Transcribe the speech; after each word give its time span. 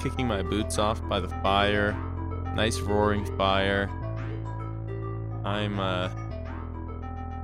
kicking 0.00 0.26
my 0.26 0.42
boots 0.42 0.78
off 0.78 1.06
by 1.08 1.20
the 1.20 1.28
fire. 1.28 1.92
Nice 2.54 2.78
roaring 2.80 3.24
fire. 3.36 3.88
I'm 5.44 5.78
uh 5.78 6.10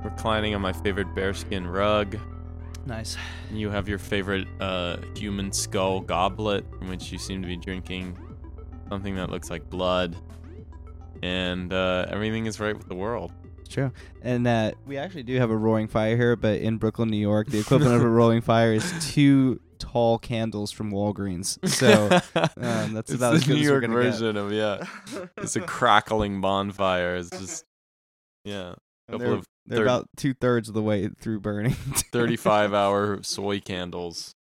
reclining 0.03 0.55
on 0.55 0.61
my 0.61 0.73
favorite 0.73 1.13
bearskin 1.15 1.67
rug. 1.67 2.17
Nice. 2.85 3.17
You 3.51 3.69
have 3.69 3.87
your 3.87 3.99
favorite 3.99 4.47
uh 4.59 4.97
human 5.15 5.51
skull 5.51 6.01
goblet 6.01 6.65
from 6.77 6.89
which 6.89 7.11
you 7.11 7.17
seem 7.17 7.41
to 7.41 7.47
be 7.47 7.57
drinking 7.57 8.17
something 8.89 9.15
that 9.15 9.29
looks 9.29 9.49
like 9.49 9.69
blood. 9.69 10.15
And 11.23 11.73
uh, 11.73 12.05
everything 12.09 12.45
is 12.45 12.59
right 12.59 12.77
with 12.77 12.87
the 12.87 12.95
world. 12.95 13.31
It's 13.67 13.73
true. 13.73 13.91
And 14.21 14.47
uh, 14.47 14.71
we 14.85 14.97
actually 14.97 15.23
do 15.23 15.35
have 15.39 15.49
a 15.49 15.57
roaring 15.57 15.89
fire 15.89 16.15
here, 16.15 16.37
but 16.37 16.61
in 16.61 16.77
Brooklyn, 16.77 17.09
New 17.09 17.17
York, 17.17 17.47
the 17.47 17.59
equivalent 17.59 17.95
of 17.97 18.01
a 18.01 18.07
roaring 18.09 18.39
fire 18.39 18.71
is 18.71 18.93
two 19.13 19.59
tall 19.77 20.19
candles 20.19 20.71
from 20.71 20.89
Walgreens. 20.89 21.59
So 21.67 22.05
um, 22.57 22.93
that's 22.93 23.11
about 23.11 23.31
the 23.31 23.37
as 23.37 23.43
good 23.43 23.55
New 23.57 23.61
York 23.63 23.85
version 23.85 24.37
of 24.37 24.53
yeah. 24.53 24.85
It's 25.35 25.57
a 25.57 25.61
crackling 25.61 26.39
bonfire. 26.39 27.17
It's 27.17 27.29
just 27.29 27.65
yeah, 28.45 28.75
a 29.09 29.11
couple 29.11 29.19
they're 29.19 29.33
of 29.33 29.45
they're 29.65 29.77
third- 29.79 29.87
about 29.87 30.09
two 30.15 30.33
thirds 30.33 30.69
of 30.69 30.73
the 30.73 30.81
way 30.81 31.09
through 31.09 31.41
burning. 31.41 31.73
35 32.13 32.73
hour 32.73 33.21
soy 33.21 33.59
candles. 33.59 34.33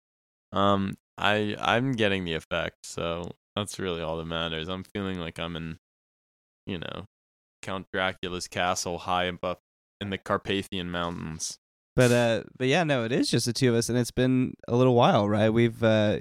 Um, 0.52 0.98
I 1.18 1.56
I'm 1.60 1.94
getting 1.94 2.26
the 2.26 2.36
effect, 2.36 2.86
so 2.86 3.32
that's 3.56 3.80
really 3.80 4.04
all 4.04 4.18
that 4.18 4.26
matters. 4.26 4.68
I'm 4.68 4.84
feeling 4.84 5.20
like 5.20 5.40
I'm 5.40 5.56
in, 5.56 5.80
you 6.68 6.78
know, 6.78 7.08
Count 7.66 7.88
Dracula's 7.92 8.48
castle 8.48 9.00
high 9.00 9.26
above 9.26 9.58
in 10.00 10.10
the 10.12 10.18
Carpathian 10.18 10.92
Mountains. 10.92 11.58
But 11.96 12.12
uh, 12.12 12.44
but 12.58 12.68
yeah, 12.68 12.84
no, 12.84 13.04
it 13.06 13.12
is 13.12 13.30
just 13.32 13.46
the 13.46 13.54
two 13.54 13.70
of 13.70 13.76
us, 13.76 13.90
and 13.90 13.98
it's 13.98 14.12
been 14.12 14.54
a 14.68 14.76
little 14.76 14.94
while, 14.96 15.28
right? 15.30 15.50
We've 15.50 15.82
uh, 15.84 16.20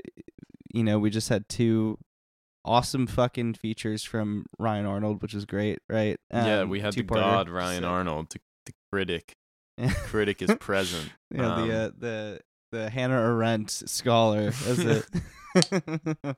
you 0.72 0.82
know, 0.84 0.98
we 0.98 1.10
just 1.10 1.28
had 1.28 1.48
two 1.48 1.98
awesome 2.64 3.06
fucking 3.06 3.54
features 3.54 4.02
from 4.04 4.46
Ryan 4.58 4.86
Arnold, 4.86 5.20
which 5.20 5.34
is 5.34 5.44
great, 5.44 5.80
right? 5.88 6.16
yeah, 6.32 6.60
Um, 6.60 6.68
we 6.70 6.80
had 6.80 6.94
the 6.94 7.02
god 7.02 7.48
Ryan 7.50 7.82
So- 7.82 7.88
Arnold, 7.88 8.30
the, 8.30 8.38
the 8.66 8.72
critic. 8.92 9.34
Critic 10.06 10.40
is 10.40 10.54
present. 10.60 11.10
Yeah, 11.34 11.54
Um, 11.56 11.68
the 11.68 11.74
uh, 11.76 11.90
the 11.98 12.40
the 12.70 12.90
Hannah 12.90 13.20
Arendt 13.20 13.70
scholar, 13.70 14.52
is 14.66 14.78
it? 14.78 15.06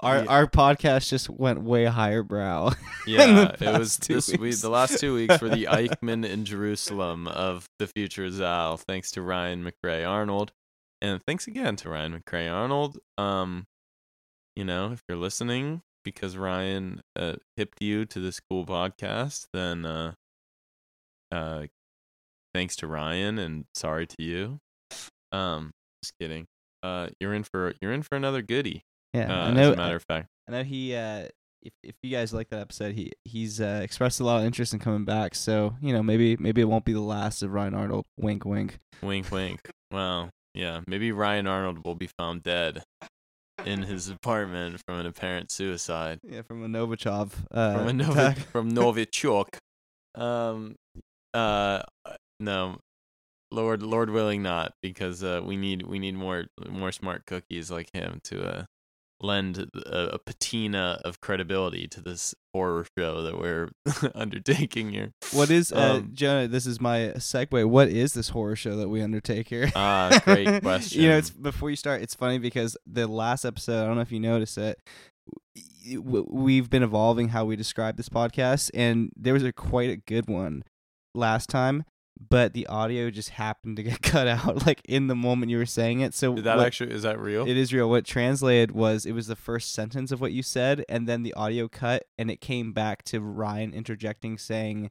our 0.00 0.18
Yeah. 0.18 0.24
our 0.28 0.46
podcast 0.46 1.08
just 1.08 1.28
went 1.30 1.62
way 1.62 1.84
higher 1.86 2.22
brow. 2.22 2.72
Yeah, 3.06 3.54
it 3.60 3.78
was 3.78 3.98
this 3.98 4.36
week. 4.36 4.56
The 4.58 4.68
last 4.68 4.98
two 4.98 5.14
weeks 5.14 5.40
were 5.40 5.48
the 5.48 5.64
Eichmann 5.70 6.28
in 6.28 6.44
Jerusalem 6.44 7.28
of 7.28 7.68
the 7.78 7.86
future 7.86 8.28
Zal. 8.30 8.76
Thanks 8.78 9.12
to 9.12 9.22
Ryan 9.22 9.62
McRae 9.64 10.04
Arnold, 10.08 10.52
and 11.00 11.22
thanks 11.24 11.46
again 11.46 11.76
to 11.76 11.88
Ryan 11.88 12.20
McRae 12.20 12.52
Arnold. 12.52 12.98
Um, 13.16 13.64
you 14.56 14.64
know, 14.64 14.90
if 14.90 15.02
you're 15.08 15.16
listening 15.18 15.82
because 16.04 16.36
Ryan 16.36 17.00
uh, 17.14 17.34
hipped 17.56 17.80
you 17.80 18.04
to 18.06 18.18
this 18.18 18.40
cool 18.50 18.66
podcast, 18.66 19.46
then 19.52 19.86
uh, 19.86 20.12
uh, 21.30 21.66
thanks 22.54 22.74
to 22.76 22.88
Ryan 22.88 23.38
and 23.38 23.66
sorry 23.74 24.06
to 24.08 24.16
you. 24.18 24.58
Um, 25.30 25.70
just 26.02 26.14
kidding. 26.20 26.46
Uh, 26.82 27.08
you're 27.20 27.34
in 27.34 27.44
for 27.44 27.72
you're 27.80 27.92
in 27.92 28.02
for 28.02 28.16
another 28.16 28.42
goodie. 28.42 28.82
Yeah, 29.14 29.32
Uh, 29.32 29.46
I 29.46 29.50
know. 29.52 29.68
as 29.70 29.74
a 29.74 29.76
matter 29.76 29.96
of 29.96 30.04
fact. 30.08 30.28
I 30.48 30.52
know 30.52 30.62
he. 30.62 30.94
Uh, 30.94 31.28
if 31.62 31.72
if 31.82 31.94
you 32.02 32.10
guys 32.10 32.32
like 32.32 32.48
that 32.50 32.60
episode, 32.60 32.94
he 32.94 33.12
he's 33.24 33.60
uh, 33.60 33.80
expressed 33.82 34.20
a 34.20 34.24
lot 34.24 34.38
of 34.40 34.44
interest 34.44 34.72
in 34.72 34.78
coming 34.78 35.04
back. 35.04 35.34
So 35.34 35.74
you 35.80 35.92
know, 35.92 36.02
maybe 36.02 36.36
maybe 36.38 36.60
it 36.60 36.66
won't 36.66 36.84
be 36.84 36.92
the 36.92 37.00
last 37.00 37.42
of 37.42 37.52
Ryan 37.52 37.74
Arnold. 37.74 38.04
Wink, 38.18 38.44
wink. 38.44 38.78
Wink, 39.02 39.30
wink. 39.32 39.60
Well, 39.90 40.30
yeah, 40.54 40.80
maybe 40.86 41.10
Ryan 41.12 41.46
Arnold 41.46 41.84
will 41.84 41.94
be 41.96 42.08
found 42.18 42.42
dead 42.44 42.82
in 43.64 43.82
his 43.82 44.08
apartment 44.08 44.80
from 44.86 45.00
an 45.00 45.06
apparent 45.06 45.50
suicide 45.50 46.20
Yeah, 46.22 46.42
from 46.42 46.62
a 46.62 46.68
Novichov. 46.68 47.32
Uh, 47.50 47.72
from 47.78 47.88
a 47.88 47.92
Novi- 47.94 48.40
from 48.52 48.70
Novichok. 48.78 49.56
Um, 50.14 50.76
uh, 51.34 51.82
no, 52.38 52.78
Lord, 53.50 53.82
Lord 53.82 54.10
willing, 54.10 54.42
not 54.42 54.72
because 54.82 55.24
uh, 55.24 55.40
we 55.44 55.56
need 55.56 55.82
we 55.86 55.98
need 55.98 56.14
more 56.14 56.46
more 56.68 56.92
smart 56.92 57.26
cookies 57.26 57.70
like 57.70 57.88
him 57.92 58.20
to 58.24 58.44
uh 58.44 58.64
lend 59.20 59.58
a, 59.74 60.14
a 60.14 60.18
patina 60.18 61.00
of 61.04 61.20
credibility 61.20 61.88
to 61.88 62.00
this 62.02 62.34
horror 62.52 62.86
show 62.98 63.22
that 63.22 63.38
we're 63.38 63.70
undertaking 64.14 64.90
here. 64.92 65.12
What 65.32 65.50
is 65.50 65.72
uh, 65.72 65.94
Um, 65.96 66.10
Jonah? 66.12 66.48
This 66.48 66.66
is 66.66 66.80
my 66.80 67.12
segue. 67.16 67.64
What 67.66 67.88
is 67.88 68.12
this 68.14 68.28
horror 68.30 68.56
show 68.56 68.76
that 68.76 68.88
we 68.88 69.00
undertake 69.02 69.48
here? 69.48 69.70
Ah, 69.74 70.20
great 70.24 70.62
question. 70.62 71.00
you 71.02 71.08
know, 71.08 71.16
it's 71.16 71.30
before 71.30 71.70
you 71.70 71.76
start. 71.76 72.02
It's 72.02 72.14
funny 72.14 72.38
because 72.38 72.76
the 72.86 73.06
last 73.06 73.44
episode, 73.44 73.82
I 73.82 73.86
don't 73.86 73.96
know 73.96 74.02
if 74.02 74.12
you 74.12 74.20
noticed 74.20 74.58
it. 74.58 74.78
We've 75.98 76.68
been 76.68 76.82
evolving 76.82 77.28
how 77.28 77.44
we 77.44 77.56
describe 77.56 77.96
this 77.96 78.08
podcast, 78.08 78.70
and 78.74 79.10
there 79.16 79.32
was 79.34 79.44
a 79.44 79.52
quite 79.52 79.88
a 79.90 79.96
good 79.96 80.28
one 80.28 80.62
last 81.14 81.48
time, 81.48 81.84
but 82.18 82.54
the 82.54 82.66
audio 82.66 83.10
just 83.10 83.30
happened 83.30 83.76
to 83.76 83.82
get 83.82 84.00
cut 84.02 84.26
out 84.26 84.66
like 84.66 84.80
in 84.88 85.06
the 85.06 85.14
moment 85.14 85.50
you 85.50 85.58
were 85.58 85.66
saying 85.66 86.00
it. 86.00 86.14
So 86.14 86.34
Is 86.36 86.44
that 86.44 86.56
what- 86.56 86.66
actually 86.66 86.92
is 86.92 87.02
that 87.02 87.18
real? 87.20 87.46
it 87.46 87.56
is 87.56 87.72
real. 87.72 87.88
What 87.90 88.04
translated 88.04 88.72
was 88.72 89.04
it 89.06 89.12
was 89.12 89.26
the 89.26 89.36
first 89.36 89.72
sentence 89.72 90.12
of 90.12 90.20
what 90.20 90.32
you 90.32 90.42
said, 90.42 90.84
and 90.88 91.06
then 91.08 91.22
the 91.22 91.34
audio 91.34 91.68
cut, 91.68 92.04
and 92.18 92.30
it 92.30 92.40
came 92.40 92.72
back 92.72 93.02
to 93.04 93.20
Ryan 93.20 93.72
interjecting, 93.74 94.38
saying, 94.38 94.90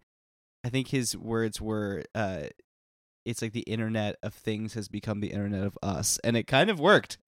I 0.64 0.70
think 0.70 0.90
his 0.90 1.16
words 1.18 1.60
were, 1.62 2.04
uh, 2.16 2.44
"It's 3.26 3.42
like 3.42 3.54
the 3.54 3.62
Internet 3.62 4.16
of 4.24 4.34
Things 4.34 4.74
has 4.76 4.88
become 4.88 5.20
the 5.20 5.32
Internet 5.32 5.64
of 5.64 5.78
Us," 5.84 6.20
and 6.24 6.36
it 6.38 6.48
kind 6.48 6.70
of 6.70 6.80
worked. 6.80 7.18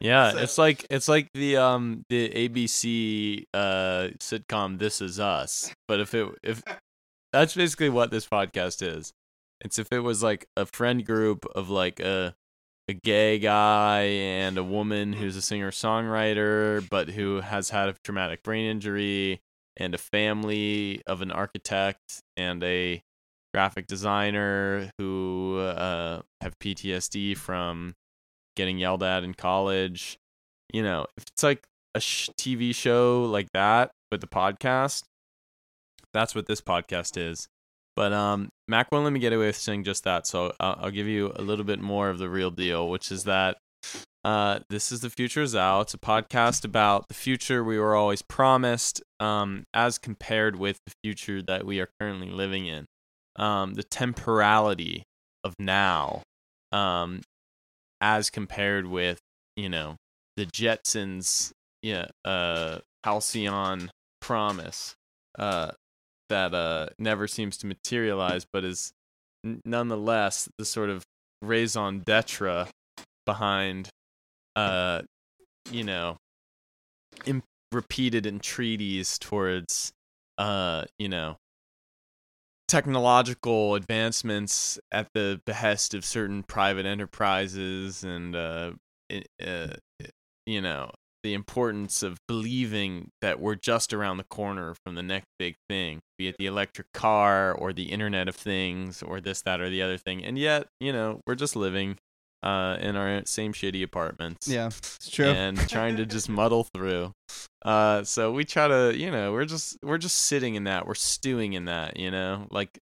Yeah, 0.00 0.32
So- 0.32 0.38
it's 0.38 0.58
like 0.58 0.86
it's 0.90 1.08
like 1.08 1.28
the 1.34 1.56
um 1.56 2.04
the 2.10 2.28
ABC 2.30 3.44
uh 3.54 4.08
sitcom 4.18 4.78
This 4.78 5.00
Is 5.00 5.18
Us. 5.18 5.72
But 5.88 6.00
if 6.00 6.14
it 6.14 6.28
if 6.42 6.62
that's 7.32 7.54
basically 7.54 7.88
what 7.88 8.10
this 8.10 8.26
podcast 8.26 8.86
is. 8.86 9.12
It's 9.60 9.78
if 9.78 9.92
it 9.92 10.00
was 10.00 10.22
like 10.22 10.46
a 10.56 10.66
friend 10.66 11.04
group 11.04 11.44
of 11.54 11.70
like 11.70 12.00
a 12.00 12.34
a 12.88 12.92
gay 12.92 13.38
guy 13.38 14.00
and 14.00 14.58
a 14.58 14.64
woman 14.64 15.12
who's 15.12 15.36
a 15.36 15.42
singer 15.42 15.70
songwriter 15.70 16.84
but 16.90 17.10
who 17.10 17.40
has 17.40 17.70
had 17.70 17.88
a 17.88 17.94
traumatic 18.04 18.42
brain 18.42 18.68
injury 18.68 19.40
and 19.76 19.94
a 19.94 19.98
family 19.98 21.00
of 21.06 21.22
an 21.22 21.30
architect 21.30 22.20
and 22.36 22.64
a 22.64 23.00
graphic 23.54 23.86
designer 23.86 24.90
who 24.98 25.58
uh, 25.58 26.20
have 26.40 26.58
PTSD 26.58 27.36
from 27.36 27.94
getting 28.56 28.78
yelled 28.78 29.02
at 29.02 29.24
in 29.24 29.34
college. 29.34 30.18
You 30.72 30.82
know, 30.82 31.06
if 31.16 31.24
it's 31.28 31.42
like 31.42 31.64
a 31.94 32.00
sh- 32.00 32.30
TV 32.38 32.74
show 32.74 33.24
like 33.24 33.50
that 33.52 33.90
with 34.10 34.20
the 34.20 34.26
podcast, 34.26 35.04
that's 36.12 36.34
what 36.34 36.46
this 36.46 36.60
podcast 36.60 37.16
is. 37.16 37.48
But 37.96 38.12
um, 38.12 38.50
Mac 38.68 38.90
won't 38.92 39.04
let 39.04 39.12
me 39.12 39.20
get 39.20 39.32
away 39.32 39.46
with 39.46 39.56
saying 39.56 39.84
just 39.84 40.04
that, 40.04 40.26
so 40.26 40.52
I'll, 40.60 40.78
I'll 40.82 40.90
give 40.90 41.06
you 41.06 41.32
a 41.36 41.42
little 41.42 41.64
bit 41.64 41.80
more 41.80 42.08
of 42.08 42.18
the 42.18 42.28
real 42.28 42.50
deal, 42.50 42.88
which 42.88 43.10
is 43.10 43.24
that 43.24 43.58
uh, 44.24 44.60
this 44.68 44.92
is 44.92 45.00
the 45.00 45.10
future 45.10 45.42
is 45.42 45.56
out. 45.56 45.82
It's 45.82 45.94
a 45.94 45.98
podcast 45.98 46.64
about 46.64 47.08
the 47.08 47.14
future 47.14 47.64
we 47.64 47.78
were 47.78 47.96
always 47.96 48.22
promised, 48.22 49.02
um, 49.18 49.64
as 49.72 49.98
compared 49.98 50.56
with 50.56 50.78
the 50.86 50.92
future 51.02 51.42
that 51.42 51.64
we 51.64 51.80
are 51.80 51.88
currently 51.98 52.28
living 52.28 52.66
in. 52.66 52.86
Um, 53.36 53.74
the 53.74 53.82
temporality 53.82 55.04
of 55.42 55.54
now, 55.58 56.22
um, 56.72 57.22
as 58.00 58.28
compared 58.28 58.86
with 58.86 59.20
you 59.56 59.68
know 59.68 59.96
the 60.36 60.44
Jetsons, 60.44 61.52
yeah, 61.82 62.06
uh, 62.24 62.80
halcyon 63.04 63.90
promise, 64.20 64.94
uh, 65.38 65.70
that 66.30 66.54
uh 66.54 66.88
never 66.98 67.28
seems 67.28 67.56
to 67.58 67.66
materialize, 67.66 68.46
but 68.50 68.64
is 68.64 68.92
n- 69.44 69.60
nonetheless 69.64 70.48
the 70.58 70.64
sort 70.64 70.88
of 70.90 71.04
raison 71.42 72.00
d'être 72.00 72.68
behind, 73.26 73.90
uh, 74.56 75.02
you 75.70 75.84
know, 75.84 76.16
im- 77.26 77.42
repeated 77.72 78.26
entreaties 78.26 79.18
towards, 79.18 79.92
uh, 80.38 80.84
you 80.98 81.08
know, 81.08 81.36
technological 82.68 83.74
advancements 83.74 84.78
at 84.92 85.08
the 85.12 85.40
behest 85.44 85.92
of 85.92 86.04
certain 86.04 86.42
private 86.44 86.86
enterprises 86.86 88.04
and 88.04 88.36
uh, 88.36 88.70
uh, 89.44 89.74
you 90.46 90.60
know 90.60 90.90
the 91.22 91.34
importance 91.34 92.02
of 92.02 92.18
believing 92.28 93.10
that 93.20 93.40
we're 93.40 93.54
just 93.54 93.92
around 93.92 94.16
the 94.16 94.24
corner 94.24 94.74
from 94.84 94.94
the 94.94 95.02
next 95.02 95.26
big 95.38 95.54
thing 95.68 96.00
be 96.18 96.28
it 96.28 96.36
the 96.38 96.46
electric 96.46 96.86
car 96.92 97.52
or 97.52 97.72
the 97.72 97.84
internet 97.92 98.28
of 98.28 98.34
things 98.34 99.02
or 99.02 99.20
this 99.20 99.42
that 99.42 99.60
or 99.60 99.68
the 99.70 99.82
other 99.82 99.96
thing 99.98 100.24
and 100.24 100.38
yet 100.38 100.66
you 100.80 100.92
know 100.92 101.20
we're 101.26 101.34
just 101.34 101.54
living 101.56 101.96
uh, 102.42 102.78
in 102.80 102.96
our 102.96 103.20
same 103.26 103.52
shitty 103.52 103.82
apartments 103.82 104.48
Yeah, 104.48 104.68
it's 104.68 105.10
true. 105.10 105.26
and 105.26 105.58
trying 105.68 105.96
to 105.98 106.06
just 106.06 106.30
muddle 106.30 106.66
through. 106.74 107.12
Uh, 107.62 108.02
so 108.02 108.32
we 108.32 108.46
try 108.46 108.66
to, 108.66 108.96
you 108.96 109.10
know, 109.10 109.30
we're 109.32 109.44
just 109.44 109.76
we're 109.82 109.98
just 109.98 110.16
sitting 110.16 110.54
in 110.54 110.64
that, 110.64 110.86
we're 110.86 110.94
stewing 110.94 111.52
in 111.52 111.66
that, 111.66 111.98
you 111.98 112.10
know, 112.10 112.46
like 112.50 112.78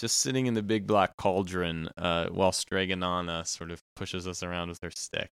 just 0.00 0.16
sitting 0.16 0.46
in 0.46 0.54
the 0.54 0.64
big 0.64 0.88
black 0.88 1.16
cauldron, 1.16 1.88
uh, 1.96 2.26
while 2.30 2.50
Strega 2.50 2.96
Nona 2.96 3.44
sort 3.44 3.70
of 3.70 3.80
pushes 3.94 4.26
us 4.26 4.42
around 4.42 4.68
with 4.68 4.80
her 4.82 4.90
stick, 4.90 5.28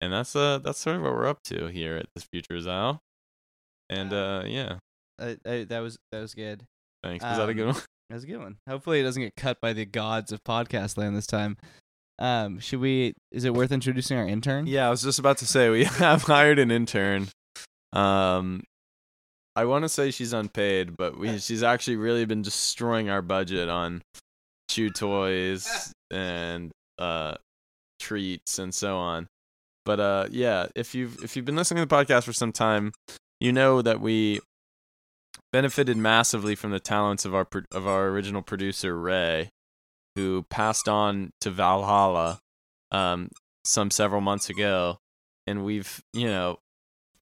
and 0.00 0.12
that's 0.12 0.34
uh 0.36 0.58
that's 0.58 0.78
sort 0.78 0.96
of 0.96 1.02
what 1.02 1.12
we're 1.12 1.26
up 1.28 1.42
to 1.44 1.66
here 1.66 1.96
at 1.96 2.06
this 2.14 2.24
Future 2.32 2.60
Zal. 2.60 3.00
And 3.90 4.12
uh, 4.12 4.42
yeah, 4.46 4.78
Uh, 5.20 5.34
uh, 5.44 5.64
that 5.68 5.80
was 5.80 5.96
that 6.12 6.20
was 6.20 6.34
good. 6.34 6.64
thanks. 7.02 7.24
Was 7.24 7.36
that 7.38 7.48
a 7.48 7.54
good 7.54 7.68
Um, 7.68 7.74
one? 7.74 7.82
That 8.10 8.16
was 8.16 8.24
a 8.24 8.26
good 8.26 8.38
one. 8.38 8.56
Hopefully, 8.68 9.00
it 9.00 9.02
doesn't 9.02 9.22
get 9.22 9.32
cut 9.34 9.58
by 9.62 9.72
the 9.72 9.86
gods 9.86 10.30
of 10.30 10.44
podcast 10.44 10.98
land 10.98 11.16
this 11.16 11.26
time. 11.26 11.56
Um, 12.18 12.58
should 12.60 12.80
we? 12.80 13.14
Is 13.32 13.44
it 13.44 13.54
worth 13.54 13.72
introducing 13.72 14.18
our 14.18 14.26
intern? 14.28 14.66
Yeah, 14.66 14.86
I 14.86 14.90
was 14.90 15.02
just 15.02 15.18
about 15.18 15.38
to 15.38 15.46
say 15.46 15.70
we 15.70 15.84
have 16.04 16.22
hired 16.22 16.58
an 16.58 16.70
intern. 16.70 17.28
Um, 17.94 18.62
I 19.56 19.64
want 19.64 19.84
to 19.84 19.88
say 19.88 20.10
she's 20.10 20.32
unpaid, 20.34 20.96
but 20.98 21.18
we 21.18 21.38
she's 21.38 21.62
actually 21.62 21.96
really 21.96 22.24
been 22.26 22.42
destroying 22.42 23.08
our 23.08 23.22
budget 23.22 23.68
on 23.70 24.02
chew 24.70 24.90
toys 24.90 25.92
and 26.10 26.70
uh 26.98 27.34
treats 28.00 28.58
and 28.58 28.74
so 28.74 28.96
on. 28.98 29.26
But 29.84 30.00
uh 30.00 30.26
yeah, 30.30 30.66
if 30.74 30.94
you've 30.94 31.22
if 31.22 31.36
you've 31.36 31.44
been 31.44 31.56
listening 31.56 31.82
to 31.82 31.88
the 31.88 31.94
podcast 31.94 32.24
for 32.24 32.32
some 32.32 32.52
time, 32.52 32.92
you 33.40 33.52
know 33.52 33.82
that 33.82 34.00
we 34.00 34.40
benefited 35.52 35.96
massively 35.96 36.54
from 36.54 36.70
the 36.70 36.80
talents 36.80 37.24
of 37.24 37.34
our 37.34 37.46
of 37.72 37.86
our 37.86 38.08
original 38.08 38.42
producer 38.42 38.98
Ray, 38.98 39.50
who 40.16 40.44
passed 40.50 40.88
on 40.88 41.30
to 41.40 41.50
Valhalla 41.50 42.40
um 42.90 43.28
some 43.64 43.90
several 43.90 44.20
months 44.20 44.50
ago, 44.50 44.98
and 45.46 45.64
we've 45.64 46.02
you 46.12 46.26
know 46.26 46.58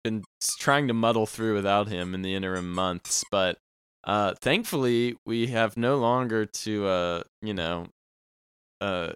been 0.04 0.22
trying 0.58 0.88
to 0.88 0.94
muddle 0.94 1.26
through 1.26 1.54
without 1.54 1.88
him 1.88 2.14
in 2.14 2.22
the 2.22 2.34
interim 2.34 2.72
months, 2.72 3.24
but 3.30 3.58
uh, 4.04 4.34
thankfully 4.40 5.16
we 5.26 5.48
have 5.48 5.76
no 5.76 5.96
longer 5.96 6.46
to 6.46 6.86
uh, 6.86 7.22
you 7.42 7.52
know 7.52 7.86
uh, 8.80 9.12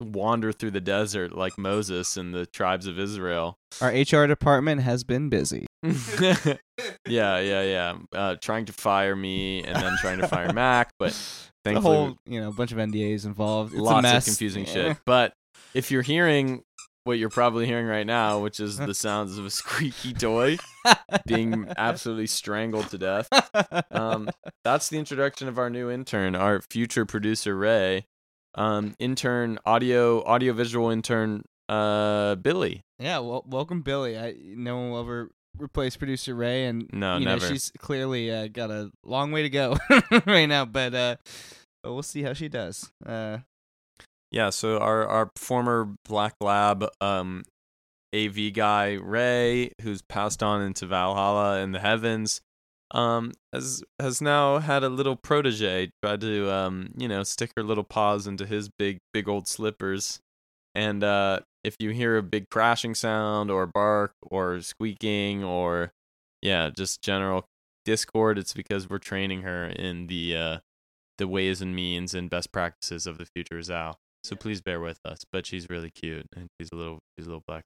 wander 0.00 0.52
through 0.52 0.70
the 0.72 0.80
desert 0.80 1.32
like 1.32 1.58
Moses 1.58 2.16
and 2.16 2.34
the 2.34 2.46
tribes 2.46 2.86
of 2.86 2.98
Israel. 2.98 3.56
Our 3.80 3.90
HR 3.90 4.26
department 4.26 4.82
has 4.82 5.04
been 5.04 5.28
busy. 5.28 5.66
yeah, 5.82 7.38
yeah, 7.38 7.62
yeah. 7.62 7.94
Uh, 8.12 8.36
trying 8.40 8.66
to 8.66 8.72
fire 8.72 9.14
me 9.16 9.62
and 9.62 9.76
then 9.76 9.96
trying 10.00 10.18
to 10.18 10.28
fire 10.28 10.52
Mac, 10.52 10.90
but 10.98 11.12
The 11.64 11.72
thankfully 11.72 11.96
whole, 11.96 12.16
you 12.24 12.40
know, 12.40 12.48
a 12.48 12.52
bunch 12.52 12.72
of 12.72 12.78
NDAs 12.78 13.26
involved. 13.26 13.72
It's 13.74 13.80
a 13.80 13.84
lots 13.84 14.06
of 14.10 14.24
confusing 14.24 14.64
Yeah. 14.64 14.72
shit. 14.72 14.96
But 15.04 15.34
if 15.74 15.90
you're 15.90 16.00
hearing 16.02 16.62
what 17.04 17.18
you're 17.18 17.28
probably 17.28 17.66
hearing 17.66 17.86
right 17.86 18.06
now, 18.06 18.38
which 18.40 18.60
is 18.60 18.76
the 18.78 18.94
sounds 18.94 19.36
of 19.36 19.44
a 19.44 19.50
squeaky 19.50 20.14
toy 20.14 20.56
being 21.26 21.66
absolutely 21.76 22.26
strangled 22.28 22.88
to 22.90 22.98
death, 22.98 23.28
um, 23.90 24.30
that's 24.64 24.88
the 24.88 24.98
introduction 24.98 25.48
of 25.48 25.58
our 25.58 25.68
new 25.68 25.90
intern, 25.90 26.34
our 26.34 26.62
future 26.70 27.04
producer 27.04 27.54
Ray, 27.56 28.06
um, 28.54 28.94
intern 28.98 29.58
audio 29.64 30.24
audio 30.24 30.52
visual 30.52 30.90
intern 30.90 31.44
uh 31.68 32.34
Billy. 32.36 32.82
yeah. 32.98 33.18
Well, 33.20 33.44
welcome, 33.46 33.82
Billy. 33.82 34.18
I 34.18 34.34
no 34.56 34.76
one 34.76 34.90
will 34.90 35.00
ever 35.00 35.30
replace 35.58 35.96
producer 35.96 36.34
Ray, 36.34 36.66
and 36.66 36.88
No, 36.92 37.18
you 37.18 37.24
know 37.24 37.32
never. 37.36 37.46
she's 37.48 37.70
clearly 37.78 38.30
uh, 38.30 38.48
got 38.48 38.70
a 38.70 38.90
long 39.04 39.30
way 39.32 39.42
to 39.42 39.50
go 39.50 39.76
right 40.26 40.46
now. 40.46 40.64
But 40.64 40.94
uh, 40.94 41.16
but 41.82 41.92
we'll 41.92 42.02
see 42.02 42.22
how 42.22 42.32
she 42.32 42.48
does. 42.48 42.90
Uh, 43.06 43.38
Yeah, 44.32 44.50
so 44.50 44.78
our 44.78 45.06
our 45.06 45.30
former 45.36 45.94
Black 46.04 46.34
Lab 46.40 46.84
um 47.00 47.44
AV 48.14 48.52
guy 48.52 48.94
Ray, 49.00 49.70
who's 49.82 50.02
passed 50.02 50.42
on 50.42 50.62
into 50.62 50.86
Valhalla 50.86 51.60
in 51.60 51.70
the 51.72 51.78
heavens, 51.80 52.40
um 52.92 53.32
has 53.52 53.82
has 54.00 54.20
now 54.20 54.58
had 54.58 54.82
a 54.82 54.88
little 54.88 55.16
protege 55.16 55.90
try 56.02 56.16
to 56.16 56.50
um 56.52 56.90
you 56.96 57.06
know 57.06 57.22
stick 57.22 57.52
her 57.56 57.62
little 57.62 57.84
paws 57.84 58.26
into 58.26 58.46
his 58.46 58.68
big 58.68 58.98
big 59.12 59.28
old 59.28 59.46
slippers, 59.46 60.20
and 60.74 61.04
uh 61.04 61.40
if 61.62 61.76
you 61.78 61.90
hear 61.90 62.16
a 62.16 62.22
big 62.22 62.48
crashing 62.50 62.94
sound 62.94 63.50
or 63.50 63.66
bark 63.66 64.14
or 64.22 64.60
squeaking 64.60 65.44
or 65.44 65.92
yeah 66.42 66.70
just 66.70 67.02
general 67.02 67.44
discord, 67.84 68.38
it's 68.38 68.54
because 68.54 68.88
we're 68.88 68.98
training 68.98 69.42
her 69.42 69.66
in 69.66 70.06
the 70.06 70.36
uh 70.36 70.58
the 71.18 71.28
ways 71.28 71.60
and 71.60 71.76
means 71.76 72.14
and 72.14 72.30
best 72.30 72.50
practices 72.50 73.06
of 73.06 73.18
the 73.18 73.26
future 73.26 73.62
Zal. 73.62 73.98
So 74.24 74.36
please 74.36 74.60
bear 74.60 74.80
with 74.80 75.00
us. 75.04 75.24
But 75.30 75.46
she's 75.46 75.68
really 75.68 75.90
cute 75.90 76.26
and 76.34 76.48
she's 76.58 76.70
a 76.72 76.76
little 76.76 77.00
she's 77.16 77.26
a 77.26 77.28
little 77.28 77.44
black. 77.46 77.64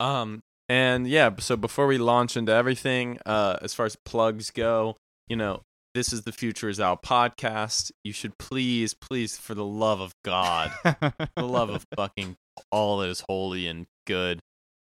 Um 0.00 0.42
and 0.68 1.06
yeah, 1.06 1.30
so 1.38 1.56
before 1.56 1.86
we 1.86 1.98
launch 1.98 2.36
into 2.36 2.52
everything, 2.52 3.18
uh 3.26 3.56
as 3.62 3.74
far 3.74 3.86
as 3.86 3.96
plugs 3.96 4.50
go, 4.50 4.96
you 5.28 5.36
know, 5.36 5.62
this 5.94 6.12
is 6.12 6.22
the 6.22 6.32
Future 6.32 6.68
is 6.68 6.80
Out 6.80 7.02
podcast. 7.02 7.92
You 8.02 8.12
should 8.12 8.36
please, 8.38 8.94
please, 8.94 9.36
for 9.38 9.54
the 9.54 9.64
love 9.64 10.00
of 10.00 10.12
God, 10.24 10.72
the 10.84 11.44
love 11.44 11.70
of 11.70 11.86
fucking 11.96 12.36
all 12.70 12.98
that 12.98 13.08
is 13.10 13.24
holy 13.28 13.66
and 13.66 13.86
good, 14.06 14.40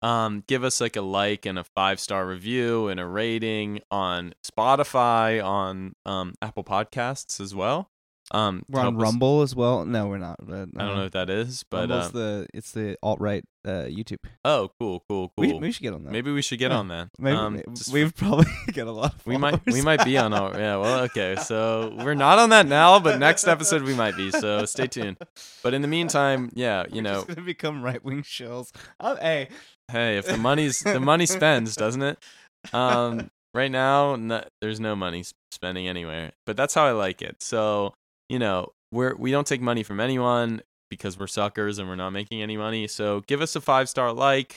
um, 0.01 0.43
give 0.47 0.63
us 0.63 0.79
like 0.81 0.95
a 0.95 1.01
like 1.01 1.45
and 1.45 1.57
a 1.59 1.63
five 1.75 1.99
star 1.99 2.25
review 2.25 2.87
and 2.87 2.99
a 2.99 3.05
rating 3.05 3.81
on 3.91 4.33
Spotify, 4.45 5.43
on 5.43 5.93
um 6.05 6.33
Apple 6.41 6.63
Podcasts 6.63 7.39
as 7.39 7.53
well. 7.53 7.87
Um, 8.31 8.63
we're 8.67 8.79
on 8.79 8.85
help 8.85 8.95
us- 8.95 9.01
Rumble 9.03 9.41
as 9.43 9.55
well. 9.55 9.85
No, 9.85 10.07
we're 10.07 10.17
not. 10.17 10.37
But, 10.41 10.69
I 10.75 10.85
don't 10.85 10.95
know 10.95 11.03
what 11.03 11.11
that 11.11 11.29
is, 11.29 11.63
but 11.69 11.91
uh, 11.91 12.07
the 12.09 12.47
it's 12.53 12.71
the 12.71 12.97
alt 13.03 13.19
right 13.19 13.43
uh, 13.65 13.85
YouTube. 13.89 14.17
oh, 14.45 14.69
cool, 14.79 15.03
cool, 15.09 15.31
cool. 15.37 15.59
we 15.59 15.71
should 15.71 15.81
get 15.83 15.93
on 15.93 16.03
that. 16.03 16.11
Maybe 16.11 16.31
we 16.31 16.41
should 16.41 16.59
get 16.59 16.71
Yeah. 16.71 16.77
on 16.81 16.87
that. 16.89 17.09
Maybe 17.19 17.35
um, 17.37 17.61
we've 17.91 18.15
probably 18.15 18.45
get 18.71 18.87
a 18.87 18.91
lot. 18.91 19.15
Of 19.15 19.25
we 19.25 19.37
might 19.37 19.65
we 19.65 19.81
might 19.81 20.03
be 20.05 20.17
on 20.17 20.33
our 20.33 20.57
yeah 20.57 20.77
well 20.77 20.99
okay 21.05 21.35
so 21.35 21.95
we're 22.03 22.13
not 22.13 22.37
on 22.39 22.49
that 22.49 22.67
now 22.67 22.99
but 22.99 23.19
next 23.19 23.47
episode 23.47 23.81
we 23.83 23.93
might 23.93 24.15
be 24.15 24.31
so 24.31 24.65
stay 24.65 24.87
tuned 24.87 25.17
but 25.63 25.73
in 25.73 25.81
the 25.81 25.87
meantime 25.87 26.49
yeah 26.53 26.83
you 26.89 26.95
We're 26.97 27.01
know 27.01 27.13
just 27.15 27.27
gonna 27.29 27.41
become 27.41 27.81
right 27.83 28.03
wing 28.03 28.21
shills. 28.23 28.71
Oh, 28.99 29.15
hey, 29.15 29.49
hey 29.91 30.17
if 30.17 30.25
the 30.27 30.37
money's 30.37 30.79
the 30.81 30.99
money 30.99 31.25
spends 31.25 31.75
doesn't 31.75 32.01
it 32.01 32.17
um 32.73 33.29
right 33.53 33.71
now 33.71 34.15
no, 34.15 34.43
there's 34.61 34.79
no 34.79 34.95
money 34.95 35.23
spending 35.51 35.87
anywhere 35.87 36.31
but 36.45 36.55
that's 36.57 36.73
how 36.73 36.85
i 36.85 36.91
like 36.91 37.21
it 37.21 37.41
so 37.41 37.93
you 38.29 38.39
know 38.39 38.71
we're 38.91 39.15
we 39.15 39.31
don't 39.31 39.47
take 39.47 39.61
money 39.61 39.83
from 39.83 39.99
anyone 39.99 40.61
because 40.95 41.19
we're 41.19 41.27
suckers 41.27 41.77
and 41.79 41.87
we're 41.87 41.95
not 41.95 42.09
making 42.11 42.41
any 42.41 42.57
money 42.57 42.87
so 42.87 43.21
give 43.27 43.41
us 43.41 43.55
a 43.55 43.61
five 43.61 43.87
star 43.89 44.11
like 44.13 44.55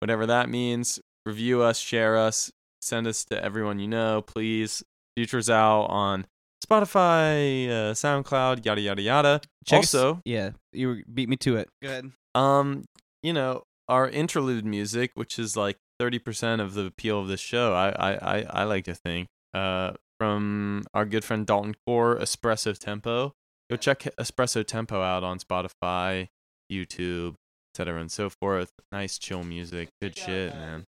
whatever 0.00 0.26
that 0.26 0.48
means 0.48 1.00
review 1.26 1.62
us 1.62 1.78
share 1.78 2.16
us 2.16 2.50
send 2.80 3.06
us 3.06 3.24
to 3.24 3.42
everyone 3.44 3.78
you 3.78 3.88
know 3.88 4.22
please 4.22 4.82
futures 5.16 5.48
out 5.50 5.84
on 5.84 6.26
spotify 6.66 7.68
uh, 7.68 7.92
soundcloud 7.92 8.64
yada 8.64 8.80
yada 8.80 9.02
yada 9.02 9.40
Check 9.66 9.80
us- 9.80 9.94
also 9.94 10.20
yeah, 10.24 10.50
you 10.72 11.02
beat 11.12 11.28
me 11.28 11.36
to 11.36 11.56
it. 11.56 11.68
Go 11.82 11.88
ahead. 11.88 12.10
um, 12.34 12.84
you 13.22 13.32
know, 13.32 13.62
our 13.88 14.08
interlude 14.08 14.64
music, 14.64 15.12
which 15.14 15.38
is 15.38 15.56
like 15.56 15.76
thirty 16.00 16.18
percent 16.18 16.60
of 16.60 16.74
the 16.74 16.86
appeal 16.86 17.20
of 17.20 17.28
this 17.28 17.38
show, 17.40 17.72
I, 17.74 17.90
I, 17.90 18.12
I, 18.38 18.46
I 18.50 18.64
like 18.64 18.84
to 18.86 18.94
think, 18.94 19.28
uh, 19.54 19.92
from 20.18 20.82
our 20.94 21.04
good 21.04 21.22
friend 21.24 21.46
Dalton 21.46 21.74
Core, 21.86 22.16
Espresso 22.18 22.76
Tempo. 22.76 23.34
Go 23.72 23.76
check 23.76 24.06
Espresso 24.20 24.66
Tempo 24.66 25.00
out 25.00 25.24
on 25.24 25.38
Spotify, 25.38 26.28
YouTube, 26.70 27.36
etc., 27.72 28.02
and 28.02 28.12
so 28.12 28.28
forth. 28.28 28.70
Nice 28.92 29.16
chill 29.16 29.44
music, 29.44 29.88
good 29.98 30.14
shit, 30.14 30.54
man. 30.54 30.84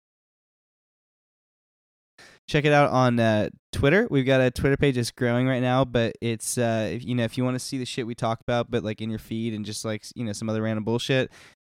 Check 2.50 2.66
it 2.66 2.74
out 2.74 2.90
on 2.90 3.20
uh, 3.20 3.50
Twitter. 3.72 4.08
We've 4.10 4.26
got 4.26 4.42
a 4.42 4.50
Twitter 4.50 4.78
page 4.78 4.96
that's 4.96 5.12
growing 5.12 5.48
right 5.48 5.62
now, 5.62 5.86
but 5.86 6.16
it's 6.22 6.58
uh, 6.58 6.90
if, 6.94 7.06
you 7.06 7.14
know 7.14 7.24
if 7.24 7.38
you 7.38 7.44
want 7.44 7.54
to 7.54 7.60
see 7.60 7.78
the 7.78 7.86
shit 7.86 8.08
we 8.08 8.16
talk 8.16 8.42
about, 8.42 8.72
but 8.72 8.84
like 8.84 9.00
in 9.00 9.12
your 9.12 9.20
feed 9.20 9.54
and 9.54 9.64
just 9.64 9.86
like 9.86 10.04
you 10.16 10.24
know 10.26 10.34
some 10.34 10.50
other 10.50 10.64
random 10.64 10.84
bullshit, 10.84 11.32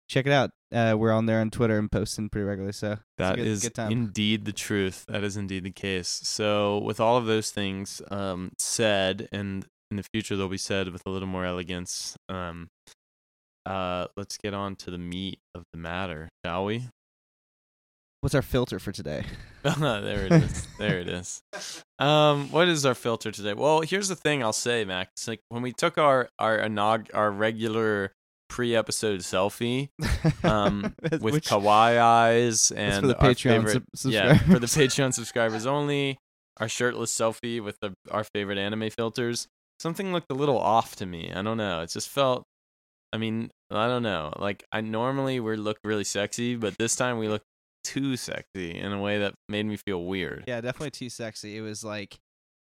check 0.10 0.28
it 0.28 0.32
out. 0.32 0.52
Uh, 0.72 0.94
we're 0.96 1.12
on 1.12 1.26
there 1.26 1.42
on 1.42 1.50
Twitter 1.50 1.80
and 1.80 1.92
posting 1.92 2.30
pretty 2.30 2.46
regularly. 2.46 2.72
So 2.74 2.92
it's 2.92 3.02
a 3.02 3.04
That 3.18 3.36
good- 3.38 3.48
is 3.48 3.64
good 3.64 3.74
time. 3.74 3.92
indeed 3.92 4.46
the 4.46 4.54
truth. 4.54 5.06
That 5.08 5.24
is 5.24 5.38
indeed 5.38 5.64
the 5.64 5.72
case. 5.72 6.08
So, 6.24 6.78
with 6.78 7.00
all 7.00 7.18
of 7.18 7.26
those 7.26 7.50
things 7.50 8.00
um, 8.12 8.52
said, 8.60 9.28
and 9.32 9.66
in 9.92 9.98
the 9.98 10.04
future 10.14 10.36
they'll 10.36 10.48
be 10.50 10.58
said 10.58 10.90
with 10.92 11.02
a 11.06 11.10
little 11.10 11.28
more 11.28 11.46
elegance, 11.46 12.16
um, 12.30 12.68
uh, 13.66 14.08
let's 14.18 14.38
get 14.38 14.54
on 14.54 14.76
to 14.78 14.92
the 14.92 14.98
meat 14.98 15.40
of 15.56 15.64
the 15.74 15.80
matter, 15.80 16.30
shall 16.46 16.66
we? 16.66 16.86
What's 18.22 18.36
our 18.36 18.42
filter 18.42 18.80
for 18.80 18.92
today? 18.92 19.24
there 19.64 20.26
it 20.26 20.32
is. 20.32 20.68
There 20.78 21.00
it 21.00 21.08
is. 21.08 21.42
Um, 22.00 22.50
what 22.52 22.70
is 22.70 22.86
our 22.86 22.96
filter 22.96 23.30
today? 23.30 23.54
Well, 23.54 23.82
here's 23.82 24.08
the 24.08 24.16
thing 24.16 24.42
I'll 24.42 24.54
say, 24.54 24.86
Max. 24.86 25.28
Like 25.28 25.42
when 25.50 25.62
we 25.62 25.74
took 25.74 25.98
our 25.98 26.30
our 26.40 26.58
inaug- 26.58 27.10
our 27.14 27.30
regular 27.30 28.14
pre-episode 28.48 29.20
selfie 29.20 29.90
um, 30.46 30.96
with 31.12 31.22
Which- 31.22 31.50
kawaii 31.50 31.98
eyes 32.00 32.72
and 32.72 33.02
for 33.02 33.08
the 33.08 33.18
our 33.18 33.32
Patreon 33.32 33.66
favorite, 33.66 33.84
sub- 33.96 34.12
yeah, 34.14 34.38
for 34.38 34.60
the 34.60 34.68
subscribers. 34.70 34.96
Patreon 34.96 35.14
subscribers 35.14 35.66
only. 35.66 36.18
Our 36.56 36.70
shirtless 36.70 37.14
selfie 37.14 37.62
with 37.62 37.78
the, 37.82 37.94
our 38.10 38.24
favorite 38.24 38.58
anime 38.58 38.90
filters. 38.92 39.50
Something 39.80 40.12
looked 40.12 40.30
a 40.32 40.36
little 40.36 40.58
off 40.58 40.96
to 40.98 41.06
me. 41.06 41.32
I 41.34 41.42
don't 41.42 41.58
know. 41.58 41.82
It 41.82 41.90
just 41.90 42.10
felt. 42.10 42.44
I 43.12 43.18
mean, 43.18 43.50
I 43.72 43.88
don't 43.88 44.04
know. 44.04 44.34
Like 44.38 44.64
I 44.72 44.82
normally 44.82 45.40
we 45.40 45.56
look 45.56 45.80
really 45.84 46.04
sexy, 46.04 46.56
but 46.56 46.78
this 46.78 46.96
time 46.96 47.18
we 47.18 47.28
look 47.28 47.42
too 47.84 48.18
sexy 48.18 48.78
in 48.78 48.92
a 48.92 49.02
way 49.02 49.20
that 49.20 49.34
made 49.48 49.66
me 49.66 49.78
feel 49.78 50.04
weird. 50.04 50.44
Yeah, 50.48 50.62
definitely 50.62 50.92
too 50.92 51.10
sexy. 51.10 51.58
It 51.58 51.62
was 51.62 51.84
like 51.84 52.20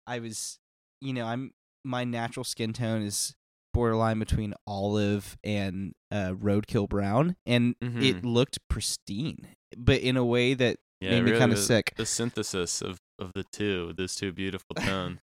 I 0.07 0.19
was, 0.19 0.57
you 0.99 1.13
know, 1.13 1.25
I'm 1.25 1.51
my 1.85 2.03
natural 2.03 2.43
skin 2.43 2.73
tone 2.73 3.01
is 3.03 3.33
borderline 3.73 4.19
between 4.19 4.53
olive 4.65 5.37
and 5.43 5.93
uh, 6.11 6.31
roadkill 6.31 6.89
brown, 6.89 7.35
and 7.45 7.75
it 7.81 8.17
Mhm. 8.17 8.23
looked 8.23 8.57
pristine, 8.69 9.49
but 9.77 10.01
in 10.01 10.17
a 10.17 10.25
way 10.25 10.53
that 10.53 10.77
Yeah, 11.01 11.11
made 11.11 11.21
me 11.23 11.31
really 11.31 11.39
kind 11.39 11.51
of 11.53 11.59
sick. 11.59 11.93
The 11.95 12.05
synthesis 12.05 12.81
of 12.81 12.97
of 13.19 13.31
the 13.35 13.45
two, 13.51 13.93
those 13.95 14.15
two 14.15 14.31
beautiful 14.33 14.75
tones. 14.79 15.19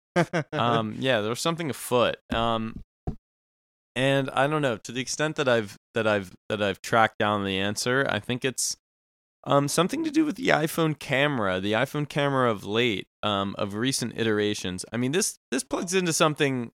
Um, 0.53 0.97
yeah, 0.99 1.21
there 1.21 1.31
was 1.31 1.41
something 1.41 1.71
afoot. 1.71 2.17
Um, 2.33 2.81
and 3.97 4.29
I 4.31 4.47
don't 4.47 4.63
know 4.63 4.77
to 4.77 4.93
the 4.93 5.01
extent 5.01 5.37
that 5.37 5.49
I've 5.49 5.79
that 5.95 6.07
I've 6.07 6.37
that 6.49 6.63
I've 6.63 6.83
tracked 6.83 7.19
down 7.19 7.45
the 7.45 7.59
answer. 7.59 8.07
I 8.09 8.21
think 8.21 8.45
it's 8.45 8.77
um 9.45 9.69
something 9.69 10.05
to 10.05 10.11
do 10.11 10.25
with 10.25 10.37
the 10.37 10.49
iPhone 10.49 10.99
camera, 10.99 11.61
the 11.61 11.73
iPhone 11.73 12.09
camera 12.09 12.51
of 12.51 12.65
late, 12.65 13.07
um, 13.23 13.55
of 13.59 13.75
recent 13.75 14.19
iterations. 14.19 14.85
I 14.93 14.99
mean, 14.99 15.13
this 15.13 15.39
this 15.51 15.65
plugs 15.65 15.95
into 15.95 16.13
something. 16.13 16.73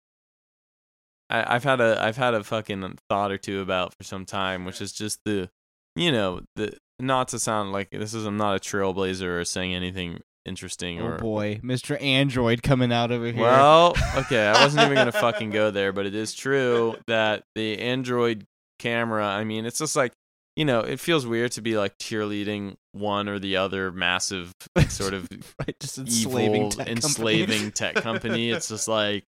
I, 1.30 1.54
I've 1.54 1.64
had 1.64 1.80
a 1.80 2.02
I've 2.02 2.16
had 2.16 2.34
a 2.34 2.42
fucking 2.42 2.98
thought 3.08 3.30
or 3.30 3.38
two 3.38 3.60
about 3.60 3.94
for 3.96 4.02
some 4.02 4.26
time, 4.26 4.64
which 4.64 4.80
is 4.80 4.92
just 4.92 5.20
the, 5.24 5.48
you 5.94 6.10
know, 6.10 6.40
the 6.56 6.76
not 6.98 7.28
to 7.28 7.38
sound 7.38 7.72
like 7.72 7.90
this 7.90 8.14
is 8.14 8.24
I'm 8.26 8.36
not 8.36 8.56
a 8.56 8.60
trailblazer 8.60 9.40
or 9.40 9.44
saying 9.44 9.74
anything 9.74 10.22
interesting 10.44 11.00
oh 11.00 11.06
or 11.06 11.18
boy, 11.18 11.60
Mr. 11.62 12.00
Android 12.02 12.62
coming 12.62 12.92
out 12.92 13.10
over 13.10 13.26
here. 13.26 13.42
well, 13.42 13.94
okay, 14.16 14.46
I 14.46 14.64
wasn't 14.64 14.84
even 14.84 14.96
gonna 14.96 15.12
fucking 15.12 15.50
go 15.50 15.70
there, 15.70 15.92
but 15.92 16.06
it 16.06 16.14
is 16.14 16.34
true 16.34 16.96
that 17.06 17.44
the 17.54 17.78
Android 17.78 18.46
camera. 18.78 19.26
I 19.26 19.44
mean, 19.44 19.66
it's 19.66 19.78
just 19.78 19.96
like 19.96 20.12
you 20.56 20.64
know, 20.64 20.80
it 20.80 21.00
feels 21.00 21.26
weird 21.26 21.52
to 21.52 21.62
be 21.62 21.78
like 21.78 21.96
cheerleading 21.98 22.74
one 22.92 23.28
or 23.28 23.38
the 23.38 23.56
other 23.56 23.90
massive 23.90 24.52
sort 24.88 25.14
of 25.14 25.26
right, 25.58 25.74
just 25.80 25.98
enslaving 25.98 26.66
evil, 26.66 26.70
tech 26.70 26.88
enslaving 26.88 27.72
tech 27.72 27.94
company. 27.96 28.50
It's 28.50 28.68
just 28.68 28.88
like 28.88 29.24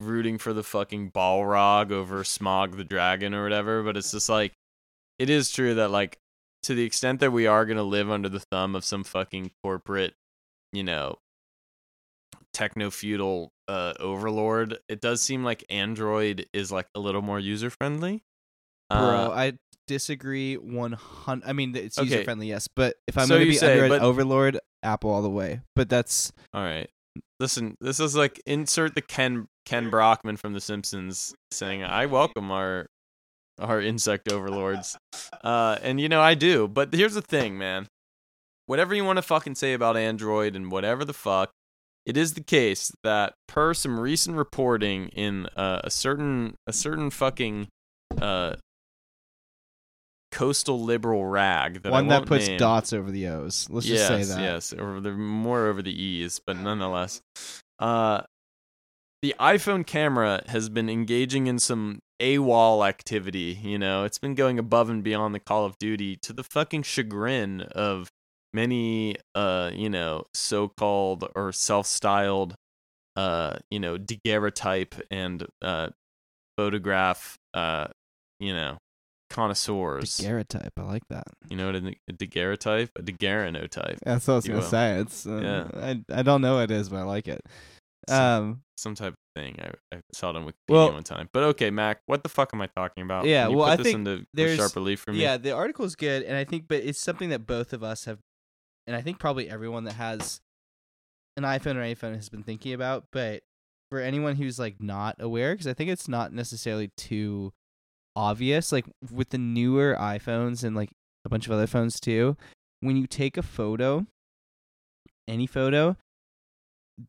rooting 0.00 0.38
for 0.38 0.52
the 0.52 0.64
fucking 0.64 1.12
Balrog 1.12 1.92
over 1.92 2.22
Smaug 2.22 2.76
the 2.76 2.84
Dragon 2.84 3.34
or 3.34 3.44
whatever. 3.44 3.82
But 3.82 3.96
it's 3.96 4.10
just 4.10 4.28
like 4.28 4.52
it 5.18 5.30
is 5.30 5.50
true 5.52 5.74
that 5.74 5.90
like 5.90 6.18
to 6.64 6.74
the 6.74 6.84
extent 6.84 7.20
that 7.20 7.30
we 7.30 7.46
are 7.46 7.64
gonna 7.64 7.84
live 7.84 8.10
under 8.10 8.28
the 8.28 8.40
thumb 8.40 8.74
of 8.74 8.84
some 8.84 9.04
fucking 9.04 9.52
corporate, 9.62 10.14
you 10.72 10.84
know, 10.84 11.16
techno 12.52 12.90
feudal 12.90 13.52
uh, 13.68 13.94
overlord, 14.00 14.78
it 14.88 15.00
does 15.00 15.22
seem 15.22 15.44
like 15.44 15.64
Android 15.70 16.46
is 16.52 16.72
like 16.72 16.86
a 16.94 17.00
little 17.00 17.22
more 17.22 17.38
user 17.38 17.70
friendly. 17.70 18.22
Bro, 18.90 19.32
I 19.34 19.52
disagree 19.86 20.56
100. 20.56 21.46
I 21.48 21.52
mean, 21.52 21.76
it's 21.76 21.98
Okay. 21.98 22.08
user 22.08 22.24
friendly, 22.24 22.48
yes, 22.48 22.68
but 22.74 22.96
if 23.06 23.18
I'm 23.18 23.26
So 23.26 23.34
going 23.34 23.46
to 23.46 23.50
be 23.52 23.56
say, 23.56 23.72
under 23.72 23.84
an 23.84 23.90
but- 23.90 24.02
overlord, 24.02 24.58
Apple 24.82 25.10
all 25.10 25.22
the 25.22 25.28
way. 25.30 25.60
But 25.76 25.88
that's 25.88 26.32
All 26.54 26.62
right. 26.62 26.88
Listen, 27.40 27.76
this 27.80 28.00
is 28.00 28.16
like 28.16 28.40
insert 28.46 28.94
the 28.94 29.02
Ken 29.02 29.46
Ken 29.66 29.90
Brockman 29.90 30.36
from 30.36 30.54
The 30.54 30.60
Simpsons 30.60 31.34
saying, 31.52 31.84
"I 31.84 32.06
welcome 32.06 32.50
our 32.50 32.86
our 33.60 33.80
insect 33.80 34.32
overlords," 34.32 34.96
uh, 35.44 35.78
and 35.82 36.00
you 36.00 36.08
know 36.08 36.20
I 36.20 36.34
do. 36.34 36.66
But 36.68 36.92
here's 36.94 37.14
the 37.14 37.22
thing, 37.22 37.58
man. 37.58 37.86
Whatever 38.68 38.94
you 38.94 39.02
want 39.02 39.16
to 39.16 39.22
fucking 39.22 39.54
say 39.54 39.72
about 39.72 39.96
Android 39.96 40.54
and 40.54 40.70
whatever 40.70 41.02
the 41.02 41.14
fuck, 41.14 41.52
it 42.04 42.18
is 42.18 42.34
the 42.34 42.42
case 42.42 42.92
that 43.02 43.32
per 43.46 43.72
some 43.72 43.98
recent 43.98 44.36
reporting 44.36 45.08
in 45.08 45.46
uh, 45.56 45.80
a 45.84 45.90
certain 45.90 46.54
a 46.66 46.72
certain 46.74 47.08
fucking 47.08 47.68
uh, 48.20 48.56
coastal 50.32 50.82
liberal 50.84 51.24
rag 51.24 51.82
that 51.82 51.88
I 51.88 51.92
one 51.92 52.08
that 52.08 52.26
puts 52.26 52.46
name. 52.46 52.58
dots 52.58 52.92
over 52.92 53.10
the 53.10 53.28
O's. 53.28 53.66
Let's 53.70 53.86
yes, 53.86 54.06
just 54.06 54.28
say 54.28 54.34
that. 54.34 54.42
Yes, 54.42 54.74
or 54.74 55.00
they're 55.00 55.14
more 55.14 55.66
over 55.68 55.80
the 55.80 56.02
E's, 56.02 56.38
but 56.46 56.58
nonetheless. 56.58 57.22
Uh, 57.78 58.20
the 59.22 59.34
iPhone 59.40 59.86
camera 59.86 60.42
has 60.48 60.68
been 60.68 60.90
engaging 60.90 61.46
in 61.46 61.58
some 61.58 62.00
AWOL 62.20 62.86
activity, 62.86 63.58
you 63.62 63.78
know, 63.78 64.04
it's 64.04 64.18
been 64.18 64.34
going 64.34 64.58
above 64.58 64.90
and 64.90 65.02
beyond 65.02 65.34
the 65.34 65.40
Call 65.40 65.64
of 65.64 65.78
Duty 65.78 66.16
to 66.16 66.34
the 66.34 66.44
fucking 66.44 66.82
chagrin 66.82 67.62
of 67.62 68.10
many, 68.52 69.16
uh, 69.34 69.70
you 69.74 69.88
know, 69.90 70.24
so 70.34 70.68
called 70.68 71.28
or 71.34 71.52
self 71.52 71.86
styled, 71.86 72.54
uh, 73.16 73.56
you 73.70 73.80
know, 73.80 73.96
daguerreotype 73.98 74.94
and, 75.10 75.46
uh, 75.62 75.88
photograph, 76.56 77.36
uh, 77.54 77.88
you 78.40 78.52
know, 78.54 78.78
connoisseurs. 79.30 80.16
Daguerreotype. 80.18 80.70
I 80.76 80.82
like 80.82 81.02
that. 81.10 81.24
You 81.48 81.56
know 81.56 81.66
what 81.66 81.76
a, 81.76 81.94
a 82.08 82.12
daguerreotype? 82.12 82.90
A 82.96 83.02
daguerreotype. 83.02 83.98
That's 84.04 84.26
what 84.26 84.34
I 84.34 84.36
was 84.36 84.46
gonna 84.46 84.58
will. 84.60 84.66
say. 84.66 84.98
It's 85.00 85.26
uh, 85.26 85.40
Yeah. 85.72 85.80
I 86.10 86.20
I 86.20 86.22
don't 86.22 86.40
know 86.40 86.54
what 86.56 86.64
it 86.64 86.70
is, 86.70 86.88
but 86.88 86.96
I 86.98 87.02
like 87.02 87.28
it. 87.28 87.40
Some, 88.08 88.42
Um. 88.42 88.62
some 88.78 88.94
type 88.94 89.12
of 89.12 89.18
thing. 89.42 89.56
I, 89.60 89.96
I 89.96 90.00
saw 90.14 90.30
it 90.30 90.36
on 90.36 90.44
Wikipedia 90.46 90.52
Well- 90.70 90.92
one 90.92 91.02
time. 91.04 91.28
But 91.32 91.42
okay, 91.44 91.70
Mac, 91.70 92.00
what 92.06 92.22
the 92.22 92.28
fuck 92.28 92.50
am 92.54 92.62
I 92.62 92.68
talking 92.74 93.02
about? 93.04 93.26
Yeah, 93.26 93.48
well, 93.48 93.66
put 93.66 93.72
I 93.72 93.76
this 93.76 93.84
think 93.86 93.94
into 93.96 94.26
there's- 94.34 94.56
sharp 94.56 94.74
relief 94.76 95.00
for 95.00 95.12
me. 95.12 95.20
Yeah, 95.20 95.36
the 95.36 95.50
article 95.52 95.84
is 95.84 95.94
good, 95.94 96.22
and 96.22 96.36
I 96.36 96.44
think, 96.44 96.66
but 96.68 96.78
it's 96.82 97.00
something 97.00 97.28
that 97.28 97.46
both 97.46 97.72
of 97.72 97.82
us 97.82 98.06
have, 98.06 98.18
and 98.88 98.96
I 98.96 99.02
think 99.02 99.18
probably 99.18 99.50
everyone 99.50 99.84
that 99.84 99.92
has 99.92 100.40
an 101.36 101.44
iPhone 101.44 101.76
or 101.76 101.82
iPhone 101.82 102.14
has 102.14 102.30
been 102.30 102.42
thinking 102.42 102.72
about. 102.72 103.04
But 103.12 103.42
for 103.90 104.00
anyone 104.00 104.36
who's 104.36 104.58
like 104.58 104.80
not 104.80 105.16
aware, 105.20 105.52
because 105.52 105.66
I 105.66 105.74
think 105.74 105.90
it's 105.90 106.08
not 106.08 106.32
necessarily 106.32 106.90
too 106.96 107.52
obvious, 108.16 108.72
like 108.72 108.86
with 109.12 109.28
the 109.28 109.38
newer 109.38 109.94
iPhones 110.00 110.64
and 110.64 110.74
like 110.74 110.90
a 111.26 111.28
bunch 111.28 111.46
of 111.46 111.52
other 111.52 111.66
phones 111.66 112.00
too, 112.00 112.36
when 112.80 112.96
you 112.96 113.06
take 113.06 113.36
a 113.36 113.42
photo, 113.42 114.06
any 115.28 115.46
photo, 115.46 115.96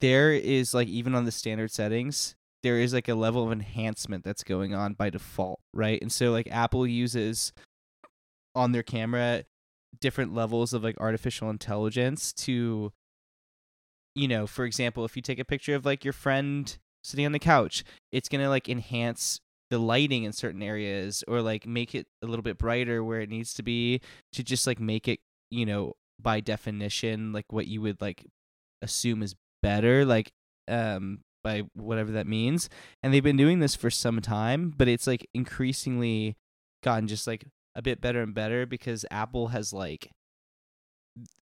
there 0.02 0.34
is 0.34 0.74
like 0.74 0.90
even 0.90 1.16
on 1.16 1.24
the 1.24 1.32
standard 1.32 1.72
settings, 1.72 2.36
there 2.62 2.78
is 2.78 2.94
like 2.94 3.08
a 3.08 3.16
level 3.16 3.46
of 3.46 3.54
enhancement 3.54 4.26
that's 4.26 4.44
going 4.44 4.76
on 4.76 4.96
by 4.96 5.10
default, 5.10 5.62
right? 5.74 6.02
And 6.02 6.12
so 6.12 6.32
like 6.32 6.50
Apple 6.52 6.86
uses 6.86 7.54
on 8.54 8.74
their 8.74 8.84
camera 8.84 9.46
different 10.00 10.34
levels 10.34 10.74
of 10.74 10.84
like 10.84 10.96
artificial 11.00 11.50
intelligence 11.50 12.34
to 12.34 12.92
you 14.16 14.28
know, 14.28 14.48
for 14.48 14.66
example, 14.66 15.06
if 15.06 15.16
you 15.16 15.22
take 15.22 15.40
a 15.40 15.46
picture 15.46 15.76
of 15.76 15.86
like 15.86 16.04
your 16.04 16.14
friend 16.14 16.78
sitting 17.04 17.26
on 17.26 17.32
the 17.32 17.40
couch, 17.40 17.84
it's 18.12 18.28
going 18.28 18.42
to 18.42 18.50
like 18.50 18.68
enhance 18.68 19.40
the 19.70 19.78
lighting 19.78 20.24
in 20.24 20.34
certain 20.34 20.64
areas 20.64 21.24
or 21.28 21.42
like 21.42 21.66
make 21.66 21.94
it 21.94 22.08
a 22.22 22.26
little 22.26 22.44
bit 22.44 22.58
brighter 22.58 23.04
where 23.04 23.22
it 23.22 23.30
needs 23.30 23.54
to 23.54 23.64
be 23.64 24.02
to 24.34 24.44
just 24.44 24.66
like 24.66 24.80
make 24.80 25.08
it, 25.08 25.20
you 25.52 25.66
know, 25.66 25.94
by 26.22 26.42
definition 26.42 27.32
like 27.32 27.46
what 27.54 27.68
you 27.68 27.82
would 27.82 28.02
like 28.02 28.26
assume 28.82 29.24
is 29.24 29.36
better 29.64 30.04
like 30.04 30.34
um 30.68 31.20
by 31.44 31.64
whatever 31.74 32.12
that 32.12 32.28
means. 32.28 32.70
And 33.02 33.14
they've 33.14 33.24
been 33.24 33.38
doing 33.38 33.60
this 33.60 33.76
for 33.76 33.90
some 33.90 34.20
time, 34.22 34.74
but 34.76 34.88
it's 34.88 35.08
like 35.08 35.28
increasingly 35.34 36.36
gotten 36.84 37.08
just 37.08 37.28
like 37.28 37.46
a 37.80 37.82
bit 37.82 38.02
better 38.02 38.22
and 38.22 38.36
better 38.36 38.66
because 38.66 39.06
Apple 39.10 39.48
has 39.48 39.72
like 39.72 40.12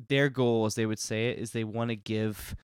their 0.09 0.29
goal 0.29 0.65
as 0.65 0.77
they 0.77 0.87
would 0.87 1.01
say 1.01 1.31
it 1.31 1.39
is 1.41 1.51
they 1.51 1.65
want 1.65 1.91
to 1.91 1.97
give 1.97 2.55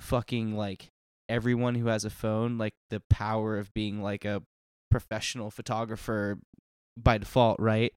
fucking 0.00 0.56
like 0.56 0.90
everyone 1.28 1.74
who 1.74 1.88
has 1.88 2.04
a 2.04 2.10
phone 2.10 2.56
like 2.56 2.74
the 2.88 3.02
power 3.10 3.58
of 3.58 3.74
being 3.74 4.00
like 4.00 4.24
a 4.24 4.42
professional 4.92 5.50
photographer 5.50 6.38
by 6.96 7.18
default, 7.18 7.58
right? 7.58 7.92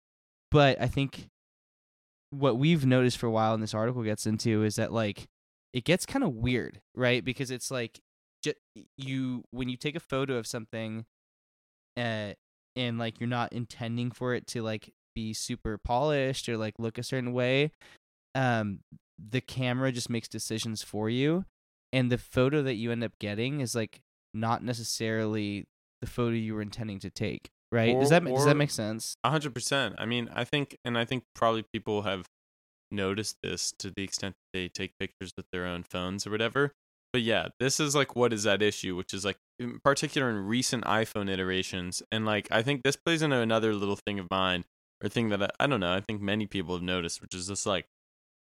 But 0.50 0.82
I 0.82 0.88
think 0.88 1.30
what 2.32 2.58
we've 2.58 2.86
noticed 2.86 3.20
for 3.20 3.28
a 3.28 3.32
while 3.32 3.54
and 3.54 3.62
this 3.62 3.76
article 3.76 4.02
gets 4.02 4.26
into 4.26 4.64
is 4.64 4.78
that 4.78 4.92
like 4.92 5.28
it 5.74 5.84
gets 5.84 6.08
kind 6.08 6.24
of 6.24 6.34
weird, 6.34 6.82
right? 6.96 7.24
Because 7.24 7.52
it's 7.52 7.70
like 7.70 8.00
you 8.98 9.44
when 9.52 9.70
you 9.70 9.78
take 9.78 9.96
a 9.96 10.00
photo 10.00 10.38
of 10.38 10.48
something 10.48 11.06
uh, 11.96 12.34
and 12.76 12.98
like 12.98 13.20
you're 13.20 13.30
not 13.30 13.54
intending 13.54 14.10
for 14.10 14.34
it 14.34 14.48
to 14.48 14.64
like 14.64 14.92
be 15.20 15.34
super 15.34 15.78
polished 15.78 16.48
or 16.50 16.56
like 16.58 16.76
look 16.78 16.98
a 16.98 17.04
certain 17.04 17.32
way 17.34 17.72
um 18.36 18.80
the 19.18 19.42
camera 19.42 19.92
just 19.92 20.10
makes 20.10 20.28
decisions 20.28 20.82
for 20.82 21.10
you 21.10 21.44
and 21.92 22.12
the 22.12 22.18
photo 22.18 22.62
that 22.62 22.76
you 22.76 22.92
end 22.92 23.04
up 23.04 23.14
getting 23.20 23.60
is 23.62 23.76
like 23.76 24.00
not 24.34 24.64
necessarily 24.64 25.66
the 26.02 26.08
photo 26.08 26.36
you 26.36 26.54
were 26.56 26.62
intending 26.62 27.00
to 27.00 27.10
take 27.10 27.50
right 27.72 28.00
does 28.00 28.10
that 28.10 28.24
does 28.24 28.46
that 28.46 28.58
make 28.58 28.72
sense 28.72 29.16
A 29.24 29.30
hundred 29.30 29.54
percent. 29.54 29.96
I 29.98 30.06
mean, 30.06 30.30
I 30.34 30.44
think, 30.44 30.78
and 30.86 30.98
I 30.98 31.06
think 31.06 31.24
probably 31.36 31.64
people 31.74 32.04
have 32.04 32.24
noticed 32.92 33.36
this 33.44 33.74
to 33.80 33.92
the 33.96 34.04
extent 34.04 34.36
that 34.36 34.58
they 34.58 34.68
take 34.68 34.92
pictures 35.00 35.32
with 35.38 35.46
their 35.52 35.66
own 35.66 35.84
phones 35.84 36.26
or 36.26 36.32
whatever. 36.32 36.72
But 37.14 37.22
yeah, 37.22 37.50
this 37.60 37.80
is 37.80 37.96
like 37.96 38.16
what 38.16 38.34
is 38.34 38.44
that 38.44 38.62
issue, 38.62 38.96
which 38.96 39.14
is 39.14 39.26
like 39.26 39.38
in 39.60 39.80
particular 39.84 40.30
in 40.30 40.38
recent 40.58 40.84
iPhone 40.86 41.30
iterations, 41.30 42.02
and 42.12 42.26
like 42.26 42.48
I 42.52 42.62
think 42.62 42.84
this 42.84 42.96
plays 42.96 43.22
into 43.22 43.38
another 43.38 43.74
little 43.74 44.00
thing 44.06 44.20
of 44.20 44.28
mine 44.32 44.64
or 45.04 45.10
thing 45.10 45.30
that 45.30 45.44
I, 45.44 45.50
I 45.60 45.68
don't 45.68 45.80
know. 45.80 45.94
I 45.94 46.02
think 46.02 46.22
many 46.22 46.46
people 46.48 46.76
have 46.76 46.84
noticed, 46.84 47.22
which 47.22 47.36
is 47.36 47.48
just 47.48 47.66
like 47.66 47.86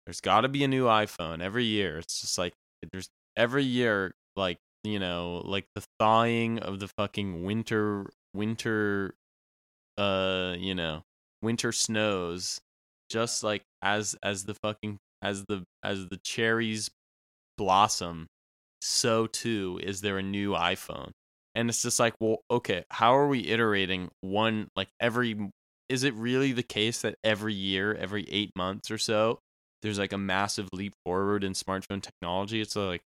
there's 0.06 0.22
got 0.22 0.42
to 0.42 0.50
be 0.50 0.64
a 0.64 0.68
new 0.68 0.86
iPhone 0.86 1.42
every 1.42 1.66
year. 1.66 1.98
It's 1.98 2.22
just 2.22 2.38
like 2.38 2.54
there's 2.92 3.10
every 3.38 3.64
year 3.64 4.14
like 4.36 4.58
you 4.84 5.00
know 5.00 5.42
like 5.46 5.66
the 5.76 5.84
thawing 6.00 6.60
of 6.60 6.80
the 6.80 6.88
fucking 6.88 7.44
winter 7.44 8.10
winter 8.34 9.14
uh 9.98 10.56
you 10.58 10.74
know 10.74 11.04
winter 11.42 11.72
snows 11.72 12.60
just 13.10 13.44
like 13.44 13.64
as 13.82 14.16
as 14.24 14.46
the 14.46 14.54
fucking 14.56 14.98
as 15.22 15.46
the 15.46 15.64
as 15.84 16.08
the 16.08 16.18
cherries 16.18 16.90
blossom 17.58 18.28
so 18.82 19.28
too 19.28 19.80
is 19.84 20.02
there 20.02 20.18
a 20.18 20.24
new 20.24 20.54
iphone 20.54 21.12
and 21.54 21.70
it's 21.70 21.82
just 21.82 22.00
like 22.00 22.16
well 22.20 22.40
okay 22.50 22.84
how 22.90 23.16
are 23.16 23.28
we 23.28 23.48
iterating 23.48 24.10
one 24.22 24.68
like 24.76 24.88
every 25.00 25.52
is 25.92 26.06
it 26.06 26.14
really 26.14 26.54
the 26.54 26.64
case 26.64 27.02
that 27.02 27.16
every 27.22 27.54
year 27.54 27.94
every 27.94 28.26
eight 28.30 28.52
months 28.56 28.90
or 28.90 28.98
so 28.98 29.40
there's 29.82 30.00
like 30.00 30.14
a 30.14 30.18
massive 30.18 30.70
leap 30.72 30.94
forward 31.06 31.44
in 31.44 31.52
smartphone 31.52 32.02
technology? 32.02 32.62
It's 32.62 32.78
like 32.78 33.02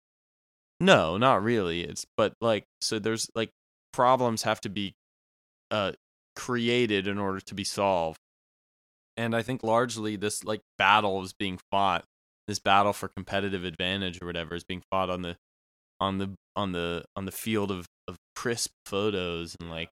no 0.80 1.16
not 1.18 1.44
really. 1.44 1.82
It's 1.82 2.06
but 2.18 2.34
like 2.42 2.66
so 2.82 2.98
there's 2.98 3.30
like 3.36 3.52
problems 3.94 4.42
have 4.44 4.60
to 4.62 4.70
be 4.70 4.94
uh 5.70 5.92
created 6.36 7.08
in 7.08 7.20
order 7.20 7.40
to 7.42 7.54
be 7.54 7.64
solved. 7.64 8.18
And 9.16 9.36
i 9.36 9.44
think 9.44 9.62
largely 9.62 10.16
this 10.16 10.44
like 10.44 10.62
battle 10.80 11.22
is 11.22 11.34
being 11.34 11.60
fought 11.70 12.04
this 12.48 12.60
battle 12.60 12.94
for 12.94 13.08
competitive 13.10 13.64
advantage 13.64 14.20
or 14.22 14.26
whatever 14.26 14.56
is 14.56 14.64
being 14.64 14.82
fought 14.90 15.12
on 15.12 15.22
the 15.22 15.38
on 16.00 16.18
the 16.18 16.34
on 16.56 16.72
the 16.72 17.06
on 17.16 17.26
the 17.26 17.32
field 17.32 17.70
of 17.70 17.86
of 18.08 18.18
crisp 18.36 18.72
photos 18.88 19.56
and 19.60 19.70
like 19.70 19.90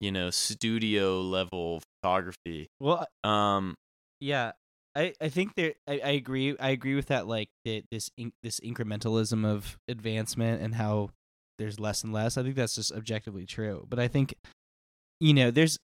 you 0.00 0.10
know 0.10 0.30
studio 0.30 1.20
level 1.20 1.82
photography 2.02 2.68
Well, 2.80 3.06
um 3.24 3.74
yeah, 4.20 4.52
I 4.94 5.14
I 5.20 5.28
think 5.28 5.54
there 5.54 5.74
I, 5.86 6.00
I 6.04 6.10
agree 6.10 6.56
I 6.58 6.70
agree 6.70 6.94
with 6.94 7.06
that 7.06 7.26
like 7.26 7.48
the, 7.64 7.82
this 7.90 8.10
in, 8.16 8.32
this 8.42 8.60
incrementalism 8.60 9.46
of 9.46 9.78
advancement 9.88 10.62
and 10.62 10.74
how 10.74 11.10
there's 11.58 11.78
less 11.78 12.02
and 12.02 12.12
less. 12.12 12.36
I 12.38 12.42
think 12.42 12.56
that's 12.56 12.74
just 12.74 12.92
objectively 12.92 13.46
true. 13.46 13.86
But 13.88 13.98
I 13.98 14.08
think 14.08 14.34
you 15.20 15.34
know 15.34 15.50
there's 15.50 15.78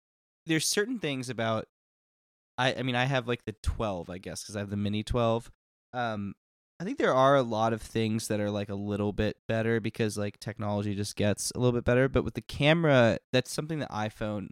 there's 0.46 0.66
certain 0.66 0.98
things 0.98 1.28
about 1.30 1.66
I 2.58 2.74
I 2.74 2.82
mean 2.82 2.96
I 2.96 3.04
have 3.04 3.28
like 3.28 3.44
the 3.44 3.54
12 3.62 4.10
I 4.10 4.18
guess 4.18 4.44
cuz 4.44 4.56
I 4.56 4.60
have 4.60 4.70
the 4.70 4.76
mini 4.76 5.02
12. 5.02 5.50
Um 5.92 6.34
I 6.78 6.84
think 6.84 6.98
there 6.98 7.14
are 7.14 7.36
a 7.36 7.42
lot 7.42 7.72
of 7.72 7.80
things 7.80 8.28
that 8.28 8.40
are 8.40 8.50
like 8.50 8.68
a 8.68 8.74
little 8.74 9.12
bit 9.12 9.38
better 9.48 9.80
because 9.80 10.18
like 10.18 10.38
technology 10.38 10.94
just 10.94 11.16
gets 11.16 11.50
a 11.52 11.58
little 11.58 11.72
bit 11.72 11.84
better, 11.84 12.08
but 12.08 12.22
with 12.22 12.34
the 12.34 12.42
camera 12.42 13.18
that's 13.32 13.50
something 13.50 13.78
that 13.78 13.90
iPhone 13.90 14.48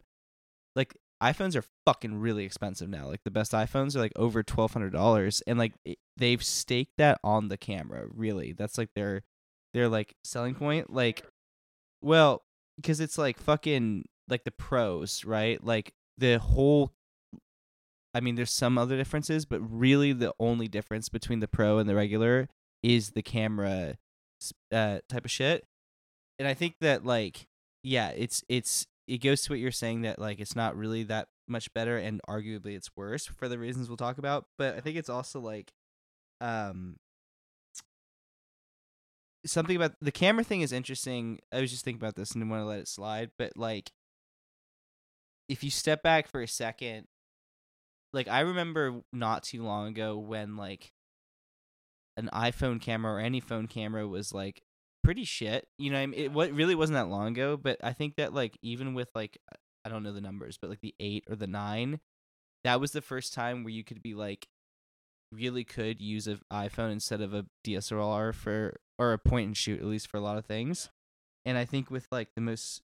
like 0.74 0.96
iPhones 1.22 1.56
are 1.56 1.64
fucking 1.86 2.20
really 2.20 2.44
expensive 2.44 2.88
now. 2.88 3.06
Like 3.06 3.24
the 3.24 3.30
best 3.30 3.52
iPhones 3.52 3.96
are 3.96 4.00
like 4.00 4.12
over 4.16 4.42
twelve 4.42 4.72
hundred 4.72 4.92
dollars, 4.92 5.42
and 5.46 5.58
like 5.58 5.72
they've 6.16 6.42
staked 6.42 6.92
that 6.98 7.18
on 7.24 7.48
the 7.48 7.56
camera. 7.56 8.06
Really, 8.12 8.52
that's 8.52 8.76
like 8.76 8.90
their 8.94 9.22
their 9.72 9.88
like 9.88 10.14
selling 10.24 10.54
point. 10.54 10.92
Like, 10.92 11.24
well, 12.02 12.42
because 12.76 13.00
it's 13.00 13.16
like 13.16 13.38
fucking 13.38 14.04
like 14.28 14.44
the 14.44 14.50
pros, 14.50 15.24
right? 15.24 15.62
Like 15.64 15.94
the 16.18 16.38
whole. 16.38 16.92
I 18.14 18.20
mean, 18.20 18.36
there's 18.36 18.52
some 18.52 18.78
other 18.78 18.96
differences, 18.96 19.44
but 19.44 19.60
really 19.60 20.12
the 20.12 20.32
only 20.38 20.68
difference 20.68 21.08
between 21.08 21.40
the 21.40 21.48
pro 21.48 21.78
and 21.78 21.88
the 21.88 21.94
regular 21.94 22.48
is 22.82 23.10
the 23.10 23.22
camera 23.22 23.96
uh, 24.72 25.00
type 25.08 25.24
of 25.24 25.30
shit. 25.30 25.64
And 26.38 26.46
I 26.46 26.54
think 26.54 26.76
that 26.80 27.04
like 27.04 27.46
yeah, 27.82 28.10
it's 28.10 28.42
it's 28.48 28.86
it 29.06 29.18
goes 29.18 29.42
to 29.42 29.52
what 29.52 29.58
you're 29.58 29.70
saying 29.70 30.02
that 30.02 30.18
like 30.18 30.40
it's 30.40 30.56
not 30.56 30.76
really 30.76 31.02
that 31.04 31.28
much 31.46 31.72
better 31.74 31.98
and 31.98 32.20
arguably 32.28 32.74
it's 32.74 32.90
worse 32.96 33.26
for 33.26 33.48
the 33.48 33.58
reasons 33.58 33.88
we'll 33.88 33.96
talk 33.96 34.18
about 34.18 34.46
but 34.56 34.74
i 34.76 34.80
think 34.80 34.96
it's 34.96 35.10
also 35.10 35.40
like 35.40 35.72
um 36.40 36.96
something 39.44 39.76
about 39.76 39.92
the 40.00 40.12
camera 40.12 40.42
thing 40.42 40.62
is 40.62 40.72
interesting 40.72 41.38
i 41.52 41.60
was 41.60 41.70
just 41.70 41.84
thinking 41.84 42.00
about 42.00 42.16
this 42.16 42.30
and 42.32 42.40
didn't 42.40 42.50
want 42.50 42.62
to 42.62 42.66
let 42.66 42.78
it 42.78 42.88
slide 42.88 43.30
but 43.38 43.52
like 43.56 43.92
if 45.48 45.62
you 45.62 45.70
step 45.70 46.02
back 46.02 46.26
for 46.26 46.40
a 46.40 46.48
second 46.48 47.06
like 48.14 48.28
i 48.28 48.40
remember 48.40 49.00
not 49.12 49.42
too 49.42 49.62
long 49.62 49.88
ago 49.88 50.16
when 50.16 50.56
like 50.56 50.92
an 52.16 52.30
iphone 52.32 52.80
camera 52.80 53.14
or 53.14 53.18
any 53.18 53.40
phone 53.40 53.66
camera 53.66 54.06
was 54.06 54.32
like 54.32 54.62
pretty 55.04 55.24
shit. 55.24 55.68
You 55.78 55.92
know, 55.92 55.98
I 55.98 56.06
mean, 56.06 56.18
it 56.18 56.32
what 56.32 56.50
really 56.50 56.74
wasn't 56.74 56.96
that 56.96 57.08
long 57.08 57.28
ago, 57.28 57.56
but 57.56 57.78
I 57.84 57.92
think 57.92 58.16
that 58.16 58.34
like 58.34 58.58
even 58.62 58.94
with 58.94 59.10
like 59.14 59.38
I 59.84 59.88
don't 59.90 60.02
know 60.02 60.12
the 60.12 60.20
numbers, 60.20 60.58
but 60.60 60.70
like 60.70 60.80
the 60.80 60.94
eight 60.98 61.24
or 61.28 61.36
the 61.36 61.46
nine, 61.46 62.00
that 62.64 62.80
was 62.80 62.90
the 62.90 63.02
first 63.02 63.34
time 63.34 63.62
where 63.62 63.72
you 63.72 63.84
could 63.84 64.02
be 64.02 64.14
like 64.14 64.48
really 65.30 65.64
could 65.64 66.00
use 66.00 66.26
an 66.26 66.40
iPhone 66.52 66.90
instead 66.90 67.20
of 67.20 67.34
a 67.34 67.46
DSLR 67.64 68.34
for 68.34 68.80
or 68.98 69.12
a 69.12 69.18
point 69.18 69.46
and 69.46 69.56
shoot 69.56 69.80
at 69.80 69.86
least 69.86 70.08
for 70.08 70.16
a 70.16 70.22
lot 70.22 70.38
of 70.38 70.46
things. 70.46 70.90
And 71.44 71.58
I 71.58 71.66
think 71.66 71.90
with 71.90 72.08
like 72.10 72.28
the 72.34 72.40
most 72.40 72.82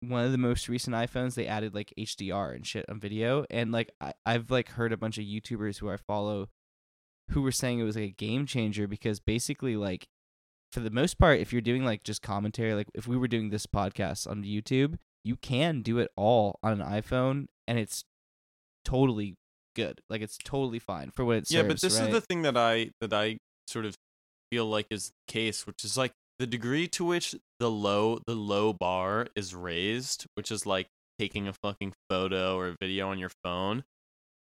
one 0.00 0.24
of 0.24 0.32
the 0.32 0.38
most 0.38 0.68
recent 0.68 0.96
iPhones, 0.96 1.34
they 1.34 1.46
added 1.46 1.74
like 1.74 1.92
HDR 1.98 2.54
and 2.54 2.66
shit 2.66 2.86
on 2.88 2.98
video. 2.98 3.44
And 3.50 3.70
like 3.72 3.90
I, 4.00 4.14
I've 4.24 4.50
like 4.50 4.70
heard 4.70 4.92
a 4.92 4.96
bunch 4.96 5.18
of 5.18 5.24
YouTubers 5.24 5.78
who 5.78 5.90
I 5.90 5.96
follow 5.96 6.48
who 7.30 7.42
were 7.42 7.52
saying 7.52 7.78
it 7.78 7.84
was 7.84 7.96
like 7.96 8.04
a 8.04 8.14
game 8.14 8.44
changer 8.46 8.88
because 8.88 9.20
basically 9.20 9.76
like 9.76 10.08
for 10.72 10.80
the 10.80 10.90
most 10.90 11.18
part, 11.18 11.40
if 11.40 11.52
you're 11.52 11.60
doing 11.62 11.84
like 11.84 12.02
just 12.02 12.22
commentary, 12.22 12.74
like 12.74 12.88
if 12.94 13.06
we 13.06 13.16
were 13.16 13.28
doing 13.28 13.50
this 13.50 13.66
podcast 13.66 14.28
on 14.28 14.42
YouTube, 14.42 14.96
you 15.24 15.36
can 15.36 15.82
do 15.82 15.98
it 15.98 16.10
all 16.16 16.58
on 16.62 16.80
an 16.80 16.86
iPhone 16.86 17.46
and 17.68 17.78
it's 17.78 18.04
totally 18.84 19.36
good. 19.76 20.00
Like 20.08 20.22
it's 20.22 20.38
totally 20.38 20.78
fine 20.78 21.10
for 21.10 21.24
what 21.24 21.36
it 21.36 21.48
serves. 21.48 21.54
yeah 21.54 21.62
but 21.62 21.80
this 21.80 21.98
right? 21.98 22.08
is 22.08 22.14
the 22.14 22.20
thing 22.20 22.42
that 22.42 22.56
i 22.56 22.90
that 23.00 23.12
i 23.12 23.38
sort 23.66 23.84
of 23.84 23.94
feel 24.50 24.66
like 24.66 24.86
is 24.90 25.12
the 25.26 25.32
case 25.32 25.66
which 25.66 25.84
is 25.84 25.96
like 25.96 26.12
the 26.40 26.46
degree 26.46 26.88
to 26.88 27.04
which 27.04 27.36
the 27.58 27.70
low 27.70 28.18
the 28.26 28.34
low 28.34 28.72
bar 28.72 29.26
is 29.36 29.54
raised 29.54 30.24
which 30.34 30.50
is 30.50 30.64
like 30.64 30.88
taking 31.18 31.46
a 31.46 31.52
fucking 31.52 31.92
photo 32.08 32.56
or 32.56 32.68
a 32.68 32.76
video 32.80 33.10
on 33.10 33.18
your 33.18 33.30
phone 33.44 33.84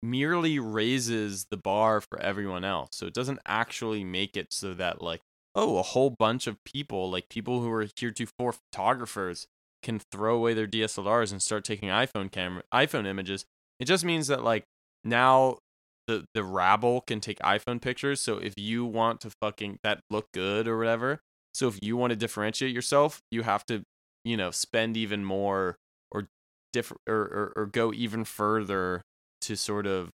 merely 0.01 0.59
raises 0.59 1.45
the 1.51 1.57
bar 1.57 1.99
for 1.99 2.17
everyone 2.21 2.63
else 2.63 2.89
so 2.93 3.05
it 3.05 3.13
doesn't 3.13 3.39
actually 3.45 4.03
make 4.03 4.37
it 4.37 4.53
so 4.53 4.73
that 4.73 5.01
like 5.01 5.19
oh 5.55 5.77
a 5.77 5.81
whole 5.81 6.09
bunch 6.09 6.47
of 6.47 6.55
people 6.63 7.11
like 7.11 7.27
people 7.27 7.59
who 7.59 7.69
are 7.69 7.85
heretofore 7.97 8.53
photographers 8.53 9.45
can 9.81 9.99
throw 9.99 10.37
away 10.37 10.53
their 10.53 10.67
DSLRs 10.67 11.33
and 11.33 11.41
start 11.41 11.65
taking 11.65 11.89
iPhone 11.89 12.31
camera 12.31 12.63
iPhone 12.73 13.05
images 13.05 13.43
it 13.81 13.85
just 13.85 14.05
means 14.05 14.27
that 14.27 14.41
like 14.41 14.63
now 15.03 15.57
the 16.07 16.25
the 16.33 16.43
rabble 16.43 17.01
can 17.01 17.19
take 17.19 17.39
iPhone 17.39 17.81
pictures. 17.81 18.19
So 18.19 18.37
if 18.37 18.53
you 18.57 18.85
want 18.85 19.21
to 19.21 19.31
fucking 19.41 19.79
that 19.83 20.01
look 20.09 20.27
good 20.33 20.67
or 20.67 20.77
whatever, 20.77 21.21
so 21.53 21.67
if 21.67 21.79
you 21.81 21.97
want 21.97 22.11
to 22.11 22.15
differentiate 22.15 22.73
yourself, 22.73 23.21
you 23.31 23.43
have 23.43 23.65
to 23.67 23.83
you 24.25 24.37
know 24.37 24.51
spend 24.51 24.97
even 24.97 25.23
more 25.23 25.75
or 26.11 26.27
differ 26.71 26.95
or, 27.07 27.15
or 27.15 27.53
or 27.55 27.65
go 27.65 27.93
even 27.93 28.23
further 28.23 29.01
to 29.41 29.55
sort 29.55 29.85
of 29.85 30.09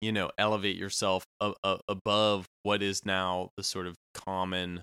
you 0.00 0.12
know 0.12 0.30
elevate 0.38 0.76
yourself 0.76 1.24
a, 1.40 1.52
a, 1.64 1.78
above 1.88 2.46
what 2.62 2.82
is 2.82 3.04
now 3.04 3.50
the 3.56 3.62
sort 3.62 3.86
of 3.86 3.94
common 4.14 4.82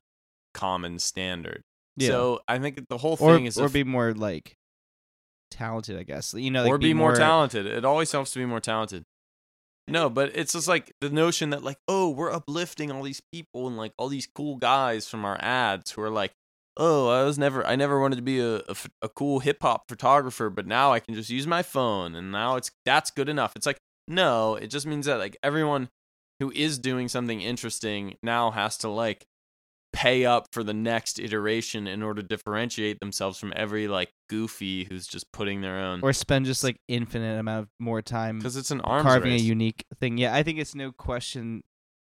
common 0.54 1.00
standard. 1.00 1.62
Yeah. 1.98 2.10
So 2.10 2.42
I 2.48 2.60
think 2.60 2.88
the 2.90 2.98
whole 2.98 3.18
or 3.20 3.36
thing 3.36 3.46
is 3.46 3.58
or 3.58 3.66
if- 3.66 3.74
be 3.74 3.84
more 3.84 4.14
like 4.14 4.56
talented, 5.52 5.98
I 5.98 6.04
guess. 6.04 6.34
You 6.34 6.52
know, 6.52 6.64
like 6.64 6.72
or 6.72 6.78
be, 6.78 6.94
more, 6.94 7.16
talented. 7.16 7.66
It 7.66 7.86
always 7.86 8.12
helps 8.12 8.32
to 8.32 8.40
be 8.40 8.46
more 8.46 8.60
talented. 8.60 9.04
No, 9.88 10.10
but 10.10 10.36
it's 10.36 10.54
just 10.54 10.68
like 10.68 10.94
the 11.02 11.10
notion 11.10 11.50
that 11.50 11.64
like, 11.64 11.78
oh, 11.88 12.10
we're 12.10 12.32
uplifting 12.32 12.92
all 12.92 13.04
these 13.04 13.22
people 13.34 13.68
and 13.68 13.78
like 13.78 13.94
all 13.98 14.08
these 14.08 14.28
cool 14.28 14.56
guys 14.56 15.08
from 15.08 15.26
our 15.26 15.38
ads 15.42 15.92
who 15.92 16.02
are 16.02 16.10
like, 16.10 16.32
oh, 16.78 17.10
I 17.10 17.24
was 17.24 17.38
never, 17.38 17.66
I 17.68 17.76
never 17.76 18.00
wanted 18.00 18.16
to 18.16 18.22
be 18.22 18.40
a, 18.40 18.58
a, 18.58 18.76
a 19.02 19.10
cool 19.10 19.40
hip 19.40 19.58
hop 19.62 19.90
photographer, 19.90 20.50
but 20.50 20.66
now 20.66 20.94
I 20.94 21.00
can 21.00 21.14
just 21.14 21.30
use 21.30 21.46
my 21.46 21.64
phone 21.64 22.16
and 22.16 22.32
now 22.32 22.56
it's 22.56 22.72
that's 22.86 23.12
good 23.12 23.30
enough. 23.30 23.54
It's 23.56 23.66
like, 23.66 23.78
no, 24.08 24.56
it 24.56 24.68
just 24.68 24.88
means 24.88 25.06
that 25.06 25.20
like 25.20 25.38
everyone 25.44 25.90
who 26.40 26.52
is 26.52 26.78
doing 26.78 27.08
something 27.10 27.42
interesting 27.42 28.18
now 28.24 28.52
has 28.52 28.78
to 28.80 28.90
like 28.90 29.26
pay 29.94 30.26
up 30.26 30.48
for 30.52 30.64
the 30.64 30.74
next 30.74 31.20
iteration 31.20 31.86
in 31.88 32.02
order 32.02 32.22
to 32.22 32.28
differentiate 32.28 33.00
themselves 33.00 33.38
from 33.40 33.54
every 33.56 33.88
like 33.88 34.10
goofy 34.28 34.86
who's 34.86 35.06
just 35.06 35.32
putting 35.32 35.62
their 35.62 35.78
own 35.78 36.02
Or 36.02 36.12
spend 36.14 36.46
just 36.48 36.64
like 36.64 36.78
infinite 36.88 37.40
amount 37.40 37.62
of 37.64 37.70
more 37.80 38.02
time 38.02 38.40
because 38.40 38.58
it's 38.58 38.72
an 38.72 38.82
arms 38.82 39.04
carving 39.04 39.34
race. 39.34 39.42
a 39.42 39.46
unique 39.46 39.86
thing. 40.00 40.18
Yeah, 40.18 40.34
I 40.34 40.42
think 40.44 40.58
it's 40.60 40.74
no 40.76 40.92
question. 40.92 41.62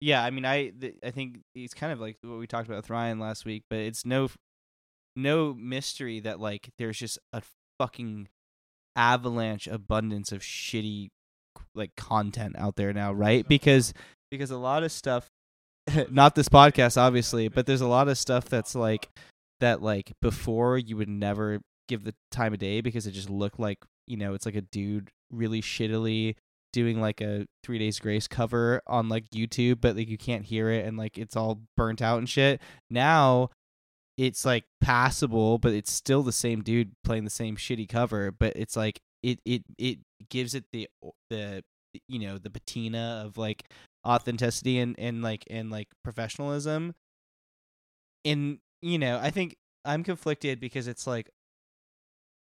Yeah, 0.02 0.24
I 0.24 0.30
mean, 0.30 0.46
I 0.46 0.70
th- 0.70 0.96
I 1.04 1.12
think 1.12 1.40
it's 1.56 1.74
kind 1.74 1.92
of 1.94 2.00
like 2.00 2.18
what 2.22 2.38
we 2.38 2.48
talked 2.48 2.68
about 2.68 2.78
with 2.78 2.90
Ryan 2.90 3.20
last 3.20 3.46
week, 3.46 3.64
but 3.70 3.80
it's 3.80 4.06
no 4.06 4.30
no 5.16 5.54
mystery 5.54 6.20
that 6.20 6.40
like 6.40 6.70
there's 6.78 6.98
just 7.00 7.18
a 7.34 7.42
fucking 7.80 8.28
avalanche 8.96 9.68
abundance 9.68 10.32
of 10.32 10.42
shitty 10.42 11.10
like 11.76 11.96
content 11.96 12.56
out 12.58 12.76
there 12.76 12.94
now, 12.94 13.14
right? 13.14 13.48
Because 13.48 13.94
because 14.32 14.52
a 14.52 14.58
lot 14.58 14.84
of 14.84 14.92
stuff 14.92 15.30
not 16.12 16.36
this 16.36 16.50
podcast 16.50 16.98
obviously, 16.98 17.48
but 17.48 17.66
there's 17.66 17.82
a 17.82 17.88
lot 17.88 18.08
of 18.08 18.18
stuff 18.18 18.46
that's 18.46 18.76
like 18.76 19.10
that 19.60 19.82
like 19.82 20.14
before 20.22 20.78
you 20.78 20.98
would 20.98 21.10
never 21.10 21.60
give 21.88 22.04
the 22.04 22.16
time 22.32 22.54
of 22.54 22.60
day 22.60 22.82
because 22.82 23.08
it 23.08 23.12
just 23.12 23.30
looked 23.30 23.60
like, 23.60 23.80
you 24.08 24.18
know, 24.18 24.34
it's 24.34 24.46
like 24.46 24.56
a 24.56 24.62
dude 24.62 25.10
really 25.32 25.62
shittily 25.62 26.36
doing 26.72 27.02
like 27.02 27.20
a 27.20 27.48
3 27.64 27.80
days 27.80 28.00
grace 28.00 28.28
cover 28.28 28.82
on 28.88 29.10
like 29.10 29.30
YouTube, 29.32 29.82
but 29.82 29.96
like 29.96 30.08
you 30.08 30.18
can't 30.18 30.46
hear 30.46 30.70
it 30.70 30.86
and 30.86 30.98
like 30.98 31.18
it's 31.18 31.36
all 31.36 31.62
burnt 31.76 32.02
out 32.02 32.20
and 32.20 32.30
shit. 32.30 32.62
Now 32.90 33.50
it's 34.18 34.46
like 34.46 34.66
passable, 34.82 35.58
but 35.58 35.74
it's 35.74 35.92
still 35.92 36.24
the 36.24 36.32
same 36.32 36.62
dude 36.62 36.92
playing 37.04 37.24
the 37.24 37.30
same 37.30 37.56
shitty 37.56 37.88
cover, 37.90 38.32
but 38.32 38.54
it's 38.56 38.76
like 38.76 39.00
it 39.24 39.40
it 39.46 39.64
it 39.78 40.00
gives 40.30 40.54
it 40.54 40.66
the 40.72 40.88
the 41.30 41.64
you 42.08 42.20
know 42.20 42.38
the 42.38 42.50
patina 42.50 43.24
of 43.26 43.38
like 43.38 43.64
authenticity 44.08 44.80
and 44.80 44.96
and 44.98 45.22
like 45.22 45.46
and 45.50 45.70
like 45.72 45.88
professionalism 46.04 46.96
and 48.24 48.60
you 48.82 48.98
know 48.98 49.20
i 49.22 49.30
think 49.30 49.58
i'm 49.86 50.04
conflicted 50.04 50.60
because 50.60 50.88
it's 50.88 51.06
like 51.06 51.30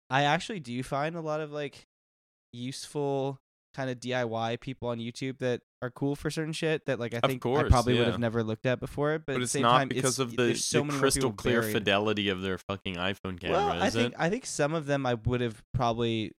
i 0.09 0.23
actually 0.23 0.59
do 0.59 0.81
find 0.83 1.15
a 1.15 1.21
lot 1.21 1.41
of 1.41 1.51
like 1.51 1.87
useful 2.53 3.39
kind 3.73 3.89
of 3.89 3.99
diy 3.99 4.59
people 4.59 4.89
on 4.89 4.97
youtube 4.97 5.37
that 5.39 5.61
are 5.81 5.89
cool 5.89 6.15
for 6.15 6.29
certain 6.29 6.53
shit 6.53 6.85
that 6.85 6.99
like 6.99 7.13
i 7.13 7.19
think 7.21 7.45
i 7.45 7.49
course, 7.49 7.69
probably 7.69 7.97
would 7.97 8.07
have 8.07 8.19
never 8.19 8.43
looked 8.43 8.65
at 8.65 8.79
before 8.79 9.17
but, 9.19 9.25
But, 9.25 9.31
at 9.33 9.37
the 9.37 9.43
it's 9.43 9.51
same 9.53 9.61
not 9.63 9.77
time, 9.77 9.87
because 9.87 10.11
it's, 10.11 10.19
of 10.19 10.31
the, 10.31 10.43
there's 10.43 10.65
so 10.65 10.79
the 10.79 10.85
many 10.85 10.99
crystal 10.99 11.31
clear 11.31 11.61
buried. 11.61 11.73
fidelity 11.73 12.29
of 12.29 12.41
their 12.41 12.57
fucking 12.57 12.95
iPhone 12.95 13.39
camera. 13.39 13.57
Well, 13.57 13.81
I 13.81 13.89
think 13.89 14.13
it? 14.13 14.19
I 14.19 14.29
think 14.29 14.45
some 14.45 14.73
of 14.73 14.85
them 14.85 15.05
I 15.05 15.13
would 15.13 15.41
have 15.41 15.63
probably 15.73 16.33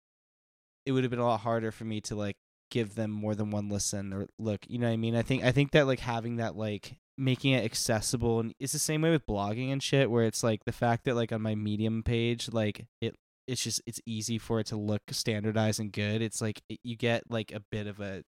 it 0.85 0.93
would 0.93 1.05
have 1.05 1.11
been 1.11 1.21
a 1.21 1.25
lot 1.25 1.41
harder 1.41 1.71
for 1.73 1.85
me 1.85 2.01
to 2.03 2.15
like 2.15 2.37
give 2.73 2.95
them 2.95 3.11
more 3.11 3.35
than 3.35 3.51
one 3.51 3.69
listen 3.69 4.15
or 4.15 4.27
look. 4.39 4.61
You 4.67 4.79
know 4.79 4.87
what 4.87 4.95
I 4.95 4.97
mean? 4.97 5.15
I 5.15 5.21
think 5.21 5.45
I 5.45 5.53
think 5.53 5.73
that 5.73 5.87
like 5.87 6.01
having 6.01 6.37
that 6.37 6.57
like 6.57 6.97
making 7.19 7.53
it 7.53 7.65
accessible 7.65 8.41
and 8.41 8.55
it's 8.59 8.73
the 8.73 8.79
same 8.79 9.03
way 9.03 9.11
with 9.11 9.27
blogging 9.27 9.71
and 9.71 9.83
shit 9.83 10.11
where 10.11 10.25
it's 10.25 10.43
like 10.43 10.65
the 10.65 10.73
fact 10.73 11.05
that 11.05 11.15
like 11.15 11.31
on 11.31 11.43
my 11.43 11.55
medium 11.55 12.03
page 12.03 12.49
like 12.51 12.87
it 13.03 13.15
it's 13.47 13.63
just 13.63 13.83
it's 13.87 14.01
easy 14.07 14.39
for 14.39 14.59
it 14.61 14.67
to 14.67 14.77
look 14.77 15.03
standardized 15.11 15.79
and 15.79 15.93
good 15.93 16.23
it's 16.23 16.41
like 16.41 16.63
it, 16.71 16.81
you 16.83 16.97
get 16.97 17.23
like 17.29 17.53
a 17.53 17.61
bit 17.71 17.87
of 17.87 18.01
a 18.01 18.23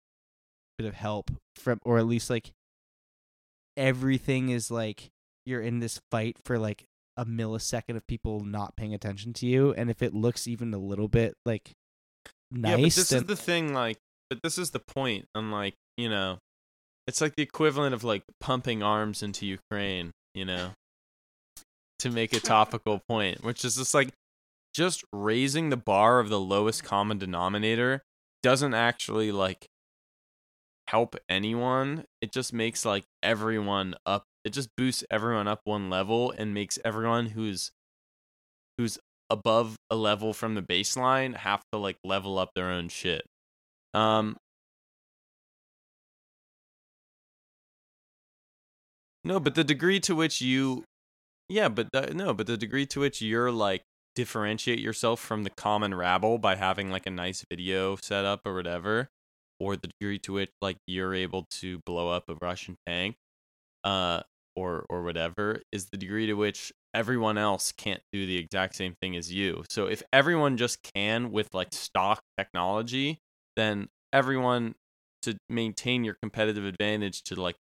bit 0.80 0.88
of 0.88 0.96
help 0.96 1.30
from 1.56 1.80
or 1.86 2.00
at 2.00 2.08
least 2.08 2.28
like 2.28 2.54
everything 3.78 4.50
is 4.50 4.72
like 4.72 5.12
you're 5.46 5.62
in 5.62 5.80
this 5.80 6.02
fight 6.10 6.38
for 6.44 6.58
like 6.58 6.86
a 7.18 7.26
millisecond 7.26 7.96
of 7.96 8.08
people 8.08 8.44
not 8.44 8.76
paying 8.76 8.96
attention 8.96 9.32
to 9.32 9.46
you 9.46 9.76
and 9.76 9.92
if 9.92 10.02
it 10.02 10.16
looks 10.16 10.48
even 10.48 10.74
a 10.74 10.80
little 10.80 11.08
bit 11.08 11.36
like 11.46 11.76
nice 12.52 12.70
yeah, 12.72 12.76
but 12.76 12.84
this 12.84 13.10
then 13.10 13.22
is 13.22 13.28
the 13.28 13.36
thing. 13.36 13.74
Like, 13.74 13.98
but 14.32 14.40
this 14.44 14.58
is 14.58 14.72
the 14.72 14.80
point. 14.80 15.26
And 15.36 15.52
like, 15.52 15.76
you 15.98 16.10
know, 16.10 16.40
it's 17.06 17.20
like 17.20 17.36
the 17.36 17.44
equivalent 17.44 17.94
of 17.94 18.06
like 18.06 18.24
pumping 18.40 18.82
arms 18.82 19.22
into 19.22 19.46
Ukraine. 19.46 20.12
You 20.34 20.46
know, 20.46 20.70
to 22.00 22.10
make 22.10 22.32
a 22.32 22.40
topical 22.40 23.02
point, 23.10 23.44
which 23.44 23.66
is 23.66 23.76
just 23.76 23.94
like 23.94 24.10
just 24.74 25.04
raising 25.12 25.70
the 25.70 25.78
bar 25.78 26.22
of 26.22 26.30
the 26.30 26.40
lowest 26.40 26.86
common 26.86 27.18
denominator 27.18 28.02
doesn't 28.42 28.74
actually 28.74 29.34
like 29.34 29.68
help 30.88 31.18
anyone. 31.28 32.06
It 32.22 32.32
just 32.32 32.54
makes 32.54 32.86
like 32.86 33.04
everyone 33.22 33.96
up. 34.06 34.24
It 34.46 34.54
just 34.54 34.70
boosts 34.78 35.04
everyone 35.12 35.50
up 35.50 35.60
one 35.66 35.90
level 35.90 36.32
and 36.32 36.54
makes 36.54 36.80
everyone 36.86 37.28
who's 37.28 37.72
who's 38.78 38.98
above 39.30 39.76
a 39.90 39.98
level 39.98 40.32
from 40.32 40.56
the 40.56 40.62
baseline 40.62 41.36
have 41.36 41.62
to 41.74 41.78
like 41.78 41.98
level 42.06 42.40
up 42.40 42.52
their 42.56 42.70
own 42.70 42.88
shit. 42.88 43.26
Um 43.94 44.38
No, 49.24 49.40
but 49.40 49.56
the 49.56 49.64
degree 49.64 50.00
to 50.02 50.16
which 50.16 50.42
you 50.42 50.84
Yeah, 51.50 51.70
but 51.70 51.90
no, 52.16 52.34
but 52.34 52.48
the 52.48 52.58
degree 52.58 52.86
to 52.88 53.00
which 53.02 53.22
you're 53.22 53.52
like 53.52 53.84
differentiate 54.16 54.80
yourself 54.80 55.20
from 55.22 55.44
the 55.44 55.52
common 55.52 55.96
rabble 55.96 56.38
by 56.40 56.56
having 56.56 56.92
like 56.92 57.06
a 57.08 57.12
nice 57.12 57.46
video 57.50 57.96
set 57.98 58.26
up 58.26 58.42
or 58.46 58.56
whatever 58.56 59.10
or 59.60 59.78
the 59.78 59.90
degree 60.00 60.20
to 60.20 60.34
which 60.34 60.52
like 60.62 60.78
you're 60.88 61.14
able 61.16 61.46
to 61.52 61.80
blow 61.86 62.10
up 62.10 62.30
a 62.30 62.36
Russian 62.42 62.78
tank 62.88 63.16
uh 63.84 64.22
or 64.56 64.86
or 64.90 65.04
whatever 65.04 65.62
is 65.72 65.88
the 65.92 65.98
degree 65.98 66.28
to 66.28 66.34
which 66.36 66.74
everyone 66.94 67.38
else 67.38 67.72
can't 67.74 68.02
do 68.14 68.26
the 68.28 68.38
exact 68.38 68.76
same 68.76 68.96
thing 69.02 69.16
as 69.18 69.32
you. 69.34 69.64
So 69.70 69.88
if 69.88 70.04
everyone 70.14 70.58
just 70.58 70.80
can 70.96 71.32
with 71.32 71.54
like 71.54 71.74
stock 71.74 72.22
technology, 72.38 73.20
then 73.62 73.88
everyone 74.12 74.76
to 75.22 75.38
maintain 75.50 76.04
your 76.04 76.16
competitive 76.22 76.66
advantage 76.66 77.22
to 77.24 77.40
like 77.40 77.56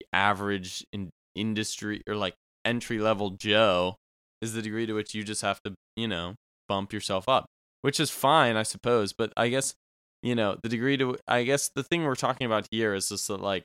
the 0.00 0.06
average 0.12 0.84
in 0.92 1.10
industry 1.34 2.02
or 2.08 2.16
like 2.16 2.34
entry 2.64 2.98
level 2.98 3.30
Joe 3.30 3.96
is 4.42 4.54
the 4.54 4.62
degree 4.62 4.86
to 4.86 4.94
which 4.94 5.14
you 5.14 5.22
just 5.22 5.42
have 5.42 5.62
to, 5.62 5.74
you 5.96 6.08
know, 6.08 6.34
bump 6.68 6.92
yourself 6.92 7.28
up, 7.28 7.46
which 7.82 8.00
is 8.00 8.10
fine, 8.10 8.56
I 8.56 8.62
suppose. 8.62 9.12
But 9.12 9.32
I 9.36 9.48
guess, 9.48 9.74
you 10.22 10.34
know, 10.34 10.56
the 10.62 10.68
degree 10.68 10.96
to, 10.96 11.16
I 11.28 11.42
guess 11.44 11.70
the 11.74 11.82
thing 11.82 12.04
we're 12.04 12.14
talking 12.14 12.46
about 12.46 12.66
here 12.70 12.94
is 12.94 13.08
just 13.08 13.28
that, 13.28 13.40
like, 13.40 13.64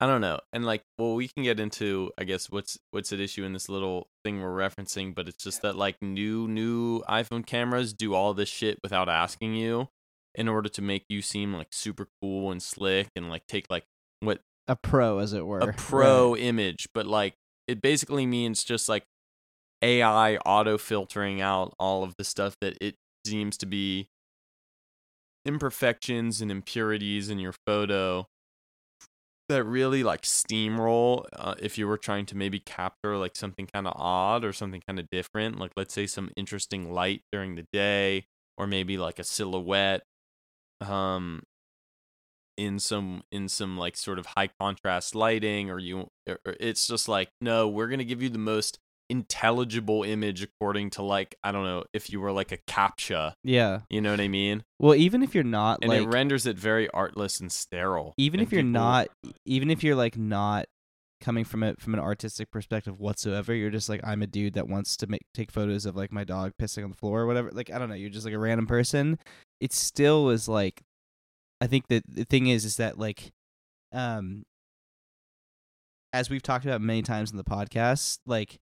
I 0.00 0.06
don't 0.06 0.20
know. 0.20 0.40
And 0.52 0.64
like, 0.64 0.82
well, 0.98 1.14
we 1.14 1.28
can 1.28 1.44
get 1.44 1.60
into, 1.60 2.10
I 2.18 2.24
guess, 2.24 2.50
what's 2.50 2.78
what's 2.90 3.12
at 3.12 3.20
issue 3.20 3.44
in 3.44 3.52
this 3.52 3.68
little 3.68 4.08
thing 4.24 4.42
we're 4.42 4.50
referencing, 4.50 5.14
but 5.14 5.28
it's 5.28 5.42
just 5.42 5.62
that 5.62 5.76
like 5.76 6.02
new 6.02 6.48
new 6.48 7.02
iPhone 7.02 7.46
cameras 7.46 7.92
do 7.92 8.14
all 8.14 8.34
this 8.34 8.48
shit 8.48 8.78
without 8.82 9.08
asking 9.08 9.54
you 9.54 9.88
in 10.34 10.48
order 10.48 10.68
to 10.68 10.82
make 10.82 11.04
you 11.08 11.22
seem 11.22 11.54
like 11.54 11.68
super 11.70 12.08
cool 12.20 12.50
and 12.50 12.62
slick 12.62 13.08
and 13.14 13.28
like 13.28 13.46
take 13.46 13.66
like 13.70 13.84
what 14.20 14.40
a 14.66 14.74
pro 14.74 15.18
as 15.18 15.32
it 15.32 15.46
were 15.46 15.60
a 15.60 15.72
pro 15.72 16.36
image, 16.36 16.88
but 16.92 17.06
like 17.06 17.34
it 17.68 17.80
basically 17.80 18.26
means 18.26 18.64
just 18.64 18.88
like 18.88 19.04
AI 19.80 20.36
auto 20.38 20.76
filtering 20.76 21.40
out 21.40 21.74
all 21.78 22.02
of 22.02 22.14
the 22.18 22.24
stuff 22.24 22.56
that 22.60 22.76
it 22.80 22.96
seems 23.26 23.56
to 23.58 23.66
be 23.66 24.08
imperfections 25.46 26.40
and 26.40 26.50
impurities 26.50 27.28
in 27.28 27.38
your 27.38 27.54
photo 27.66 28.26
that 29.48 29.64
really 29.64 30.02
like 30.02 30.22
steamroll 30.22 31.24
uh, 31.34 31.54
if 31.60 31.76
you 31.76 31.86
were 31.86 31.98
trying 31.98 32.26
to 32.26 32.36
maybe 32.36 32.60
capture 32.60 33.16
like 33.16 33.36
something 33.36 33.68
kind 33.72 33.86
of 33.86 33.92
odd 33.96 34.44
or 34.44 34.52
something 34.52 34.82
kind 34.86 34.98
of 34.98 35.08
different 35.10 35.58
like 35.58 35.72
let's 35.76 35.94
say 35.94 36.06
some 36.06 36.30
interesting 36.36 36.92
light 36.92 37.22
during 37.30 37.54
the 37.54 37.66
day 37.72 38.24
or 38.56 38.66
maybe 38.66 38.96
like 38.96 39.18
a 39.18 39.24
silhouette 39.24 40.02
um 40.80 41.42
in 42.56 42.78
some 42.78 43.22
in 43.32 43.48
some 43.48 43.76
like 43.76 43.96
sort 43.96 44.18
of 44.18 44.26
high 44.26 44.48
contrast 44.60 45.14
lighting 45.14 45.70
or 45.70 45.78
you 45.78 46.08
or 46.28 46.38
it's 46.60 46.86
just 46.86 47.08
like 47.08 47.28
no 47.40 47.68
we're 47.68 47.88
going 47.88 47.98
to 47.98 48.04
give 48.04 48.22
you 48.22 48.28
the 48.28 48.38
most 48.38 48.78
intelligible 49.10 50.02
image 50.02 50.42
according 50.42 50.88
to 50.88 51.02
like 51.02 51.34
i 51.44 51.52
don't 51.52 51.64
know 51.64 51.84
if 51.92 52.10
you 52.10 52.20
were 52.20 52.32
like 52.32 52.52
a 52.52 52.56
captcha 52.56 53.34
yeah. 53.42 53.80
you 53.90 54.00
know 54.00 54.10
what 54.10 54.20
i 54.20 54.28
mean? 54.28 54.64
Well 54.80 54.94
even 54.94 55.22
if 55.22 55.34
you're 55.34 55.44
not 55.44 55.80
and 55.82 55.90
like 55.90 56.02
it 56.02 56.08
renders 56.08 56.46
it 56.46 56.58
very 56.58 56.88
artless 56.90 57.38
and 57.40 57.52
sterile 57.52 58.14
even 58.16 58.40
and 58.40 58.46
if 58.46 58.52
you're 58.52 58.62
people- 58.62 58.72
not 58.72 59.08
even 59.44 59.70
if 59.70 59.84
you're 59.84 59.94
like 59.94 60.16
not 60.16 60.66
coming 61.20 61.44
from 61.44 61.62
it 61.62 61.80
from 61.80 61.94
an 61.94 62.00
artistic 62.00 62.50
perspective 62.50 62.98
whatsoever 62.98 63.54
you're 63.54 63.70
just 63.70 63.88
like 63.88 64.00
i'm 64.04 64.22
a 64.22 64.26
dude 64.26 64.54
that 64.54 64.68
wants 64.68 64.96
to 64.96 65.06
make 65.06 65.22
take 65.32 65.50
photos 65.50 65.86
of 65.86 65.96
like 65.96 66.12
my 66.12 66.24
dog 66.24 66.52
pissing 66.60 66.84
on 66.84 66.90
the 66.90 66.96
floor 66.96 67.22
or 67.22 67.26
whatever 67.26 67.50
like 67.52 67.70
i 67.70 67.78
don't 67.78 67.88
know 67.88 67.94
you're 67.94 68.10
just 68.10 68.26
like 68.26 68.34
a 68.34 68.38
random 68.38 68.66
person 68.66 69.18
it 69.60 69.72
still 69.72 70.28
is 70.30 70.48
like 70.48 70.82
i 71.60 71.66
think 71.66 71.86
that 71.88 72.02
the 72.08 72.24
thing 72.24 72.46
is 72.46 72.64
is 72.64 72.76
that 72.76 72.98
like 72.98 73.32
um 73.92 74.44
as 76.12 76.28
we've 76.28 76.42
talked 76.42 76.64
about 76.64 76.80
many 76.80 77.00
times 77.02 77.30
in 77.30 77.36
the 77.36 77.44
podcast 77.44 78.18
like 78.26 78.58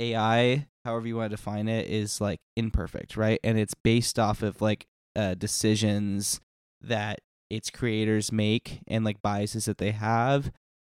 ai 0.00 0.66
however 0.84 1.06
you 1.06 1.16
want 1.16 1.30
to 1.30 1.36
define 1.36 1.68
it 1.68 1.86
is 1.88 2.20
like 2.20 2.40
imperfect 2.56 3.16
right? 3.16 3.40
And 3.44 3.58
it's 3.58 3.74
based 3.74 4.18
off 4.18 4.42
of 4.42 4.60
like 4.60 4.86
uh 5.16 5.34
decisions 5.34 6.40
that 6.80 7.20
its 7.50 7.70
creators 7.70 8.30
make 8.30 8.80
and 8.86 9.04
like 9.04 9.20
biases 9.22 9.64
that 9.66 9.78
they 9.78 9.92
have 9.92 10.50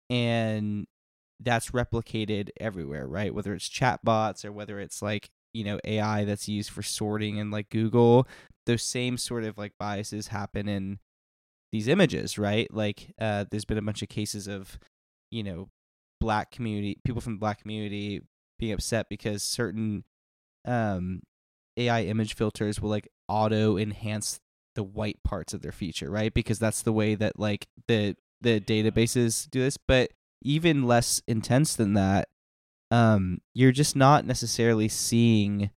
and 0.09 0.85
that's 1.39 1.71
replicated 1.71 2.49
everywhere 2.59 3.07
right? 3.07 3.33
Whether 3.33 3.53
it's 3.53 3.69
chatbots 3.69 4.43
or 4.45 4.51
whether 4.51 4.79
it's 4.79 5.01
like 5.01 5.29
you 5.53 5.63
know 5.63 5.79
ai 5.85 6.25
that's 6.25 6.49
used 6.49 6.69
for 6.69 6.83
sorting 6.83 7.39
and 7.39 7.49
like 7.51 7.69
google 7.69 8.27
those 8.65 8.83
same 8.83 9.17
sort 9.17 9.45
of 9.45 9.57
like 9.57 9.71
biases 9.79 10.27
happen 10.27 10.67
in 10.67 10.99
these 11.71 11.87
images 11.87 12.37
right? 12.37 12.73
Like 12.73 13.13
uh 13.19 13.45
there's 13.49 13.65
been 13.65 13.77
a 13.77 13.81
bunch 13.81 14.01
of 14.01 14.09
cases 14.09 14.47
of 14.47 14.79
you 15.31 15.43
know 15.43 15.69
black 16.19 16.51
community 16.51 16.97
people 17.03 17.21
from 17.21 17.33
the 17.33 17.39
black 17.39 17.61
community 17.61 18.21
being 18.57 18.73
upset 18.73 19.07
because 19.09 19.43
certain 19.43 20.03
um 20.65 21.21
ai 21.77 22.03
image 22.03 22.35
filters 22.35 22.81
will 22.81 22.89
like 22.89 23.07
auto 23.27 23.77
enhance 23.77 24.39
the 24.75 24.83
white 24.83 25.21
parts 25.23 25.53
of 25.53 25.61
their 25.61 25.71
feature 25.71 26.09
right 26.09 26.33
because 26.33 26.59
that's 26.59 26.81
the 26.81 26.93
way 26.93 27.15
that 27.15 27.39
like 27.39 27.67
the 27.87 28.15
the 28.41 28.59
databases 28.59 29.49
do 29.49 29.61
this 29.61 29.77
but 29.77 30.11
even 30.41 30.83
less 30.83 31.21
intense 31.27 31.75
than 31.75 31.93
that 31.93 32.27
um 32.91 33.39
you're 33.53 33.71
just 33.71 33.95
not 33.95 34.25
necessarily 34.25 34.87
seeing 34.87 35.69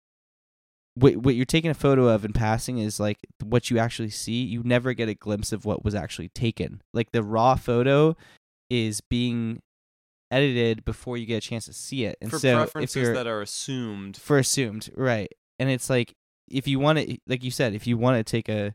what 0.98 1.16
what 1.18 1.34
you're 1.34 1.44
taking 1.44 1.70
a 1.70 1.74
photo 1.74 2.08
of 2.08 2.24
in 2.24 2.32
passing 2.32 2.78
is 2.78 2.98
like 2.98 3.18
what 3.42 3.70
you 3.70 3.78
actually 3.78 4.10
see. 4.10 4.42
You 4.42 4.62
never 4.64 4.92
get 4.92 5.08
a 5.08 5.14
glimpse 5.14 5.52
of 5.52 5.64
what 5.64 5.84
was 5.84 5.94
actually 5.94 6.28
taken. 6.30 6.82
Like 6.92 7.12
the 7.12 7.22
raw 7.22 7.54
photo 7.54 8.16
is 8.68 9.00
being 9.00 9.60
edited 10.30 10.84
before 10.84 11.16
you 11.16 11.26
get 11.26 11.44
a 11.44 11.46
chance 11.46 11.66
to 11.66 11.72
see 11.72 12.04
it. 12.04 12.18
And 12.20 12.30
for 12.30 12.38
so 12.38 12.48
if 12.48 12.72
preferences 12.72 12.96
you're 12.96 13.14
that 13.14 13.26
are 13.26 13.40
assumed. 13.40 14.16
for 14.16 14.38
assumed, 14.38 14.90
right? 14.94 15.30
And 15.58 15.70
it's 15.70 15.90
like 15.90 16.14
if 16.48 16.66
you 16.66 16.78
want 16.78 16.98
to, 16.98 17.18
like 17.26 17.44
you 17.44 17.50
said, 17.50 17.74
if 17.74 17.86
you 17.86 17.96
want 17.96 18.16
to 18.18 18.30
take 18.30 18.48
a, 18.48 18.74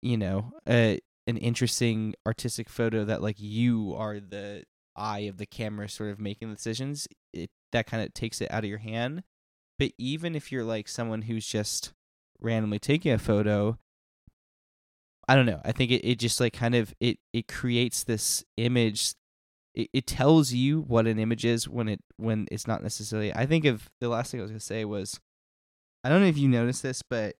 you 0.00 0.16
know, 0.16 0.52
a 0.68 0.98
an 1.26 1.36
interesting 1.36 2.14
artistic 2.26 2.68
photo 2.68 3.04
that 3.04 3.22
like 3.22 3.36
you 3.38 3.94
are 3.96 4.18
the 4.18 4.64
eye 4.96 5.20
of 5.20 5.38
the 5.38 5.46
camera, 5.46 5.88
sort 5.88 6.10
of 6.10 6.18
making 6.18 6.48
the 6.48 6.56
decisions, 6.56 7.06
it 7.32 7.50
that 7.72 7.86
kind 7.86 8.02
of 8.02 8.12
takes 8.14 8.40
it 8.40 8.50
out 8.50 8.64
of 8.64 8.70
your 8.70 8.78
hand. 8.78 9.22
But 9.78 9.92
even 9.98 10.34
if 10.34 10.52
you're 10.52 10.64
like 10.64 10.88
someone 10.88 11.22
who's 11.22 11.46
just 11.46 11.92
randomly 12.40 12.78
taking 12.78 13.12
a 13.12 13.18
photo, 13.18 13.78
I 15.28 15.34
don't 15.34 15.46
know. 15.46 15.60
I 15.64 15.72
think 15.72 15.90
it, 15.90 16.06
it 16.06 16.18
just 16.18 16.40
like 16.40 16.52
kind 16.52 16.74
of 16.74 16.94
it 17.00 17.18
it 17.32 17.48
creates 17.48 18.04
this 18.04 18.44
image 18.56 19.14
it, 19.74 19.88
it 19.92 20.06
tells 20.06 20.52
you 20.52 20.80
what 20.80 21.06
an 21.06 21.18
image 21.18 21.44
is 21.44 21.68
when 21.68 21.88
it 21.88 22.00
when 22.16 22.46
it's 22.50 22.66
not 22.66 22.82
necessarily 22.82 23.34
I 23.34 23.46
think 23.46 23.64
of 23.64 23.90
the 24.00 24.08
last 24.08 24.30
thing 24.30 24.40
I 24.40 24.42
was 24.42 24.50
gonna 24.50 24.60
say 24.60 24.84
was 24.84 25.20
I 26.04 26.08
don't 26.08 26.20
know 26.20 26.26
if 26.26 26.38
you 26.38 26.48
noticed 26.48 26.82
this, 26.82 27.02
but 27.02 27.36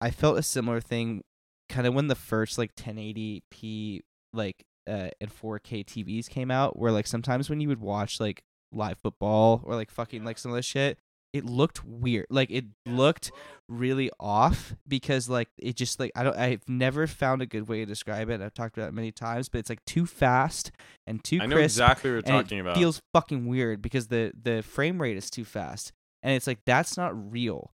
I 0.00 0.10
felt 0.10 0.38
a 0.38 0.42
similar 0.42 0.80
thing 0.80 1.22
kind 1.68 1.86
of 1.86 1.94
when 1.94 2.08
the 2.08 2.14
first 2.14 2.58
like 2.58 2.74
1080p 2.74 4.00
like 4.32 4.64
uh 4.88 5.08
and 5.20 5.30
4K 5.30 5.84
TVs 5.84 6.28
came 6.28 6.50
out 6.50 6.78
where 6.78 6.92
like 6.92 7.06
sometimes 7.06 7.48
when 7.48 7.60
you 7.60 7.68
would 7.68 7.80
watch 7.80 8.20
like 8.20 8.42
live 8.72 8.98
football 8.98 9.62
or 9.64 9.74
like 9.74 9.90
fucking 9.90 10.24
like 10.24 10.38
some 10.38 10.50
of 10.50 10.56
this 10.56 10.66
shit 10.66 10.98
it 11.32 11.44
looked 11.44 11.84
weird 11.84 12.26
like 12.30 12.50
it 12.50 12.66
looked 12.86 13.30
really 13.68 14.10
off 14.20 14.74
because 14.86 15.28
like 15.28 15.48
it 15.58 15.76
just 15.76 15.98
like 15.98 16.12
I 16.14 16.22
don't 16.22 16.36
I've 16.36 16.68
never 16.68 17.06
found 17.06 17.42
a 17.42 17.46
good 17.46 17.68
way 17.68 17.80
to 17.80 17.86
describe 17.86 18.28
it. 18.28 18.40
I've 18.40 18.54
talked 18.54 18.76
about 18.76 18.90
it 18.90 18.94
many 18.94 19.12
times, 19.12 19.48
but 19.48 19.58
it's 19.58 19.70
like 19.70 19.84
too 19.84 20.06
fast 20.06 20.70
and 21.06 21.22
too 21.22 21.38
I 21.40 21.46
know 21.46 21.56
crisp 21.56 21.76
exactly 21.76 22.10
what 22.10 22.26
you're 22.28 22.40
talking 22.42 22.58
it 22.58 22.60
about. 22.60 22.76
feels 22.76 23.00
fucking 23.12 23.46
weird 23.46 23.82
because 23.82 24.08
the 24.08 24.32
the 24.40 24.62
frame 24.62 25.00
rate 25.00 25.16
is 25.16 25.30
too 25.30 25.44
fast. 25.44 25.92
And 26.22 26.34
it's 26.34 26.46
like 26.46 26.60
that's 26.66 26.96
not 26.96 27.32
real. 27.32 27.72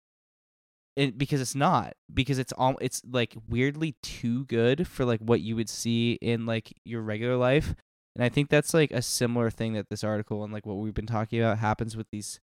It, 0.95 1.17
because 1.17 1.41
it's 1.41 1.55
not 1.55 1.93
because 2.13 2.37
it's 2.37 2.53
all 2.53 2.75
it's 2.79 3.01
like 3.09 3.35
weirdly 3.49 3.95
too 4.03 4.45
good 4.45 4.87
for 4.87 5.05
like 5.05 5.19
what 5.21 5.41
you 5.41 5.55
would 5.55 5.69
see 5.69 6.19
in 6.21 6.45
like 6.45 6.71
your 6.85 7.01
regular 7.01 7.35
life 7.35 7.73
and 8.15 8.23
i 8.23 8.29
think 8.29 8.47
that's 8.51 8.75
like 8.75 8.91
a 8.91 9.01
similar 9.01 9.49
thing 9.49 9.73
that 9.73 9.89
this 9.89 10.03
article 10.03 10.43
and 10.43 10.53
like 10.53 10.67
what 10.67 10.75
we've 10.75 10.93
been 10.93 11.07
talking 11.07 11.39
about 11.39 11.57
happens 11.57 11.97
with 11.97 12.05
these 12.11 12.39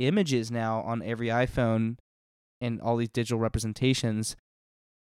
images 0.00 0.50
now 0.50 0.80
on 0.80 1.02
every 1.02 1.28
iphone 1.28 1.96
and 2.60 2.80
all 2.80 2.96
these 2.96 3.08
digital 3.10 3.38
representations 3.38 4.34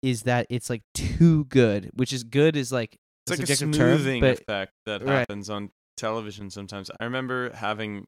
is 0.03 0.23
that 0.23 0.45
it's 0.49 0.69
like 0.69 0.83
too 0.93 1.45
good 1.45 1.89
which 1.93 2.13
is 2.13 2.23
good 2.23 2.55
is 2.55 2.71
like 2.71 2.97
it's 3.25 3.31
like 3.31 3.39
a 3.39 3.55
subjective 3.55 3.77
term, 3.77 3.97
smoothing 3.97 4.21
but 4.21 4.39
effect 4.41 4.73
that 4.85 5.03
Right. 5.03 5.19
happens 5.19 5.49
on 5.49 5.71
television 5.97 6.49
sometimes. 6.49 6.89
I 6.99 7.03
remember 7.03 7.51
having 7.53 8.05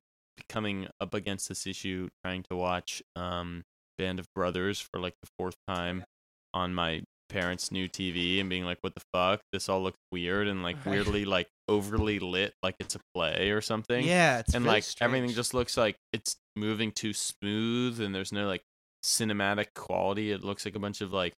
coming 0.50 0.88
up 1.02 1.14
against 1.14 1.50
this 1.50 1.68
issue 1.68 2.08
trying 2.24 2.44
to 2.50 2.56
watch 2.56 3.04
um 3.16 3.64
Band 3.98 4.20
of 4.20 4.28
Brothers 4.34 4.80
for 4.80 5.00
like 5.00 5.16
the 5.22 5.30
fourth 5.38 5.56
time 5.68 6.06
on 6.54 6.74
my 6.74 7.02
parents' 7.32 7.72
new 7.72 7.88
TV 7.88 8.40
and 8.40 8.50
being 8.50 8.66
like, 8.66 8.78
"What 8.82 8.94
the 8.96 9.02
fuck? 9.14 9.42
This 9.52 9.70
all 9.70 9.82
looks 9.82 9.98
weird 10.12 10.48
and 10.48 10.62
like 10.64 10.76
Right. 10.86 10.92
weirdly 10.92 11.26
like 11.26 11.48
overly 11.68 12.20
lit, 12.20 12.54
like 12.62 12.76
it's 12.80 12.96
a 12.96 13.00
play 13.16 13.52
or 13.52 13.62
something." 13.62 14.06
yeah 14.06 14.40
it's 14.40 14.54
and 14.54 14.66
like 14.66 14.84
everything 15.00 15.30
just 15.32 15.54
looks 15.54 15.78
like 15.78 15.96
it's 16.14 16.36
moving 16.56 16.92
too 16.92 17.14
smooth 17.14 18.02
and 18.02 18.14
there's 18.14 18.32
no 18.32 18.46
like 18.48 18.62
cinematic 19.04 19.68
quality 19.74 20.32
it 20.32 20.44
looks 20.44 20.66
like 20.66 20.76
a 20.76 20.80
bunch 20.80 21.02
of 21.02 21.12
like 21.14 21.34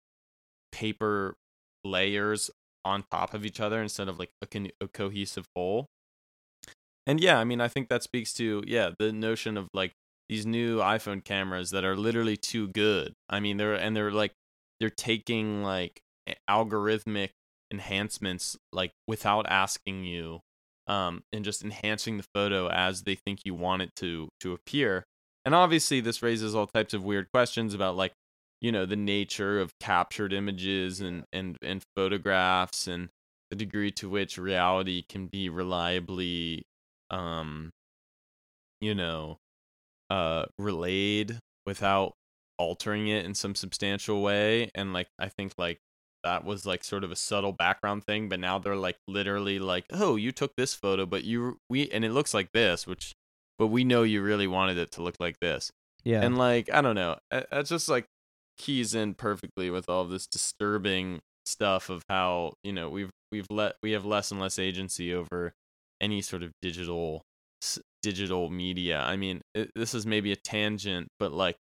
paper 0.71 1.35
layers 1.85 2.49
on 2.85 3.03
top 3.11 3.33
of 3.33 3.45
each 3.45 3.59
other 3.59 3.81
instead 3.81 4.09
of 4.09 4.19
like 4.19 4.29
a, 4.41 4.47
con- 4.47 4.71
a 4.81 4.87
cohesive 4.87 5.45
whole 5.55 5.85
and 7.07 7.19
yeah 7.21 7.37
i 7.39 7.43
mean 7.43 7.61
i 7.61 7.67
think 7.67 7.87
that 7.89 8.03
speaks 8.03 8.33
to 8.33 8.63
yeah 8.67 8.89
the 8.99 9.11
notion 9.13 9.55
of 9.57 9.67
like 9.73 9.91
these 10.29 10.45
new 10.45 10.79
iphone 10.79 11.23
cameras 11.23 11.69
that 11.71 11.83
are 11.85 11.95
literally 11.95 12.35
too 12.35 12.67
good 12.69 13.13
i 13.29 13.39
mean 13.39 13.57
they're 13.57 13.73
and 13.75 13.95
they're 13.95 14.11
like 14.11 14.33
they're 14.83 14.89
taking 14.89 15.63
like 15.63 16.01
algorithmic 16.49 17.29
enhancements 17.71 18.57
like 18.73 18.91
without 19.07 19.45
asking 19.47 20.03
you 20.03 20.41
um, 20.87 21.23
and 21.31 21.45
just 21.45 21.63
enhancing 21.63 22.17
the 22.17 22.25
photo 22.35 22.67
as 22.67 23.03
they 23.03 23.15
think 23.15 23.39
you 23.45 23.53
want 23.53 23.81
it 23.81 23.95
to 23.95 24.27
to 24.41 24.51
appear. 24.51 25.05
And 25.45 25.55
obviously, 25.55 26.01
this 26.01 26.21
raises 26.21 26.53
all 26.53 26.67
types 26.67 26.93
of 26.93 27.01
weird 27.01 27.27
questions 27.33 27.73
about 27.73 27.95
like 27.95 28.11
you 28.59 28.73
know 28.73 28.85
the 28.85 28.97
nature 28.97 29.61
of 29.61 29.71
captured 29.79 30.33
images 30.33 30.99
and 30.99 31.23
and 31.31 31.55
and 31.61 31.81
photographs 31.95 32.85
and 32.85 33.07
the 33.51 33.55
degree 33.55 33.91
to 33.91 34.09
which 34.09 34.37
reality 34.37 35.05
can 35.07 35.27
be 35.27 35.47
reliably 35.47 36.63
um 37.09 37.69
you 38.81 38.93
know 38.93 39.37
uh 40.09 40.43
relayed 40.59 41.39
without 41.65 42.15
altering 42.57 43.07
it 43.07 43.25
in 43.25 43.33
some 43.33 43.55
substantial 43.55 44.21
way 44.21 44.69
and 44.75 44.93
like 44.93 45.07
i 45.19 45.27
think 45.27 45.53
like 45.57 45.79
that 46.23 46.45
was 46.45 46.65
like 46.65 46.83
sort 46.83 47.03
of 47.03 47.11
a 47.11 47.15
subtle 47.15 47.51
background 47.51 48.03
thing 48.05 48.29
but 48.29 48.39
now 48.39 48.57
they're 48.57 48.75
like 48.75 48.95
literally 49.07 49.59
like 49.59 49.83
oh 49.91 50.15
you 50.15 50.31
took 50.31 50.55
this 50.55 50.73
photo 50.73 51.05
but 51.05 51.23
you 51.23 51.57
we 51.69 51.89
and 51.89 52.05
it 52.05 52.11
looks 52.11 52.33
like 52.33 52.49
this 52.53 52.87
which 52.87 53.13
but 53.59 53.67
we 53.67 53.83
know 53.83 54.03
you 54.03 54.21
really 54.21 54.47
wanted 54.47 54.77
it 54.77 54.91
to 54.91 55.03
look 55.03 55.15
like 55.19 55.39
this. 55.39 55.71
Yeah. 56.03 56.21
And 56.21 56.37
like 56.37 56.71
i 56.73 56.81
don't 56.81 56.95
know 56.95 57.17
it- 57.31 57.47
it's 57.51 57.69
just 57.69 57.89
like 57.89 58.05
keys 58.57 58.93
in 58.95 59.13
perfectly 59.15 59.69
with 59.69 59.89
all 59.89 60.05
this 60.05 60.27
disturbing 60.27 61.19
stuff 61.45 61.89
of 61.89 62.03
how 62.07 62.53
you 62.63 62.71
know 62.71 62.89
we've 62.89 63.11
we've 63.31 63.47
let 63.49 63.75
we 63.83 63.91
have 63.91 64.05
less 64.05 64.31
and 64.31 64.39
less 64.39 64.57
agency 64.59 65.13
over 65.13 65.53
any 65.99 66.21
sort 66.21 66.43
of 66.43 66.51
digital 66.61 67.21
digital 68.01 68.49
media. 68.49 69.01
I 69.01 69.15
mean 69.15 69.41
it, 69.55 69.71
this 69.75 69.93
is 69.93 70.05
maybe 70.05 70.31
a 70.31 70.35
tangent 70.35 71.07
but 71.19 71.31
like 71.31 71.55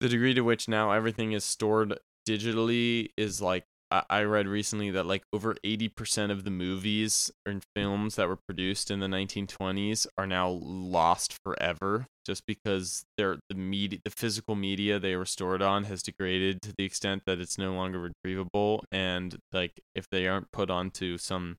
the 0.00 0.08
degree 0.08 0.34
to 0.34 0.42
which 0.42 0.68
now 0.68 0.92
everything 0.92 1.32
is 1.32 1.44
stored 1.44 1.98
digitally 2.28 3.10
is 3.16 3.40
like 3.40 3.64
I, 3.88 4.22
read 4.22 4.48
recently 4.48 4.90
that 4.90 5.06
like 5.06 5.22
over 5.32 5.54
80% 5.64 6.32
of 6.32 6.42
the 6.42 6.50
movies 6.50 7.30
and 7.44 7.62
films 7.76 8.16
that 8.16 8.26
were 8.26 8.36
produced 8.36 8.90
in 8.90 8.98
the 8.98 9.06
1920s 9.06 10.08
are 10.18 10.26
now 10.26 10.48
lost 10.48 11.38
forever 11.44 12.06
just 12.24 12.44
because 12.46 13.04
they're 13.16 13.38
the 13.48 13.54
media 13.54 14.00
the 14.04 14.10
physical 14.10 14.56
media 14.56 14.98
they 14.98 15.14
were 15.14 15.24
stored 15.24 15.62
on 15.62 15.84
has 15.84 16.02
degraded 16.02 16.62
to 16.62 16.74
the 16.76 16.84
extent 16.84 17.22
that 17.26 17.38
it's 17.38 17.58
no 17.58 17.74
longer 17.74 18.10
retrievable. 18.10 18.80
And 18.90 19.38
like 19.52 19.80
if 19.94 20.08
they 20.10 20.26
aren't 20.26 20.50
put 20.50 20.68
onto 20.68 21.16
some 21.16 21.58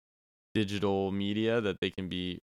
digital 0.53 1.13
media 1.13 1.61
that 1.61 1.79
they 1.79 1.89
can 1.89 2.09
be 2.09 2.39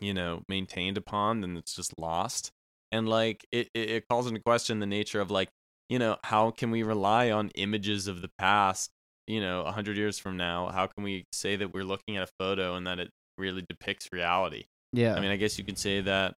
you 0.00 0.12
know 0.14 0.42
maintained 0.48 0.96
upon 0.96 1.42
then 1.42 1.56
it's 1.56 1.76
just 1.76 1.96
lost 1.98 2.50
and 2.92 3.08
like 3.08 3.44
it, 3.50 3.68
it, 3.74 3.90
it 3.90 4.04
calls 4.08 4.26
into 4.28 4.40
question 4.40 4.78
the 4.78 4.86
nature 4.86 5.20
of 5.20 5.30
like 5.30 5.48
you 5.88 5.98
know 5.98 6.16
how 6.24 6.50
can 6.50 6.70
we 6.70 6.82
rely 6.82 7.30
on 7.30 7.50
images 7.56 8.06
of 8.06 8.22
the 8.22 8.30
past 8.38 8.90
you 9.26 9.40
know 9.40 9.60
a 9.60 9.64
100 9.64 9.96
years 9.96 10.18
from 10.18 10.36
now? 10.36 10.68
How 10.68 10.86
can 10.86 11.02
we 11.02 11.24
say 11.32 11.56
that 11.56 11.74
we're 11.74 11.84
looking 11.84 12.16
at 12.16 12.22
a 12.22 12.32
photo 12.38 12.76
and 12.76 12.86
that 12.86 12.98
it 13.00 13.10
really 13.38 13.64
depicts 13.68 14.08
reality? 14.12 14.64
Yeah. 14.94 15.14
i 15.14 15.20
mean 15.20 15.30
i 15.30 15.36
guess 15.36 15.58
you 15.58 15.64
could 15.64 15.78
say 15.78 16.02
that 16.02 16.34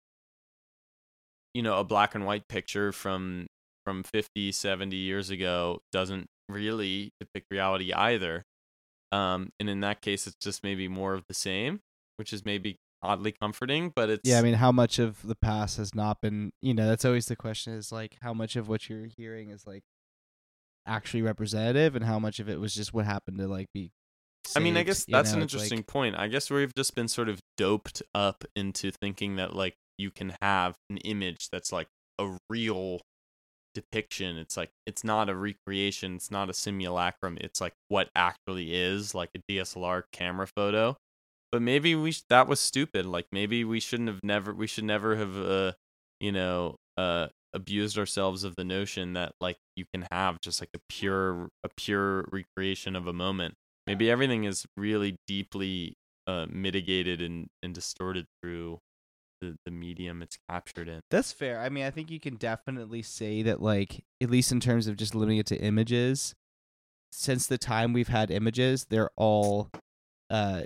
you 1.55 1.63
know 1.63 1.79
a 1.79 1.85
black 1.85 2.15
and 2.15 2.25
white 2.25 2.47
picture 2.49 2.93
from 2.93 3.49
from 3.85 4.05
50 4.05 4.53
70 4.53 4.97
years 4.97 5.31
ago 5.31 5.81
doesn't 5.93 6.27
really 6.49 7.11
depict 7.21 7.47
reality 7.51 7.93
either. 7.93 8.45
Um 9.13 9.51
and 9.59 9.69
in 9.69 9.81
that 9.81 10.03
case 10.03 10.27
it's 10.27 10.37
just 10.41 10.63
maybe 10.63 10.89
more 10.89 11.15
of 11.15 11.25
the 11.29 11.35
same 11.35 11.81
which 12.17 12.33
is 12.33 12.45
maybe 12.45 12.77
oddly 13.05 13.33
comforting 13.33 13.93
but 13.95 14.09
it's 14.11 14.29
yeah 14.29 14.39
i 14.39 14.43
mean 14.43 14.55
how 14.55 14.73
much 14.73 14.99
of 14.99 15.21
the 15.23 15.35
past 15.37 15.77
has 15.77 15.95
not 15.95 16.21
been 16.21 16.51
you 16.63 16.73
know 16.75 16.87
that's 16.89 17.05
always 17.05 17.27
the 17.27 17.37
question 17.37 17.73
is 17.75 17.93
like 17.93 18.17
how 18.23 18.33
much 18.35 18.57
of 18.57 18.69
what 18.69 18.89
you're 18.89 19.07
hearing 19.17 19.51
is 19.51 19.67
like 19.67 19.83
actually 20.87 21.23
representative 21.23 21.95
and 21.97 22.05
how 22.05 22.19
much 22.19 22.41
of 22.41 22.49
it 22.49 22.61
was 22.61 22.75
just 22.75 22.93
what 22.95 23.05
happened 23.05 23.39
to 23.39 23.47
like 23.49 23.67
be 23.73 23.91
I 24.55 24.59
mean, 24.61 24.75
I 24.77 24.81
saved, 24.81 24.87
guess 24.89 25.05
you 25.09 25.13
that's 25.13 25.31
know? 25.33 25.39
an 25.39 25.43
It's 25.45 25.55
like- 25.55 25.63
interesting 25.63 25.83
point. 25.85 26.17
I 26.17 26.29
guess 26.29 26.51
we've 26.51 26.75
just 26.75 26.95
been 26.95 27.09
sort 27.09 27.31
of 27.31 27.41
doped 27.57 28.03
up 28.15 28.45
into 28.55 28.91
thinking 28.91 29.37
that 29.37 29.57
like 29.57 29.75
you 29.97 30.11
can 30.11 30.35
have 30.43 30.75
an 30.91 30.99
image 30.99 31.49
that's 31.51 31.73
like 31.73 31.87
a 32.19 32.37
real 32.51 33.01
depiction. 33.75 34.37
It's 34.37 34.57
like 34.57 34.69
it's 34.87 35.03
not 35.03 35.31
a 35.31 35.35
recreation, 35.35 36.17
it's 36.17 36.31
not 36.31 36.51
a 36.51 36.53
simulacrum. 36.53 37.39
It's 37.41 37.59
like 37.63 37.73
what 37.89 38.11
actually 38.15 38.75
is 38.75 39.15
like 39.15 39.31
a 39.35 39.41
DSLR 39.51 40.03
camera 40.13 40.47
photo. 40.47 40.97
But 41.55 41.63
maybe 41.63 41.95
we 41.95 42.11
sh- 42.11 42.25
that 42.31 42.49
was 42.49 42.59
stupid. 42.59 43.07
Like 43.07 43.27
maybe 43.31 43.63
we 43.63 43.79
shouldn't 43.79 44.09
have 44.09 44.19
never 44.25 44.53
we 44.53 44.67
should 44.67 44.83
never 44.83 45.15
have 45.15 45.37
uh 45.37 45.73
you 46.19 46.33
know 46.33 46.75
uh 46.97 47.29
abused 47.53 47.97
ourselves 47.97 48.43
of 48.43 48.57
the 48.57 48.65
notion 48.65 49.13
that 49.13 49.35
like 49.41 49.59
you 49.77 49.85
can 49.95 50.05
have 50.11 50.41
just 50.41 50.61
like 50.61 50.71
a 50.75 50.81
pure 50.89 51.51
a 51.63 51.69
pure 51.77 52.27
recreation 52.33 52.97
of 52.97 53.07
a 53.07 53.13
moment 53.13 53.55
maybe 53.87 54.11
everything 54.11 54.43
is 54.43 54.67
really 54.77 55.17
deeply 55.29 55.95
uh, 56.27 56.47
mitigated 56.51 57.23
and, 57.23 57.47
and 57.63 57.73
distorted 57.73 58.27
through 58.43 58.81
the 59.41 59.55
the 59.65 59.71
medium 59.71 60.23
it's 60.23 60.39
captured 60.51 60.89
in. 60.89 61.03
That's 61.09 61.31
fair. 61.31 61.61
I 61.61 61.69
mean, 61.69 61.85
I 61.85 61.93
think 61.93 62.11
you 62.11 62.19
can 62.19 62.35
definitely 62.35 63.03
say 63.03 63.43
that, 63.43 63.63
like, 63.63 64.03
at 64.21 64.29
least 64.29 64.51
in 64.51 64.59
terms 64.59 64.89
of 64.89 64.97
just 64.97 65.15
limiting 65.15 65.39
it 65.39 65.47
to 65.47 65.57
images, 65.61 66.35
since 67.13 67.47
the 67.47 67.59
time 67.59 67.93
we've 67.93 68.09
had 68.09 68.33
images, 68.33 68.87
they're 68.91 69.11
all 69.17 69.71
uh 70.31 70.63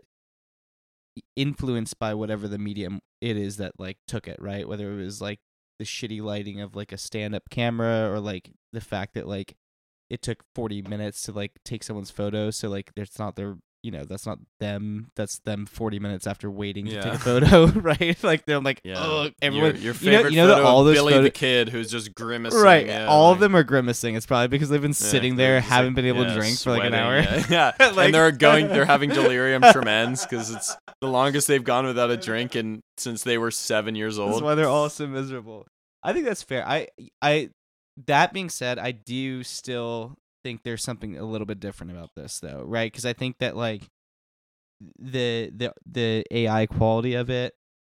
influenced 1.37 1.98
by 1.98 2.14
whatever 2.14 2.48
the 2.48 2.59
medium 2.59 3.00
it 3.20 3.37
is 3.37 3.57
that 3.57 3.72
like 3.78 3.98
took 4.07 4.28
it, 4.28 4.37
right? 4.40 4.68
Whether 4.68 4.92
it 4.92 5.04
was 5.04 5.20
like 5.20 5.40
the 5.78 5.85
shitty 5.85 6.20
lighting 6.20 6.61
of 6.61 6.74
like 6.74 6.92
a 6.92 6.98
stand-up 6.98 7.50
camera 7.50 8.11
or 8.11 8.20
like 8.20 8.50
the 8.72 8.81
fact 8.81 9.14
that 9.14 9.28
like 9.28 9.57
it 10.11 10.22
took 10.22 10.42
40 10.54 10.83
minutes 10.83 11.22
to 11.22 11.33
like 11.33 11.52
take 11.64 11.85
someone's 11.85 12.11
photo 12.11 12.50
so 12.50 12.68
like 12.68 12.92
there's 12.96 13.18
not 13.18 13.37
their 13.37 13.57
you 13.84 13.92
know 13.92 14.04
that's 14.04 14.26
not 14.26 14.38
them 14.58 15.08
that's 15.14 15.38
them 15.40 15.64
40 15.64 16.00
minutes 16.00 16.26
after 16.26 16.50
waiting 16.50 16.86
to 16.86 17.00
take 17.00 17.12
a 17.14 17.18
photo 17.18 17.66
right? 17.80 18.16
Like 18.24 18.44
they're 18.44 18.58
like 18.60 18.80
Yeah, 18.82 18.94
oh 18.98 19.30
everyone 19.40 19.74
your, 19.76 19.76
your 19.76 19.94
you 19.94 20.10
know- 20.10 20.16
favorite 20.18 20.32
you 20.32 20.36
know 20.38 20.46
that 20.48 20.54
photo 20.56 20.66
all 20.66 20.80
of 20.80 20.86
those 20.86 20.96
Billy 20.96 21.12
photo- 21.12 21.22
the 21.22 21.30
Kid 21.30 21.68
who's 21.68 21.88
just 21.90 22.14
grimacing. 22.14 22.60
right 22.60 22.86
yeah, 22.86 23.06
all 23.06 23.32
of 23.32 23.38
them 23.38 23.54
are 23.54 23.62
grimacing. 23.62 24.16
It's 24.16 24.26
probably 24.26 24.48
because 24.48 24.68
they've 24.68 24.82
been 24.82 24.90
Yeah, 24.90 24.94
sitting 24.94 25.36
there 25.36 25.60
haven't 25.60 25.90
like, 25.90 25.94
been 25.96 26.06
able 26.06 26.22
yeah, 26.24 26.34
to 26.34 26.40
drink 26.40 26.58
for 26.58 26.70
like 26.70 26.84
an 26.84 26.94
hour. 26.94 27.18
Yeah, 27.20 27.44
yeah. 27.48 27.72
Like- 27.92 28.06
and 28.06 28.14
they're 28.14 28.32
going, 28.32 28.68
they're 28.68 28.84
having 28.84 29.10
delirium 29.10 29.62
tremens 29.62 30.22
because 30.28 30.50
it's 30.50 30.76
the 31.00 31.08
longest 31.08 31.46
they've 31.46 31.62
gone 31.62 31.86
without 31.86 32.10
a 32.10 32.16
drink 32.16 32.56
and 32.56 32.80
since 32.96 33.22
they 33.22 33.38
were 33.38 33.50
seven 33.52 33.94
years 33.94 34.18
old. 34.18 34.32
that's 34.32 34.42
why 34.42 34.54
they're 34.56 34.66
all 34.66 34.88
so 34.90 35.06
miserable. 35.06 35.66
I 36.02 36.12
think 36.12 36.24
that's 36.26 36.42
fair. 36.42 36.66
I 36.66 36.88
i 37.22 37.50
that 38.06 38.32
being 38.32 38.48
said 38.48 38.78
i 38.78 38.92
do 38.92 39.42
still 39.42 40.14
think 40.44 40.62
there's 40.62 40.83
something 40.83 41.18
a 41.18 41.24
little 41.24 41.46
bit 41.46 41.61
different 41.61 41.92
about 41.92 42.11
this 42.14 42.40
though 42.40 42.62
right? 42.64 42.90
Because 42.90 43.07
i 43.07 43.12
think 43.12 43.38
that 43.38 43.57
like 43.57 43.83
the 44.98 45.51
the 45.55 45.72
the 45.87 46.24
ai 46.31 46.66
quality 46.66 47.14
of 47.14 47.31
it 47.31 47.55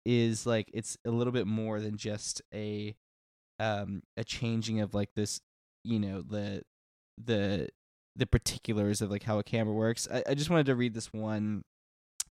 is 0.06 0.46
like 0.46 0.70
it's 0.72 0.96
a 1.04 1.10
little 1.10 1.32
bit 1.32 1.46
more 1.46 1.78
than 1.80 1.96
just 1.96 2.40
a 2.54 2.94
um 3.58 4.02
a 4.16 4.24
changing 4.24 4.80
of 4.80 4.94
like 4.94 5.10
this 5.14 5.40
you 5.84 5.98
know 5.98 6.22
the 6.22 6.62
the 7.22 7.68
the 8.16 8.26
particulars 8.26 9.00
of 9.00 9.10
like 9.10 9.22
how 9.22 9.38
a 9.38 9.44
camera 9.44 9.72
works. 9.72 10.08
I, 10.12 10.22
I 10.30 10.34
just 10.34 10.50
wanted 10.50 10.66
to 10.66 10.74
read 10.74 10.94
this 10.94 11.12
one 11.12 11.62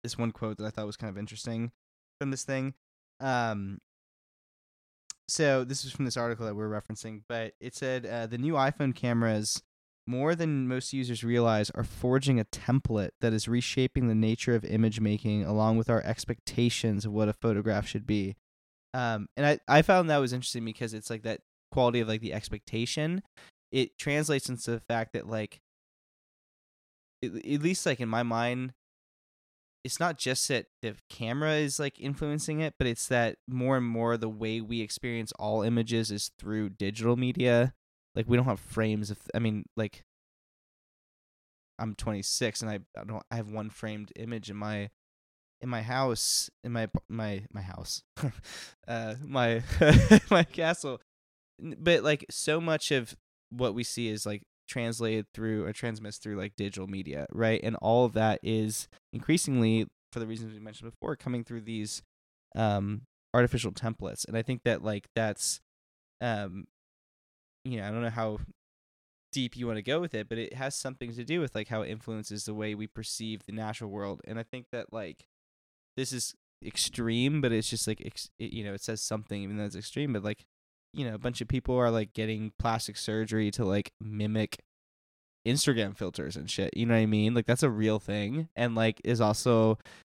this 0.03 0.17
one 0.17 0.31
quote 0.31 0.57
that 0.57 0.65
i 0.65 0.69
thought 0.69 0.85
was 0.85 0.95
kind 0.95 1.09
of 1.09 1.17
interesting 1.17 1.71
from 2.19 2.31
this 2.31 2.43
thing. 2.43 2.73
Um 3.19 3.79
so 5.27 5.63
this 5.63 5.85
is 5.85 5.91
from 5.91 6.05
this 6.05 6.17
article 6.17 6.45
that 6.45 6.55
we're 6.55 6.69
referencing 6.69 7.21
but 7.29 7.53
it 7.59 7.75
said 7.75 8.05
uh, 8.05 8.25
the 8.25 8.37
new 8.37 8.53
iphone 8.53 8.95
cameras 8.95 9.61
more 10.09 10.33
than 10.33 10.67
most 10.67 10.91
users 10.91 11.23
realize 11.23 11.69
are 11.71 11.83
forging 11.83 12.39
a 12.39 12.45
template 12.45 13.11
that 13.21 13.31
is 13.31 13.47
reshaping 13.47 14.07
the 14.07 14.15
nature 14.15 14.55
of 14.55 14.65
image 14.65 14.99
making 14.99 15.45
along 15.45 15.77
with 15.77 15.87
our 15.87 16.01
expectations 16.03 17.05
of 17.05 17.11
what 17.11 17.29
a 17.29 17.33
photograph 17.33 17.87
should 17.87 18.07
be. 18.07 18.35
Um, 18.95 19.27
and 19.37 19.45
I, 19.45 19.59
I 19.67 19.81
found 19.83 20.09
that 20.09 20.17
was 20.17 20.33
interesting 20.33 20.65
because 20.65 20.95
it's 20.95 21.11
like 21.11 21.21
that 21.23 21.41
quality 21.71 21.99
of 21.99 22.07
like 22.07 22.21
the 22.21 22.33
expectation 22.33 23.21
it 23.71 23.99
translates 23.99 24.49
into 24.49 24.71
the 24.71 24.79
fact 24.79 25.13
that 25.13 25.27
like 25.27 25.59
at, 27.23 27.35
at 27.35 27.61
least 27.61 27.85
like 27.85 27.99
in 27.99 28.09
my 28.09 28.23
mind 28.23 28.73
it's 29.83 29.99
not 29.99 30.17
just 30.17 30.47
that 30.47 30.65
the 30.81 30.95
camera 31.09 31.53
is 31.53 31.79
like 31.79 31.99
influencing 31.99 32.59
it 32.59 32.73
but 32.79 32.87
it's 32.87 33.07
that 33.07 33.37
more 33.47 33.77
and 33.77 33.85
more 33.85 34.17
the 34.17 34.27
way 34.27 34.59
we 34.59 34.81
experience 34.81 35.31
all 35.37 35.61
images 35.61 36.09
is 36.09 36.31
through 36.39 36.69
digital 36.69 37.15
media 37.15 37.73
like 38.19 38.27
we 38.27 38.35
don't 38.37 38.45
have 38.45 38.59
frames 38.59 39.09
of 39.09 39.17
i 39.33 39.39
mean 39.39 39.63
like 39.77 40.03
i'm 41.79 41.95
26 41.95 42.61
and 42.61 42.69
i, 42.69 42.79
I 42.99 43.03
don't 43.05 43.23
i 43.31 43.37
have 43.37 43.49
one 43.49 43.69
framed 43.69 44.11
image 44.15 44.49
in 44.49 44.57
my 44.57 44.89
in 45.61 45.69
my 45.69 45.81
house 45.81 46.49
in 46.63 46.71
my 46.71 46.89
my 47.07 47.43
my 47.53 47.61
house 47.61 48.03
uh 48.87 49.15
my 49.23 49.61
my 50.31 50.43
castle. 50.43 51.01
But 51.59 52.03
like 52.03 52.25
so 52.29 52.61
much 52.61 52.91
of 52.91 53.15
what 53.49 53.73
we 53.73 53.83
see 53.83 54.07
is 54.07 54.25
like 54.25 54.43
translated 54.67 55.25
through 55.33 55.65
or 55.65 55.73
transmits 55.73 56.17
through 56.17 56.37
like 56.37 56.55
digital 56.55 56.87
media 56.87 57.25
right? 57.31 57.59
And 57.63 57.75
all 57.77 58.05
of 58.05 58.13
that 58.13 58.39
is 58.43 58.87
increasingly 59.11 59.87
for 60.13 60.19
the 60.19 60.27
reasons 60.27 60.53
we 60.53 60.59
mentioned 60.59 60.91
before 60.91 61.15
coming 61.15 61.43
through 61.43 61.61
these 61.61 62.01
um 62.55 63.01
artificial 63.33 63.71
templates. 63.71 64.25
And 64.27 64.37
i 64.37 64.41
think 64.41 64.61
that 64.63 64.83
like 64.83 65.07
that's 65.15 65.59
um 66.21 66.65
you 67.63 67.77
know 67.77 67.87
i 67.87 67.91
don't 67.91 68.01
know 68.01 68.09
how 68.09 68.39
deep 69.31 69.55
you 69.55 69.67
want 69.67 69.77
to 69.77 69.83
go 69.83 69.99
with 69.99 70.13
it 70.13 70.27
but 70.27 70.37
it 70.37 70.53
has 70.53 70.73
something 70.73 71.13
to 71.13 71.23
do 71.23 71.39
with 71.39 71.53
like 71.53 71.67
how 71.67 71.81
it 71.81 71.89
influences 71.89 72.45
the 72.45 72.53
way 72.53 72.73
we 72.73 72.87
perceive 72.87 73.45
the 73.45 73.51
natural 73.51 73.89
world 73.89 74.21
and 74.25 74.39
i 74.39 74.43
think 74.43 74.65
that 74.71 74.91
like 74.91 75.25
this 75.95 76.11
is 76.11 76.33
extreme 76.65 77.39
but 77.39 77.51
it's 77.51 77.69
just 77.69 77.87
like 77.87 78.01
ex- 78.05 78.29
it, 78.39 78.51
you 78.51 78.63
know 78.63 78.73
it 78.73 78.81
says 78.81 79.01
something 79.01 79.41
even 79.43 79.57
though 79.57 79.65
it's 79.65 79.75
extreme 79.75 80.13
but 80.13 80.23
like 80.23 80.45
you 80.93 81.05
know 81.05 81.13
a 81.13 81.19
bunch 81.19 81.41
of 81.41 81.47
people 81.47 81.75
are 81.75 81.91
like 81.91 82.13
getting 82.13 82.51
plastic 82.57 82.97
surgery 82.97 83.51
to 83.51 83.63
like 83.63 83.91
mimic 84.01 84.57
instagram 85.47 85.95
filters 85.95 86.35
and 86.35 86.49
shit 86.49 86.75
you 86.75 86.85
know 86.85 86.93
what 86.93 86.99
i 86.99 87.05
mean? 87.05 87.33
Like 87.33 87.45
that's 87.45 87.63
a 87.63 87.69
real 87.69 87.99
thing 87.99 88.49
and 88.55 88.75
like 88.75 88.99
is 89.03 89.21
also 89.21 89.77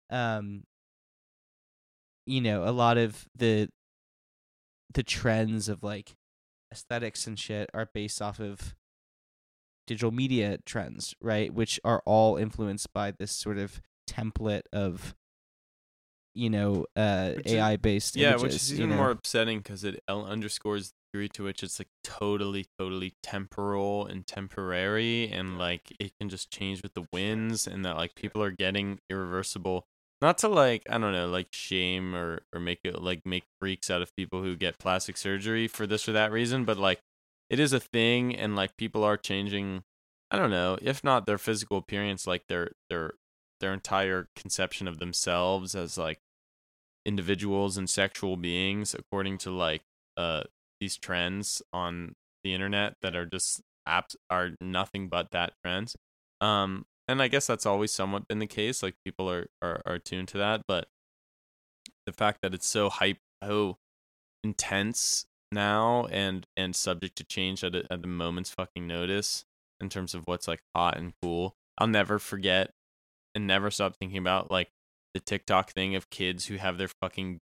um 0.10 0.64
you 2.26 2.42
know 2.42 2.64
a 2.64 2.72
lot 2.72 2.98
of 2.98 3.26
the 3.36 3.70
the 4.94 5.04
trends 5.04 5.70
of 5.70 5.84
like 5.84 6.14
aesthetics 6.72 7.28
and 7.28 7.38
shit 7.38 7.70
are 7.74 7.90
based 7.94 8.22
off 8.22 8.40
of 8.40 8.76
digital 9.88 10.12
media 10.12 10.58
trends 10.66 11.16
right 11.22 11.54
which 11.54 11.80
are 11.84 12.02
all 12.06 12.38
influenced 12.38 12.94
by 12.94 13.12
this 13.12 13.32
sort 13.32 13.58
of 13.58 13.82
template 14.10 14.62
of 14.72 15.16
you 16.34 16.50
know 16.50 16.86
uh 16.96 17.32
Which 17.36 17.48
ai 17.48 17.76
based 17.78 18.16
yeah, 18.16 18.30
images, 18.30 18.44
which 18.44 18.56
is 18.56 18.72
you 18.72 18.78
even 18.78 18.90
know? 18.92 18.96
more 18.98 19.12
upsetting 19.12 19.58
because 19.60 19.84
it 19.84 20.02
underscores 20.08 20.90
the 20.90 20.94
degree 21.12 21.30
to 21.30 21.44
which 21.44 21.62
it's 21.62 21.80
like 21.80 21.90
totally, 22.06 22.68
totally 22.80 23.16
temporal 23.22 24.06
and 24.06 24.26
temporary, 24.26 25.30
and 25.30 25.58
like 25.58 25.94
it 26.00 26.14
can 26.18 26.30
just 26.30 26.50
change 26.50 26.84
with 26.84 26.94
the 26.94 27.06
winds, 27.12 27.68
and 27.68 27.84
that 27.84 27.98
like 27.98 28.16
people 28.16 28.42
are 28.42 28.52
getting 28.52 29.00
irreversible. 29.10 29.88
Not 30.22 30.38
to 30.40 30.48
like 30.48 30.84
I 30.90 30.98
don't 30.98 31.14
know, 31.14 31.28
like 31.28 31.48
shame 31.52 32.16
or 32.16 32.42
or 32.54 32.60
make 32.60 32.80
it 32.84 33.02
like 33.02 33.26
make 33.26 33.46
freaks 33.60 33.90
out 33.90 34.02
of 34.02 34.16
people 34.16 34.44
who 34.44 34.56
get 34.56 34.78
plastic 34.80 35.18
surgery 35.18 35.68
for 35.68 35.88
this 35.88 36.08
or 36.08 36.14
that 36.14 36.32
reason, 36.32 36.64
but 36.66 36.78
like 36.78 37.02
it 37.50 37.60
is 37.60 37.74
a 37.74 37.80
thing, 37.80 38.36
and 38.36 38.56
like 38.56 38.78
people 38.78 39.04
are 39.04 39.18
changing. 39.18 39.84
I 40.30 40.38
don't 40.38 40.52
know, 40.52 40.78
if 40.82 41.04
not 41.04 41.26
their 41.26 41.38
physical 41.38 41.78
appearance, 41.78 42.28
like 42.28 42.44
their 42.48 42.72
their 42.90 43.14
their 43.60 43.74
entire 43.74 44.28
conception 44.36 44.88
of 44.88 45.00
themselves 45.00 45.76
as 45.76 45.98
like 45.98 46.20
individuals 47.06 47.78
and 47.78 47.90
sexual 47.90 48.38
beings 48.38 48.94
according 48.94 49.38
to 49.38 49.50
like 49.52 49.82
uh 50.18 50.44
these 50.80 50.98
trends 50.98 51.62
on 51.74 52.14
the 52.44 52.54
internet 52.54 52.96
that 53.02 53.16
are 53.16 53.26
just 53.26 53.62
apps 53.88 54.16
are 54.30 54.52
nothing 54.62 55.08
but 55.10 55.32
that 55.32 55.54
trends 55.64 55.96
um 56.42 56.86
and 57.08 57.22
i 57.22 57.28
guess 57.28 57.48
that's 57.48 57.66
always 57.66 57.92
somewhat 57.92 58.28
been 58.28 58.40
the 58.40 58.48
case 58.48 58.82
like 58.82 58.96
people 59.06 59.30
are 59.30 59.48
are, 59.62 59.82
are 59.86 60.00
tuned 60.00 60.28
to 60.28 60.38
that 60.38 60.62
but 60.68 60.88
the 62.06 62.14
fact 62.14 62.40
that 62.42 62.54
it's 62.54 62.68
so 62.68 62.90
hype 62.90 63.18
so 63.44 63.78
intense 64.44 65.26
now 65.52 66.08
and 66.12 66.48
and 66.56 66.76
subject 66.76 67.16
to 67.16 67.24
change 67.24 67.64
at 67.64 67.76
a, 67.76 67.84
at 67.92 68.02
the 68.02 68.08
moment's 68.08 68.50
fucking 68.50 68.88
notice 68.88 69.46
in 69.80 69.90
terms 69.90 70.14
of 70.14 70.24
what's 70.26 70.48
like 70.48 70.62
hot 70.76 70.98
and 70.98 71.14
cool 71.22 71.56
i'll 71.78 71.88
never 71.88 72.20
forget 72.20 72.72
and 73.36 73.48
never 73.48 73.72
stop 73.72 73.96
thinking 74.00 74.18
about 74.18 74.52
like 74.52 74.70
the 75.14 75.20
TikTok 75.20 75.72
thing 75.72 75.96
of 75.96 76.10
kids 76.10 76.46
who 76.46 76.56
have 76.56 76.78
their 76.78 76.88
fucking 76.88 77.40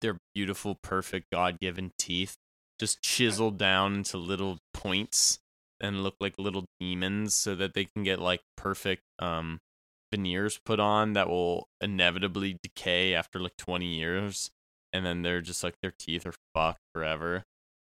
their 0.00 0.18
beautiful, 0.34 0.74
perfect, 0.74 1.30
God 1.30 1.60
given 1.60 1.92
teeth 1.98 2.36
just 2.80 3.02
chiseled 3.02 3.58
down 3.58 3.94
into 3.94 4.18
little 4.18 4.58
points 4.74 5.38
and 5.82 6.02
look 6.02 6.14
like 6.20 6.34
little 6.38 6.64
demons 6.80 7.34
so 7.34 7.54
that 7.54 7.74
they 7.74 7.84
can 7.84 8.02
get 8.02 8.20
like 8.20 8.40
perfect 8.56 9.02
um 9.18 9.58
veneers 10.10 10.60
put 10.64 10.78
on 10.78 11.14
that 11.14 11.28
will 11.28 11.68
inevitably 11.80 12.56
decay 12.62 13.14
after 13.14 13.38
like 13.38 13.56
20 13.56 13.86
years 13.86 14.50
and 14.92 15.04
then 15.04 15.22
they're 15.22 15.40
just 15.40 15.64
like 15.64 15.74
their 15.82 15.92
teeth 15.98 16.26
are 16.26 16.34
fucked 16.54 16.80
forever 16.94 17.44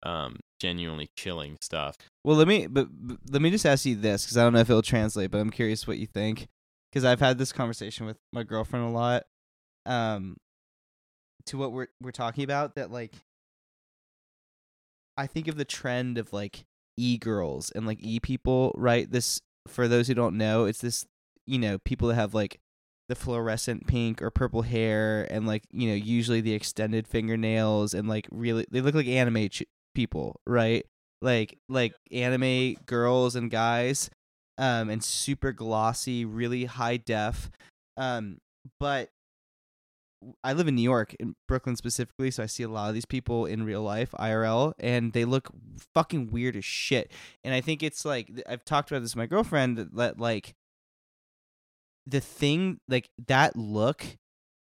um 0.04 0.39
genuinely 0.60 1.10
chilling 1.17 1.58
stuff 1.62 1.95
Well, 2.23 2.38
let 2.38 2.47
me 2.47 2.67
but, 2.67 2.88
but 2.91 3.17
let 3.30 3.41
me 3.41 3.49
just 3.49 3.65
ask 3.65 3.86
you 3.86 3.95
this 3.95 4.23
because 4.23 4.38
I 4.38 4.43
don't 4.43 4.54
know 4.54 4.60
if 4.60 4.69
it'll 4.69 4.82
translate, 4.82 5.32
but 5.32 5.39
I'm 5.39 5.49
curious 5.49 5.88
what 5.88 5.97
you 5.97 6.08
think 6.08 6.47
because 6.91 7.06
I've 7.06 7.19
had 7.19 7.38
this 7.38 7.51
conversation 7.51 8.06
with 8.06 8.17
my 8.32 8.43
girlfriend 8.43 8.86
a 8.86 8.89
lot. 8.89 9.23
Um, 9.86 10.38
to 11.47 11.58
what 11.58 11.71
we're 11.71 11.88
we're 12.01 12.12
talking 12.12 12.44
about 12.44 12.75
that 12.75 12.92
like, 12.92 13.13
I 15.17 15.25
think 15.25 15.48
of 15.48 15.56
the 15.56 15.65
trend 15.65 16.17
of 16.17 16.31
like 16.33 16.65
e 16.98 17.17
girls 17.17 17.71
and 17.71 17.85
like 17.85 18.00
e 18.02 18.19
people, 18.19 18.73
right? 18.75 19.10
This 19.10 19.42
for 19.67 19.87
those 19.87 20.08
who 20.08 20.13
don't 20.13 20.37
know, 20.37 20.65
it's 20.65 20.81
this 20.81 21.06
you 21.46 21.60
know 21.60 21.77
people 21.79 22.08
that 22.10 22.15
have 22.15 22.33
like 22.33 22.60
the 23.10 23.15
fluorescent 23.15 23.87
pink 23.87 24.21
or 24.21 24.31
purple 24.31 24.62
hair 24.62 25.27
and 25.29 25.46
like 25.46 25.63
you 25.71 25.89
know 25.89 25.96
usually 25.96 26.42
the 26.42 26.54
extended 26.54 27.08
fingernails 27.08 27.94
and 27.94 28.08
like 28.08 28.27
really 28.31 28.65
they 28.71 28.81
look 28.81 28.96
like 28.96 29.08
anime 29.08 29.50
ch- 29.50 29.63
people, 29.94 30.39
right? 30.48 30.85
Like 31.21 31.58
like 31.69 31.94
anime 32.12 32.75
girls 32.85 33.35
and 33.35 33.52
guys, 33.52 34.10
um, 34.58 34.89
and 34.89 35.04
super 35.04 35.52
glossy, 35.52 36.25
really 36.25 36.65
high 36.65 36.98
def, 36.98 37.52
um, 37.98 38.37
but 38.79 39.10
I 40.44 40.54
live 40.54 40.67
in 40.67 40.76
New 40.76 40.82
York, 40.82 41.15
in 41.19 41.36
Brooklyn 41.48 41.76
specifically, 41.76 42.32
so 42.32 42.44
I 42.44 42.46
see 42.46 42.63
a 42.63 42.69
lot 42.69 42.90
of 42.90 42.94
these 42.94 43.06
people 43.06 43.46
in 43.46 43.63
real 43.63 43.82
life, 43.82 44.12
IRL, 44.19 44.74
and 44.80 45.13
they 45.13 45.26
look 45.26 45.50
fucking 45.94 46.32
weird 46.32 46.56
as 46.56 46.65
shit. 46.65 47.12
And 47.44 47.54
I 47.54 47.62
think 47.62 47.82
it's 47.82 48.06
like 48.06 48.30
I've 48.48 48.65
talked 48.65 48.92
about 48.92 49.02
this 49.02 49.15
with 49.15 49.19
my 49.19 49.26
girlfriend 49.26 49.78
that, 49.78 49.96
that 49.96 50.19
like 50.19 50.56
the 52.06 52.22
thing 52.22 52.80
like 52.88 53.10
that 53.28 53.56
look 53.56 54.17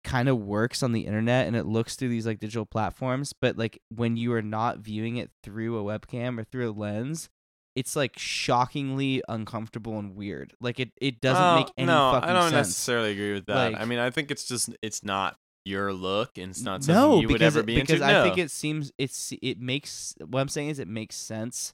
kind 0.03 0.29
of 0.29 0.39
works 0.39 0.81
on 0.81 0.91
the 0.91 1.01
internet 1.01 1.45
and 1.45 1.55
it 1.55 1.65
looks 1.65 1.95
through 1.95 2.09
these 2.09 2.25
like 2.25 2.39
digital 2.39 2.65
platforms, 2.65 3.33
but 3.33 3.57
like 3.57 3.81
when 3.89 4.17
you 4.17 4.33
are 4.33 4.41
not 4.41 4.79
viewing 4.79 5.17
it 5.17 5.29
through 5.43 5.77
a 5.77 5.99
webcam 5.99 6.39
or 6.39 6.43
through 6.43 6.69
a 6.69 6.73
lens, 6.73 7.29
it's 7.75 7.95
like 7.95 8.17
shockingly 8.17 9.21
uncomfortable 9.29 9.97
and 9.99 10.15
weird. 10.15 10.53
Like 10.59 10.79
it, 10.79 10.91
it 10.99 11.21
doesn't 11.21 11.41
Oh, 11.43 11.55
make 11.57 11.67
any 11.77 11.87
no, 11.87 12.11
fucking 12.13 12.29
I 12.29 12.33
don't 12.33 12.43
sense. 12.51 12.67
necessarily 12.69 13.11
agree 13.11 13.33
with 13.33 13.45
that. 13.45 13.79
I 13.79 13.85
mean, 13.85 13.99
I 13.99 14.09
think 14.09 14.31
it's 14.31 14.45
just 14.45 14.69
it's 14.81 15.03
not 15.03 15.37
your 15.65 15.93
look, 15.93 16.37
and 16.37 16.49
it's 16.51 16.61
not 16.61 16.83
something 16.83 16.95
no, 17.01 17.19
you 17.21 17.27
would 17.27 17.33
because 17.33 17.55
ever 17.55 17.59
it- 17.61 17.65
be 17.67 17.75
because 17.75 17.95
into. 18.01 18.05
I 18.05 18.11
no. 18.13 18.23
think 18.23 18.37
it 18.37 18.51
seems 18.51 18.91
it's 18.97 19.33
it 19.41 19.59
makes 19.59 20.15
what 20.25 20.39
I'm 20.39 20.47
saying 20.49 20.69
is 20.69 20.79
it 20.79 20.87
makes 20.87 21.15
sense 21.15 21.73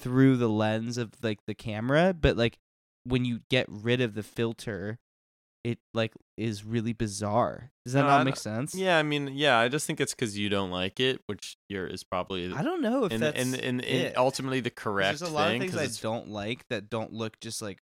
through 0.00 0.36
the 0.36 0.48
lens 0.48 0.98
of 0.98 1.12
like 1.22 1.38
the 1.46 1.54
camera, 1.54 2.14
but 2.18 2.36
like 2.36 2.58
when 3.04 3.24
you 3.24 3.40
get 3.48 3.66
rid 3.68 4.00
of 4.00 4.14
the 4.14 4.22
filter, 4.22 4.98
it 5.64 5.78
like 5.94 6.12
is 6.36 6.64
really 6.64 6.92
bizarre. 6.92 7.70
Does 7.84 7.94
that 7.94 8.02
No, 8.02 8.08
not 8.08 8.24
make 8.24 8.36
sense? 8.36 8.74
Yeah, 8.74 8.98
I 8.98 9.02
mean, 9.02 9.28
yeah, 9.32 9.58
I 9.58 9.68
just 9.68 9.86
think 9.86 10.00
it's 10.00 10.14
because 10.14 10.36
you 10.36 10.48
don't 10.48 10.70
like 10.70 10.98
it, 11.00 11.20
which 11.26 11.56
you're 11.68 11.86
is 11.86 12.02
probably 12.04 12.52
I 12.52 12.62
don't 12.62 12.82
know 12.82 13.04
if 13.04 13.12
and, 13.12 13.22
that's 13.22 13.40
and, 13.40 13.54
and, 13.54 13.84
and 13.84 14.16
ultimately 14.16 14.60
the 14.60 14.70
correct 14.70 15.20
There's 15.20 15.30
a 15.30 15.32
lot 15.34 15.48
thing. 15.48 15.62
of 15.62 15.70
things 15.70 15.98
I 16.00 16.02
don't 16.02 16.28
like 16.28 16.66
that 16.68 16.90
don't 16.90 17.12
look 17.12 17.38
just 17.40 17.62
like 17.62 17.78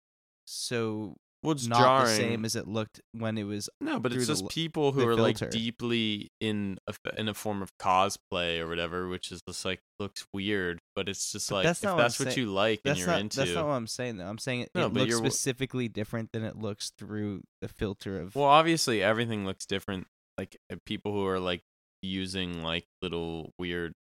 so 0.46 1.18
well, 1.44 1.52
it's 1.54 1.68
not 1.68 1.80
jarring. 1.80 2.06
the 2.06 2.16
same 2.16 2.46
as 2.46 2.56
it 2.56 2.68
looked 2.68 3.00
when 3.14 3.38
it 3.38 3.44
was. 3.44 3.70
no, 3.80 4.00
but 4.00 4.12
it's 4.12 4.26
just 4.28 4.44
l- 4.44 4.50
people 4.50 4.92
who 4.92 5.02
the 5.02 5.08
are 5.10 5.16
like 5.16 5.50
deeply 5.52 6.30
in 6.42 6.78
a 6.88 6.92
f- 6.92 7.18
in 7.18 7.28
a 7.30 7.34
form 7.34 7.62
of 7.62 7.72
cosplay 7.78 8.60
or 8.60 8.68
whatever, 8.68 9.08
which 9.08 9.32
is 9.32 9.42
just 9.48 9.64
like 9.64 9.80
looks 10.00 10.26
weird. 10.34 10.80
But 10.96 11.08
it's 11.10 11.32
just 11.32 11.50
But 11.50 11.56
like 11.58 11.64
that's 11.66 11.80
if 11.80 11.84
not 11.86 11.92
what 11.96 12.00
I'm 12.00 12.04
that's 12.06 12.20
what 12.20 12.28
saying. 12.34 12.38
you 12.40 12.52
like 12.54 12.82
and 12.86 12.90
That's 12.92 13.00
you're 13.00 13.08
not 13.08 13.20
into. 13.22 13.38
that's 13.38 13.52
not 13.54 13.66
what 13.68 13.74
I'm 13.74 13.88
saying 13.88 14.18
though. 14.18 14.26
I'm 14.28 14.38
saying 14.40 14.62
it, 14.62 14.72
No, 14.76 14.88
it 14.88 14.94
looks 14.94 15.10
you're 15.10 15.18
specifically 15.20 15.88
different 15.88 16.32
than 16.34 16.44
it 16.44 16.58
looks 16.58 16.92
through 16.98 17.44
the 17.62 17.68
filter 17.68 18.20
of. 18.20 18.36
Well, 18.36 18.46
obviously 18.46 19.04
everything 19.04 19.46
looks 19.46 19.66
different. 19.66 20.08
Like 20.38 20.58
uh, 20.72 20.76
people 20.86 21.12
who 21.14 21.26
are 21.28 21.40
like 21.40 21.62
using 22.02 22.64
like 22.64 22.86
little 23.02 23.52
weird 23.60 23.94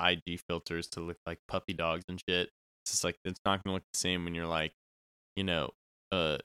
IG 0.00 0.40
filters 0.48 0.88
to 0.88 1.00
look 1.00 1.16
like 1.26 1.38
puppy 1.48 1.72
dogs 1.72 2.04
and 2.08 2.20
shit. 2.28 2.48
It's 2.84 2.90
just 2.92 3.04
like 3.04 3.16
it's 3.24 3.40
not 3.44 3.62
gonna 3.64 3.74
look 3.74 3.84
the 3.92 3.98
same 3.98 4.24
when 4.24 4.34
you're 4.34 4.46
like, 4.46 4.72
you 5.36 5.44
know, 5.44 5.70
uh, 6.10 6.38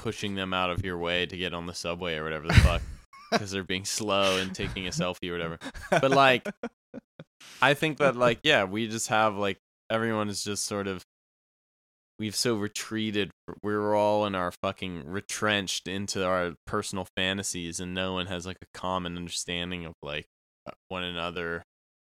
pushing 0.00 0.34
them 0.34 0.54
out 0.54 0.70
of 0.70 0.82
your 0.82 0.96
way 0.96 1.26
to 1.26 1.36
get 1.36 1.52
on 1.52 1.66
the 1.66 1.74
subway 1.74 2.16
or 2.16 2.24
whatever 2.24 2.48
the 2.48 2.54
fuck 2.54 2.80
because 3.32 3.50
they're 3.50 3.62
being 3.62 3.84
slow 3.84 4.38
and 4.38 4.54
taking 4.54 4.86
a 4.86 4.90
selfie 4.90 5.28
or 5.28 5.32
whatever. 5.32 5.58
But 5.90 6.10
like, 6.10 6.48
I 7.62 7.74
think 7.74 7.98
that 7.98 8.16
like 8.16 8.40
yeah, 8.42 8.64
we 8.64 8.88
just 8.88 9.08
have 9.08 9.36
like 9.36 9.58
everyone 9.90 10.30
is 10.30 10.42
just 10.42 10.64
sort 10.64 10.86
of 10.86 11.04
we've 12.18 12.34
so 12.34 12.54
retreated. 12.54 13.30
We're 13.62 13.94
all 13.94 14.24
in 14.24 14.34
our 14.34 14.52
fucking 14.62 15.06
retrenched 15.06 15.86
into 15.86 16.24
our 16.24 16.54
personal 16.66 17.06
fantasies, 17.14 17.78
and 17.78 17.94
no 17.94 18.14
one 18.14 18.26
has 18.26 18.46
like 18.46 18.58
a 18.62 18.78
common 18.78 19.18
understanding 19.18 19.84
of 19.84 19.92
like 20.02 20.24
one 20.88 21.02
another 21.02 21.62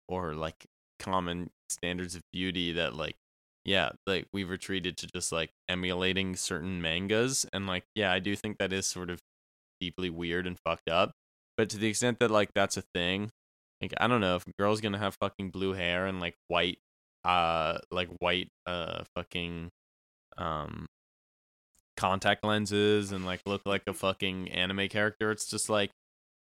or 0.08 0.34
like 0.34 0.66
common 0.98 1.50
standards 1.68 2.16
of 2.16 2.22
beauty 2.32 2.72
that 2.72 2.94
like 2.94 3.14
yeah 3.64 3.90
like 4.06 4.26
we've 4.32 4.50
retreated 4.50 4.96
to 4.96 5.06
just 5.06 5.32
like 5.32 5.50
emulating 5.68 6.36
certain 6.36 6.80
mangas 6.82 7.46
and 7.52 7.66
like 7.66 7.84
yeah 7.94 8.12
i 8.12 8.18
do 8.18 8.36
think 8.36 8.58
that 8.58 8.72
is 8.72 8.86
sort 8.86 9.10
of 9.10 9.18
deeply 9.80 10.10
weird 10.10 10.46
and 10.46 10.58
fucked 10.64 10.88
up 10.88 11.12
but 11.56 11.68
to 11.68 11.78
the 11.78 11.88
extent 11.88 12.18
that 12.20 12.30
like 12.30 12.50
that's 12.54 12.76
a 12.76 12.82
thing 12.94 13.30
like 13.80 13.92
i 13.98 14.06
don't 14.06 14.20
know 14.20 14.36
if 14.36 14.46
a 14.46 14.52
girl's 14.58 14.80
gonna 14.80 14.98
have 14.98 15.16
fucking 15.20 15.50
blue 15.50 15.72
hair 15.72 16.06
and 16.06 16.20
like 16.20 16.34
white 16.48 16.78
uh 17.24 17.78
like 17.90 18.08
white 18.20 18.48
uh 18.66 19.02
fucking 19.14 19.70
um 20.36 20.86
contact 21.96 22.44
lenses 22.44 23.12
and 23.12 23.24
like 23.24 23.40
look 23.46 23.62
like 23.64 23.82
a 23.86 23.94
fucking 23.94 24.50
anime 24.50 24.88
character 24.88 25.30
it's 25.30 25.46
just 25.46 25.70
like 25.70 25.90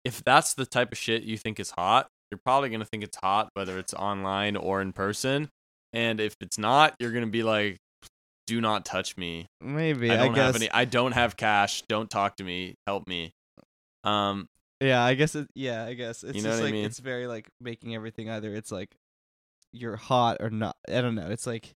if 0.05 0.23
that's 0.23 0.53
the 0.53 0.65
type 0.65 0.91
of 0.91 0.97
shit 0.97 1.23
you 1.23 1.37
think 1.37 1.59
is 1.59 1.71
hot 1.71 2.07
you're 2.31 2.39
probably 2.45 2.69
gonna 2.69 2.85
think 2.85 3.03
it's 3.03 3.17
hot 3.17 3.49
whether 3.53 3.77
it's 3.77 3.93
online 3.95 4.55
or 4.55 4.81
in 4.81 4.93
person 4.93 5.49
and 5.93 6.19
if 6.19 6.35
it's 6.41 6.57
not 6.57 6.95
you're 6.99 7.11
gonna 7.11 7.27
be 7.27 7.43
like 7.43 7.77
do 8.47 8.59
not 8.61 8.83
touch 8.85 9.15
me 9.17 9.47
Maybe 9.61 10.09
i 10.09 10.15
I, 10.15 10.17
don't 10.17 10.33
guess. 10.33 10.45
have 10.47 10.55
any 10.55 10.71
i 10.71 10.85
don't 10.85 11.11
have 11.11 11.37
cash 11.37 11.83
don't 11.87 12.09
talk 12.09 12.37
to 12.37 12.43
me 12.43 12.75
help 12.87 13.07
me 13.07 13.31
um 14.03 14.47
Yeah, 14.81 15.03
I 15.03 15.13
guess 15.13 15.35
it. 15.35 15.47
Yeah, 15.55 15.83
I 15.85 15.93
guess 15.93 16.23
it's 16.23 16.35
You 16.37 16.41
know 16.41 16.49
just 16.49 16.59
what 16.59 16.63
I 16.63 16.65
like 16.67 16.73
mean? 16.73 16.85
it's 16.85 16.99
very 16.99 17.27
like 17.27 17.49
making 17.59 17.93
everything 17.95 18.29
either 18.29 18.55
it's 18.55 18.71
like 18.71 18.89
you're 19.73 19.97
hot 19.97 20.37
or 20.39 20.49
not. 20.49 20.75
I 20.87 21.01
don't 21.01 21.15
know. 21.15 21.29
It's 21.29 21.45
like 21.45 21.73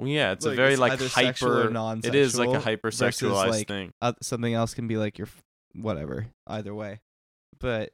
well, 0.00 0.08
yeah 0.08 0.32
it's 0.32 0.44
Like, 0.44 0.54
a 0.54 0.56
very 0.56 0.72
it's 0.72 0.80
like 0.80 1.00
hyper 1.00 1.68
it 2.02 2.14
is 2.14 2.36
like 2.36 2.50
a 2.50 2.58
hypersexualized 2.60 3.48
like, 3.48 3.68
thing 3.68 3.92
uh, 4.02 4.12
something 4.20 4.52
else 4.52 4.74
can 4.74 4.88
be 4.88 4.96
like 4.96 5.16
your 5.16 5.28
f- 5.28 5.42
whatever. 5.74 6.26
Either 6.48 6.74
way, 6.74 7.00
but 7.60 7.92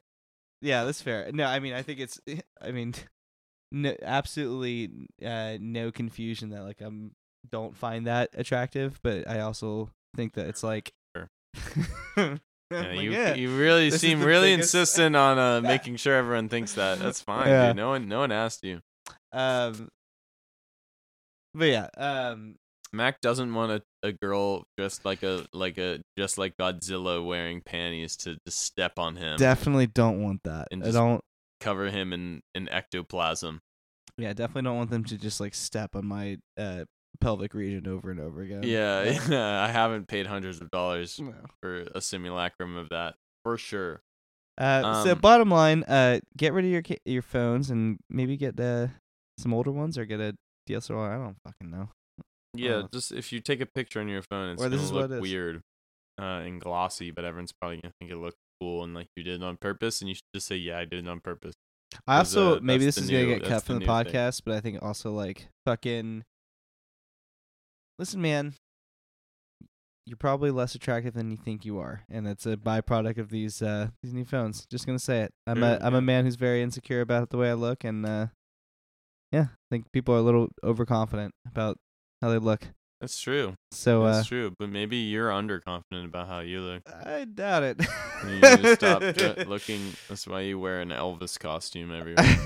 yeah, 0.61 0.83
that's 0.83 1.01
fair. 1.01 1.29
No, 1.31 1.45
I 1.45 1.59
mean 1.59 1.73
I 1.73 1.83
think 1.83 1.99
it's. 1.99 2.19
I 2.61 2.71
mean, 2.71 2.95
no, 3.71 3.95
absolutely 4.01 4.89
uh, 5.25 5.57
no 5.59 5.91
confusion 5.91 6.49
that 6.49 6.63
like 6.63 6.81
I'm 6.81 7.11
don't 7.49 7.75
find 7.75 8.07
that 8.07 8.29
attractive, 8.33 8.99
but 9.03 9.27
I 9.27 9.39
also 9.41 9.89
think 10.15 10.33
that 10.33 10.47
it's 10.47 10.63
like. 10.63 10.91
Yeah, 12.73 12.83
my 12.83 12.91
you 12.93 13.11
God. 13.11 13.35
you 13.35 13.57
really 13.57 13.91
seem 13.91 14.23
really 14.23 14.51
biggest- 14.53 14.73
insistent 14.73 15.13
on 15.17 15.37
uh 15.37 15.59
making 15.67 15.97
sure 15.97 16.15
everyone 16.15 16.47
thinks 16.47 16.73
that. 16.75 16.99
That's 16.99 17.19
fine, 17.19 17.47
Yeah. 17.49 17.67
dude. 17.67 17.75
No 17.75 17.89
one 17.89 18.07
no 18.07 18.19
one 18.19 18.31
asked 18.31 18.63
you. 18.63 18.79
Um, 19.33 19.89
but 21.53 21.65
yeah, 21.65 21.87
um, 21.97 22.55
Mac 22.93 23.19
doesn't 23.19 23.53
want 23.53 23.73
a, 23.73 24.07
a 24.07 24.13
girl 24.13 24.63
dressed 24.77 25.03
like 25.03 25.21
a 25.23 25.45
like 25.51 25.77
a 25.77 25.99
just 26.17 26.37
like 26.37 26.55
Godzilla 26.55 27.25
wearing 27.25 27.59
panties 27.61 28.15
to 28.17 28.37
just 28.47 28.59
step 28.61 28.93
on 28.97 29.17
him, 29.17 29.35
definitely 29.37 29.87
don't 29.87 30.23
want 30.23 30.39
that. 30.45 30.69
And 30.71 30.81
I 30.85 30.91
don't. 30.91 31.21
Cover 31.61 31.89
him 31.89 32.11
in 32.11 32.41
in 32.55 32.67
ectoplasm. 32.69 33.61
Yeah, 34.17 34.33
definitely 34.33 34.63
don't 34.63 34.77
want 34.77 34.89
them 34.89 35.05
to 35.05 35.17
just 35.17 35.39
like 35.39 35.53
step 35.55 35.95
on 35.95 36.05
my 36.05 36.37
uh 36.57 36.83
pelvic 37.19 37.53
region 37.53 37.87
over 37.87 38.11
and 38.11 38.19
over 38.19 38.41
again. 38.41 38.63
Yeah, 38.63 39.63
I 39.63 39.71
haven't 39.71 40.07
paid 40.07 40.27
hundreds 40.27 40.59
of 40.61 40.69
dollars 40.71 41.19
No. 41.19 41.33
for 41.61 41.81
a 41.95 42.01
simulacrum 42.01 42.75
of 42.75 42.89
that 42.89 43.15
for 43.43 43.57
sure. 43.57 44.01
Uh, 44.57 45.03
so 45.03 45.13
Um, 45.13 45.19
bottom 45.19 45.49
line, 45.49 45.83
uh, 45.83 46.19
get 46.37 46.53
rid 46.53 46.65
of 46.65 46.71
your 46.71 46.81
ca- 46.81 46.99
your 47.05 47.21
phones 47.21 47.69
and 47.71 47.97
maybe 48.09 48.35
get 48.37 48.59
uh 48.59 48.87
some 49.39 49.53
older 49.53 49.71
ones 49.71 49.97
or 49.97 50.05
get 50.05 50.19
a 50.19 50.35
DSLR. 50.69 51.09
I 51.09 51.17
don't 51.23 51.37
fucking 51.45 51.71
know. 51.71 51.89
Yeah, 52.53 52.83
just 52.93 53.11
if 53.13 53.31
you 53.31 53.39
take 53.39 53.61
a 53.61 53.65
picture 53.65 54.01
on 54.01 54.09
your 54.09 54.21
phone, 54.21 54.49
it's 54.53 54.61
Or 54.61 54.69
gonna 54.69 54.81
look 54.91 55.09
it 55.11 55.21
weird 55.21 55.61
uh, 56.19 56.43
and 56.45 56.59
glossy, 56.59 57.09
but 57.11 57.23
everyone's 57.23 57.53
probably 57.53 57.77
gonna 57.77 57.93
think 57.99 58.11
it 58.11 58.17
looked 58.17 58.37
cool 58.61 58.83
and 58.83 58.93
like 58.93 59.07
you 59.15 59.23
did 59.23 59.41
it 59.41 59.43
on 59.43 59.57
purpose, 59.57 60.01
and 60.01 60.09
you 60.09 60.15
should 60.15 60.23
just 60.33 60.47
say, 60.47 60.55
"Yeah, 60.55 60.77
I 60.77 60.85
did 60.85 61.05
it 61.05 61.09
on 61.09 61.19
purpose." 61.19 61.55
i 62.07 62.19
also 62.19 62.55
uh, 62.55 62.59
maybe 62.61 62.85
this 62.85 62.97
is 62.97 63.09
gonna 63.09 63.25
get 63.25 63.43
cut 63.43 63.63
from 63.63 63.79
the 63.79 63.85
the 63.85 63.91
new 63.93 64.03
thing. 64.03 64.13
podcast, 64.13 64.41
but 64.45 64.55
I 64.55 64.61
think 64.61 64.81
also 64.81 65.11
like 65.11 65.49
fucking. 65.65 66.23
Listen, 67.99 68.21
man. 68.21 68.53
You're 70.07 70.17
probably 70.17 70.49
less 70.49 70.73
attractive 70.73 71.13
than 71.13 71.29
you 71.29 71.37
think 71.37 71.63
you 71.63 71.77
are, 71.77 72.03
and 72.09 72.25
that's 72.25 72.45
a 72.45 72.57
byproduct 72.57 73.17
of 73.17 73.29
these 73.29 73.61
uh 73.61 73.89
these 74.01 74.13
new 74.13 74.25
phones. 74.25 74.65
Just 74.65 74.85
gonna 74.85 74.99
say 74.99 75.21
it. 75.21 75.33
I'm 75.45 75.61
a 75.63 75.77
Sure, 75.77 75.85
I'm 75.85 75.93
yeah. 75.93 75.99
a 75.99 76.01
man 76.01 76.25
who's 76.25 76.35
very 76.35 76.63
insecure 76.63 77.01
about 77.01 77.29
the 77.29 77.37
way 77.37 77.49
I 77.49 77.53
look, 77.53 77.83
and 77.83 78.05
uh 78.05 78.27
yeah, 79.31 79.47
I 79.51 79.65
think 79.69 79.91
people 79.93 80.15
are 80.15 80.17
a 80.17 80.23
little 80.23 80.49
overconfident 80.63 81.33
about 81.47 81.77
how 82.21 82.29
they 82.29 82.39
look. 82.39 82.67
That's 83.01 83.19
true. 83.19 83.55
So 83.71 84.03
uh 84.03 84.13
That's 84.13 84.27
true. 84.27 84.53
But 84.59 84.69
maybe 84.69 84.95
you're 84.97 85.29
underconfident 85.29 86.05
about 86.05 86.27
how 86.27 86.39
you 86.39 86.61
look. 86.61 86.83
I 87.05 87.25
doubt 87.25 87.63
it. 87.63 87.81
You 88.27 88.39
to 88.39 88.75
stop 88.75 89.01
looking. 89.47 89.81
That's 90.07 90.25
why 90.27 90.41
you 90.41 90.59
wear 90.59 90.79
an 90.81 90.89
Elvis 90.89 91.37
costume 91.39 91.91
everywhere. 91.91 92.25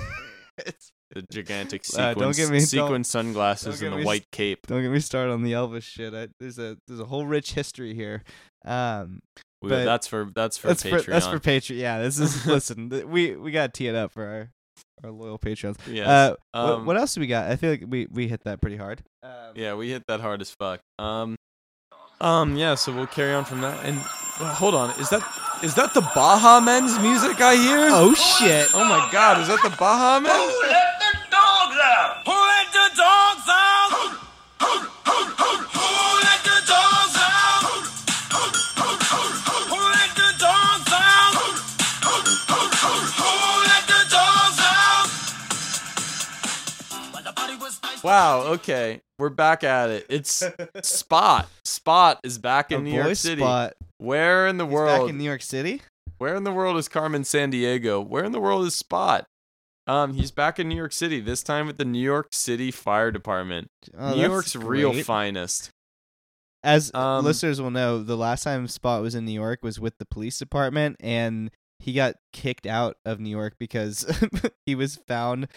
It's- 0.58 0.92
The 1.14 1.22
gigantic 1.32 1.84
Uh, 1.98 2.14
don't 2.14 2.36
get 2.36 2.50
me- 2.50 2.62
sequin 2.62 3.04
sunglasses 3.04 3.82
and 3.82 3.92
the 3.94 3.98
me 3.98 4.06
white 4.06 4.26
cape. 4.32 4.66
Don't 4.68 4.82
get 4.82 4.90
me 4.90 5.00
started 5.02 5.34
on 5.34 5.44
the 5.44 5.52
Elvis 5.52 5.84
shit. 5.84 6.14
I, 6.14 6.30
there's 6.40 6.58
a 6.58 6.78
there's 6.88 7.02
a 7.02 7.06
whole 7.06 7.26
rich 7.26 7.52
history 7.54 7.94
here. 7.94 8.24
Um, 8.66 9.20
We- 9.62 9.70
but- 9.70 9.84
that's 9.86 10.08
for 10.08 10.32
that's 10.34 10.58
for 10.58 10.68
that's 10.70 10.82
Patreon. 10.84 11.04
for 11.04 11.12
that's 11.12 11.28
for 11.28 11.40
Patreon. 11.40 11.78
Yeah, 11.78 12.02
this 12.02 12.18
is 12.20 12.46
listen. 12.48 12.90
th- 12.90 13.04
we 13.06 13.36
we 13.36 13.52
got 13.52 13.74
to 13.74 13.78
tee 13.78 13.88
it 13.90 13.96
up 13.96 14.12
for 14.14 14.26
our 14.26 14.50
our 15.04 15.12
loyal 15.12 15.38
patrons. 15.38 15.78
Yeah. 15.90 16.10
Uh, 16.10 16.36
um, 16.54 16.70
what, 16.70 16.86
what 16.86 16.98
else 16.98 17.14
do 17.16 17.22
we 17.22 17.28
got? 17.28 17.50
I 17.52 17.56
feel 17.56 17.72
like 17.72 17.84
we 17.88 18.08
we 18.12 18.28
hit 18.28 18.44
that 18.46 18.62
pretty 18.62 18.78
hard. 18.78 19.02
Um, 19.24 19.32
Yeah, 19.56 19.76
we 19.76 19.90
hit 19.90 20.04
that 20.08 20.20
hard 20.22 20.42
as 20.42 20.52
fuck. 20.52 20.80
Um, 21.00 21.36
um, 22.22 22.56
yeah. 22.56 22.76
So 22.76 22.94
we'll 22.94 23.08
carry 23.08 23.34
on 23.34 23.46
from 23.46 23.62
that. 23.62 23.86
And 23.86 23.98
well, 24.40 24.54
hold 24.54 24.74
on, 24.76 24.92
is 25.00 25.10
that 25.10 25.22
is 25.64 25.76
that 25.76 25.94
the 25.94 26.02
Baha 26.02 26.64
Men's 26.66 26.98
music 27.00 27.40
I 27.42 27.56
hear? 27.56 27.88
Oh 27.92 28.14
shit! 28.14 28.70
Oh 28.74 28.84
my 28.86 29.10
God, 29.12 29.42
is 29.42 29.48
that 29.48 29.60
the 29.64 29.70
Baja 29.78 30.20
Men? 30.20 30.32
Wow. 48.06 48.42
Okay, 48.54 49.02
we're 49.18 49.30
back 49.30 49.64
at 49.64 49.90
it. 49.90 50.06
It's 50.10 50.44
Spot. 50.84 51.50
Spot 51.64 52.20
is 52.24 52.38
back 52.38 52.72
in 52.72 52.84
New 52.84 52.92
boy 52.92 52.98
York 53.06 53.16
City. 53.16 53.42
Spot. 53.42 53.74
Where 53.98 54.48
in 54.48 54.58
the 54.58 54.66
He's 54.66 54.74
world? 54.74 55.02
back 55.02 55.10
in 55.10 55.18
New 55.18 55.24
York 55.24 55.42
City. 55.42 55.82
Where 56.20 56.36
in 56.36 56.44
the 56.44 56.52
world 56.52 56.78
is 56.78 56.88
Carmen 56.88 57.24
Sandiego? 57.24 58.06
Where 58.06 58.24
in 58.24 58.32
the 58.32 58.40
world 58.40 58.68
is 58.68 58.76
Spot? 58.76 59.26
Um, 59.88 60.14
he's 60.14 60.30
back 60.30 60.60
in 60.60 60.70
New 60.70 60.76
York 60.76 60.94
City. 60.94 61.20
This 61.20 61.42
time 61.42 61.66
with 61.66 61.78
the 61.78 61.86
New 61.86 61.98
York 62.02 62.28
City 62.32 62.70
Fire 62.70 63.12
Department. 63.12 63.70
Oh, 63.98 64.14
New 64.14 64.22
York's 64.22 64.56
real 64.56 64.94
finest. 65.02 65.72
As 66.64 66.94
Um, 66.94 67.26
listeners 67.26 67.60
will 67.60 67.72
know, 67.72 68.04
the 68.04 68.18
last 68.18 68.44
time 68.44 68.68
Spot 68.68 69.02
was 69.02 69.16
in 69.16 69.26
New 69.26 69.32
York 69.32 69.60
was 69.64 69.80
with 69.80 69.98
the 69.98 70.06
police 70.06 70.38
department, 70.38 70.98
and 71.00 71.50
he 71.80 71.94
got 71.94 72.18
kicked 72.34 72.68
out 72.68 72.98
of 73.04 73.20
New 73.20 73.32
York 73.32 73.56
because 73.60 74.06
he 74.68 74.76
was 74.76 74.96
found. 75.08 75.48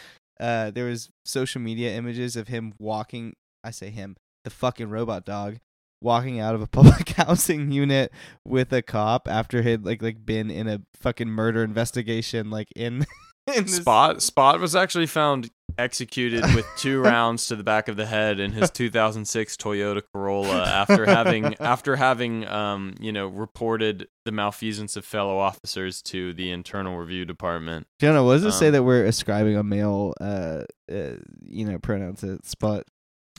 Uh, 0.40 0.70
there 0.70 0.84
was 0.84 1.10
social 1.24 1.60
media 1.60 1.96
images 1.96 2.36
of 2.36 2.48
him 2.48 2.74
walking. 2.78 3.34
I 3.64 3.70
say 3.70 3.90
him, 3.90 4.16
the 4.44 4.50
fucking 4.50 4.88
robot 4.88 5.24
dog, 5.24 5.58
walking 6.00 6.38
out 6.40 6.54
of 6.54 6.62
a 6.62 6.66
public 6.68 7.10
housing 7.10 7.70
unit 7.72 8.12
with 8.44 8.72
a 8.72 8.82
cop 8.82 9.28
after 9.28 9.62
he'd 9.62 9.84
like 9.84 10.02
like 10.02 10.24
been 10.24 10.50
in 10.50 10.68
a 10.68 10.82
fucking 10.94 11.28
murder 11.28 11.62
investigation, 11.62 12.50
like 12.50 12.68
in. 12.76 13.06
in 13.56 13.64
this- 13.64 13.76
Spot 13.76 14.22
Spot 14.28 14.60
was 14.60 14.74
actually 14.76 15.06
found 15.06 15.50
executed 15.76 16.42
with 16.56 16.66
two 16.76 17.00
rounds 17.02 17.46
to 17.46 17.54
the 17.54 17.62
back 17.62 17.86
of 17.86 17.96
the 17.96 18.06
head 18.06 18.40
in 18.40 18.50
his 18.50 18.68
2006 18.70 19.56
Toyota 19.56 20.02
Corolla 20.12 20.64
after 20.64 21.06
having 21.06 21.54
after 21.60 21.94
having 21.94 22.48
um 22.48 22.94
you 22.98 23.12
know 23.12 23.28
reported 23.28 24.08
the 24.24 24.32
malfeasance 24.32 24.96
of 24.96 25.04
fellow 25.04 25.38
officers 25.38 26.02
to 26.02 26.32
the 26.34 26.50
internal 26.50 26.98
review 26.98 27.24
department. 27.24 27.86
Jonah, 28.00 28.24
what 28.24 28.34
does 28.34 28.44
it 28.44 28.52
say 28.52 28.68
Um, 28.68 28.72
that 28.72 28.82
we're 28.82 29.04
ascribing 29.04 29.56
a 29.56 29.62
male, 29.62 30.14
uh, 30.20 30.64
uh 30.90 31.12
you 31.44 31.64
know, 31.64 31.78
pronoun 31.78 32.14
to 32.16 32.40
Spot? 32.42 32.82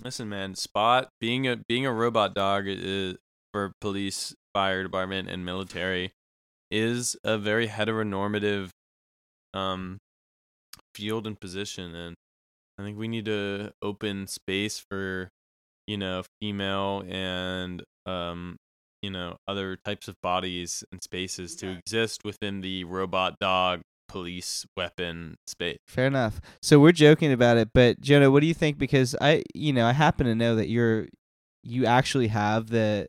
Listen, 0.03 0.29
man, 0.29 0.55
Spot 0.55 1.09
being 1.19 1.45
a 1.47 1.57
being 1.57 1.85
a 1.85 1.91
robot 1.91 2.33
dog 2.33 2.63
is, 2.67 3.17
for 3.51 3.73
police, 3.81 4.33
fire 4.53 4.83
department, 4.83 5.29
and 5.29 5.43
military 5.43 6.13
is 6.71 7.17
a 7.23 7.37
very 7.37 7.67
heteronormative 7.67 8.69
um 9.53 9.97
field 10.95 11.27
and 11.27 11.39
position, 11.39 11.95
and 11.95 12.15
I 12.77 12.83
think 12.83 12.97
we 12.97 13.07
need 13.07 13.25
to 13.25 13.71
open 13.81 14.27
space 14.27 14.79
for 14.79 15.29
you 15.87 15.97
know 15.97 16.23
female 16.39 17.03
and 17.07 17.83
um 18.05 18.57
you 19.01 19.09
know 19.09 19.37
other 19.47 19.75
types 19.75 20.07
of 20.07 20.15
bodies 20.21 20.83
and 20.91 21.01
spaces 21.01 21.55
to 21.57 21.69
exist 21.69 22.21
within 22.23 22.61
the 22.61 22.83
robot 22.83 23.35
dog 23.39 23.81
police 24.09 24.65
weapon 24.75 25.37
space. 25.47 25.77
Fair 25.87 26.07
enough. 26.07 26.41
So 26.61 26.79
we're 26.79 26.91
joking 26.91 27.31
about 27.31 27.57
it, 27.57 27.69
but 27.73 28.01
Jonah, 28.01 28.29
what 28.29 28.41
do 28.41 28.47
you 28.47 28.53
think? 28.53 28.77
Because 28.77 29.15
I, 29.21 29.43
you 29.53 29.71
know, 29.71 29.85
I 29.85 29.93
happen 29.93 30.25
to 30.25 30.35
know 30.35 30.55
that 30.55 30.67
you're, 30.67 31.07
you 31.63 31.85
actually 31.85 32.27
have 32.27 32.69
the 32.69 33.07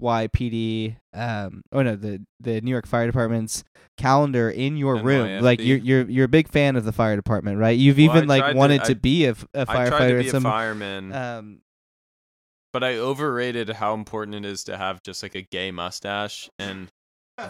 FYPD, 0.00 0.96
um, 1.14 1.62
oh 1.72 1.82
no, 1.82 1.96
the 1.96 2.24
the 2.40 2.60
New 2.60 2.70
York 2.70 2.86
Fire 2.86 3.06
Department's 3.06 3.64
calendar 3.96 4.48
in 4.50 4.76
your 4.76 4.96
room. 4.96 5.42
Like 5.42 5.60
you're 5.60 5.78
you're 5.78 6.08
you're 6.08 6.24
a 6.26 6.28
big 6.28 6.48
fan 6.48 6.76
of 6.76 6.84
the 6.84 6.92
fire 6.92 7.16
department, 7.16 7.58
right? 7.58 7.76
You've 7.78 7.98
Well, 7.98 8.10
I 8.10 8.16
even 8.16 8.28
like 8.28 8.40
tried 8.42 8.52
to- 8.52 8.58
wanted 8.58 8.80
I- 8.82 8.84
to, 8.84 8.94
be 8.94 9.24
a, 9.26 9.30
a 9.30 9.34
I 9.34 9.64
to 9.64 9.90
firefighter 9.90 10.18
be 10.20 10.20
at 10.20 10.26
a 10.26 10.30
some. 10.30 10.42
fireman. 10.42 11.12
um, 11.12 11.60
but 12.72 12.84
I 12.84 12.96
overrated 12.98 13.70
how 13.70 13.94
important 13.94 14.44
it 14.44 14.44
is 14.48 14.64
to 14.64 14.76
have 14.76 15.02
just 15.02 15.22
like 15.22 15.34
a 15.34 15.42
gay 15.42 15.70
mustache 15.70 16.50
and 16.58 16.88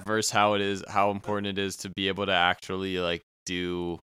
versus 0.07 0.31
how 0.31 0.55
it 0.55 0.61
is 0.61 0.85
how 0.89 1.11
important 1.11 1.47
it 1.47 1.59
is 1.59 1.77
to 1.79 1.91
be 1.91 2.09
able 2.09 2.27
to 2.27 2.33
actually 2.33 2.99
like 2.99 3.23
do 3.47 3.99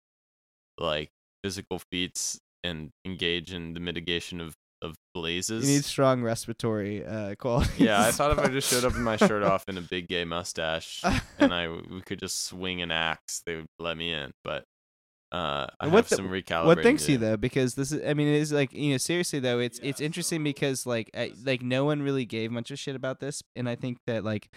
like 0.79 1.09
physical 1.43 1.79
feats 1.91 2.39
and 2.63 2.89
engage 3.05 3.53
in 3.53 3.73
the 3.73 3.79
mitigation 3.79 4.39
of 4.41 4.55
of 4.83 4.95
blazes. 5.13 5.65
you 5.67 5.75
need 5.75 5.85
strong 5.85 6.21
respiratory 6.21 7.05
uh, 7.05 7.33
quality. 7.39 7.85
yeah, 7.85 8.01
I 8.01 8.11
thought 8.11 8.31
if 8.31 8.39
I 8.39 8.49
just 8.49 8.69
showed 8.69 8.83
up 8.85 8.95
in 8.95 9.01
my 9.03 9.15
shirt 9.15 9.41
off 9.51 9.63
and 9.67 9.77
a 9.77 9.81
big 9.81 10.07
gay 10.07 10.25
mustache 10.25 11.01
and 11.39 11.53
I 11.53 11.69
we 11.69 12.01
could 12.05 12.19
just 12.19 12.43
swing 12.45 12.81
an 12.81 12.91
axe, 12.91 13.41
they 13.45 13.55
would 13.55 13.65
let 13.79 13.97
me 13.97 14.11
in. 14.13 14.31
But 14.43 14.65
uh, 15.31 15.67
I 15.79 15.87
what 15.87 15.95
have 15.95 16.09
the- 16.09 16.15
some 16.17 16.27
recalibrating. 16.29 16.65
what 16.65 16.83
thinks 16.83 17.09
you 17.09 17.17
though 17.17 17.37
because 17.37 17.73
this 17.73 17.91
is 17.91 17.99
i 18.07 18.13
mean 18.13 18.27
it 18.27 18.35
is 18.35 18.51
like 18.51 18.71
you 18.71 18.91
know 18.91 18.97
seriously 18.97 19.39
though 19.39 19.57
it's 19.57 19.79
it's 19.81 19.99
interesting 19.99 20.43
because 20.43 20.85
like 20.85 21.09
I, 21.17 21.31
like 21.43 21.63
no 21.63 21.85
one 21.85 22.03
really 22.03 22.23
gave 22.25 22.51
much 22.51 22.69
of 22.69 22.77
shit 22.77 22.95
about 22.95 23.19
this 23.19 23.41
and 23.55 23.67
i 23.67 23.73
think 23.73 23.97
that 24.05 24.23
like 24.23 24.49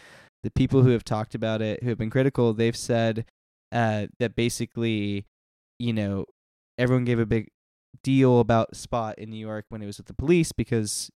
the 0.42 0.50
people 0.50 0.82
who 0.82 0.90
have 0.90 1.02
talked 1.02 1.34
about 1.34 1.62
it 1.62 1.82
who 1.82 1.88
have 1.88 1.96
been 1.96 2.10
critical 2.10 2.52
they've 2.52 2.76
said 2.76 3.24
uh 3.72 4.08
that 4.20 4.36
basically 4.36 5.24
you 5.78 5.94
know 5.94 6.26
everyone 6.76 7.06
gave 7.06 7.18
a 7.20 7.24
big 7.26 7.48
deal 8.02 8.40
about 8.40 8.76
spot 8.76 9.18
in 9.18 9.30
new 9.30 9.36
york 9.36 9.64
when 9.68 9.82
it 9.82 9.86
was 9.86 9.98
with 9.98 10.06
the 10.06 10.14
police 10.14 10.52
because 10.52 11.10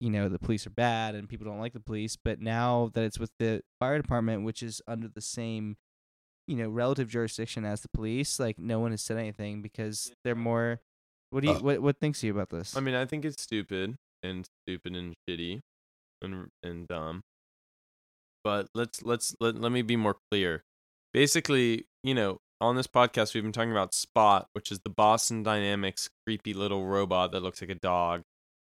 you 0.00 0.10
know 0.10 0.28
the 0.28 0.38
police 0.38 0.66
are 0.66 0.70
bad 0.70 1.14
and 1.14 1.28
people 1.28 1.46
don't 1.46 1.60
like 1.60 1.72
the 1.72 1.80
police 1.80 2.16
but 2.16 2.40
now 2.40 2.90
that 2.94 3.04
it's 3.04 3.18
with 3.18 3.32
the 3.38 3.62
fire 3.78 4.00
department 4.00 4.44
which 4.44 4.62
is 4.62 4.80
under 4.86 5.08
the 5.08 5.20
same 5.20 5.76
you 6.46 6.56
know 6.56 6.68
relative 6.68 7.08
jurisdiction 7.08 7.64
as 7.64 7.80
the 7.80 7.88
police 7.88 8.38
like 8.38 8.58
no 8.58 8.78
one 8.78 8.90
has 8.90 9.02
said 9.02 9.18
anything 9.18 9.60
because 9.60 10.12
they're 10.24 10.34
more 10.34 10.80
what 11.30 11.42
do 11.42 11.48
you 11.48 11.54
uh. 11.54 11.60
what 11.60 11.82
what 11.82 12.00
thinks 12.00 12.22
you 12.22 12.32
about 12.32 12.50
this 12.50 12.76
I 12.76 12.80
mean, 12.80 12.94
I 12.94 13.04
think 13.04 13.24
it's 13.24 13.42
stupid 13.42 13.96
and 14.22 14.48
stupid 14.66 14.96
and 14.96 15.14
shitty 15.28 15.60
and 16.22 16.48
and 16.62 16.88
dumb. 16.88 17.22
But 18.44 18.68
let's 18.74 19.02
let's 19.02 19.34
let, 19.40 19.60
let 19.60 19.72
me 19.72 19.82
be 19.82 19.96
more 19.96 20.16
clear. 20.30 20.64
Basically, 21.12 21.86
you 22.02 22.14
know, 22.14 22.40
on 22.60 22.76
this 22.76 22.86
podcast 22.86 23.34
we've 23.34 23.42
been 23.42 23.52
talking 23.52 23.72
about 23.72 23.94
Spot, 23.94 24.48
which 24.52 24.72
is 24.72 24.80
the 24.80 24.90
Boston 24.90 25.42
Dynamics 25.42 26.08
creepy 26.26 26.54
little 26.54 26.86
robot 26.86 27.32
that 27.32 27.42
looks 27.42 27.60
like 27.60 27.70
a 27.70 27.74
dog. 27.74 28.22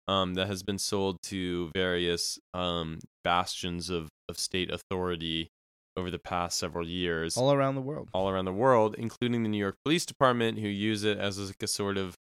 Um, 0.09 0.35
that 0.35 0.47
has 0.47 0.63
been 0.63 0.79
sold 0.79 1.21
to 1.25 1.73
various 1.75 2.39
um 2.55 3.01
bastions 3.25 3.91
of, 3.91 4.09
of 4.29 4.39
state 4.39 4.71
authority 4.71 5.51
over 5.97 6.13
the 6.13 6.19
past 6.21 6.61
several 6.61 6.87
years 6.87 7.37
all 7.37 7.53
around 7.53 7.75
the 7.75 7.81
world 7.81 8.09
all 8.15 8.29
around 8.29 8.45
the 8.45 8.53
world, 8.53 8.95
including 8.99 9.43
the 9.43 9.49
New 9.49 9.59
York 9.59 9.75
Police 9.85 10.07
Department, 10.07 10.61
who 10.61 10.69
use 10.69 11.03
it 11.03 11.19
as 11.19 11.41
like 11.41 11.61
a 11.61 11.67
sort 11.67 11.99
of, 11.99 12.15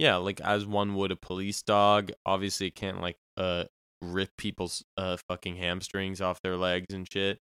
yeah, 0.00 0.16
like 0.16 0.40
as 0.40 0.66
one 0.66 0.96
would 0.96 1.12
a 1.12 1.16
police 1.16 1.62
dog. 1.62 2.10
Obviously, 2.26 2.66
it 2.68 2.74
can't 2.74 3.00
like 3.00 3.18
uh 3.36 3.64
rip 4.02 4.30
people's 4.36 4.82
uh 4.96 5.16
fucking 5.28 5.54
hamstrings 5.56 6.20
off 6.20 6.42
their 6.42 6.56
legs 6.56 6.92
and 6.92 7.06
shit 7.08 7.38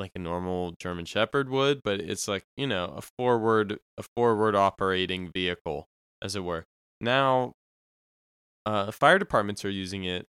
like 0.00 0.12
a 0.14 0.18
normal 0.18 0.72
German 0.72 1.04
Shepherd 1.04 1.48
would, 1.50 1.82
but 1.84 2.00
it's 2.00 2.26
like 2.26 2.44
you 2.56 2.66
know 2.66 2.94
a 2.96 3.02
forward 3.02 3.78
a 3.96 4.02
forward 4.02 4.56
operating 4.56 5.30
vehicle, 5.32 5.88
as 6.22 6.34
it 6.34 6.42
were. 6.42 6.66
Now, 7.00 7.54
uh, 8.66 8.90
fire 8.90 9.18
departments 9.18 9.64
are 9.64 9.70
using 9.70 10.04
it 10.04 10.26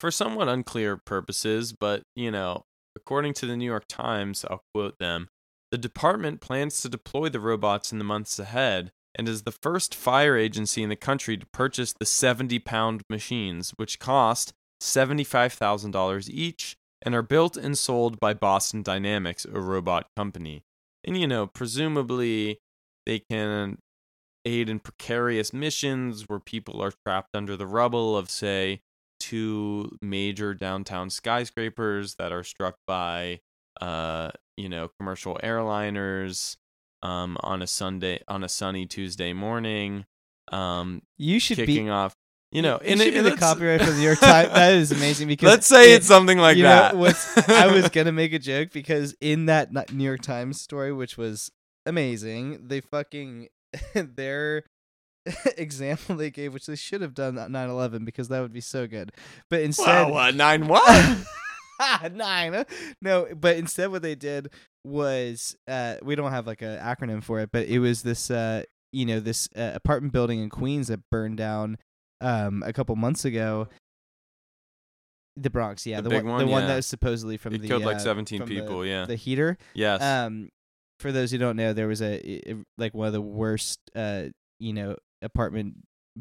for 0.00 0.10
somewhat 0.10 0.48
unclear 0.48 0.96
purposes, 0.96 1.72
but 1.72 2.02
you 2.16 2.30
know, 2.30 2.64
according 2.96 3.34
to 3.34 3.46
the 3.46 3.56
New 3.56 3.66
York 3.66 3.84
Times, 3.88 4.44
I'll 4.48 4.64
quote 4.74 4.98
them. 4.98 5.28
The 5.70 5.78
department 5.78 6.40
plans 6.40 6.80
to 6.80 6.88
deploy 6.88 7.28
the 7.28 7.40
robots 7.40 7.92
in 7.92 7.98
the 7.98 8.04
months 8.04 8.38
ahead 8.38 8.92
and 9.14 9.28
is 9.28 9.42
the 9.42 9.52
first 9.52 9.94
fire 9.94 10.36
agency 10.36 10.82
in 10.82 10.88
the 10.88 10.96
country 10.96 11.36
to 11.36 11.46
purchase 11.46 11.92
the 11.92 12.06
70 12.06 12.58
pound 12.60 13.02
machines, 13.08 13.72
which 13.76 13.98
cost 13.98 14.52
$75,000 14.82 16.28
each 16.28 16.76
and 17.02 17.14
are 17.14 17.22
built 17.22 17.56
and 17.56 17.76
sold 17.76 18.18
by 18.20 18.34
Boston 18.34 18.82
Dynamics, 18.82 19.44
a 19.44 19.60
robot 19.60 20.06
company. 20.16 20.64
And, 21.04 21.18
you 21.18 21.26
know, 21.26 21.46
presumably 21.46 22.60
they 23.06 23.18
can 23.18 23.78
aid 24.44 24.68
in 24.68 24.80
precarious 24.80 25.52
missions 25.52 26.28
where 26.28 26.40
people 26.40 26.82
are 26.82 26.92
trapped 27.04 27.34
under 27.34 27.56
the 27.56 27.66
rubble 27.66 28.16
of, 28.16 28.30
say, 28.30 28.80
two 29.22 29.96
major 30.02 30.52
downtown 30.52 31.08
skyscrapers 31.08 32.16
that 32.16 32.32
are 32.32 32.42
struck 32.42 32.74
by 32.88 33.38
uh 33.80 34.32
you 34.56 34.68
know 34.68 34.90
commercial 34.98 35.38
airliners 35.44 36.56
um 37.02 37.36
on 37.40 37.62
a 37.62 37.66
sunday 37.68 38.20
on 38.26 38.42
a 38.42 38.48
sunny 38.48 38.84
tuesday 38.84 39.32
morning 39.32 40.04
um 40.50 41.00
you 41.18 41.38
should 41.38 41.56
kicking 41.56 41.84
be 41.84 41.90
off 41.90 42.16
you 42.52 42.62
know 42.62 42.78
you 42.82 42.90
and 42.92 43.00
should 43.00 43.14
it- 43.14 43.24
be 43.24 43.30
the 43.30 43.36
copyright 43.36 43.80
for 43.80 43.90
the 43.90 43.96
New 43.96 44.02
York 44.04 44.20
Times. 44.20 44.50
That 44.52 44.74
is 44.74 44.92
amazing 44.92 45.28
because 45.28 45.48
let's 45.48 45.66
say 45.66 45.92
it- 45.92 45.96
it's 45.96 46.06
something 46.06 46.38
like 46.38 46.56
you 46.56 46.62
that 46.64 46.94
Know, 46.94 47.00
I 47.48 47.66
was 47.72 47.88
gonna 47.92 48.12
make 48.12 48.32
a 48.32 48.38
joke 48.38 48.70
because 48.72 49.14
in 49.20 49.46
that 49.46 49.72
New 49.92 50.04
York 50.04 50.20
Times 50.22 50.60
story, 50.60 50.92
which 50.92 51.16
was 51.16 51.50
amazing, 51.86 52.68
they 52.68 52.80
fucking 52.80 53.48
their 53.94 54.64
example 55.56 56.16
they 56.16 56.30
gave, 56.30 56.52
which 56.52 56.66
they 56.66 56.76
should 56.76 57.00
have 57.00 57.14
done 57.14 57.38
at 57.38 57.48
9/11 57.50 58.04
because 58.04 58.28
that 58.28 58.40
would 58.40 58.52
be 58.52 58.60
so 58.60 58.86
good. 58.86 59.12
But 59.50 59.62
instead, 59.62 59.86
wow, 60.08 60.12
what 60.12 60.34
nine 60.34 60.66
what 60.68 61.16
nine. 62.12 62.64
No, 63.00 63.28
but 63.34 63.56
instead, 63.56 63.90
what 63.90 64.02
they 64.02 64.14
did 64.14 64.50
was 64.84 65.56
uh, 65.68 65.94
we 66.02 66.14
don't 66.16 66.32
have 66.32 66.46
like 66.46 66.62
an 66.62 66.78
acronym 66.78 67.22
for 67.22 67.40
it, 67.40 67.50
but 67.52 67.66
it 67.66 67.78
was 67.78 68.02
this 68.02 68.30
uh, 68.30 68.64
you 68.92 69.06
know 69.06 69.20
this 69.20 69.48
uh, 69.56 69.70
apartment 69.74 70.12
building 70.12 70.40
in 70.40 70.50
Queens 70.50 70.88
that 70.88 71.00
burned 71.10 71.36
down 71.36 71.78
um, 72.22 72.62
a 72.64 72.72
couple 72.72 72.94
months 72.96 73.24
ago. 73.24 73.68
The 75.36 75.48
Bronx, 75.50 75.86
yeah, 75.86 76.00
The 76.02 76.10
the, 76.10 76.16
one, 76.16 76.26
one, 76.26 76.46
the 76.46 76.52
one 76.52 76.66
that 76.66 76.76
was 76.76 76.86
supposedly 76.86 77.38
from 77.38 77.54
It 77.54 77.62
the 77.62 77.68
killed, 77.68 77.84
like, 77.84 77.96
uh, 77.96 78.00
17 78.00 78.40
from 78.40 78.48
the- 78.50 78.60
people, 78.60 78.84
yeah. 78.84 79.06
the 79.06 79.16
heater. 79.16 79.56
yes 79.74 80.02
Um, 80.02 80.50
for 81.00 81.10
those 81.10 81.30
who 81.30 81.38
don't 81.38 81.56
know, 81.56 81.72
there 81.72 81.88
was 81.88 82.02
a 82.02 82.54
like 82.78 82.92
one 82.94 83.06
of 83.06 83.12
the 83.14 83.20
worst, 83.22 83.78
uh, 83.96 84.24
you 84.60 84.72
know, 84.74 84.96
apartment 85.22 85.76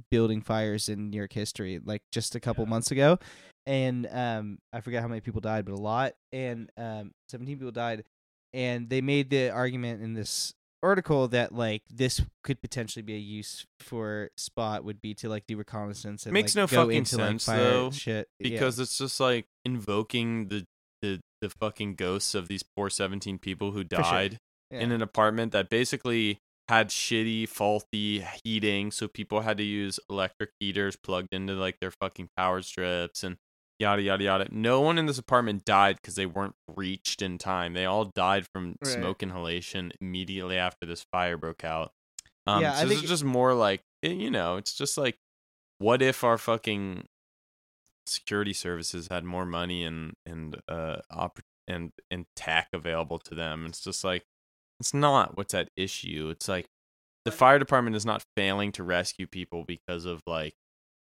building 0.10 0.42
fires 0.42 0.88
in 0.88 1.10
New 1.10 1.18
York 1.18 1.34
history, 1.34 1.80
like 1.84 2.02
just 2.14 2.36
a 2.36 2.40
couple 2.40 2.66
months 2.66 2.90
ago, 2.90 3.20
and 3.66 4.08
um, 4.10 4.58
I 4.72 4.80
forget 4.80 5.02
how 5.02 5.08
many 5.10 5.20
people 5.22 5.42
died, 5.42 5.66
but 5.66 5.74
a 5.74 5.76
lot, 5.76 6.14
and 6.32 6.70
um, 6.78 7.12
17 7.30 7.58
people 7.58 7.72
died, 7.74 8.06
and 8.54 8.90
they 8.90 9.02
made 9.02 9.30
the 9.30 9.50
argument 9.50 10.02
in 10.02 10.14
this 10.14 10.54
article 10.84 11.28
that 11.30 11.54
like 11.54 11.84
this 11.90 12.22
could 12.44 12.62
potentially 12.62 13.04
be 13.04 13.16
a 13.16 13.20
use 13.20 13.66
for 13.80 14.30
Spot 14.38 14.84
would 14.84 15.02
be 15.02 15.14
to 15.16 15.30
like 15.30 15.46
do 15.48 15.58
reconnaissance 15.58 16.26
and 16.26 16.34
Makes 16.34 16.56
like, 16.56 16.64
no 16.64 16.76
go 16.76 16.84
fucking 16.84 16.98
into, 16.98 17.16
sense, 17.16 17.48
like, 17.48 17.58
though, 17.58 17.92
shit 17.92 18.28
yeah. 18.40 18.50
because 18.50 18.80
it's 18.80 18.98
just 18.98 19.20
like 19.20 19.46
invoking 19.66 20.48
the 20.48 20.66
the 21.02 21.20
the 21.42 21.50
fucking 21.50 21.96
ghosts 21.96 22.36
of 22.36 22.48
these 22.48 22.64
poor 22.76 22.90
17 22.90 23.40
people 23.40 23.72
who 23.72 23.84
For 23.84 23.96
sure. 23.96 24.04
died 24.04 24.38
in 24.70 24.92
an 24.92 25.02
apartment 25.02 25.52
that 25.52 25.70
basically 25.70 26.38
had 26.70 26.90
shitty 26.90 27.50
faulty 27.50 28.24
heating 28.44 28.92
so 28.92 29.08
people 29.08 29.42
had 29.42 29.58
to 29.58 29.64
use 29.64 30.00
electric 30.10 30.52
heaters 30.60 30.96
plugged 30.96 31.34
into 31.34 31.54
like 31.54 31.78
their 31.82 31.92
fucking 31.92 32.30
power 32.38 32.62
strips 32.62 33.24
and 33.24 33.38
yada 33.82 34.02
yada 34.02 34.24
yada. 34.24 34.48
No 34.52 34.80
one 34.82 34.98
in 34.98 35.06
this 35.08 35.18
apartment 35.18 35.66
died 35.66 35.96
because 35.98 36.16
they 36.16 36.26
weren't 36.26 36.56
reached 36.76 37.22
in 37.22 37.38
time. 37.38 37.74
They 37.74 37.86
all 37.86 38.06
died 38.06 38.46
from 38.54 38.76
Right. 38.84 38.94
smoke 38.94 39.22
inhalation 39.24 39.92
immediately 40.00 40.58
after 40.58 40.86
this 40.86 41.06
fire 41.12 41.38
broke 41.38 41.64
out. 41.64 41.92
Um 42.48 42.62
Yeah, 42.62 42.74
I 42.74 42.86
this 42.86 42.94
think- 42.94 43.04
is 43.04 43.10
just 43.10 43.24
more 43.24 43.54
like 43.54 43.82
eh, 44.04 44.10
you 44.12 44.32
know 44.32 44.56
it's 44.58 44.74
just 44.74 44.98
like 44.98 45.18
what 45.80 46.02
if 46.02 46.24
our 46.24 46.38
fucking 46.38 47.08
security 48.08 48.54
services 48.54 49.08
had 49.10 49.24
more 49.24 49.46
money 49.46 49.84
and 49.84 50.14
and 50.26 50.56
uh 50.68 50.98
opp- 51.12 51.40
and 51.68 51.92
and 52.10 52.26
tech 52.36 52.68
available 52.74 53.20
to 53.20 53.36
them? 53.36 53.66
It's 53.66 53.82
just 53.84 54.04
like 54.04 54.24
it's 54.80 54.94
not 54.94 55.38
what's 55.38 55.54
at 55.54 55.70
issue. 55.76 56.30
It's 56.32 56.48
like 56.48 56.68
the 57.26 57.32
fire 57.32 57.60
department 57.60 57.96
is 57.96 58.06
not 58.06 58.24
failing 58.36 58.72
to 58.74 58.84
rescue 58.84 59.28
people 59.28 59.64
because 59.64 60.06
of 60.06 60.22
like 60.26 60.56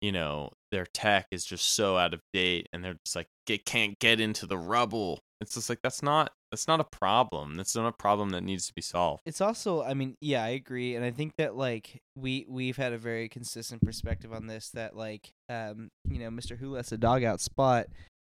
you 0.01 0.11
know 0.11 0.51
their 0.71 0.85
tech 0.85 1.27
is 1.31 1.45
just 1.45 1.73
so 1.73 1.97
out 1.97 2.13
of 2.13 2.21
date 2.33 2.67
and 2.71 2.83
they're 2.83 2.97
just 3.05 3.15
like 3.15 3.27
it 3.47 3.65
can't 3.65 3.97
get 3.99 4.19
into 4.19 4.45
the 4.45 4.57
rubble. 4.57 5.19
It's 5.39 5.53
just 5.53 5.69
like 5.69 5.79
that's 5.83 6.03
not 6.03 6.31
that's 6.51 6.67
not 6.67 6.79
a 6.79 6.83
problem. 6.83 7.55
That's 7.55 7.75
not 7.75 7.87
a 7.87 7.91
problem 7.91 8.31
that 8.31 8.41
needs 8.41 8.67
to 8.67 8.73
be 8.73 8.81
solved. 8.81 9.23
It's 9.25 9.41
also 9.41 9.83
i 9.83 9.93
mean 9.93 10.15
yeah 10.21 10.43
i 10.43 10.49
agree 10.49 10.95
and 10.95 11.05
i 11.05 11.11
think 11.11 11.33
that 11.37 11.55
like 11.55 12.01
we 12.15 12.45
we've 12.49 12.77
had 12.77 12.93
a 12.93 12.97
very 12.97 13.29
consistent 13.29 13.81
perspective 13.81 14.33
on 14.33 14.47
this 14.47 14.69
that 14.71 14.95
like 14.95 15.31
um 15.49 15.89
you 16.09 16.19
know 16.19 16.29
mr 16.29 16.57
who 16.57 16.71
lets 16.71 16.91
a 16.91 16.97
dog 16.97 17.23
out 17.23 17.39
spot 17.39 17.87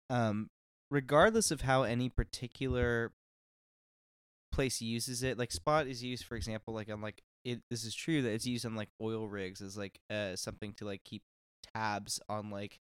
um 0.09 0.47
regardless 0.91 1.51
of 1.51 1.61
how 1.61 1.83
any 1.83 2.09
particular 2.09 3.11
place 4.51 4.81
uses 4.81 5.23
it 5.23 5.37
like 5.37 5.51
spot 5.51 5.87
is 5.87 6.03
used 6.03 6.25
for 6.25 6.35
example 6.35 6.73
like 6.73 6.91
on 6.91 7.01
like 7.01 7.21
it 7.45 7.61
this 7.69 7.85
is 7.85 7.93
true 7.95 8.21
that 8.21 8.31
it's 8.31 8.45
used 8.45 8.65
on 8.65 8.75
like 8.75 8.89
oil 9.01 9.27
rigs 9.27 9.61
as 9.61 9.77
like 9.77 9.99
uh 10.09 10.35
something 10.35 10.73
to 10.73 10.85
like 10.85 11.03
keep 11.03 11.21
tabs 11.73 12.19
on 12.29 12.49
like 12.49 12.79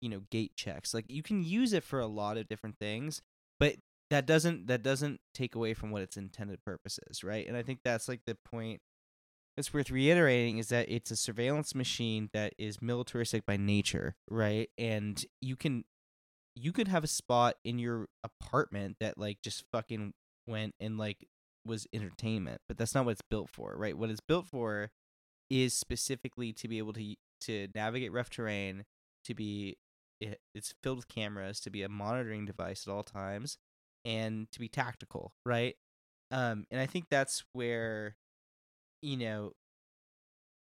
you 0.00 0.08
know 0.08 0.22
gate 0.30 0.52
checks. 0.56 0.94
Like 0.94 1.06
you 1.08 1.22
can 1.22 1.42
use 1.42 1.72
it 1.72 1.84
for 1.84 2.00
a 2.00 2.06
lot 2.06 2.36
of 2.36 2.48
different 2.48 2.78
things 2.78 3.22
but 3.60 3.76
that 4.10 4.26
doesn't 4.26 4.66
that 4.66 4.82
doesn't 4.82 5.20
take 5.34 5.54
away 5.54 5.74
from 5.74 5.90
what 5.90 6.02
its 6.02 6.16
intended 6.16 6.64
purpose 6.64 6.98
is 7.10 7.22
right? 7.22 7.46
And 7.46 7.56
i 7.56 7.62
think 7.62 7.80
that's 7.84 8.08
like 8.08 8.20
the 8.26 8.34
point 8.34 8.80
that's 9.56 9.74
worth 9.74 9.90
reiterating 9.90 10.58
is 10.58 10.68
that 10.68 10.88
it's 10.88 11.10
a 11.10 11.16
surveillance 11.16 11.74
machine 11.74 12.30
that 12.32 12.54
is 12.58 12.80
militaristic 12.80 13.44
by 13.44 13.56
nature 13.56 14.16
right? 14.30 14.70
And 14.78 15.22
you 15.40 15.56
can 15.56 15.84
you 16.54 16.72
could 16.72 16.88
have 16.88 17.04
a 17.04 17.08
spot 17.08 17.56
in 17.64 17.78
your 17.78 18.08
apartment 18.24 18.96
that 19.00 19.18
like 19.18 19.38
just 19.42 19.64
fucking 19.70 20.14
went 20.46 20.74
and 20.80 20.98
like 20.98 21.26
was 21.66 21.86
entertainment 21.92 22.60
but 22.66 22.78
that's 22.78 22.94
not 22.94 23.04
what 23.04 23.12
it's 23.12 23.22
built 23.22 23.50
for 23.50 23.74
right? 23.76 23.96
What 23.98 24.10
it's 24.10 24.20
built 24.20 24.46
for 24.46 24.90
is 25.50 25.74
specifically 25.74 26.52
to 26.52 26.68
be 26.68 26.78
able 26.78 26.92
to 26.92 27.14
to 27.42 27.68
navigate 27.74 28.12
rough 28.12 28.30
terrain 28.30 28.84
to 29.24 29.34
be 29.34 29.78
it, 30.20 30.40
it's 30.54 30.74
filled 30.82 30.98
with 30.98 31.08
cameras 31.08 31.60
to 31.60 31.70
be 31.70 31.82
a 31.82 31.88
monitoring 31.88 32.44
device 32.44 32.84
at 32.86 32.92
all 32.92 33.02
times 33.02 33.58
and 34.04 34.50
to 34.52 34.58
be 34.58 34.68
tactical 34.68 35.32
right? 35.44 35.76
Um 36.30 36.66
and 36.70 36.80
i 36.80 36.86
think 36.86 37.06
that's 37.10 37.44
where 37.52 38.16
you 39.00 39.16
know 39.16 39.52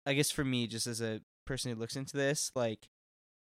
i 0.05 0.13
guess 0.13 0.31
for 0.31 0.43
me 0.43 0.65
just 0.65 0.87
as 0.87 1.01
a 1.01 1.21
person 1.45 1.71
who 1.71 1.79
looks 1.79 1.95
into 1.95 2.17
this 2.17 2.51
like 2.55 2.87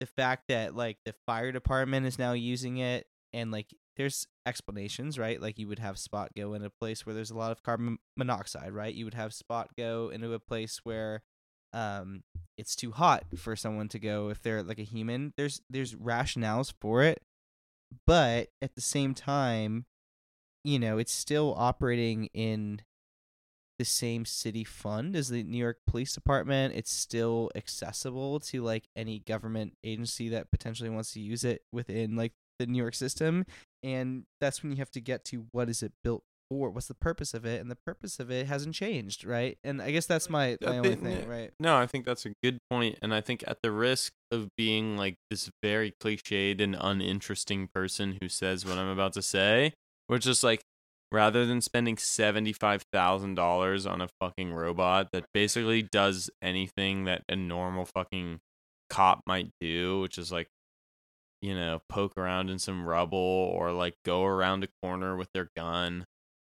the 0.00 0.06
fact 0.06 0.44
that 0.48 0.74
like 0.74 0.96
the 1.04 1.14
fire 1.26 1.52
department 1.52 2.06
is 2.06 2.18
now 2.18 2.32
using 2.32 2.78
it 2.78 3.06
and 3.32 3.50
like 3.50 3.66
there's 3.96 4.26
explanations 4.46 5.18
right? 5.18 5.40
Like 5.40 5.58
you 5.58 5.68
would 5.68 5.78
have 5.78 5.98
spot 5.98 6.30
go 6.36 6.54
in 6.54 6.64
a 6.64 6.70
place 6.70 7.04
where 7.04 7.14
there's 7.14 7.30
a 7.30 7.36
lot 7.36 7.52
of 7.52 7.62
carbon 7.62 7.98
monoxide 8.16 8.72
right? 8.72 8.94
You 8.94 9.04
would 9.04 9.14
have 9.14 9.34
spot 9.34 9.68
go 9.76 10.11
into 10.12 10.32
a 10.32 10.38
place 10.38 10.80
where 10.84 11.22
um 11.72 12.22
it's 12.58 12.76
too 12.76 12.90
hot 12.92 13.24
for 13.36 13.56
someone 13.56 13.88
to 13.88 13.98
go 13.98 14.28
if 14.28 14.42
they're 14.42 14.62
like 14.62 14.78
a 14.78 14.84
human 14.84 15.32
there's 15.36 15.60
there's 15.70 15.94
rationales 15.94 16.72
for 16.80 17.02
it 17.02 17.22
but 18.06 18.48
at 18.60 18.74
the 18.74 18.80
same 18.80 19.14
time 19.14 19.84
you 20.64 20.78
know 20.78 20.98
it's 20.98 21.12
still 21.12 21.54
operating 21.56 22.26
in 22.34 22.80
the 23.80 23.84
same 23.86 24.26
city 24.26 24.62
fund 24.62 25.16
as 25.16 25.30
the 25.30 25.42
New 25.42 25.56
York 25.56 25.78
Police 25.86 26.12
Department. 26.12 26.74
It's 26.74 26.92
still 26.92 27.50
accessible 27.54 28.38
to 28.40 28.60
like 28.60 28.84
any 28.94 29.20
government 29.20 29.72
agency 29.82 30.28
that 30.28 30.50
potentially 30.50 30.90
wants 30.90 31.12
to 31.12 31.20
use 31.20 31.44
it 31.44 31.62
within 31.72 32.14
like 32.14 32.34
the 32.58 32.66
New 32.66 32.76
York 32.76 32.94
system. 32.94 33.46
And 33.82 34.24
that's 34.38 34.62
when 34.62 34.72
you 34.72 34.76
have 34.76 34.90
to 34.90 35.00
get 35.00 35.24
to 35.26 35.46
what 35.52 35.70
is 35.70 35.82
it 35.82 35.94
built 36.04 36.24
for? 36.51 36.68
What's 36.68 36.88
the 36.88 36.94
purpose 36.94 37.32
of 37.32 37.46
it? 37.46 37.61
And 37.61 37.70
the 37.70 37.78
purpose 37.86 38.20
of 38.20 38.30
it 38.30 38.46
hasn't 38.46 38.74
changed, 38.74 39.24
right? 39.24 39.57
And 39.64 39.80
I 39.80 39.90
guess 39.92 40.07
that's 40.07 40.28
my, 40.28 40.59
my 40.61 40.78
only 40.78 40.96
thing, 40.96 41.28
right? 41.28 41.53
No, 41.59 41.76
I 41.76 41.86
think 41.86 42.05
that's 42.05 42.26
a 42.26 42.32
good 42.42 42.59
point, 42.68 42.98
and 43.01 43.14
I 43.14 43.20
think 43.20 43.44
at 43.46 43.59
the 43.62 43.70
risk 43.70 44.12
of 44.30 44.48
being 44.57 44.96
like 44.96 45.14
this 45.30 45.51
very 45.62 45.94
cliched 46.03 46.61
and 46.61 46.76
uninteresting 46.78 47.68
person 47.72 48.18
who 48.20 48.28
says 48.28 48.66
what 48.66 48.76
I'm 48.76 48.88
about 48.88 49.14
to 49.14 49.22
say, 49.22 49.72
we're 50.09 50.18
just 50.18 50.44
like 50.44 50.62
rather 51.12 51.46
than 51.46 51.61
spending 51.61 51.96
seventy 51.96 52.53
five 52.53 52.82
thousand 52.92 53.34
dollars 53.36 53.86
on 53.86 54.01
a 54.01 54.09
fucking 54.20 54.53
robot 54.53 55.09
that 55.12 55.24
basically 55.32 55.82
does 55.82 56.30
anything 56.42 57.05
that 57.05 57.22
a 57.28 57.36
normal 57.36 57.84
fucking 57.84 58.40
cop 58.88 59.22
might 59.26 59.51
do, 59.61 60.01
which 60.01 60.18
is 60.18 60.30
like 60.30 60.48
you 61.42 61.55
know 61.55 61.80
poke 61.88 62.16
around 62.16 62.51
in 62.51 62.59
some 62.59 62.86
rubble 62.86 63.18
or 63.18 63.72
like 63.72 63.94
go 64.05 64.24
around 64.24 64.62
a 64.64 64.68
corner 64.82 65.16
with 65.16 65.28
their 65.32 65.48
gun 65.57 66.05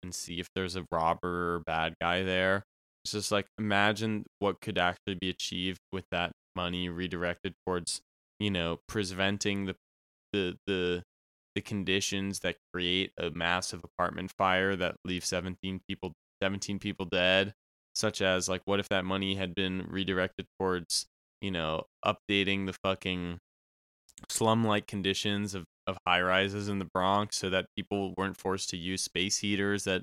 and 0.07 0.15
see 0.15 0.41
if 0.41 0.49
there's 0.55 0.77
a 0.77 0.87
robber 0.91 1.57
or 1.57 1.61
bad 1.61 1.95
guy 2.01 2.23
there. 2.23 2.65
It's 3.05 3.13
just 3.13 3.33
like 3.33 3.47
imagine 3.59 4.25
what 4.39 4.61
could 4.61 4.79
actually 4.79 5.17
be 5.17 5.31
achieved 5.31 5.81
with 5.93 6.05
that 6.11 6.33
money 6.55 6.89
redirected 6.89 7.55
towards 7.67 8.01
you 8.39 8.51
know 8.51 8.79
preventing 8.89 9.67
the 9.67 9.77
the 10.33 10.59
the 10.67 11.03
the 11.55 11.61
conditions 11.63 12.41
that 12.41 12.57
create 12.73 13.13
a 13.19 13.31
massive 13.31 13.83
apartment 13.85 14.33
fire 14.37 14.77
that 14.77 14.97
leave 15.05 15.25
17 15.25 15.81
people 15.89 16.13
17 16.43 16.79
people 16.79 17.07
dead 17.07 17.55
such 17.95 18.21
as 18.21 18.49
like 18.49 18.63
what 18.67 18.81
if 18.81 18.89
that 18.91 19.05
money 19.05 19.35
had 19.37 19.55
been 19.55 19.87
redirected 19.89 20.47
towards 20.59 21.07
you 21.41 21.51
know 21.51 21.85
updating 22.05 22.67
the 22.67 22.75
fucking 22.85 23.39
slum 24.29 24.65
like 24.65 24.87
conditions 24.87 25.55
of 25.55 25.65
of 25.87 25.99
high 26.07 26.21
rises 26.21 26.69
in 26.69 26.79
the 26.79 26.89
Bronx 26.93 27.37
so 27.37 27.51
that 27.51 27.67
people 27.77 28.15
weren't 28.17 28.37
forced 28.37 28.71
to 28.71 28.77
use 28.77 29.03
space 29.03 29.39
heaters 29.39 29.85
that 29.85 30.03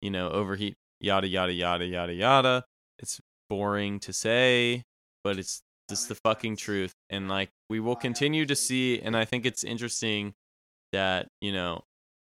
you 0.00 0.10
know 0.10 0.30
overheat 0.30 0.74
yada 1.00 1.26
yada 1.26 1.52
yada 1.52 1.84
yada 1.84 2.14
yada. 2.14 2.64
It's 2.98 3.20
boring 3.48 4.00
to 4.00 4.12
say, 4.12 4.82
but 5.24 5.38
it's 5.38 5.62
just 5.88 6.08
the 6.08 6.14
fucking 6.14 6.56
truth. 6.56 6.92
And 7.10 7.28
like 7.28 7.50
we 7.68 7.80
will 7.80 7.96
continue 7.96 8.46
to 8.46 8.56
see, 8.56 9.00
and 9.00 9.16
I 9.16 9.24
think 9.24 9.46
it's 9.46 9.64
interesting 9.64 10.34
that 10.92 11.28
you 11.40 11.52
know 11.52 11.82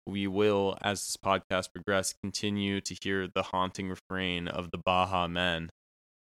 we 0.06 0.26
will, 0.26 0.76
as 0.82 1.00
this 1.00 1.16
podcast 1.16 1.72
progress, 1.72 2.14
continue 2.22 2.80
to 2.82 2.94
hear 3.02 3.28
the 3.34 3.42
haunting 3.42 3.88
refrain 3.88 4.48
of 4.48 4.70
the 4.70 4.78
Baha 4.78 5.28
Men 5.28 5.70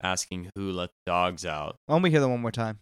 asking 0.02 0.50
who 0.54 0.70
let 0.72 0.90
the 0.90 1.10
dogs 1.10 1.44
out. 1.44 1.76
Why 1.86 1.94
don't 1.94 2.02
we 2.02 2.10
hear 2.10 2.20
them 2.20 2.30
one 2.30 2.40
more 2.40 2.52
time? 2.52 2.78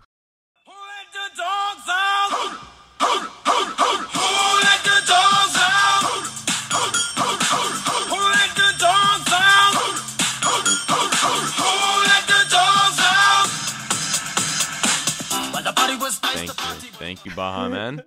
Thank 17.10 17.24
you, 17.24 17.32
Baha 17.34 17.68
Man. 17.70 18.02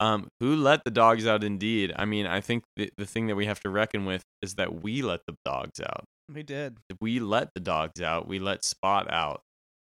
Um, 0.00 0.28
who 0.40 0.56
let 0.56 0.82
the 0.84 0.90
dogs 0.90 1.26
out? 1.26 1.44
Indeed, 1.44 1.92
I 1.94 2.06
mean, 2.06 2.26
I 2.26 2.40
think 2.40 2.64
the 2.76 2.90
the 2.96 3.04
thing 3.04 3.26
that 3.26 3.36
we 3.36 3.44
have 3.44 3.60
to 3.60 3.70
reckon 3.70 4.06
with 4.06 4.22
is 4.40 4.54
that 4.54 4.82
we 4.82 5.02
let 5.02 5.20
the 5.26 5.34
dogs 5.44 5.78
out. 5.78 6.04
We 6.32 6.42
did. 6.42 6.78
we 6.98 7.20
let 7.20 7.50
the 7.54 7.60
dogs 7.60 8.00
out. 8.00 8.26
We 8.26 8.38
let 8.38 8.64
Spot 8.64 9.12
out, 9.12 9.42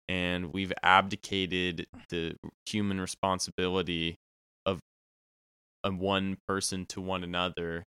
and 0.07 0.53
we've 0.53 0.71
abdicated 0.81 1.85
the 2.09 2.37
human 2.65 3.01
responsibility 3.01 4.15
of 4.65 4.79
of 5.83 5.97
one 5.99 6.37
person 6.47 6.85
to 6.87 7.01
one 7.01 7.25
another, 7.25 7.83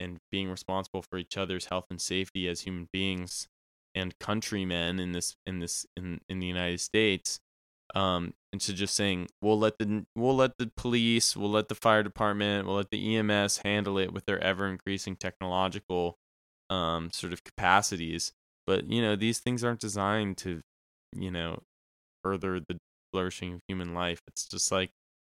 and 0.00 0.16
being 0.30 0.48
responsible 0.48 1.04
for 1.10 1.18
each 1.18 1.36
other's 1.36 1.66
health 1.66 1.84
and 1.90 2.00
safety 2.00 2.48
as 2.48 2.62
human 2.62 2.88
beings. 2.90 3.48
and 3.94 4.18
countrymen 4.18 4.98
in 4.98 5.12
this 5.12 5.34
in 5.44 5.58
this 5.58 5.84
in 5.94 6.18
in 6.28 6.38
the 6.40 6.46
United 6.46 6.80
States 6.80 7.38
um 7.94 8.32
into 8.52 8.72
just 8.72 8.94
saying 8.94 9.28
we'll 9.40 9.58
let 9.58 9.78
the 9.78 10.04
we'll 10.16 10.36
let 10.36 10.56
the 10.58 10.70
police 10.76 11.36
we'll 11.36 11.50
let 11.50 11.68
the 11.68 11.74
fire 11.74 12.02
department 12.02 12.66
we'll 12.66 12.76
let 12.76 12.90
the 12.90 13.16
EMS 13.16 13.58
handle 13.58 13.98
it 13.98 14.12
with 14.12 14.24
their 14.26 14.40
ever 14.40 14.66
increasing 14.66 15.16
technological 15.16 16.16
um 16.70 17.10
sort 17.12 17.32
of 17.32 17.44
capacities. 17.44 18.32
But 18.66 18.90
you 18.90 19.02
know 19.02 19.16
these 19.16 19.38
things 19.40 19.62
aren't 19.62 19.80
designed 19.80 20.38
to 20.38 20.62
you 21.14 21.30
know 21.30 21.62
further 22.24 22.60
the 22.60 22.78
flourishing 23.12 23.54
of 23.54 23.60
human 23.68 23.94
life. 23.94 24.20
It's 24.26 24.46
just 24.46 24.72
like 24.72 24.90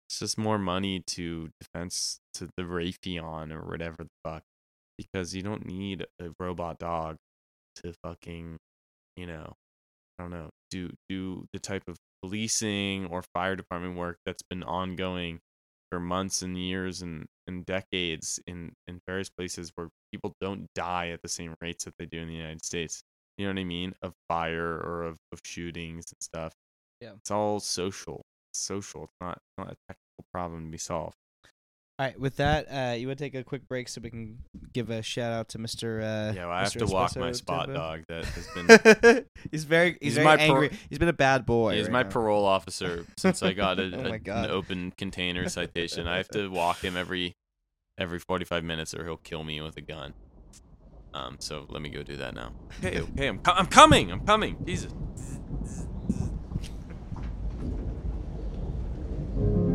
it's 0.07 0.19
just 0.19 0.37
more 0.37 0.57
money 0.57 1.01
to 1.07 1.49
defense 1.61 2.19
to 2.33 2.49
the 2.57 2.63
Raytheon 2.63 3.53
or 3.53 3.61
whatever 3.61 3.97
the 3.99 4.09
fuck 4.23 4.43
because 4.97 5.33
you 5.35 5.41
don't 5.41 5.65
need 5.65 6.05
a 6.19 6.29
robot 6.39 6.79
dog 6.79 7.17
to 7.77 7.93
fucking 8.03 8.57
you 9.15 9.27
know 9.27 9.53
I 10.17 10.23
don't 10.23 10.31
know 10.31 10.49
do 10.71 10.91
do 11.07 11.45
the 11.53 11.59
type 11.59 11.83
of 11.87 11.95
policing 12.21 13.05
or 13.07 13.23
fire 13.33 13.55
department 13.55 13.97
work 13.97 14.17
that's 14.25 14.43
been 14.43 14.63
ongoing 14.63 15.39
for 15.89 15.99
months 15.99 16.41
and 16.41 16.57
years 16.57 17.01
and, 17.01 17.25
and 17.47 17.65
decades 17.65 18.39
in, 18.45 18.73
in 18.87 18.99
various 19.07 19.29
places 19.29 19.71
where 19.75 19.89
people 20.11 20.35
don't 20.39 20.67
die 20.75 21.09
at 21.09 21.21
the 21.21 21.29
same 21.29 21.55
rates 21.61 21.85
that 21.85 21.95
they 21.97 22.05
do 22.05 22.19
in 22.19 22.27
the 22.27 22.35
United 22.35 22.63
States. 22.63 23.03
You 23.37 23.45
know 23.45 23.53
what 23.53 23.61
I 23.61 23.63
mean? 23.63 23.93
Of 24.01 24.13
fire 24.27 24.75
or 24.75 25.03
of, 25.03 25.17
of 25.31 25.39
shootings 25.43 26.11
and 26.11 26.21
stuff. 26.21 26.53
Yeah. 27.01 27.13
It's 27.17 27.31
all 27.31 27.59
social. 27.59 28.25
It's 28.51 28.59
social. 28.59 29.05
It's 29.05 29.15
not, 29.21 29.37
it's 29.37 29.57
not 29.57 29.67
a 29.67 29.77
technical 29.87 30.25
problem 30.31 30.65
to 30.65 30.71
be 30.71 30.77
solved. 30.77 31.15
All 31.99 32.05
right, 32.05 32.17
with 32.17 32.37
that, 32.37 32.65
uh, 32.71 32.93
you 32.95 33.07
would 33.07 33.17
take 33.17 33.35
a 33.35 33.43
quick 33.43 33.67
break 33.67 33.89
so 33.89 33.99
we 34.01 34.09
can 34.09 34.37
give 34.71 34.89
a 34.89 35.01
shout 35.01 35.33
out 35.33 35.49
to 35.49 35.57
Mr. 35.57 35.99
Uh, 35.99 36.31
Yeah, 36.33 36.45
well, 36.45 36.55
I 36.55 36.59
have 36.61 36.71
Mr. 36.71 36.87
to 36.87 36.93
walk 36.93 37.13
my 37.17 37.33
spot 37.33 37.73
dog 37.73 38.03
that 38.07 38.23
has 38.23 38.47
been 39.13 39.25
he's 39.51 39.65
very 39.65 39.91
he's, 39.99 39.99
He's 40.01 40.13
very 40.15 40.25
my 40.25 40.37
angry. 40.37 40.71
he's 40.89 40.97
been 40.97 41.09
a 41.09 41.13
bad 41.13 41.45
boy. 41.45 41.75
He's 41.75 41.83
right 41.87 41.91
my 41.91 42.03
now. 42.03 42.09
parole 42.09 42.45
officer 42.45 43.05
since 43.17 43.43
I 43.43 43.51
got 43.51 43.79
a, 43.79 43.91
Oh 43.93 44.13
a- 44.13 44.31
an 44.43 44.49
open 44.49 44.93
container 44.97 45.49
citation. 45.49 46.07
I 46.07 46.15
have 46.15 46.29
to 46.29 46.47
walk 46.47 46.81
him 46.85 46.95
every 46.95 47.33
every 47.97 48.19
45 48.19 48.63
minutes 48.63 48.93
or 48.93 49.03
he'll 49.03 49.17
kill 49.17 49.43
me 49.43 49.59
with 49.59 49.75
a 49.75 49.81
gun. 49.81 50.13
Um, 51.13 51.35
so 51.39 51.65
let 51.67 51.81
me 51.81 51.89
go 51.89 52.01
do 52.01 52.15
that 52.15 52.33
now. 52.33 52.53
Hey, 52.81 53.01
okay, 53.01 53.27
I'm, 53.27 53.39
co- 53.39 53.51
I'm 53.51 53.65
coming, 53.65 54.09
I'm 54.09 54.25
coming. 54.25 54.55
Jesus. 54.65 54.93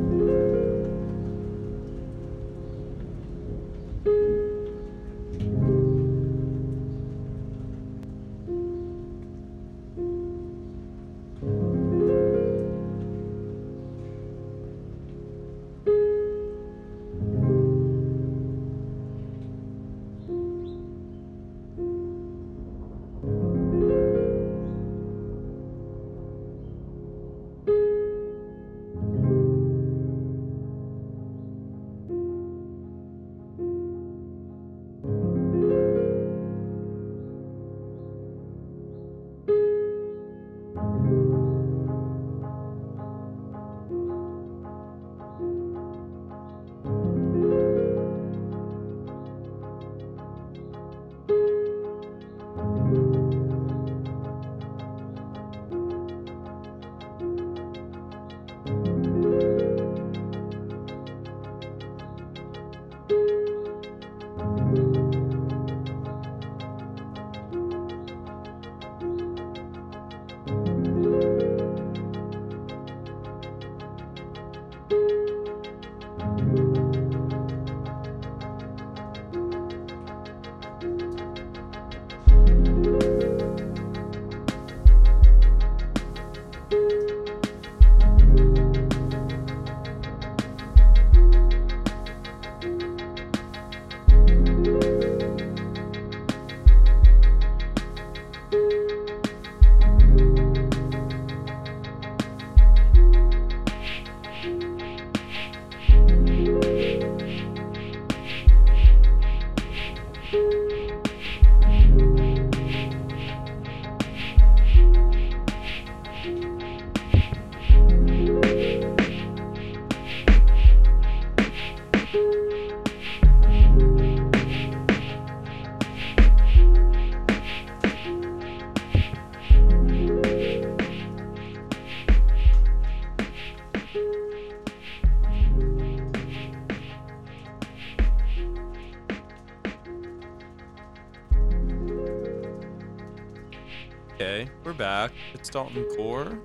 Dalton 145.54 145.86
Core. 145.96 146.40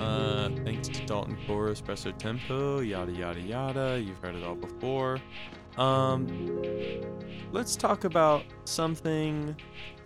Uh, 0.00 0.48
thanks 0.64 0.88
to 0.88 1.04
Dalton 1.04 1.36
Core, 1.46 1.68
Espresso 1.68 2.16
Tempo, 2.16 2.80
yada 2.80 3.12
yada 3.12 3.40
yada. 3.40 4.02
You've 4.02 4.16
heard 4.20 4.34
it 4.34 4.42
all 4.42 4.54
before. 4.54 5.20
Um, 5.76 6.62
let's 7.52 7.76
talk 7.76 8.04
about 8.04 8.44
something 8.64 9.54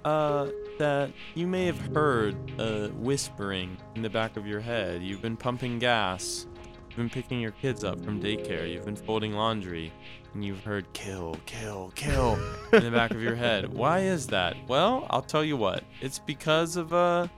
uh, 0.05 0.49
that 0.81 1.13
you 1.37 1.47
may 1.47 1.67
have 1.67 1.79
heard 1.95 2.35
uh, 2.59 2.89
whispering 2.89 3.77
in 3.95 4.03
the 4.03 4.11
back 4.11 4.37
of 4.37 4.45
your 4.45 4.61
head. 4.61 5.05
You've 5.05 5.23
been 5.23 5.37
pumping 5.37 5.79
gas. 5.79 6.49
You've 6.89 6.97
been 6.97 7.11
picking 7.23 7.41
your 7.41 7.53
kids 7.53 7.85
up 7.85 8.05
from 8.05 8.21
daycare. 8.21 8.69
You've 8.69 8.87
been 8.87 8.97
folding 8.97 9.35
laundry. 9.35 9.93
And 10.35 10.45
you've 10.45 10.65
heard 10.65 10.93
kill, 10.93 11.37
kill, 11.47 11.93
kill 11.95 12.39
in 12.73 12.85
the 12.85 12.91
back 12.91 13.11
of 13.11 13.23
your 13.23 13.35
head. 13.35 13.73
Why 13.73 14.01
is 14.01 14.27
that? 14.27 14.57
Well, 14.69 15.07
I'll 15.09 15.23
tell 15.23 15.45
you 15.45 15.57
what. 15.57 15.85
It's 16.03 16.19
because 16.19 16.77
of 16.77 16.93
uh, 16.93 17.29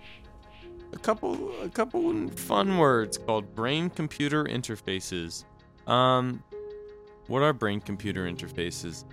a 0.93 0.99
couple 0.99 1.53
a 1.63 1.69
couple 1.69 2.29
fun 2.31 2.79
words 2.79 3.19
called 3.19 3.55
brain 3.55 3.91
computer 3.91 4.45
interfaces. 4.45 5.45
Um, 5.87 6.43
what 7.27 7.43
are 7.43 7.53
brain 7.53 7.81
computer 7.81 8.25
interfaces? 8.25 9.05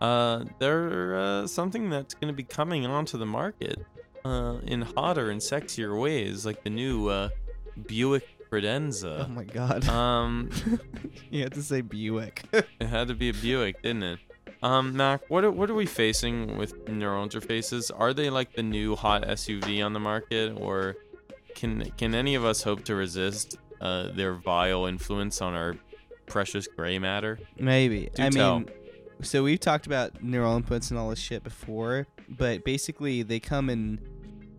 Uh, 0.00 0.44
they're 0.58 1.16
uh, 1.16 1.46
something 1.46 1.88
that's 1.88 2.14
going 2.14 2.28
to 2.28 2.36
be 2.36 2.42
coming 2.42 2.86
onto 2.86 3.16
the 3.16 3.26
market 3.26 3.78
uh, 4.24 4.56
in 4.64 4.82
hotter 4.82 5.30
and 5.30 5.40
sexier 5.40 5.98
ways, 5.98 6.44
like 6.44 6.62
the 6.64 6.70
new 6.70 7.08
uh, 7.08 7.28
Buick 7.86 8.26
Credenza. 8.50 9.26
Oh 9.26 9.28
my 9.28 9.44
god. 9.44 9.88
Um, 9.88 10.50
you 11.30 11.42
had 11.42 11.52
to 11.54 11.62
say 11.62 11.80
Buick. 11.80 12.42
it 12.52 12.86
had 12.86 13.08
to 13.08 13.14
be 13.14 13.30
a 13.30 13.34
Buick, 13.34 13.80
didn't 13.82 14.02
it? 14.02 14.18
Um, 14.62 14.96
Mac, 14.96 15.28
what 15.28 15.44
are, 15.44 15.50
what 15.50 15.70
are 15.70 15.74
we 15.74 15.86
facing 15.86 16.56
with 16.56 16.88
neural 16.88 17.26
interfaces? 17.26 17.90
Are 17.96 18.14
they 18.14 18.30
like 18.30 18.54
the 18.54 18.62
new 18.62 18.94
hot 18.94 19.22
SUV 19.22 19.84
on 19.84 19.92
the 19.92 20.00
market, 20.00 20.56
or 20.56 20.96
can 21.54 21.90
can 21.96 22.14
any 22.14 22.34
of 22.34 22.44
us 22.44 22.62
hope 22.62 22.84
to 22.84 22.94
resist 22.94 23.58
uh, 23.80 24.08
their 24.12 24.34
vile 24.34 24.86
influence 24.86 25.40
on 25.40 25.54
our 25.54 25.76
precious 26.26 26.66
gray 26.66 26.98
matter? 26.98 27.38
Maybe. 27.58 28.10
Do 28.14 28.22
I 28.22 28.30
tell. 28.30 28.60
mean, 28.60 28.70
so 29.22 29.42
we've 29.42 29.60
talked 29.60 29.86
about 29.86 30.22
neural 30.22 30.60
inputs 30.60 30.90
and 30.90 30.98
all 30.98 31.10
this 31.10 31.18
shit 31.18 31.44
before, 31.44 32.06
but 32.28 32.64
basically 32.64 33.22
they 33.22 33.40
come 33.40 33.70
in 33.70 34.00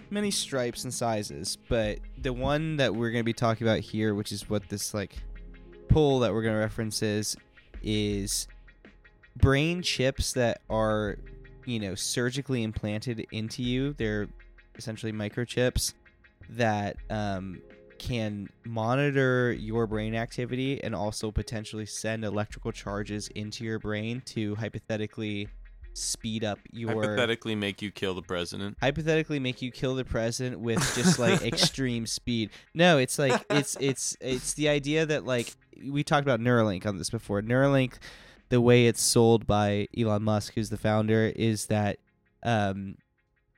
many 0.09 0.31
stripes 0.31 0.83
and 0.83 0.93
sizes, 0.93 1.57
but 1.67 1.99
the 2.19 2.31
one 2.31 2.77
that 2.77 2.93
we're 2.93 3.11
going 3.11 3.21
to 3.21 3.25
be 3.25 3.33
talking 3.33 3.67
about 3.67 3.79
here, 3.79 4.13
which 4.13 4.31
is 4.31 4.49
what 4.49 4.69
this 4.69 4.93
like 4.93 5.15
poll 5.89 6.19
that 6.19 6.33
we're 6.33 6.43
going 6.43 6.53
to 6.53 6.59
reference 6.59 7.01
is, 7.01 7.35
is 7.81 8.47
brain 9.35 9.81
chips 9.81 10.33
that 10.33 10.61
are, 10.69 11.17
you 11.65 11.79
know, 11.79 11.95
surgically 11.95 12.63
implanted 12.63 13.25
into 13.31 13.63
you. 13.63 13.93
They're 13.93 14.27
essentially 14.75 15.11
microchips 15.11 15.93
that 16.49 16.97
um, 17.09 17.61
can 17.97 18.49
monitor 18.65 19.53
your 19.53 19.87
brain 19.87 20.15
activity 20.15 20.83
and 20.83 20.93
also 20.93 21.31
potentially 21.31 21.85
send 21.85 22.25
electrical 22.25 22.71
charges 22.71 23.29
into 23.29 23.63
your 23.63 23.79
brain 23.79 24.21
to 24.25 24.55
hypothetically 24.55 25.47
speed 25.93 26.43
up 26.43 26.59
your 26.71 27.01
Hypothetically, 27.01 27.55
make 27.55 27.81
you 27.81 27.91
kill 27.91 28.13
the 28.13 28.21
president. 28.21 28.77
hypothetically 28.81 29.39
make 29.39 29.61
you 29.61 29.71
kill 29.71 29.95
the 29.95 30.03
president 30.03 30.59
with 30.59 30.79
just 30.95 31.19
like 31.19 31.41
extreme 31.45 32.05
speed. 32.05 32.49
No, 32.73 32.97
it's 32.97 33.17
like 33.17 33.43
it's 33.49 33.77
it's 33.79 34.17
it's 34.19 34.53
the 34.55 34.69
idea 34.69 35.05
that 35.05 35.25
like 35.25 35.53
we 35.87 36.03
talked 36.03 36.23
about 36.23 36.39
Neuralink 36.39 36.85
on 36.85 36.97
this 36.97 37.09
before. 37.09 37.41
Neuralink, 37.41 37.93
the 38.49 38.59
way 38.59 38.87
it's 38.87 39.01
sold 39.01 39.47
by 39.47 39.87
Elon 39.97 40.23
Musk, 40.23 40.53
who's 40.55 40.69
the 40.69 40.77
founder, 40.77 41.31
is 41.35 41.67
that 41.67 41.99
um 42.41 42.95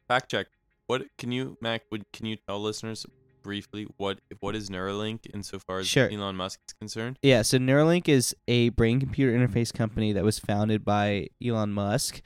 Fact 0.08 0.30
check. 0.30 0.48
What 0.88 1.04
can 1.18 1.32
you, 1.32 1.58
Mac? 1.62 1.84
Would 1.92 2.12
can 2.14 2.26
you 2.26 2.38
tell 2.48 2.62
listeners 2.62 3.06
briefly 3.42 3.88
what 3.98 4.20
what 4.40 4.56
is 4.56 4.70
Neuralink 4.70 5.28
insofar 5.34 5.80
as 5.80 5.88
Sure. 5.88 6.10
Elon 6.10 6.36
Musk 6.36 6.60
is 6.68 6.74
concerned? 6.74 7.20
yeah, 7.22 7.44
so 7.44 7.58
Neuralink 7.58 8.08
is 8.10 8.36
a 8.48 8.70
brain 8.70 9.00
computer 9.00 9.38
interface 9.38 9.72
company 9.74 10.14
that 10.14 10.24
was 10.24 10.40
founded 10.40 10.84
by 10.84 11.28
Elon 11.46 11.72
Musk. 11.72 12.22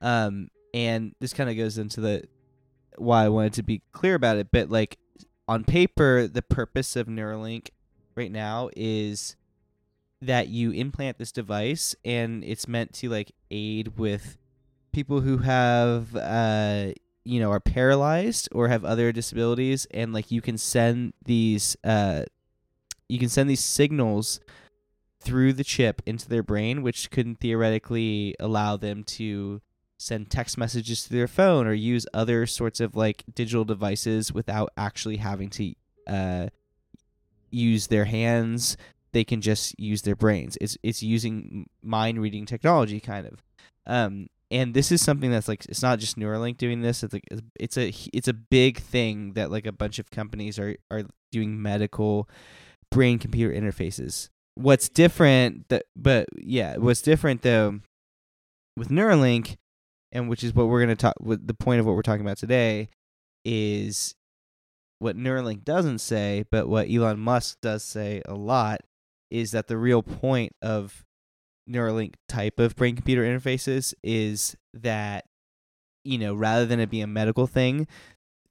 Um 0.00 0.48
and 0.72 1.14
this 1.20 1.32
kind 1.32 1.48
of 1.48 1.56
goes 1.56 1.78
into 1.78 2.00
the 2.00 2.24
why 2.96 3.24
I 3.24 3.28
wanted 3.28 3.52
to 3.54 3.62
be 3.62 3.82
clear 3.92 4.14
about 4.16 4.36
it, 4.36 4.48
but 4.52 4.68
like 4.70 4.98
on 5.46 5.62
paper, 5.64 6.26
the 6.26 6.42
purpose 6.42 6.96
of 6.96 7.06
Neuralink 7.06 7.68
right 8.16 8.32
now 8.32 8.70
is 8.76 9.36
that 10.22 10.48
you 10.48 10.70
implant 10.72 11.18
this 11.18 11.30
device 11.32 11.94
and 12.04 12.42
it's 12.44 12.66
meant 12.66 12.92
to 12.94 13.08
like 13.08 13.32
aid 13.50 13.98
with 13.98 14.38
people 14.92 15.20
who 15.20 15.38
have 15.38 16.16
uh 16.16 16.92
you 17.24 17.40
know 17.40 17.50
are 17.50 17.60
paralyzed 17.60 18.48
or 18.52 18.68
have 18.68 18.84
other 18.84 19.12
disabilities 19.12 19.86
and 19.92 20.12
like 20.12 20.30
you 20.30 20.40
can 20.40 20.58
send 20.58 21.12
these 21.24 21.76
uh 21.84 22.22
you 23.08 23.18
can 23.18 23.28
send 23.28 23.48
these 23.48 23.64
signals 23.64 24.40
through 25.20 25.52
the 25.52 25.64
chip 25.64 26.02
into 26.04 26.28
their 26.28 26.42
brain 26.42 26.82
which 26.82 27.10
could 27.10 27.40
theoretically 27.40 28.34
allow 28.38 28.76
them 28.76 29.02
to 29.02 29.60
send 29.96 30.28
text 30.30 30.58
messages 30.58 31.04
to 31.04 31.12
their 31.12 31.28
phone 31.28 31.66
or 31.66 31.72
use 31.72 32.06
other 32.12 32.46
sorts 32.46 32.80
of 32.80 32.94
like 32.94 33.24
digital 33.34 33.64
devices 33.64 34.32
without 34.32 34.70
actually 34.76 35.16
having 35.16 35.48
to 35.48 35.72
uh 36.06 36.48
use 37.54 37.86
their 37.86 38.04
hands. 38.04 38.76
They 39.12 39.24
can 39.24 39.40
just 39.40 39.78
use 39.78 40.02
their 40.02 40.16
brains. 40.16 40.58
It's 40.60 40.76
it's 40.82 41.02
using 41.02 41.68
mind 41.82 42.20
reading 42.20 42.46
technology 42.46 43.00
kind 43.00 43.26
of. 43.26 43.42
Um 43.86 44.26
and 44.50 44.74
this 44.74 44.92
is 44.92 45.02
something 45.02 45.30
that's 45.30 45.48
like 45.48 45.64
it's 45.66 45.82
not 45.82 45.98
just 45.98 46.18
Neuralink 46.18 46.58
doing 46.58 46.82
this 46.82 47.02
it's 47.02 47.12
like 47.12 47.24
it's 47.58 47.76
a 47.76 47.92
it's 48.12 48.28
a 48.28 48.32
big 48.32 48.78
thing 48.78 49.32
that 49.34 49.50
like 49.50 49.66
a 49.66 49.72
bunch 49.72 49.98
of 49.98 50.10
companies 50.10 50.58
are 50.58 50.76
are 50.90 51.02
doing 51.32 51.60
medical 51.60 52.28
brain 52.90 53.18
computer 53.18 53.52
interfaces. 53.52 54.28
What's 54.54 54.88
different 54.88 55.68
that 55.68 55.84
but 55.96 56.28
yeah 56.36 56.76
what's 56.76 57.02
different 57.02 57.42
though 57.42 57.80
with 58.76 58.88
Neuralink 58.88 59.56
and 60.12 60.28
which 60.28 60.44
is 60.44 60.54
what 60.54 60.68
we're 60.68 60.84
going 60.84 60.96
to 60.96 61.02
talk 61.02 61.14
with 61.20 61.46
the 61.46 61.54
point 61.54 61.80
of 61.80 61.86
what 61.86 61.96
we're 61.96 62.02
talking 62.02 62.24
about 62.24 62.38
today 62.38 62.88
is 63.44 64.14
what 65.00 65.16
Neuralink 65.16 65.64
doesn't 65.64 65.98
say 65.98 66.44
but 66.50 66.68
what 66.68 66.88
Elon 66.88 67.18
Musk 67.18 67.58
does 67.60 67.82
say 67.82 68.22
a 68.26 68.34
lot 68.34 68.80
is 69.30 69.50
that 69.50 69.66
the 69.66 69.76
real 69.76 70.02
point 70.02 70.52
of 70.62 71.04
Neuralink 71.68 72.14
type 72.28 72.58
of 72.58 72.76
brain 72.76 72.94
computer 72.96 73.22
interfaces 73.22 73.94
is 74.02 74.56
that 74.74 75.24
you 76.04 76.18
know 76.18 76.34
rather 76.34 76.66
than 76.66 76.80
it 76.80 76.90
be 76.90 77.00
a 77.00 77.06
medical 77.06 77.46
thing 77.46 77.86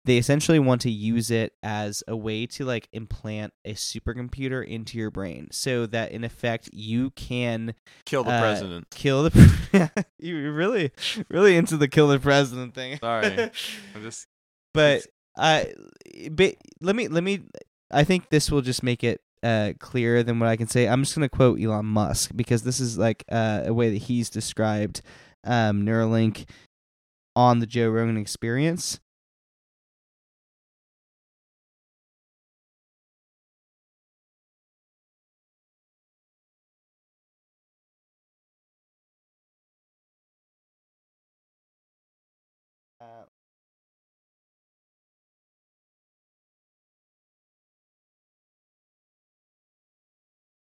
they 0.05 0.18
essentially 0.18 0.59
want 0.59 0.82
to 0.82 0.91
use 0.91 1.32
it 1.32 1.53
as 1.64 2.03
a 2.07 2.16
way 2.16 2.45
to 2.45 2.66
like 2.66 2.89
implant 2.91 3.53
a 3.64 3.74
supercomputer 3.74 4.66
into 4.66 4.97
your 4.97 5.09
brain 5.09 5.47
so 5.51 5.86
that 5.86 6.11
in 6.11 6.24
effect 6.24 6.70
you 6.74 7.11
can 7.11 7.74
Kill 8.05 8.24
the 8.24 8.32
uh, 8.32 8.41
president. 8.41 8.88
kill 8.89 9.24
the 9.24 9.91
you're 10.20 10.51
really 10.51 10.91
really 11.30 11.55
into 11.55 11.78
the 11.78 11.88
kill 11.88 12.07
the 12.07 12.20
president 12.20 12.74
thing 12.74 12.97
Sorry. 12.99 13.28
I'm 13.95 14.01
just 14.01 14.28
but 14.74 15.05
I 15.38 15.74
but 16.32 16.55
let 16.82 16.95
me 16.95 17.07
let 17.07 17.24
me 17.24 17.43
I 17.91 18.03
think 18.03 18.30
this 18.30 18.51
will 18.51 18.61
just 18.61 18.84
make 18.84 19.03
it 19.03 19.22
uh 19.44 19.74
clearer 19.80 20.24
than 20.24 20.39
what 20.39 20.50
I 20.50 20.56
can 20.58 20.68
say. 20.68 20.88
I'm 20.88 21.04
just 21.04 21.16
going 21.16 21.28
to 21.28 21.36
quote 21.36 21.62
Elon 21.62 21.86
Musk 21.86 22.32
because 22.36 22.64
this 22.64 22.80
is 22.80 22.98
like 22.98 23.24
uh, 23.32 23.64
a 23.66 23.74
way 23.74 23.89
that 23.91 24.04
he's 24.04 24.30
described 24.30 25.02
um 25.44 25.86
Neuralink 25.86 26.46
on 27.36 27.60
the 27.60 27.68
Joe 27.68 27.89
Rogan 27.89 28.18
experience. 28.18 29.00
Uh, 43.02 43.26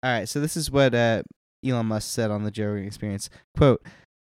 All 0.02 0.12
right, 0.12 0.30
so 0.30 0.40
this 0.40 0.56
is 0.56 0.72
what 0.72 0.96
uh, 0.96 1.24
Elon 1.66 1.88
Musk 1.88 2.10
said 2.10 2.32
on 2.32 2.44
the 2.44 2.52
Joe 2.52 2.68
Rogan 2.68 2.86
Experience. 2.88 3.30
"Quote: 3.58 3.82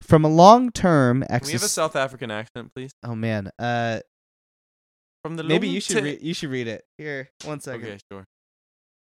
From 0.02 0.24
a 0.24 0.28
long-term 0.28 1.24
Can 1.28 1.40
we 1.44 1.52
have 1.52 1.62
a. 1.62 1.68
South 1.68 1.94
African 1.96 2.30
accent, 2.30 2.72
please? 2.74 2.90
oh 3.04 3.14
man, 3.14 3.50
uh, 3.58 4.00
From 5.24 5.36
the 5.36 5.44
maybe 5.44 5.68
you 5.68 5.80
should 5.80 6.02
re- 6.02 6.18
you 6.20 6.34
should 6.34 6.50
read 6.50 6.66
it. 6.66 6.84
Here, 6.98 7.30
one 7.44 7.60
second. 7.60 7.84
Okay, 7.84 7.98
sure. 8.10 8.24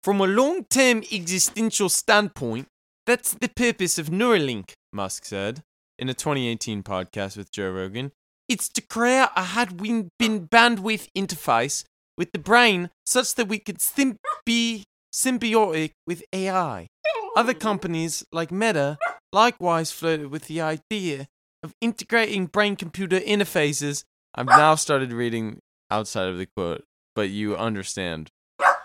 From 0.04 0.20
a 0.22 0.28
long-term 0.28 1.04
existential 1.12 1.90
standpoint, 1.90 2.68
that's 3.06 3.34
the 3.34 3.50
purpose 3.50 3.98
of 3.98 4.10
Neuralink, 4.10 4.72
Musk 4.94 5.26
said 5.26 5.62
in 6.00 6.10
a 6.10 6.14
2018 6.14 6.82
podcast 6.84 7.38
with 7.38 7.52
Joe 7.52 7.72
Rogan. 7.72 8.12
It's 8.50 8.68
to 8.70 8.82
create 8.82 9.30
a 9.36 9.44
had-been 9.44 10.10
bandwidth 10.20 11.08
interface 11.16 11.86
with 12.18 12.32
the 12.34 12.40
brain 12.40 12.90
such 13.06 13.36
that 13.36 13.48
we 13.48 13.60
could 13.60 13.80
sim- 13.80 14.18
be 14.46 14.84
symbiotic 15.14 15.92
with 16.08 16.24
AI. 16.34 16.88
Other 17.36 17.54
companies 17.54 18.26
like 18.32 18.52
Meta 18.52 18.98
likewise 19.32 19.92
flirted 19.92 20.28
with 20.28 20.48
the 20.48 20.62
idea 20.62 21.28
of 21.64 21.74
integrating 21.82 22.48
brain-computer 22.48 23.20
interfaces. 23.20 24.04
I've 24.36 24.48
now 24.48 24.76
started 24.76 25.14
reading 25.14 25.60
outside 25.90 26.28
of 26.28 26.38
the 26.38 26.48
quote, 26.56 26.84
but 27.16 27.30
you 27.30 27.56
understand 27.56 28.30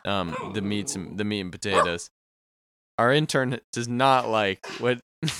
um, 0.04 0.52
the 0.54 0.62
meats 0.62 0.94
and 0.94 1.18
the 1.18 1.24
meat 1.24 1.40
and 1.40 1.52
potatoes. 1.52 2.10
Our 2.98 3.12
intern 3.12 3.60
does 3.72 3.88
not 3.88 4.28
like 4.28 4.66
what 4.78 5.00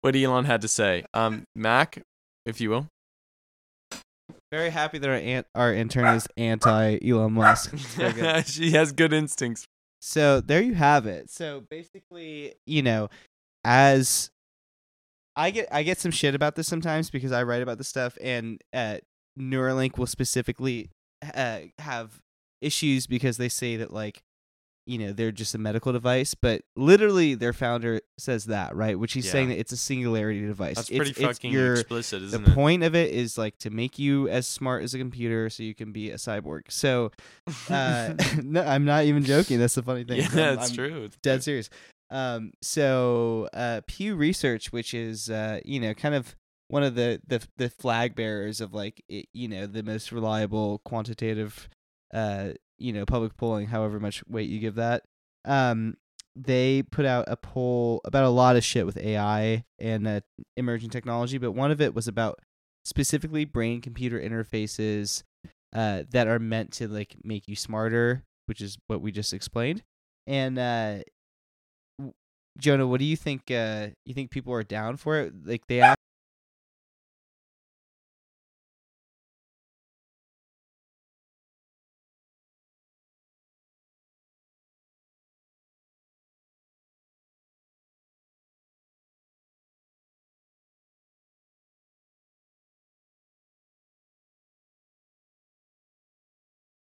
what 0.00 0.16
Elon 0.16 0.44
had 0.44 0.60
to 0.62 0.68
say. 0.68 1.04
Um, 1.14 1.44
Mac, 1.54 2.02
if 2.44 2.60
you 2.60 2.70
will. 2.70 2.86
Very 4.56 4.70
happy 4.70 4.96
that 4.96 5.44
our 5.54 5.66
our 5.66 5.74
intern 5.74 6.16
is 6.16 6.26
anti 6.38 6.98
Elon 7.06 7.34
Musk. 7.34 7.72
It's 7.74 7.94
very 7.94 8.12
good. 8.14 8.46
she 8.46 8.70
has 8.70 8.90
good 8.90 9.12
instincts. 9.12 9.66
so 10.00 10.40
there 10.40 10.62
you 10.62 10.72
have 10.72 11.04
it. 11.04 11.28
So 11.28 11.64
basically, 11.68 12.54
you 12.66 12.80
know, 12.80 13.10
as 13.64 14.30
I 15.36 15.50
get 15.50 15.68
I 15.70 15.82
get 15.82 15.98
some 15.98 16.10
shit 16.10 16.34
about 16.34 16.54
this 16.54 16.66
sometimes 16.66 17.10
because 17.10 17.32
I 17.32 17.42
write 17.42 17.60
about 17.60 17.76
this 17.76 17.88
stuff, 17.88 18.16
and 18.18 18.58
uh, 18.72 18.96
Neuralink 19.38 19.98
will 19.98 20.06
specifically 20.06 20.88
uh, 21.34 21.58
have 21.78 22.22
issues 22.62 23.06
because 23.06 23.36
they 23.36 23.50
say 23.50 23.76
that 23.76 23.92
like 23.92 24.22
you 24.86 24.98
know 24.98 25.12
they're 25.12 25.32
just 25.32 25.54
a 25.54 25.58
medical 25.58 25.92
device, 25.92 26.34
but 26.34 26.62
literally 26.76 27.34
their 27.34 27.52
founder 27.52 28.00
says 28.18 28.44
that 28.46 28.74
right, 28.76 28.98
which 28.98 29.12
he's 29.14 29.28
saying 29.30 29.48
that 29.48 29.58
it's 29.58 29.72
a 29.72 29.76
singularity 29.76 30.40
device. 30.46 30.76
That's 30.76 30.90
It's- 30.90 30.98
pretty 30.98 31.10
it's 31.10 31.38
fucking 31.38 31.52
your- 31.52 31.74
explicit, 31.74 32.20
the 32.20 32.26
isn't 32.26 32.48
it? 32.48 32.54
point 32.54 32.82
of 32.84 32.94
it 32.94 33.12
is 33.12 33.36
like 33.36 33.58
to 33.58 33.70
make 33.70 33.98
you 33.98 34.28
as 34.28 34.46
smart 34.46 34.82
as 34.84 34.94
a 34.94 34.98
computer 34.98 35.50
so 35.50 35.62
you 35.62 35.74
can 35.74 35.92
be 35.92 36.10
a 36.10 36.16
cyborg. 36.16 36.62
So 36.70 37.10
uh, 37.68 38.14
no, 38.42 38.62
I'm 38.62 38.84
not 38.84 39.04
even 39.04 39.24
joking. 39.24 39.58
That's 39.58 39.74
the 39.74 39.82
funny 39.82 40.04
thing. 40.04 40.18
yeah, 40.34 40.50
I'm- 40.50 40.58
I'm 40.60 40.70
true. 40.70 41.04
It's 41.04 41.16
Dead 41.22 41.36
true. 41.36 41.42
serious. 41.42 41.70
Um, 42.10 42.52
so 42.62 43.48
uh, 43.52 43.80
Pew 43.88 44.14
Research, 44.14 44.72
which 44.72 44.94
is 44.94 45.28
uh, 45.28 45.58
you 45.64 45.80
know, 45.80 45.92
kind 45.94 46.14
of 46.14 46.36
one 46.68 46.82
of 46.84 46.94
the 46.94 47.20
the 47.26 47.44
the 47.56 47.68
flag 47.70 48.14
bearers 48.14 48.60
of 48.60 48.72
like 48.72 49.02
it, 49.08 49.26
you 49.32 49.48
know 49.48 49.66
the 49.66 49.82
most 49.82 50.12
reliable 50.12 50.80
quantitative, 50.84 51.68
uh, 52.14 52.50
you 52.78 52.92
know, 52.92 53.04
public 53.04 53.36
polling. 53.36 53.66
However 53.68 54.00
much 54.00 54.22
weight 54.28 54.48
you 54.48 54.58
give 54.58 54.76
that. 54.76 55.02
Um, 55.44 55.96
they 56.34 56.82
put 56.82 57.06
out 57.06 57.24
a 57.28 57.36
poll 57.36 58.00
about 58.04 58.24
a 58.24 58.28
lot 58.28 58.56
of 58.56 58.64
shit 58.64 58.84
with 58.84 58.98
AI 58.98 59.64
and 59.78 60.06
uh, 60.06 60.20
emerging 60.56 60.90
technology, 60.90 61.38
but 61.38 61.52
one 61.52 61.70
of 61.70 61.80
it 61.80 61.94
was 61.94 62.06
about 62.06 62.40
specifically 62.84 63.44
brain 63.44 63.80
computer 63.80 64.20
interfaces 64.20 65.22
uh, 65.74 66.02
that 66.10 66.28
are 66.28 66.38
meant 66.38 66.72
to 66.72 66.88
like 66.88 67.16
make 67.24 67.48
you 67.48 67.56
smarter, 67.56 68.24
which 68.46 68.60
is 68.60 68.76
what 68.86 69.00
we 69.00 69.12
just 69.12 69.32
explained. 69.32 69.82
And 70.26 70.58
uh, 70.58 70.98
Jonah, 72.58 72.86
what 72.86 73.00
do 73.00 73.06
you 73.06 73.16
think? 73.16 73.50
Uh, 73.50 73.88
you 74.04 74.14
think 74.14 74.30
people 74.30 74.52
are 74.52 74.62
down 74.62 74.96
for 74.96 75.18
it? 75.18 75.34
Like 75.44 75.66
they 75.68 75.80
act- 75.80 76.00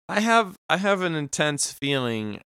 I 0.09 0.21
have 0.21 0.55
I 0.67 0.77
have 0.77 1.03
an 1.03 1.13
intense 1.13 1.71
feeling 1.71 2.41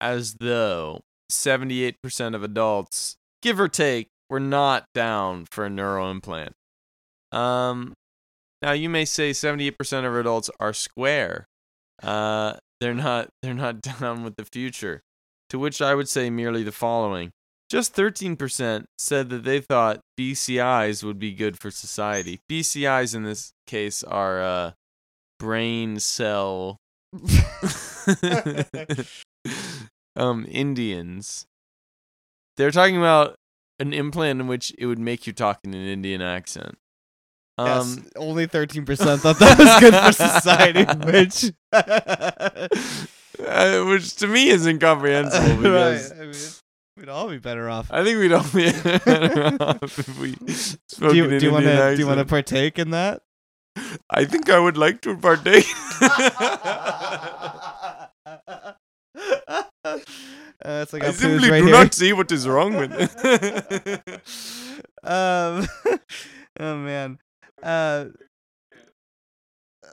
as 0.00 0.34
though 0.40 1.02
78% 1.30 2.34
of 2.34 2.42
adults, 2.42 3.16
give 3.42 3.60
or 3.60 3.68
take, 3.68 4.08
were 4.28 4.40
not 4.40 4.86
down 4.92 5.46
for 5.48 5.64
a 5.64 5.70
neural 5.70 6.10
implant. 6.10 6.52
Um 7.30 7.94
now 8.60 8.72
you 8.72 8.88
may 8.88 9.04
say 9.04 9.30
78% 9.30 10.04
of 10.04 10.16
adults 10.16 10.50
are 10.58 10.72
square. 10.72 11.46
Uh 12.02 12.54
they're 12.80 12.92
not 12.92 13.28
they're 13.40 13.54
not 13.54 13.80
down 14.00 14.24
with 14.24 14.34
the 14.34 14.44
future. 14.44 15.00
To 15.50 15.60
which 15.60 15.80
I 15.80 15.94
would 15.94 16.08
say 16.08 16.28
merely 16.28 16.64
the 16.64 16.72
following. 16.72 17.30
Just 17.70 17.94
13% 17.94 18.84
said 18.98 19.28
that 19.28 19.44
they 19.44 19.60
thought 19.60 20.00
BCIs 20.18 21.04
would 21.04 21.20
be 21.20 21.32
good 21.32 21.56
for 21.56 21.70
society. 21.70 22.40
BCIs 22.50 23.14
in 23.14 23.22
this 23.22 23.52
case 23.68 24.02
are 24.02 24.42
uh 24.42 24.70
brain 25.38 26.00
cell 26.00 26.78
um 30.16 30.46
Indians. 30.48 31.46
They're 32.56 32.70
talking 32.70 32.96
about 32.96 33.36
an 33.78 33.92
implant 33.92 34.40
in 34.40 34.46
which 34.46 34.72
it 34.78 34.86
would 34.86 34.98
make 34.98 35.26
you 35.26 35.32
talk 35.32 35.60
in 35.64 35.74
an 35.74 35.86
Indian 35.86 36.22
accent. 36.22 36.78
Um 37.58 37.68
yes, 37.68 37.98
only 38.16 38.46
thirteen 38.46 38.84
percent 38.84 39.22
thought 39.22 39.38
that 39.38 39.58
was 39.58 39.80
good 39.80 39.94
for 39.94 40.12
society, 40.12 40.84
which 41.10 41.52
uh, 41.72 42.68
which 43.84 44.16
to 44.16 44.26
me 44.26 44.48
is 44.48 44.66
incomprehensible 44.66 45.62
because 45.62 46.10
right. 46.12 46.20
I 46.20 46.24
mean, 46.26 46.34
we'd 46.96 47.08
all 47.08 47.28
be 47.28 47.38
better 47.38 47.70
off. 47.70 47.88
I 47.90 48.04
think 48.04 48.18
we'd 48.18 48.32
all 48.32 48.44
be 48.52 48.70
better 48.72 49.62
off 49.62 49.98
if 49.98 50.18
we 50.18 50.32
spoke 50.46 51.12
do 51.12 51.24
in 51.24 51.32
you, 51.32 51.38
do 51.38 51.46
you 51.46 51.52
want 51.52 51.64
to 51.64 51.94
do 51.94 52.02
you 52.02 52.06
want 52.06 52.18
to 52.18 52.26
partake 52.26 52.78
in 52.78 52.90
that? 52.90 53.22
I 54.10 54.24
think 54.24 54.50
I 54.50 54.58
would 54.58 54.76
like 54.76 55.00
to 55.02 55.16
partake. 55.16 55.66
uh, 56.00 58.06
it's 60.64 60.92
like 60.92 61.04
I 61.04 61.12
simply 61.12 61.50
right 61.50 61.60
do 61.60 61.66
here. 61.66 61.74
not 61.74 61.94
see 61.94 62.12
what 62.12 62.30
is 62.32 62.48
wrong 62.48 62.76
with 62.76 62.92
it. 62.94 64.20
um, 65.04 65.66
oh 66.60 66.76
man. 66.76 67.18
Uh, 67.62 68.06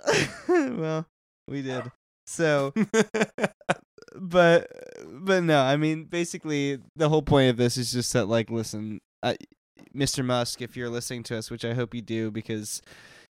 well, 0.48 1.06
we 1.48 1.62
did. 1.62 1.92
So, 2.26 2.74
but 4.16 4.72
but 5.06 5.44
no, 5.44 5.62
I 5.62 5.78
mean, 5.78 6.06
basically, 6.06 6.80
the 6.96 7.10
whole 7.10 7.22
point 7.22 7.50
of 7.50 7.58
this 7.58 7.78
is 7.78 7.92
just 7.92 8.14
that, 8.14 8.28
like, 8.28 8.50
listen, 8.50 9.02
uh, 9.22 9.36
Mr. 9.96 10.26
Musk, 10.26 10.62
if 10.62 10.76
you're 10.76 10.90
listening 10.90 11.24
to 11.24 11.38
us, 11.38 11.52
which 11.52 11.66
I 11.66 11.74
hope 11.74 11.94
you 11.94 12.02
do, 12.02 12.32
because 12.32 12.82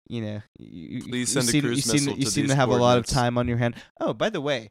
you 0.09 0.23
know, 0.23 0.43
you, 0.59 1.03
Please 1.03 1.13
you 1.13 1.27
send 1.27 1.49
a 1.49 1.53
seem, 1.53 1.63
cruise 1.63 1.77
you 1.77 1.83
seem, 1.83 1.93
missile 1.95 2.19
you 2.19 2.25
to 2.25 2.31
seem 2.31 2.49
to 2.49 2.55
have 2.55 2.71
a 2.71 2.77
lot 2.77 2.99
of 2.99 3.07
time 3.07 3.37
on 3.39 3.47
your 3.49 3.59
hand. 3.59 3.75
Oh, 4.01 4.13
by 4.15 4.31
the 4.31 4.41
way, 4.41 4.71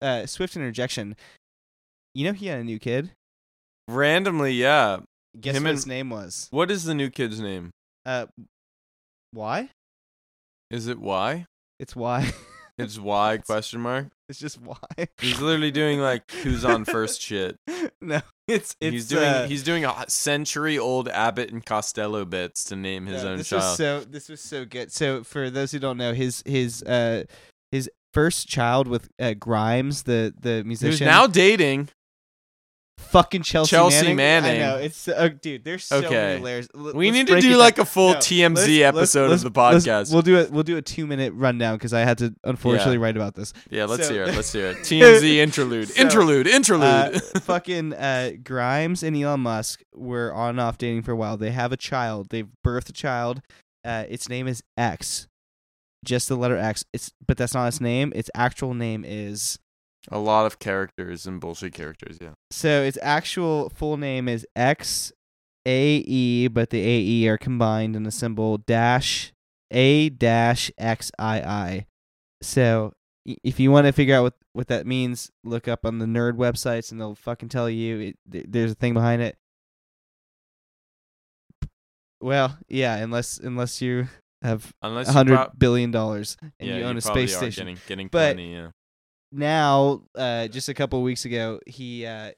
uh, 0.00 0.26
Swift 0.26 0.56
interjection. 0.56 1.16
You 2.14 2.24
know, 2.26 2.32
he 2.32 2.46
had 2.46 2.58
a 2.60 2.64
new 2.64 2.78
kid. 2.78 3.10
Randomly, 3.88 4.52
yeah. 4.52 4.98
Guess 5.38 5.56
Him 5.56 5.64
what 5.64 5.68
and- 5.70 5.76
his 5.76 5.86
name 5.86 6.10
was? 6.10 6.48
What 6.50 6.70
is 6.70 6.84
the 6.84 6.94
new 6.94 7.10
kid's 7.10 7.40
name? 7.40 7.70
Uh, 8.06 8.26
why? 9.32 9.68
Is 10.70 10.86
it 10.88 10.98
why? 10.98 11.46
It's 11.78 11.94
why. 11.94 12.30
It's 12.78 12.98
Y 12.98 13.38
question 13.38 13.80
mark. 13.80 14.08
it's 14.28 14.38
just 14.38 14.60
why. 14.60 14.76
He's 15.18 15.40
literally 15.40 15.70
doing 15.70 16.00
like 16.00 16.30
who's 16.30 16.64
on 16.64 16.84
first 16.84 17.22
shit. 17.22 17.56
no, 18.00 18.20
it's 18.46 18.76
it's 18.80 18.92
he's 18.92 19.08
doing 19.08 19.24
uh, 19.24 19.46
he's 19.46 19.62
doing 19.62 19.84
a 19.84 20.04
century 20.08 20.78
old 20.78 21.08
Abbott 21.08 21.50
and 21.50 21.64
Costello 21.64 22.24
bits 22.24 22.64
to 22.64 22.76
name 22.76 23.06
his 23.06 23.22
no, 23.22 23.30
own 23.30 23.38
this 23.38 23.50
Was 23.50 23.76
so 23.76 24.00
this 24.00 24.28
was 24.28 24.40
so 24.40 24.64
good. 24.64 24.92
So 24.92 25.24
for 25.24 25.48
those 25.48 25.72
who 25.72 25.78
don't 25.78 25.96
know, 25.96 26.12
his 26.12 26.42
his 26.44 26.82
uh 26.82 27.24
his 27.72 27.90
first 28.12 28.46
child 28.46 28.88
with 28.88 29.08
uh, 29.18 29.34
Grimes, 29.34 30.02
the 30.02 30.34
the 30.38 30.56
Who's 30.56 30.64
musician, 30.66 31.06
now 31.06 31.26
dating? 31.26 31.88
Fucking 32.98 33.42
Chelsea, 33.42 33.70
Chelsea 33.70 34.12
Manning. 34.14 34.56
I 34.62 34.66
know 34.66 34.76
it's 34.76 35.06
uh, 35.08 35.28
dude. 35.40 35.64
There's 35.64 35.84
so 35.84 35.98
Okay. 35.98 36.08
many 36.10 36.42
layers. 36.42 36.68
L- 36.74 36.92
We 36.94 37.10
need 37.10 37.26
to 37.28 37.40
do 37.40 37.56
like 37.56 37.76
down. 37.76 37.82
a 37.82 37.86
full 37.86 38.12
No, 38.14 38.18
TMZ 38.18 38.80
let's- 38.80 38.96
episode 38.96 39.30
let's- 39.30 39.44
of 39.44 39.52
the 39.54 39.60
let's- 39.60 39.86
podcast. 39.86 40.12
We'll 40.12 40.22
do 40.22 40.38
it. 40.38 40.50
We'll 40.50 40.62
do 40.62 40.76
a 40.76 40.82
two 40.82 41.06
minute 41.06 41.32
rundown 41.34 41.76
because 41.76 41.92
I 41.92 42.00
had 42.00 42.18
to 42.18 42.34
unfortunately 42.44 42.98
write 42.98 43.16
about 43.16 43.34
this. 43.34 43.52
yeah, 43.70 43.84
let's 43.84 44.06
so- 44.08 44.12
hear 44.14 44.24
it. 44.24 44.34
Let's 44.34 44.52
hear 44.52 44.66
it. 44.68 44.78
TMZ 44.82 45.36
interlude. 45.38 45.88
So, 45.88 46.00
interlude. 46.02 46.46
Interlude. 46.46 46.84
Uh, 47.16 47.20
fucking 47.40 47.92
uh, 47.94 48.32
Grimes 48.42 49.02
and 49.02 49.16
Elon 49.16 49.40
Musk 49.40 49.82
were 49.94 50.32
on 50.34 50.50
and 50.50 50.60
off 50.60 50.78
dating 50.78 51.02
for 51.02 51.12
a 51.12 51.16
while. 51.16 51.36
They 51.36 51.50
have 51.50 51.72
a 51.72 51.76
child. 51.76 52.28
They've 52.30 52.48
birthed 52.66 52.88
a 52.88 52.92
child. 52.92 53.40
Uh, 53.84 54.04
its 54.08 54.28
name 54.28 54.48
is 54.48 54.62
X, 54.76 55.28
just 56.04 56.28
the 56.28 56.36
letter 56.36 56.56
X. 56.56 56.84
It's 56.92 57.12
but 57.26 57.36
that's 57.36 57.54
not 57.54 57.68
its 57.68 57.80
name. 57.80 58.12
Its 58.16 58.28
actual 58.34 58.74
name 58.74 59.04
is 59.06 59.58
a 60.10 60.18
lot 60.18 60.46
of 60.46 60.58
characters 60.58 61.26
and 61.26 61.40
bullshit 61.40 61.74
characters. 61.74 62.18
Yeah. 62.20 62.32
so 62.50 62.82
its 62.82 62.98
actual 63.02 63.68
full 63.70 63.96
name 63.96 64.28
is 64.28 64.46
X 64.54 65.12
A 65.66 65.96
E, 65.96 66.48
but 66.48 66.70
the 66.70 66.80
A 66.80 66.98
E 67.00 67.28
are 67.28 67.38
combined 67.38 67.96
in 67.96 68.06
a 68.06 68.10
symbol 68.10 68.58
dash 68.58 69.32
A 69.70 70.08
dash 70.08 70.70
X 70.78 71.10
I 71.18 71.40
I. 71.40 71.86
So 72.42 72.92
if 73.24 73.58
you 73.58 73.72
want 73.72 73.86
to 73.86 73.92
figure 73.92 74.14
out 74.14 74.22
what 74.22 74.34
what 74.52 74.68
that 74.68 74.86
means, 74.86 75.30
look 75.44 75.66
up 75.68 75.84
on 75.84 75.98
the 75.98 76.06
nerd 76.06 76.34
websites 76.34 76.90
and 76.92 77.00
they'll 77.00 77.14
fucking 77.16 77.48
tell 77.48 77.68
you. 77.68 78.14
It, 78.30 78.52
there's 78.52 78.70
a 78.72 78.74
thing 78.76 78.94
behind 78.94 79.20
it. 79.22 79.36
Well, 82.20 82.56
yeah, 82.68 82.96
unless 82.96 83.38
unless 83.38 83.82
you 83.82 84.08
have 84.42 84.72
Unless 84.82 85.08
a 85.08 85.12
hundred 85.12 85.50
billion 85.58 85.90
dollars 85.90 86.36
and 86.40 86.68
yeah, 86.68 86.76
you 86.78 86.84
own 86.84 86.92
you 86.94 86.98
a 86.98 87.02
space 87.02 87.36
station. 87.36 87.66
Getting, 87.66 87.80
getting 87.86 88.08
But- 88.08 88.34
plenty. 88.36 88.52
Yeah. 88.52 88.68
Now, 89.36 90.02
uh, 90.14 90.48
just 90.48 90.68
a 90.68 90.74
couple 90.74 91.02
weeks 91.02 91.24
ago, 91.24 91.60
he 91.66 92.04
uh, 92.06 92.32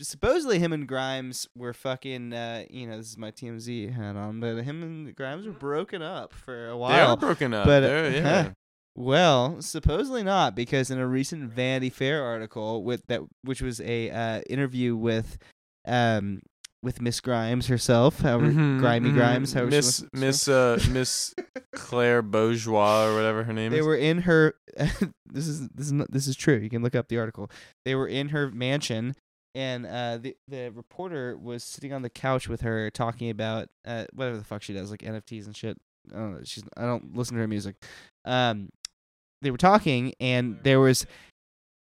supposedly 0.00 0.58
him 0.58 0.72
and 0.72 0.86
Grimes 0.88 1.46
were 1.56 1.72
fucking. 1.72 2.32
Uh, 2.32 2.64
you 2.70 2.86
know, 2.86 2.96
this 2.96 3.08
is 3.10 3.18
my 3.18 3.30
TMZ 3.30 3.94
hat 3.94 4.16
on, 4.16 4.40
but 4.40 4.62
him 4.62 4.82
and 4.82 5.14
Grimes 5.14 5.46
were 5.46 5.52
broken 5.52 6.02
up 6.02 6.32
for 6.32 6.68
a 6.68 6.76
while. 6.76 6.92
They 6.92 7.00
are 7.00 7.16
broken 7.16 7.54
up. 7.54 7.66
but, 7.66 7.80
They're- 7.80 8.10
yeah. 8.14 8.42
huh. 8.44 8.50
Well, 8.98 9.60
supposedly 9.60 10.22
not, 10.22 10.54
because 10.56 10.90
in 10.90 10.98
a 10.98 11.06
recent 11.06 11.50
Vanity 11.52 11.90
Fair 11.90 12.24
article 12.24 12.82
with 12.82 13.06
that, 13.08 13.20
which 13.42 13.60
was 13.60 13.78
a 13.82 14.10
uh, 14.10 14.40
interview 14.48 14.96
with, 14.96 15.36
um, 15.86 16.40
with 16.86 17.02
Miss 17.02 17.20
Grimes 17.20 17.66
herself, 17.66 18.20
however, 18.20 18.46
Mhm, 18.46 18.78
Grimy 18.78 19.10
mhm. 19.10 19.14
Grimes, 19.14 19.52
however 19.52 19.70
Miss 19.72 20.04
Miss 20.14 20.46
uh 20.48 20.78
Miss 20.90 21.34
Claire 21.74 22.22
Bourgeois 22.22 23.06
or 23.08 23.14
whatever 23.14 23.42
her 23.44 23.52
name 23.52 23.72
they 23.72 23.80
is. 23.80 23.84
were 23.84 23.96
in 23.96 24.22
her 24.22 24.54
this 25.26 25.48
is 25.48 25.68
this 25.70 25.86
is 25.86 25.92
not, 25.92 26.10
this 26.10 26.26
is 26.28 26.36
true 26.36 26.56
you 26.56 26.70
can 26.70 26.82
look 26.82 26.94
up 26.94 27.08
the 27.08 27.18
article. 27.18 27.50
They 27.84 27.94
were 27.96 28.06
in 28.06 28.28
her 28.28 28.50
mansion 28.50 29.14
and 29.54 29.84
uh 29.84 30.18
the 30.18 30.36
the 30.48 30.68
reporter 30.70 31.36
was 31.36 31.64
sitting 31.64 31.92
on 31.92 32.02
the 32.02 32.10
couch 32.10 32.48
with 32.48 32.60
her 32.60 32.88
talking 32.90 33.30
about 33.30 33.68
uh 33.84 34.04
whatever 34.14 34.36
the 34.38 34.44
fuck 34.44 34.62
she 34.62 34.72
does 34.72 34.90
like 34.90 35.00
NFTs 35.00 35.46
and 35.46 35.56
shit. 35.56 35.76
I 36.14 36.16
don't 36.18 36.32
know 36.34 36.40
she's 36.44 36.62
I 36.76 36.82
don't 36.82 37.16
listen 37.16 37.34
to 37.34 37.40
her 37.40 37.48
music. 37.48 37.76
Um 38.24 38.68
they 39.42 39.50
were 39.50 39.58
talking 39.58 40.12
and 40.20 40.58
there 40.62 40.78
was 40.80 41.04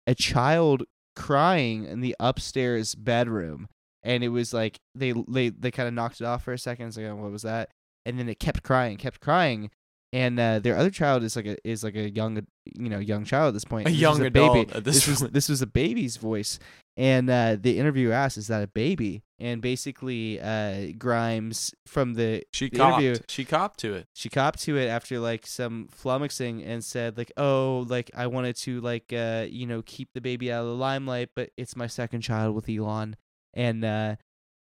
a 0.05 0.13
child 0.13 0.83
crying 1.15 1.85
in 1.85 2.01
the 2.01 2.15
upstairs 2.19 2.95
bedroom 2.95 3.67
and 4.03 4.23
it 4.23 4.29
was 4.29 4.53
like 4.53 4.77
they 4.95 5.13
they 5.27 5.49
they 5.49 5.71
kind 5.71 5.87
of 5.87 5.93
knocked 5.93 6.21
it 6.21 6.25
off 6.25 6.43
for 6.43 6.53
a 6.53 6.57
second 6.57 6.87
it's 6.87 6.97
like 6.97 7.05
oh, 7.07 7.15
what 7.15 7.31
was 7.31 7.43
that? 7.43 7.69
And 8.05 8.19
then 8.19 8.27
it 8.29 8.39
kept 8.39 8.63
crying 8.63 8.97
kept 8.97 9.19
crying 9.21 9.69
and 10.11 10.39
uh, 10.39 10.59
their 10.59 10.77
other 10.77 10.91
child 10.91 11.23
is 11.23 11.35
like 11.35 11.45
a 11.47 11.57
is 11.67 11.83
like 11.83 11.95
a 11.95 12.09
young 12.09 12.45
you 12.75 12.89
know 12.89 12.99
young 12.99 13.23
child 13.25 13.47
at 13.49 13.53
this 13.53 13.65
point. 13.65 13.87
A 13.87 13.91
This 13.91 13.99
young 13.99 14.21
adult 14.21 14.53
baby. 14.67 14.71
at 14.73 14.83
this 14.83 15.07
was 15.07 15.19
this 15.21 15.49
was 15.49 15.61
a 15.61 15.67
baby's 15.67 16.17
voice 16.17 16.59
and 16.95 17.27
uh, 17.29 17.57
the 17.59 17.79
interviewer 17.79 18.13
asked 18.13 18.37
is 18.37 18.47
that 18.47 18.61
a 18.61 18.67
baby? 18.67 19.23
And 19.39 19.61
basically 19.61 20.39
uh, 20.39 20.91
Grimes 20.97 21.73
from 21.87 22.13
the 22.13 22.43
she 22.53 22.69
the 22.69 22.77
copped. 22.77 23.01
interview 23.01 23.23
She 23.27 23.43
copped 23.45 23.79
to 23.79 23.93
it. 23.95 24.05
she 24.13 24.29
copped 24.29 24.59
to 24.63 24.77
it 24.77 24.87
after 24.87 25.19
like 25.19 25.47
some 25.47 25.87
flummoxing 25.91 26.63
and 26.65 26.83
said 26.83 27.17
like 27.17 27.31
oh 27.37 27.85
like 27.89 28.11
i 28.15 28.27
wanted 28.27 28.55
to 28.57 28.79
like 28.81 29.11
uh 29.11 29.45
you 29.49 29.65
know 29.65 29.81
keep 29.81 30.09
the 30.13 30.21
baby 30.21 30.51
out 30.51 30.61
of 30.61 30.67
the 30.67 30.75
limelight 30.75 31.29
but 31.35 31.49
it's 31.57 31.75
my 31.75 31.87
second 31.87 32.21
child 32.21 32.53
with 32.55 32.69
elon 32.69 33.15
and 33.53 33.83
uh 33.83 34.15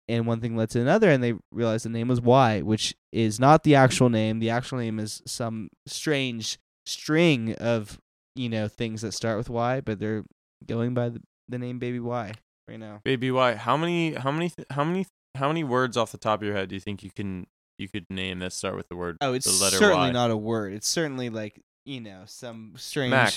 and 0.07 0.27
one 0.27 0.41
thing 0.41 0.57
led 0.57 0.69
to 0.69 0.81
another 0.81 1.09
and 1.09 1.23
they 1.23 1.33
realized 1.51 1.85
the 1.85 1.89
name 1.89 2.07
was 2.07 2.19
y 2.19 2.61
which 2.61 2.95
is 3.11 3.39
not 3.39 3.63
the 3.63 3.75
actual 3.75 4.09
name 4.09 4.39
the 4.39 4.49
actual 4.49 4.77
name 4.77 4.99
is 4.99 5.21
some 5.25 5.69
strange 5.87 6.57
string 6.85 7.53
of 7.55 7.99
you 8.35 8.49
know 8.49 8.67
things 8.67 9.01
that 9.01 9.13
start 9.13 9.37
with 9.37 9.49
Y, 9.49 9.81
but 9.81 9.99
they're 9.99 10.23
going 10.65 10.93
by 10.93 11.09
the, 11.09 11.21
the 11.49 11.57
name 11.57 11.79
Baby 11.79 11.99
Y 11.99 12.33
right 12.67 12.79
now. 12.79 13.01
Baby 13.03 13.31
Y. 13.31 13.55
How 13.55 13.77
many? 13.77 14.13
How 14.13 14.31
many? 14.31 14.51
How 14.69 14.83
many? 14.83 15.05
How 15.35 15.47
many 15.47 15.63
words 15.63 15.95
off 15.95 16.11
the 16.11 16.17
top 16.17 16.41
of 16.41 16.45
your 16.45 16.55
head 16.55 16.69
do 16.69 16.75
you 16.75 16.81
think 16.81 17.03
you 17.03 17.11
can 17.11 17.47
you 17.77 17.87
could 17.87 18.05
name 18.09 18.39
that 18.39 18.53
start 18.53 18.75
with 18.75 18.89
the 18.89 18.95
word? 18.95 19.17
Oh, 19.21 19.33
it's 19.33 19.45
the 19.45 19.63
letter 19.63 19.77
certainly 19.77 20.07
Y. 20.07 20.11
not 20.11 20.31
a 20.31 20.37
word. 20.37 20.73
It's 20.73 20.87
certainly 20.87 21.29
like 21.29 21.61
you 21.85 22.01
know 22.01 22.23
some 22.25 22.73
strange. 22.77 23.11
Mac, 23.11 23.33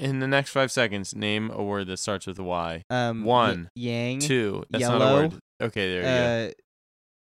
In 0.00 0.18
the 0.18 0.26
next 0.26 0.50
five 0.50 0.72
seconds, 0.72 1.14
name 1.14 1.50
a 1.50 1.62
word 1.62 1.86
that 1.86 1.98
starts 1.98 2.26
with 2.26 2.38
a 2.38 2.42
Y. 2.42 2.82
um, 2.90 3.22
y- 3.22 3.26
one, 3.26 3.68
yang, 3.76 4.18
Two. 4.20 4.64
That's 4.70 4.82
not 4.88 5.00
a 5.02 5.12
word. 5.12 5.34
Okay, 5.62 5.92
there 5.92 6.02
you 6.02 6.14
go. 6.14 6.48
uh, 6.48 6.52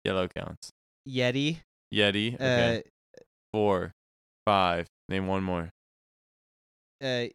Yellow 0.03 0.27
counts. 0.27 0.69
Yeti, 1.07 1.59
Yeti. 1.93 2.33
Okay. 2.35 2.77
uh, 2.79 3.21
Four. 3.53 3.91
Five. 4.45 4.87
Name 5.07 5.27
one 5.27 5.43
more. 5.43 5.69
uh, 7.01 7.25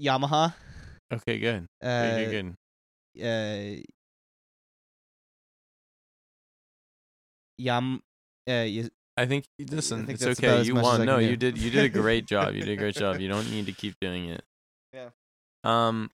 Yamaha, 0.00 0.54
Okay, 1.12 1.38
good. 1.38 1.66
uh, 1.82 2.02
Good, 2.02 2.30
good, 2.30 2.54
good. 3.16 3.24
uh, 3.24 3.82
Yam, 7.58 8.00
uh, 8.48 8.64
y- 8.66 8.88
I 9.16 9.26
think 9.26 9.44
listen, 9.58 10.06
think 10.06 10.20
it's 10.20 10.38
okay. 10.38 10.62
You 10.62 10.74
won. 10.76 11.04
No, 11.04 11.18
you 11.18 11.36
did 11.36 11.58
you 11.58 11.70
did 11.70 11.84
a 11.84 11.88
great 11.88 12.26
job. 12.26 12.54
You 12.54 12.60
did 12.62 12.70
a 12.70 12.76
great 12.76 12.94
job. 12.94 13.18
You 13.20 13.28
don't 13.28 13.50
need 13.50 13.66
to 13.66 13.72
keep 13.72 13.94
doing 14.00 14.26
it. 14.30 14.42
Yeah. 15.68 15.88
Um 15.88 16.10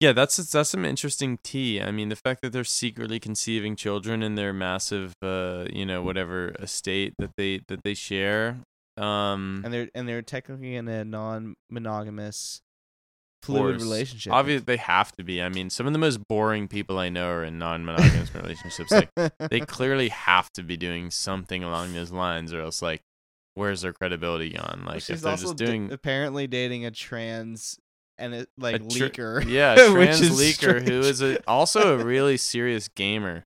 Yeah, 0.00 0.12
that's 0.12 0.36
that's 0.36 0.70
some 0.70 0.84
interesting 0.84 1.38
tea. 1.42 1.80
I 1.80 1.90
mean, 1.90 2.08
the 2.08 2.16
fact 2.16 2.42
that 2.42 2.52
they're 2.52 2.64
secretly 2.64 3.18
conceiving 3.18 3.76
children 3.76 4.22
in 4.22 4.34
their 4.34 4.52
massive 4.52 5.14
uh, 5.22 5.66
you 5.72 5.86
know, 5.86 6.02
whatever 6.02 6.54
estate 6.60 7.14
that 7.18 7.30
they 7.36 7.60
that 7.68 7.82
they 7.84 7.94
share. 7.94 8.58
Um 8.96 9.62
and 9.64 9.72
they're 9.72 9.88
and 9.94 10.08
they're 10.08 10.22
technically 10.22 10.74
in 10.74 10.88
a 10.88 11.04
non-monogamous 11.04 12.62
fluid 13.42 13.80
relationship. 13.80 14.32
Obviously, 14.32 14.64
they 14.64 14.76
have 14.76 15.12
to 15.12 15.22
be. 15.22 15.40
I 15.42 15.48
mean, 15.48 15.70
some 15.70 15.86
of 15.86 15.92
the 15.92 15.98
most 15.98 16.18
boring 16.28 16.68
people 16.68 16.98
I 16.98 17.08
know 17.08 17.28
are 17.28 17.44
in 17.44 17.58
non-monogamous 17.58 18.34
relationships. 18.34 18.90
Like, 18.90 19.10
they 19.38 19.60
clearly 19.66 20.08
have 20.08 20.50
to 20.54 20.62
be 20.62 20.76
doing 20.76 21.10
something 21.10 21.62
along 21.62 21.92
those 21.94 22.10
lines, 22.10 22.52
or 22.52 22.60
else, 22.60 22.82
like, 22.82 23.02
where's 23.54 23.82
their 23.82 23.92
credibility 23.92 24.50
gone? 24.50 24.82
Like, 24.86 25.08
if 25.08 25.20
they're 25.20 25.36
just 25.36 25.56
d- 25.56 25.64
doing 25.66 25.92
apparently 25.92 26.46
dating 26.46 26.84
a 26.84 26.90
trans 26.90 27.78
and 28.18 28.34
it 28.34 28.48
like 28.58 28.76
tr- 28.88 29.06
leaker. 29.06 29.44
yeah, 29.48 29.72
a 29.78 29.90
trans 29.90 30.20
is 30.20 30.38
leaker 30.38 30.80
who 30.80 31.02
strange. 31.02 31.06
is 31.06 31.22
a, 31.22 31.38
also 31.48 31.98
a 31.98 32.04
really 32.04 32.36
serious 32.36 32.88
gamer. 32.88 33.44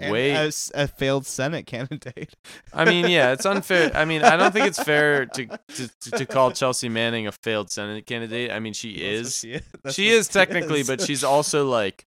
And 0.00 0.12
way- 0.12 0.32
a, 0.32 0.50
a 0.74 0.88
failed 0.88 1.24
Senate 1.24 1.66
candidate. 1.66 2.34
I 2.72 2.84
mean, 2.84 3.08
yeah, 3.08 3.32
it's 3.32 3.46
unfair. 3.46 3.92
I 3.94 4.04
mean, 4.04 4.22
I 4.22 4.36
don't 4.36 4.52
think 4.52 4.66
it's 4.66 4.82
fair 4.82 5.26
to 5.26 5.46
to, 5.46 6.10
to, 6.10 6.26
call 6.26 6.50
Chelsea 6.50 6.88
Manning 6.88 7.26
a 7.26 7.32
failed 7.32 7.70
Senate 7.70 8.06
candidate. 8.06 8.50
I 8.50 8.58
mean, 8.58 8.72
she 8.72 8.90
is. 8.90 9.36
She 9.36 9.52
is, 9.52 9.62
she 9.94 10.08
is 10.08 10.28
technically, 10.28 10.80
is. 10.80 10.88
but 10.88 11.00
she's 11.00 11.22
also 11.22 11.68
like 11.68 12.06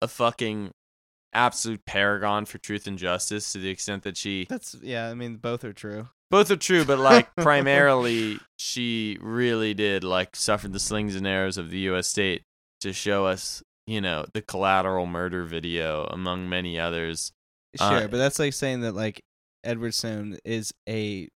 a 0.00 0.08
fucking 0.08 0.70
absolute 1.32 1.84
paragon 1.84 2.44
for 2.44 2.58
truth 2.58 2.86
and 2.86 2.98
justice 2.98 3.52
to 3.52 3.58
the 3.58 3.68
extent 3.68 4.02
that 4.02 4.16
she 4.16 4.46
That's 4.48 4.76
yeah. 4.82 5.08
I 5.08 5.14
mean, 5.14 5.36
both 5.36 5.64
are 5.64 5.72
true. 5.72 6.08
Both 6.30 6.50
are 6.50 6.56
true, 6.56 6.84
but 6.84 6.98
like 6.98 7.34
primarily 7.36 8.38
she 8.56 9.18
really 9.20 9.74
did 9.74 10.04
like 10.04 10.36
suffer 10.36 10.68
the 10.68 10.80
slings 10.80 11.16
and 11.16 11.26
arrows 11.26 11.58
of 11.58 11.70
the 11.70 11.78
US 11.90 12.06
state 12.08 12.42
to 12.80 12.92
show 12.92 13.26
us, 13.26 13.62
you 13.86 14.00
know, 14.00 14.24
the 14.32 14.42
collateral 14.42 15.06
murder 15.06 15.44
video 15.44 16.04
among 16.04 16.48
many 16.48 16.78
others. 16.78 17.32
Sure, 17.76 18.04
Uh, 18.04 18.08
but 18.08 18.16
that's 18.18 18.38
like 18.38 18.52
saying 18.52 18.80
that 18.82 18.94
like 18.94 19.22
Edward 19.64 19.94
Snowden 19.94 20.38
is 20.44 20.72
a, 20.88 21.28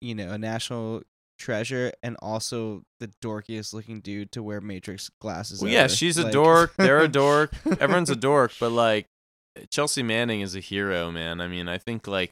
you 0.00 0.14
know, 0.14 0.30
a 0.30 0.38
national 0.38 1.02
treasure 1.38 1.92
and 2.02 2.16
also 2.22 2.82
the 3.00 3.10
dorkiest 3.22 3.74
looking 3.74 4.00
dude 4.00 4.32
to 4.32 4.42
wear 4.42 4.60
Matrix 4.60 5.10
glasses. 5.20 5.60
Well, 5.60 5.70
yeah, 5.70 5.80
ever. 5.80 5.88
she's 5.90 6.16
a 6.18 6.30
dork, 6.30 6.74
they're 6.76 7.00
a 7.00 7.08
dork, 7.08 7.52
everyone's 7.80 8.10
a 8.10 8.16
dork, 8.16 8.52
but 8.58 8.70
like 8.70 9.06
Chelsea 9.70 10.02
Manning 10.02 10.40
is 10.40 10.54
a 10.56 10.60
hero, 10.60 11.10
man. 11.10 11.40
I 11.40 11.48
mean, 11.48 11.68
I 11.68 11.78
think 11.78 12.06
like 12.06 12.30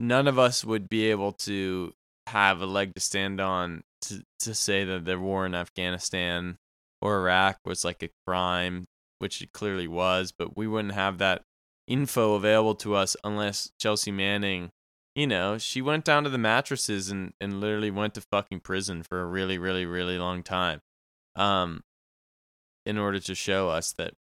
none 0.00 0.28
of 0.28 0.38
us 0.38 0.64
would 0.64 0.88
be 0.88 1.10
able 1.10 1.32
to 1.32 1.92
have 2.26 2.60
a 2.60 2.66
leg 2.66 2.94
to 2.94 3.00
stand 3.00 3.40
on 3.40 3.82
to 4.02 4.22
to 4.40 4.54
say 4.54 4.84
that 4.84 5.04
the 5.04 5.18
war 5.18 5.46
in 5.46 5.54
Afghanistan 5.54 6.58
or 7.00 7.20
Iraq 7.20 7.58
was 7.64 7.84
like 7.84 8.02
a 8.02 8.10
crime, 8.26 8.86
which 9.18 9.42
it 9.42 9.52
clearly 9.52 9.88
was, 9.88 10.32
but 10.36 10.56
we 10.56 10.66
wouldn't 10.66 10.94
have 10.94 11.18
that 11.18 11.42
info 11.86 12.34
available 12.34 12.74
to 12.74 12.94
us 12.94 13.16
unless 13.22 13.70
Chelsea 13.78 14.10
Manning, 14.10 14.70
you 15.14 15.26
know, 15.26 15.56
she 15.56 15.80
went 15.80 16.04
down 16.04 16.24
to 16.24 16.30
the 16.30 16.38
mattresses 16.38 17.10
and 17.10 17.32
and 17.40 17.60
literally 17.60 17.90
went 17.90 18.14
to 18.14 18.20
fucking 18.20 18.60
prison 18.60 19.02
for 19.02 19.20
a 19.20 19.26
really 19.26 19.58
really 19.58 19.86
really 19.86 20.18
long 20.18 20.42
time. 20.42 20.80
Um 21.36 21.82
in 22.84 22.98
order 22.98 23.18
to 23.18 23.34
show 23.34 23.68
us 23.68 23.92
that 23.92 24.14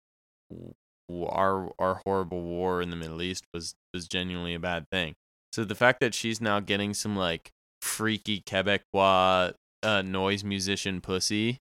our 1.10 1.72
our 1.78 2.00
horrible 2.04 2.42
war 2.42 2.80
in 2.82 2.90
the 2.90 2.96
Middle 2.96 3.22
East 3.22 3.44
was 3.52 3.74
was 3.92 4.08
genuinely 4.08 4.54
a 4.54 4.60
bad 4.60 4.86
thing. 4.90 5.14
So 5.52 5.64
the 5.64 5.74
fact 5.74 6.00
that 6.00 6.14
she's 6.14 6.40
now 6.40 6.60
getting 6.60 6.94
some 6.94 7.16
like 7.16 7.50
freaky 7.80 8.40
Quebecois 8.40 9.52
uh, 9.82 10.02
noise 10.02 10.44
musician 10.44 11.00
pussy, 11.00 11.58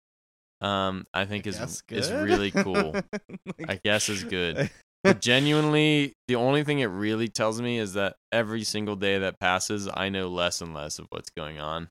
um, 0.60 1.06
I 1.14 1.24
think 1.24 1.46
is 1.46 1.58
That's 1.58 1.82
is 1.88 2.10
really 2.10 2.50
cool. 2.50 2.92
Like- 3.58 3.70
I 3.70 3.80
guess 3.82 4.08
is 4.08 4.24
good. 4.24 4.70
But 5.04 5.20
genuinely, 5.20 6.12
the 6.26 6.34
only 6.34 6.64
thing 6.64 6.80
it 6.80 6.86
really 6.86 7.28
tells 7.28 7.62
me 7.62 7.78
is 7.78 7.92
that 7.94 8.16
every 8.32 8.64
single 8.64 8.96
day 8.96 9.16
that 9.20 9.38
passes, 9.38 9.88
I 9.94 10.08
know 10.08 10.26
less 10.28 10.60
and 10.60 10.74
less 10.74 10.98
of 10.98 11.06
what's 11.10 11.30
going 11.30 11.60
on, 11.60 11.88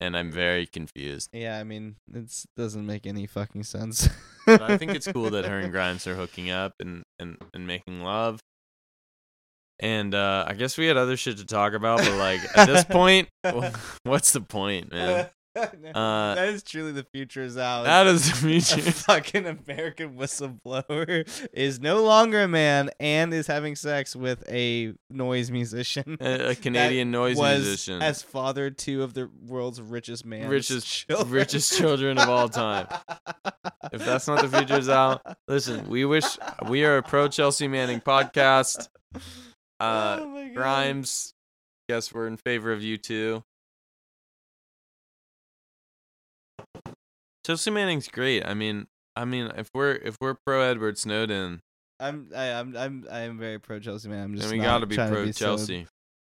and 0.00 0.16
I'm 0.16 0.32
very 0.32 0.66
confused. 0.66 1.30
yeah, 1.32 1.60
I 1.60 1.62
mean, 1.62 1.94
it 2.12 2.44
doesn't 2.56 2.84
make 2.84 3.06
any 3.06 3.26
fucking 3.28 3.62
sense. 3.62 4.08
But 4.46 4.62
I 4.62 4.76
think 4.76 4.96
it's 4.96 5.06
cool 5.10 5.30
that 5.30 5.44
her 5.44 5.60
and 5.60 5.70
Grimes 5.72 6.08
are 6.08 6.16
hooking 6.16 6.50
up 6.50 6.72
and 6.80 7.04
and 7.20 7.36
and 7.54 7.68
making 7.68 8.02
love. 8.02 8.40
And 9.80 10.14
uh, 10.14 10.44
I 10.46 10.54
guess 10.54 10.78
we 10.78 10.86
had 10.86 10.96
other 10.96 11.16
shit 11.16 11.38
to 11.38 11.46
talk 11.46 11.72
about, 11.72 11.98
but 11.98 12.16
like 12.16 12.40
at 12.56 12.66
this 12.66 12.84
point, 12.84 13.28
what's 14.04 14.32
the 14.32 14.40
point, 14.40 14.92
man? 14.92 15.28
Uh, 15.56 16.34
that 16.34 16.48
is 16.48 16.64
truly 16.64 16.90
the 16.90 17.06
future 17.12 17.40
is 17.40 17.56
out. 17.56 17.84
That 17.84 18.08
is 18.08 18.26
the 18.28 18.32
a 18.32 18.60
future. 18.60 18.90
fucking 18.90 19.46
American 19.46 20.16
whistleblower 20.16 21.28
is 21.52 21.78
no 21.78 22.02
longer 22.02 22.42
a 22.42 22.48
man 22.48 22.90
and 22.98 23.32
is 23.32 23.46
having 23.46 23.76
sex 23.76 24.16
with 24.16 24.42
a 24.50 24.94
noise 25.10 25.52
musician. 25.52 26.16
A, 26.20 26.50
a 26.50 26.54
Canadian 26.56 27.12
noise 27.12 27.36
was 27.36 27.60
musician, 27.60 28.02
As 28.02 28.20
father 28.20 28.68
two 28.70 29.04
of 29.04 29.14
the 29.14 29.30
world's 29.46 29.80
richest 29.80 30.26
man. 30.26 30.48
Richest- 30.48 30.88
children. 30.88 31.30
richest 31.30 31.78
children 31.78 32.18
of 32.18 32.28
all 32.28 32.48
time. 32.48 32.88
If 33.92 34.04
that's 34.04 34.26
not 34.26 34.42
the 34.42 34.48
future 34.48 34.78
is 34.78 34.88
out, 34.88 35.22
listen. 35.46 35.88
We 35.88 36.04
wish 36.04 36.24
we 36.68 36.84
are 36.84 36.96
a 36.96 37.02
pro 37.04 37.28
Chelsea 37.28 37.68
Manning 37.68 38.00
podcast. 38.00 38.88
Uh, 39.80 40.18
Oh. 40.20 40.50
Grimes, 40.54 41.34
guess 41.88 42.12
we're 42.12 42.26
in 42.26 42.36
favor 42.36 42.72
of 42.72 42.82
you 42.82 42.96
too. 42.96 43.42
Chelsea 47.44 47.70
Manning's 47.70 48.08
great. 48.08 48.46
I 48.46 48.54
mean, 48.54 48.86
I 49.16 49.24
mean, 49.24 49.50
if 49.56 49.68
we're 49.74 49.92
if 49.92 50.16
we're 50.20 50.36
pro 50.46 50.62
Edward 50.62 50.98
Snowden, 50.98 51.60
I'm 52.00 52.30
I, 52.34 52.52
I'm 52.52 52.76
I'm 52.76 53.06
I 53.10 53.20
am 53.20 53.38
very 53.38 53.58
pro 53.58 53.78
Chelsea 53.80 54.08
man. 54.08 54.24
I'm 54.24 54.34
just 54.34 54.48
then 54.48 54.58
we 54.58 54.64
got 54.64 54.78
to 54.78 54.86
be 54.86 54.96
pro 54.96 55.24
be 55.24 55.32
so, 55.32 55.44
Chelsea. 55.46 55.86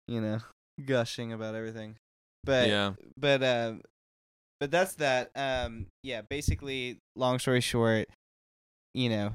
you 0.08 0.20
know, 0.20 0.38
gushing 0.84 1.32
about 1.32 1.54
everything. 1.54 1.96
But 2.44 2.68
yeah, 2.68 2.92
but 3.16 3.42
um 3.42 3.82
but 4.60 4.70
that's 4.70 4.94
that 4.96 5.30
um 5.36 5.86
yeah 6.02 6.22
basically 6.22 6.98
long 7.14 7.38
story 7.38 7.60
short 7.60 8.08
you 8.94 9.10
know 9.10 9.34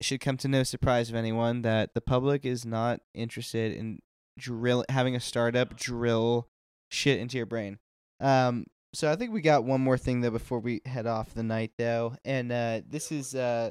should 0.00 0.20
come 0.20 0.36
to 0.38 0.48
no 0.48 0.62
surprise 0.62 1.08
of 1.08 1.14
anyone 1.14 1.62
that 1.62 1.94
the 1.94 2.00
public 2.00 2.44
is 2.44 2.64
not 2.64 3.00
interested 3.14 3.72
in 3.72 4.00
drill 4.38 4.84
having 4.88 5.16
a 5.16 5.20
startup 5.20 5.76
drill 5.76 6.48
shit 6.90 7.18
into 7.18 7.36
your 7.36 7.46
brain. 7.46 7.78
Um 8.20 8.66
so 8.94 9.10
i 9.10 9.16
think 9.16 9.30
we 9.30 9.42
got 9.42 9.64
one 9.64 9.80
more 9.80 9.98
thing 9.98 10.22
though 10.22 10.30
before 10.30 10.58
we 10.58 10.80
head 10.86 11.06
off 11.06 11.34
the 11.34 11.42
night 11.42 11.70
though 11.76 12.16
and 12.24 12.50
uh 12.50 12.80
this 12.88 13.12
is 13.12 13.34
uh 13.34 13.70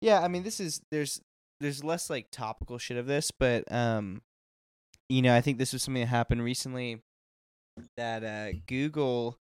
yeah 0.00 0.20
i 0.20 0.28
mean 0.28 0.44
this 0.44 0.60
is 0.60 0.80
there's 0.92 1.20
there's 1.60 1.82
less 1.82 2.08
like 2.08 2.28
topical 2.30 2.78
shit 2.78 2.96
of 2.96 3.06
this 3.06 3.32
but 3.32 3.64
um 3.72 4.22
you 5.08 5.22
know 5.22 5.34
i 5.34 5.40
think 5.40 5.58
this 5.58 5.72
was 5.72 5.82
something 5.82 6.02
that 6.02 6.06
happened 6.08 6.44
recently 6.44 7.00
that 7.96 8.24
uh, 8.24 8.56
Google, 8.66 9.38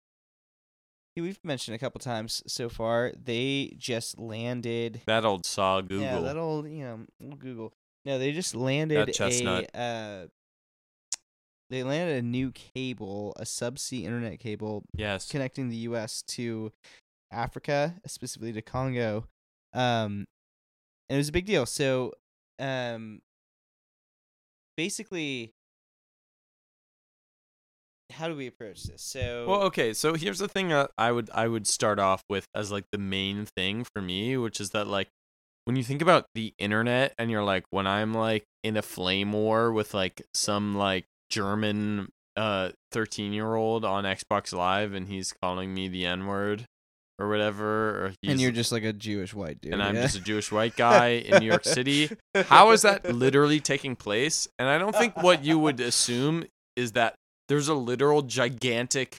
we've 1.16 1.38
mentioned 1.44 1.74
a 1.74 1.78
couple 1.78 1.98
times 1.98 2.42
so 2.46 2.68
far, 2.68 3.12
they 3.22 3.74
just 3.76 4.18
landed. 4.18 5.02
that 5.06 5.24
old 5.24 5.44
saw 5.44 5.80
Google. 5.80 6.00
Yeah, 6.00 6.20
that 6.20 6.36
old, 6.36 6.68
you 6.68 6.84
know, 6.84 7.34
Google. 7.38 7.72
No, 8.04 8.18
they 8.18 8.32
just 8.32 8.54
landed 8.54 9.16
a. 9.20 9.78
Uh, 9.78 10.26
they 11.70 11.82
landed 11.82 12.18
a 12.18 12.22
new 12.22 12.50
cable, 12.50 13.32
a 13.36 13.44
subsea 13.44 14.04
internet 14.04 14.38
cable 14.40 14.84
yes, 14.94 15.30
connecting 15.30 15.70
the 15.70 15.76
U.S. 15.76 16.22
to 16.28 16.70
Africa, 17.30 17.94
specifically 18.06 18.52
to 18.52 18.62
Congo. 18.62 19.26
Um, 19.72 20.26
and 21.08 21.16
it 21.16 21.16
was 21.16 21.30
a 21.30 21.32
big 21.32 21.46
deal. 21.46 21.64
So, 21.64 22.12
um, 22.58 23.22
basically, 24.76 25.54
how 28.12 28.28
do 28.28 28.36
we 28.36 28.46
approach 28.46 28.84
this? 28.84 29.02
So 29.02 29.46
Well, 29.48 29.62
okay, 29.62 29.92
so 29.92 30.14
here's 30.14 30.38
the 30.38 30.48
thing 30.48 30.68
that 30.68 30.90
I 30.96 31.12
would 31.12 31.30
I 31.34 31.48
would 31.48 31.66
start 31.66 31.98
off 31.98 32.22
with 32.28 32.46
as 32.54 32.70
like 32.70 32.84
the 32.92 32.98
main 32.98 33.46
thing 33.56 33.84
for 33.84 34.02
me, 34.02 34.36
which 34.36 34.60
is 34.60 34.70
that 34.70 34.86
like 34.86 35.08
when 35.64 35.76
you 35.76 35.82
think 35.82 36.02
about 36.02 36.26
the 36.34 36.54
internet 36.58 37.14
and 37.18 37.30
you're 37.30 37.44
like 37.44 37.64
when 37.70 37.86
I'm 37.86 38.14
like 38.14 38.44
in 38.62 38.76
a 38.76 38.82
flame 38.82 39.32
war 39.32 39.72
with 39.72 39.94
like 39.94 40.22
some 40.34 40.76
like 40.76 41.06
German 41.30 42.08
uh 42.36 42.70
13 42.92 43.32
year 43.32 43.54
old 43.54 43.84
on 43.84 44.04
Xbox 44.04 44.52
Live 44.52 44.94
and 44.94 45.08
he's 45.08 45.32
calling 45.42 45.74
me 45.74 45.88
the 45.88 46.06
N 46.06 46.26
word 46.26 46.66
or 47.18 47.28
whatever, 47.28 48.06
or 48.06 48.14
he's, 48.20 48.32
and 48.32 48.40
you're 48.40 48.50
just 48.50 48.72
like 48.72 48.84
a 48.84 48.92
Jewish 48.92 49.32
white 49.32 49.60
dude, 49.60 49.72
and 49.72 49.82
I'm 49.82 49.94
yeah? 49.94 50.02
just 50.02 50.16
a 50.16 50.20
Jewish 50.20 50.50
white 50.50 50.76
guy 50.76 51.08
in 51.08 51.40
New 51.40 51.46
York 51.46 51.64
City. 51.64 52.10
How 52.46 52.70
is 52.70 52.82
that 52.82 53.14
literally 53.14 53.60
taking 53.60 53.96
place? 53.96 54.48
And 54.58 54.68
I 54.68 54.78
don't 54.78 54.94
think 54.94 55.16
what 55.22 55.44
you 55.44 55.58
would 55.58 55.78
assume 55.78 56.44
is 56.76 56.92
that 56.92 57.14
there's 57.52 57.68
a 57.68 57.74
literal 57.74 58.22
gigantic 58.22 59.18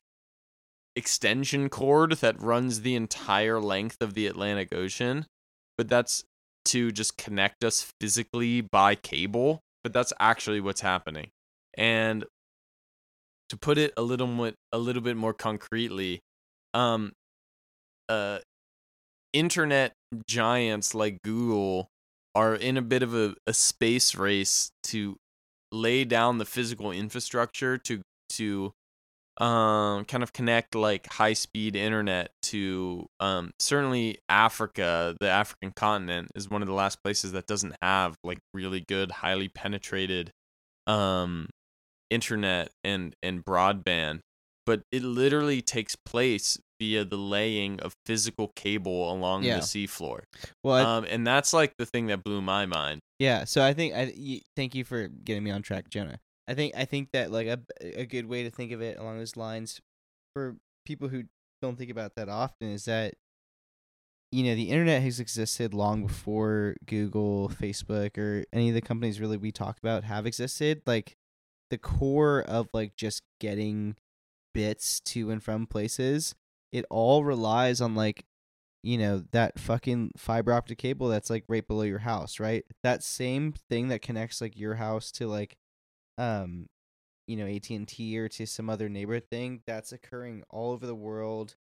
extension 0.95 1.69
cord 1.69 2.13
that 2.13 2.41
runs 2.41 2.81
the 2.81 2.95
entire 2.95 3.59
length 3.59 4.01
of 4.01 4.15
the 4.15 4.25
Atlantic 4.25 4.73
Ocean, 4.73 5.27
but 5.77 5.87
that's 5.87 6.23
to 6.65 6.91
just 6.91 7.15
connect 7.15 7.63
us 7.63 7.93
physically 8.01 8.59
by 8.59 8.95
cable, 8.95 9.59
but 9.83 9.93
that's 9.93 10.11
actually 10.19 10.59
what's 10.59 10.81
happening. 10.81 11.29
And 11.77 12.25
to 13.49 13.57
put 13.57 13.77
it 13.77 13.93
a 13.97 14.01
little 14.01 14.25
more, 14.25 14.53
a 14.71 14.79
little 14.79 15.03
bit 15.03 15.15
more 15.15 15.35
concretely, 15.35 16.19
um 16.73 17.11
uh 18.09 18.39
internet 19.31 19.93
giants 20.27 20.95
like 20.95 21.19
Google 21.23 21.87
are 22.33 22.55
in 22.55 22.77
a 22.77 22.81
bit 22.81 23.03
of 23.03 23.13
a, 23.13 23.35
a 23.45 23.53
space 23.53 24.15
race 24.15 24.71
to 24.85 25.17
lay 25.71 26.03
down 26.03 26.39
the 26.39 26.45
physical 26.45 26.91
infrastructure 26.91 27.77
to 27.77 28.01
to 28.37 28.73
um 29.37 30.05
kind 30.05 30.21
of 30.21 30.31
connect 30.31 30.75
like 30.75 31.07
high 31.11 31.33
speed 31.33 31.75
internet 31.75 32.29
to 32.43 33.07
um 33.19 33.51
certainly 33.57 34.19
Africa 34.29 35.15
the 35.19 35.27
African 35.27 35.71
continent 35.71 36.29
is 36.35 36.49
one 36.51 36.61
of 36.61 36.67
the 36.67 36.73
last 36.73 37.01
places 37.03 37.31
that 37.31 37.47
doesn't 37.47 37.75
have 37.81 38.15
like 38.23 38.37
really 38.53 38.81
good 38.87 39.09
highly 39.11 39.47
penetrated 39.49 40.31
um 40.85 41.49
internet 42.11 42.69
and 42.83 43.15
and 43.23 43.43
broadband 43.43 44.19
but 44.67 44.83
it 44.91 45.01
literally 45.03 45.61
takes 45.63 45.95
place 45.95 46.59
via 46.79 47.03
the 47.03 47.17
laying 47.17 47.79
of 47.79 47.93
physical 48.05 48.51
cable 48.55 49.11
along 49.11 49.43
Yeah. 49.43 49.55
the 49.55 49.61
seafloor 49.61 50.21
well, 50.61 50.75
I- 50.75 50.97
um, 50.97 51.05
and 51.09 51.25
that's 51.25 51.53
like 51.53 51.73
the 51.77 51.85
thing 51.87 52.07
that 52.07 52.23
blew 52.23 52.41
my 52.41 52.65
mind. 52.65 52.99
Yeah, 53.19 53.45
so 53.45 53.63
I 53.63 53.73
think 53.73 53.93
I 53.93 54.13
y- 54.17 54.41
thank 54.55 54.75
you 54.75 54.83
for 54.83 55.07
getting 55.07 55.43
me 55.43 55.51
on 55.51 55.61
track, 55.61 55.89
Jonah. 55.89 56.19
I 56.47 56.53
think 56.53 56.73
I 56.75 56.85
think 56.85 57.11
that 57.13 57.31
like 57.31 57.47
a 57.47 57.59
a 57.81 58.05
good 58.05 58.27
way 58.27 58.43
to 58.43 58.49
think 58.49 58.71
of 58.71 58.81
it 58.81 58.97
along 58.97 59.17
those 59.17 59.37
lines 59.37 59.79
for 60.33 60.57
people 60.85 61.07
who 61.07 61.23
don't 61.61 61.77
think 61.77 61.91
about 61.91 62.15
that 62.15 62.27
often 62.29 62.69
is 62.69 62.85
that 62.85 63.13
you 64.31 64.43
know 64.43 64.55
the 64.55 64.69
internet 64.69 65.01
has 65.01 65.19
existed 65.19 65.73
long 65.73 66.05
before 66.05 66.75
Google, 66.85 67.49
Facebook, 67.49 68.17
or 68.17 68.43
any 68.51 68.69
of 68.69 68.75
the 68.75 68.81
companies 68.81 69.21
really 69.21 69.37
we 69.37 69.51
talk 69.51 69.77
about 69.79 70.03
have 70.03 70.25
existed. 70.25 70.81
Like 70.85 71.15
the 71.69 71.77
core 71.77 72.41
of 72.41 72.67
like 72.73 72.95
just 72.95 73.21
getting 73.39 73.95
bits 74.53 74.99
to 75.01 75.31
and 75.31 75.41
from 75.41 75.65
places, 75.65 76.35
it 76.71 76.85
all 76.89 77.23
relies 77.23 77.79
on 77.79 77.95
like 77.95 78.25
you 78.83 78.97
know 78.97 79.23
that 79.31 79.57
fucking 79.57 80.11
fiber 80.17 80.51
optic 80.51 80.77
cable 80.77 81.07
that's 81.07 81.29
like 81.29 81.45
right 81.47 81.65
below 81.65 81.83
your 81.83 81.99
house 81.99 82.37
right 82.37 82.65
that 82.83 83.01
same 83.01 83.53
thing 83.69 83.87
that 83.87 84.01
connects 84.01 84.41
like 84.41 84.57
your 84.57 84.75
house 84.75 85.09
to 85.09 85.25
like 85.25 85.55
um 86.17 86.67
you 87.27 87.37
know 87.37 87.47
AT&T 87.47 88.17
or 88.17 88.27
to 88.29 88.45
some 88.45 88.69
other 88.69 88.89
neighborhood 88.89 89.23
thing 89.29 89.61
that's 89.65 89.91
occurring 89.91 90.43
all 90.49 90.71
over 90.71 90.85
the 90.85 90.95
world 90.95 91.55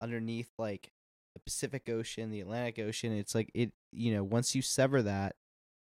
underneath 0.00 0.50
like 0.58 0.90
the 1.34 1.40
Pacific 1.40 1.88
Ocean 1.88 2.30
the 2.30 2.40
Atlantic 2.40 2.78
Ocean 2.78 3.12
it's 3.12 3.34
like 3.34 3.50
it 3.54 3.72
you 3.92 4.14
know 4.14 4.22
once 4.22 4.54
you 4.54 4.62
sever 4.62 5.02
that 5.02 5.34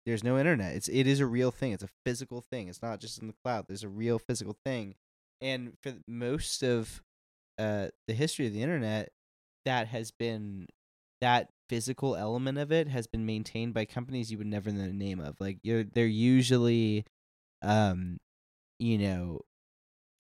there's 0.09 0.25
no 0.25 0.39
internet. 0.39 0.75
It's 0.75 0.89
it 0.89 1.07
is 1.07 1.21
a 1.21 1.27
real 1.27 1.51
thing. 1.51 1.73
It's 1.73 1.83
a 1.83 1.89
physical 2.07 2.41
thing. 2.41 2.69
It's 2.69 2.83
not 2.83 2.99
just 2.99 3.21
in 3.21 3.27
the 3.27 3.35
cloud. 3.45 3.67
There's 3.69 3.85
a 3.85 3.89
real 3.89 4.19
physical 4.19 4.57
thing. 4.65 4.95
And 5.43 5.75
for 5.83 5.95
most 6.09 6.63
of 6.63 7.03
uh 7.59 7.89
the 8.07 8.15
history 8.15 8.47
of 8.47 8.55
the 8.55 8.63
internet 8.63 9.11
that 9.67 9.89
has 9.89 10.11
been 10.11 10.67
that 11.21 11.51
physical 11.69 12.17
element 12.17 12.57
of 12.57 12.73
it 12.73 12.89
has 12.89 13.07
been 13.07 13.27
maintained 13.27 13.75
by 13.75 13.85
companies 13.85 14.33
you 14.33 14.39
would 14.39 14.47
never 14.47 14.71
know 14.71 14.87
the 14.87 14.93
name 14.95 15.21
of. 15.21 15.37
Like 15.41 15.59
you're 15.63 15.85
they're 15.85 16.07
usually 16.07 17.05
um 17.63 18.19
you 18.79 18.99
know 18.99 19.41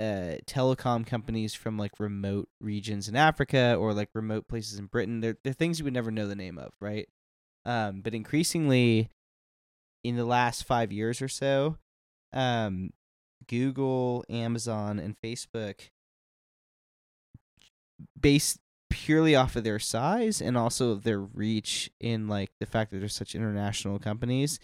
uh 0.00 0.36
telecom 0.46 1.06
companies 1.06 1.54
from 1.54 1.76
like 1.78 1.92
remote 1.98 2.48
regions 2.60 3.08
in 3.08 3.16
Africa 3.16 3.76
or 3.78 3.92
like 3.92 4.10
remote 4.14 4.48
places 4.48 4.78
in 4.78 4.86
Britain. 4.86 5.20
They're 5.20 5.36
they're 5.44 5.52
things 5.52 5.78
you 5.78 5.84
would 5.84 5.94
never 5.94 6.10
know 6.10 6.26
the 6.28 6.36
name 6.36 6.58
of, 6.58 6.72
right? 6.80 7.08
Um 7.64 8.00
but 8.02 8.14
increasingly 8.14 9.10
in 10.04 10.16
the 10.16 10.24
last 10.24 10.64
5 10.64 10.92
years 10.92 11.20
or 11.20 11.28
so, 11.28 11.78
um 12.32 12.92
Google, 13.48 14.24
Amazon 14.28 14.98
and 14.98 15.16
Facebook 15.24 15.90
based 18.20 18.58
purely 18.90 19.34
off 19.34 19.56
of 19.56 19.64
their 19.64 19.78
size 19.78 20.40
and 20.40 20.56
also 20.56 20.94
their 20.94 21.20
reach 21.20 21.90
in 22.00 22.28
like 22.28 22.50
the 22.60 22.66
fact 22.66 22.90
that 22.90 22.98
they're 22.98 23.08
such 23.08 23.34
international 23.34 23.98
companies 23.98 24.58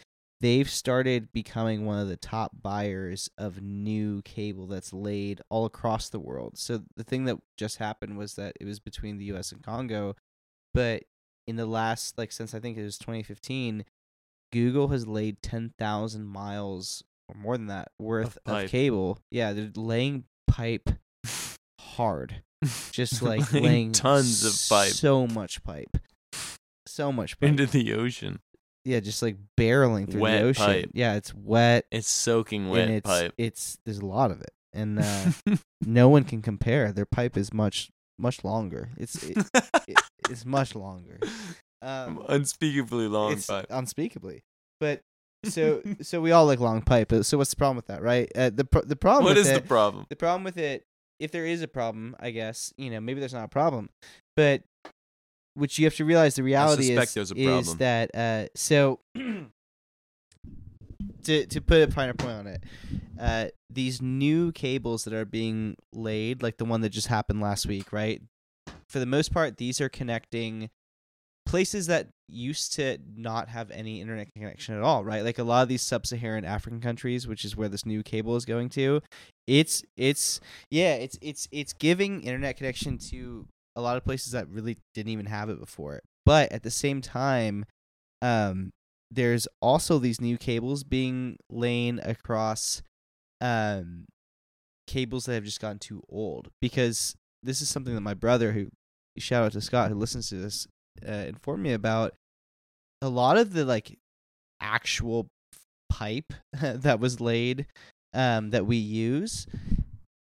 they've 0.45 0.69
started 0.69 1.33
becoming 1.33 1.87
one 1.87 1.99
of 1.99 2.07
the 2.07 2.19
top 2.19 2.53
buyers 2.61 3.31
of 3.39 3.63
new 3.63 4.21
cable 4.23 4.67
that's 4.67 4.93
laid 4.93 5.41
all 5.49 5.65
across 5.65 6.11
the 6.11 6.21
world 6.21 6.59
so 6.59 6.83
the 6.97 7.03
thing 7.03 7.25
that 7.25 7.39
just 7.57 7.79
happened 7.79 8.19
was 8.19 8.35
that 8.35 8.53
it 8.61 8.67
was 8.67 8.79
between 8.79 9.17
the 9.17 9.25
US 9.27 9.53
and 9.53 9.63
Congo 9.63 10.15
but 10.75 11.03
in 11.47 11.57
the 11.57 11.65
last 11.65 12.19
like 12.19 12.31
since 12.31 12.55
I 12.55 12.61
think 12.61 12.77
it 12.77 12.83
was 12.83 12.99
2015 12.99 13.87
Google 14.53 14.89
has 14.89 15.07
laid 15.07 15.41
10,000 15.41 16.27
miles 16.27 17.03
or 17.31 17.35
more 17.35 17.57
than 17.57 17.69
that 17.69 17.89
worth 17.99 18.37
of, 18.45 18.45
pipe. 18.45 18.69
cable 18.69 19.19
yeah 19.31 19.55
they're 19.55 19.71
laying 19.75 20.25
pipe 20.47 20.91
hard 21.81 22.43
just 22.91 23.23
like 23.23 23.51
Laying 23.51 23.65
laying 23.65 23.93
tons 23.93 24.45
of 24.45 24.69
pipe. 24.69 24.93
so 24.93 25.27
much 25.27 25.65
pipe, 25.65 25.97
so 26.87 27.11
much 27.11 27.41
pipe. 27.41 27.49
into 27.49 27.65
the 27.67 27.95
ocean. 27.95 28.41
Yeah, 28.85 29.01
just 29.01 29.23
like 29.23 29.37
barreling 29.59 30.11
through 30.11 30.23
Wet 30.23 30.43
the 30.43 30.49
ocean. 30.49 30.65
pipe. 30.65 30.91
Yeah, 30.95 31.15
it's 31.15 31.35
wet. 31.35 31.87
It's 31.91 32.09
soaking 32.09 32.69
wet 32.69 32.91
it's, 32.91 33.07
pipe. 33.09 33.33
It's 33.39 33.79
there's 33.85 33.99
a 33.99 34.07
lot 34.07 34.31
of 34.31 34.41
it, 34.41 34.53
and 34.73 34.99
uh, 35.01 35.31
no 35.85 36.09
one 36.09 36.25
can 36.25 36.43
compare. 36.43 36.93
Their 36.93 37.07
pipe 37.07 37.37
is 37.37 37.53
much 37.53 37.91
much 38.19 38.45
longer. 38.45 38.91
It's 38.97 39.23
it, 39.23 39.39
it, 39.89 40.01
it's 40.31 40.45
much 40.45 40.75
longer. 40.75 41.19
Um, 41.83 42.25
Unspeakably 42.29 43.09
long 43.09 43.33
it's 43.33 43.47
pipe. 43.47 43.67
unspeakably. 43.71 44.43
But 44.81 45.01
so 45.45 45.83
so 46.03 46.21
we 46.21 46.33
all 46.33 46.47
like 46.47 46.61
long 46.61 46.83
pipe. 46.83 47.13
So 47.23 47.39
what's 47.39 47.51
the 47.51 47.57
problem 47.57 47.77
with 47.77 47.87
that, 47.87 48.03
right? 48.03 48.31
Uh, 48.35 48.51
the 48.51 48.65
pro- 48.65 48.83
the 48.83 48.97
problem 48.97 49.25
What 49.25 49.39
is 49.39 49.49
it, 49.49 49.55
the 49.55 49.69
problem? 49.69 50.07
the 50.09 50.17
problem 50.17 50.45
with 50.45 50.59
it 50.59 50.85
if 51.21 51.31
there 51.31 51.47
is 51.47 51.63
a 51.63 51.69
problem 51.69 52.17
i 52.19 52.31
guess 52.31 52.73
you 52.77 52.91
know 52.91 53.01
maybe 53.01 53.21
there's 53.21 53.33
not 53.33 53.45
a 53.45 53.49
problem 53.49 53.89
but 54.37 54.63
which 55.55 55.79
you 55.79 55.85
have 55.87 55.95
to 55.95 56.05
realize 56.05 56.35
the 56.35 56.43
reality 56.43 56.91
is, 56.93 56.97
is 57.37 57.77
that 57.79 58.15
uh 58.15 58.47
so 58.55 59.01
to 61.25 61.47
to 61.47 61.61
put 61.61 61.89
a 61.89 61.93
finer 61.93 62.15
point 62.15 62.33
on 62.33 62.47
it 62.47 62.63
uh 63.21 63.47
these 63.71 64.03
new 64.03 64.53
cables 64.53 65.05
that 65.05 65.13
are 65.15 65.25
being 65.25 65.77
laid 65.93 66.43
like 66.43 66.57
the 66.59 66.65
one 66.65 66.81
that 66.81 66.91
just 66.91 67.07
happened 67.09 67.41
last 67.41 67.67
week 67.67 67.93
right? 67.93 68.23
For 68.89 68.99
the 68.99 69.07
most 69.07 69.33
part 69.33 69.57
these 69.57 69.81
are 69.81 69.89
connecting 69.89 70.71
places 71.47 71.87
that 71.87 72.09
used 72.29 72.75
to 72.75 72.99
not 73.17 73.49
have 73.49 73.71
any 73.71 74.01
internet 74.01 74.33
connection 74.35 74.75
at 74.75 74.83
all 74.83 75.05
right? 75.05 75.23
Like 75.23 75.39
a 75.39 75.45
lot 75.45 75.63
of 75.63 75.69
these 75.69 75.83
sub-saharan 75.83 76.45
african 76.45 76.81
countries 76.81 77.27
which 77.27 77.45
is 77.45 77.57
where 77.57 77.69
this 77.69 77.87
new 77.87 78.03
cable 78.03 78.37
is 78.37 78.45
going 78.45 78.69
to 78.71 79.01
it's 79.47 79.83
it's 79.97 80.41
yeah 80.71 80.95
it's 80.95 81.19
it's 81.21 81.49
it's 81.53 81.73
giving 81.75 82.23
internet 82.23 82.57
connection 82.57 82.97
to 82.99 83.47
a 83.77 83.81
lot 83.81 83.97
of 83.97 84.05
places 84.05 84.33
that 84.33 84.49
really 84.49 84.79
didn't 84.95 85.13
even 85.13 85.27
have 85.27 85.49
it 85.49 85.61
before. 85.61 86.01
But 86.25 86.53
at 86.53 86.63
the 86.63 86.71
same 86.71 87.01
time 87.01 87.65
um 88.23 88.71
there's 89.11 89.47
also 89.61 89.99
these 89.99 90.21
new 90.21 90.37
cables 90.37 90.83
being 90.85 91.37
laid 91.51 91.99
across 92.01 92.83
um 93.41 94.07
cables 94.87 95.27
that 95.27 95.35
have 95.35 95.45
just 95.45 95.61
gotten 95.61 95.79
too 95.79 96.03
old. 96.09 96.49
Because 96.61 97.15
this 97.43 97.61
is 97.61 97.69
something 97.69 97.95
that 97.95 98.01
my 98.01 98.15
brother 98.15 98.53
who 98.53 98.69
shout 99.19 99.45
out 99.45 99.53
to 99.53 99.61
Scott 99.61 99.91
who 99.91 99.97
listens 99.97 100.29
to 100.29 100.37
this 100.37 100.67
uh, 101.07 101.13
informed 101.13 101.63
me 101.63 101.73
about. 101.73 102.15
A 103.03 103.09
lot 103.09 103.37
of 103.37 103.53
the 103.53 103.65
like 103.65 103.99
actual 104.61 105.29
pipe 105.91 106.33
that 106.61 107.01
was 107.01 107.21
laid 107.21 107.67
um 108.15 108.51
that 108.51 108.67
we 108.67 108.77
use 108.77 109.47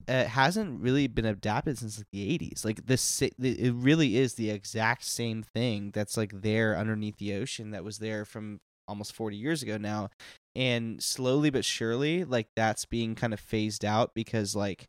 uh, 0.10 0.26
hasn't 0.26 0.82
really 0.82 1.08
been 1.08 1.26
adapted 1.26 1.78
since 1.78 2.00
like 2.00 2.08
the 2.12 2.38
80s 2.40 2.66
like 2.66 2.86
this 2.86 3.22
it 3.22 3.74
really 3.76 4.18
is 4.18 4.34
the 4.34 4.50
exact 4.50 5.06
same 5.06 5.44
thing 5.44 5.92
that's 5.94 6.18
like 6.18 6.42
there 6.42 6.76
underneath 6.76 7.18
the 7.18 7.34
ocean 7.36 7.72
that 7.72 7.84
was 7.84 8.00
there 8.00 8.26
from 8.26 8.60
almost 8.88 9.14
40 9.14 9.38
years 9.38 9.62
ago 9.62 9.78
now 9.78 10.10
and 10.56 11.02
slowly 11.02 11.52
but 11.52 11.64
surely 11.64 12.24
like 12.24 12.48
that's 12.56 12.86
being 12.86 13.14
kind 13.14 13.34
of 13.34 13.40
phased 13.40 13.86
out 13.86 14.16
because 14.16 14.56
like 14.56 14.86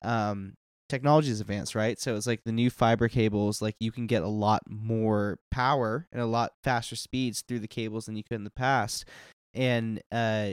um 0.00 0.54
technology 0.92 1.30
has 1.30 1.40
advanced, 1.40 1.74
right? 1.74 1.98
So 1.98 2.16
it's 2.16 2.26
like 2.26 2.44
the 2.44 2.52
new 2.52 2.68
fiber 2.68 3.08
cables, 3.08 3.62
like 3.62 3.76
you 3.80 3.90
can 3.90 4.06
get 4.06 4.22
a 4.22 4.28
lot 4.28 4.62
more 4.68 5.38
power 5.50 6.06
and 6.12 6.20
a 6.20 6.26
lot 6.26 6.52
faster 6.62 6.96
speeds 6.96 7.40
through 7.40 7.60
the 7.60 7.68
cables 7.68 8.04
than 8.04 8.14
you 8.14 8.22
could 8.22 8.34
in 8.34 8.44
the 8.44 8.50
past. 8.50 9.06
And 9.54 10.02
uh 10.12 10.52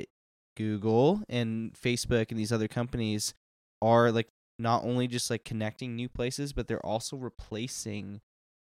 Google 0.56 1.24
and 1.28 1.74
Facebook 1.74 2.32
and 2.32 2.40
these 2.40 2.54
other 2.54 2.70
companies 2.70 3.34
are 3.82 4.12
like 4.12 4.30
not 4.58 4.84
only 4.84 5.08
just 5.08 5.30
like 5.30 5.46
connecting 5.46 5.96
new 5.96 6.10
places, 6.10 6.54
but 6.54 6.68
they're 6.68 6.86
also 6.86 7.16
replacing 7.16 8.22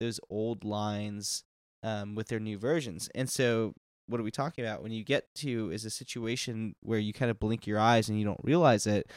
those 0.00 0.20
old 0.28 0.64
lines 0.64 1.44
um, 1.82 2.14
with 2.14 2.28
their 2.28 2.40
new 2.40 2.58
versions. 2.58 3.08
And 3.14 3.30
so, 3.30 3.74
what 4.08 4.20
are 4.20 4.24
we 4.24 4.30
talking 4.30 4.64
about? 4.64 4.82
When 4.82 4.92
you 4.92 5.04
get 5.04 5.26
to 5.36 5.70
is 5.70 5.84
a 5.84 5.90
situation 5.90 6.74
where 6.80 6.98
you 6.98 7.12
kind 7.12 7.30
of 7.30 7.40
blink 7.40 7.66
your 7.66 7.78
eyes 7.78 8.08
and 8.08 8.18
you 8.18 8.24
don't 8.24 8.40
realize 8.42 8.86
it, 8.86 9.10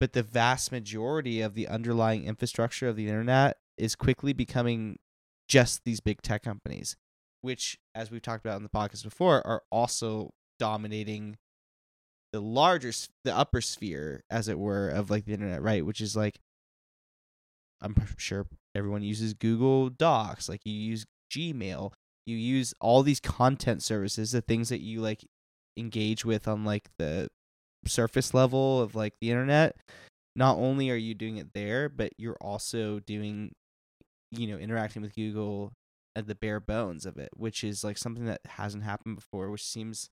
but 0.00 0.12
the 0.12 0.22
vast 0.22 0.72
majority 0.72 1.40
of 1.40 1.54
the 1.54 1.68
underlying 1.68 2.24
infrastructure 2.24 2.88
of 2.88 2.96
the 2.96 3.08
internet 3.08 3.58
is 3.78 3.94
quickly 3.94 4.32
becoming 4.32 4.98
just 5.48 5.82
these 5.84 6.00
big 6.00 6.22
tech 6.22 6.42
companies, 6.42 6.96
which, 7.42 7.78
as 7.94 8.10
we've 8.10 8.22
talked 8.22 8.44
about 8.44 8.56
in 8.56 8.62
the 8.62 8.68
podcast 8.68 9.04
before, 9.04 9.46
are 9.46 9.62
also 9.70 10.30
dominating 10.58 11.36
the 12.34 12.40
larger, 12.40 12.90
the 13.22 13.32
upper 13.32 13.60
sphere, 13.60 14.24
as 14.28 14.48
it 14.48 14.58
were, 14.58 14.88
of 14.88 15.08
like 15.08 15.24
the 15.24 15.34
internet, 15.34 15.62
right? 15.62 15.86
Which 15.86 16.00
is 16.00 16.16
like, 16.16 16.40
I'm 17.80 17.94
sure 18.16 18.48
everyone 18.74 19.04
uses 19.04 19.34
Google 19.34 19.88
Docs, 19.88 20.48
like 20.48 20.62
you 20.64 20.72
use 20.72 21.06
Gmail, 21.30 21.92
you 22.26 22.36
use 22.36 22.74
all 22.80 23.04
these 23.04 23.20
content 23.20 23.84
services, 23.84 24.32
the 24.32 24.40
things 24.40 24.68
that 24.70 24.80
you 24.80 25.00
like 25.00 25.24
engage 25.76 26.24
with 26.24 26.48
on 26.48 26.64
like 26.64 26.88
the 26.98 27.28
surface 27.86 28.34
level 28.34 28.82
of 28.82 28.96
like 28.96 29.12
the 29.20 29.30
internet. 29.30 29.76
Not 30.34 30.56
only 30.56 30.90
are 30.90 30.96
you 30.96 31.14
doing 31.14 31.36
it 31.36 31.52
there, 31.54 31.88
but 31.88 32.14
you're 32.18 32.38
also 32.40 32.98
doing, 32.98 33.52
you 34.32 34.48
know, 34.48 34.56
interacting 34.56 35.02
with 35.02 35.14
Google 35.14 35.70
at 36.16 36.26
the 36.26 36.34
bare 36.34 36.58
bones 36.58 37.06
of 37.06 37.16
it, 37.16 37.28
which 37.36 37.62
is 37.62 37.84
like 37.84 37.96
something 37.96 38.24
that 38.24 38.40
hasn't 38.44 38.82
happened 38.82 39.14
before, 39.14 39.52
which 39.52 39.64
seems 39.64 40.10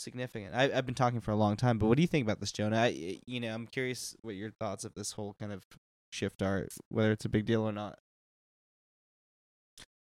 significant. 0.00 0.54
I, 0.54 0.70
I've 0.74 0.86
been 0.86 0.94
talking 0.94 1.20
for 1.20 1.30
a 1.30 1.36
long 1.36 1.56
time, 1.56 1.78
but 1.78 1.86
what 1.86 1.96
do 1.96 2.02
you 2.02 2.08
think 2.08 2.24
about 2.24 2.40
this, 2.40 2.52
Jonah? 2.52 2.78
I, 2.78 3.20
you 3.26 3.40
know, 3.40 3.52
I'm 3.52 3.66
curious 3.66 4.16
what 4.22 4.34
your 4.34 4.50
thoughts 4.50 4.84
of 4.84 4.94
this 4.94 5.12
whole 5.12 5.34
kind 5.38 5.52
of 5.52 5.64
shift 6.10 6.42
are, 6.42 6.68
whether 6.88 7.12
it's 7.12 7.24
a 7.24 7.28
big 7.28 7.46
deal 7.46 7.62
or 7.62 7.72
not. 7.72 7.98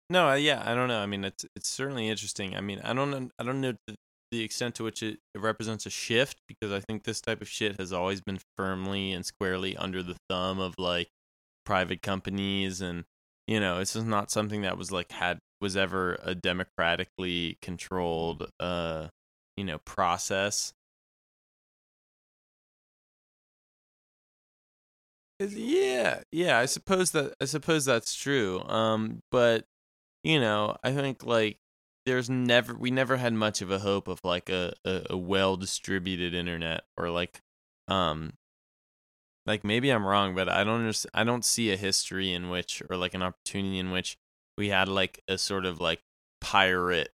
No, 0.09 0.29
uh, 0.29 0.35
yeah, 0.35 0.63
I 0.65 0.73
don't 0.73 0.87
know. 0.87 0.99
I 0.99 1.05
mean, 1.05 1.23
it's 1.23 1.45
it's 1.55 1.69
certainly 1.69 2.09
interesting. 2.09 2.55
I 2.55 2.61
mean, 2.61 2.79
I 2.83 2.93
don't 2.93 3.31
I 3.37 3.43
don't 3.43 3.61
know 3.61 3.73
the, 3.85 3.95
the 4.31 4.41
extent 4.41 4.75
to 4.75 4.83
which 4.83 5.03
it, 5.03 5.19
it 5.35 5.41
represents 5.41 5.85
a 5.85 5.91
shift 5.91 6.37
because 6.47 6.71
I 6.71 6.79
think 6.79 7.03
this 7.03 7.21
type 7.21 7.41
of 7.41 7.47
shit 7.47 7.79
has 7.79 7.93
always 7.93 8.21
been 8.21 8.39
firmly 8.57 9.11
and 9.11 9.25
squarely 9.25 9.77
under 9.77 10.01
the 10.01 10.15
thumb 10.27 10.59
of 10.59 10.73
like 10.79 11.09
private 11.63 12.01
companies 12.01 12.81
and 12.81 13.03
you 13.47 13.59
know, 13.59 13.79
this 13.79 13.95
is 13.95 14.03
not 14.03 14.31
something 14.31 14.61
that 14.61 14.77
was 14.77 14.91
like 14.91 15.11
had 15.11 15.39
was 15.61 15.75
ever 15.75 16.17
a 16.23 16.33
democratically 16.33 17.57
controlled 17.61 18.49
uh 18.59 19.07
you 19.59 19.65
know 19.65 19.79
process. 19.79 20.73
Is- 25.39 25.55
Yeah, 25.55 26.21
yeah, 26.31 26.59
I 26.59 26.65
suppose 26.65 27.11
that 27.11 27.33
I 27.41 27.45
suppose 27.45 27.85
that's 27.85 28.13
true. 28.15 28.61
Um, 28.67 29.21
but 29.31 29.65
you 30.23 30.39
know, 30.39 30.77
I 30.83 30.93
think 30.93 31.25
like 31.25 31.59
there's 32.05 32.29
never 32.29 32.75
we 32.75 32.91
never 32.91 33.17
had 33.17 33.33
much 33.33 33.61
of 33.61 33.71
a 33.71 33.79
hope 33.79 34.07
of 34.07 34.21
like 34.25 34.49
a 34.49 34.73
a, 34.85 35.07
a 35.11 35.17
well 35.17 35.57
distributed 35.57 36.33
internet 36.33 36.83
or 36.97 37.09
like 37.09 37.41
um 37.87 38.33
like 39.45 39.63
maybe 39.63 39.89
I'm 39.89 40.05
wrong, 40.05 40.35
but 40.35 40.49
I 40.49 40.63
don't 40.63 40.81
underst- 40.85 41.07
I 41.13 41.23
don't 41.23 41.45
see 41.45 41.71
a 41.71 41.77
history 41.77 42.33
in 42.33 42.49
which 42.49 42.81
or 42.89 42.97
like 42.97 43.13
an 43.13 43.21
opportunity 43.23 43.79
in 43.79 43.91
which 43.91 44.17
we 44.57 44.69
had 44.69 44.87
like 44.89 45.21
a 45.27 45.37
sort 45.37 45.65
of 45.65 45.79
like 45.79 46.01
pirate 46.41 47.09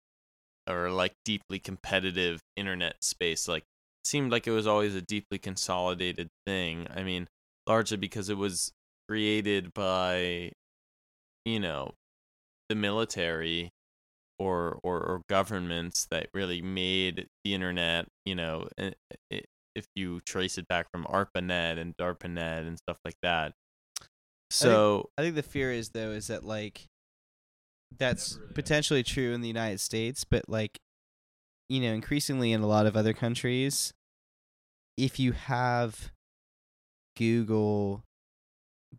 or 0.70 0.92
like 0.92 1.14
deeply 1.26 1.60
competitive 1.60 2.42
internet 2.56 3.04
space 3.04 3.48
like 3.48 3.64
seemed 4.04 4.32
like 4.32 4.48
it 4.48 4.52
was 4.52 4.68
always 4.68 4.96
a 4.96 5.02
deeply 5.02 5.38
consolidated 5.38 6.28
thing. 6.46 6.88
I 6.90 7.04
mean, 7.04 7.28
largely 7.68 7.98
because 7.98 8.30
it 8.30 8.38
was 8.38 8.72
created 9.08 9.74
by 9.74 10.52
you 11.46 11.60
know 11.60 11.94
the 12.70 12.76
military 12.76 13.72
or 14.40 14.80
or, 14.84 15.00
or 15.02 15.22
governments 15.30 16.08
that 16.12 16.30
really 16.34 16.62
made 16.62 17.28
the 17.46 17.54
internet 17.54 18.08
you 18.26 18.36
know 18.36 18.68
i- 18.80 18.94
i- 19.34 19.44
if 19.76 19.86
you 19.96 20.22
trace 20.22 20.58
it 20.58 20.68
back 20.68 20.88
from 20.92 21.06
ARPANET 21.08 21.80
and 21.80 21.96
DARPANET 21.98 22.68
and 22.68 22.78
stuff 22.80 22.98
like 23.06 23.16
that 23.24 23.54
so 24.50 25.10
I 25.18 25.22
think 25.22 25.36
the 25.36 25.44
fear 25.44 25.72
is 25.72 25.90
though 25.90 26.12
is 26.12 26.28
that 26.28 26.44
like 26.44 26.88
that's 27.98 28.40
potentially 28.54 29.04
true 29.04 29.34
in 29.34 29.42
the 29.42 29.48
United 29.48 29.80
States, 29.80 30.24
but 30.24 30.48
like 30.48 30.80
you 31.70 31.80
know, 31.80 31.94
increasingly 31.94 32.52
in 32.52 32.62
a 32.62 32.68
lot 32.68 32.86
of 32.86 32.98
other 32.98 33.14
countries, 33.14 33.94
if 34.98 35.20
you 35.20 35.32
have 35.32 36.12
Google 37.16 38.04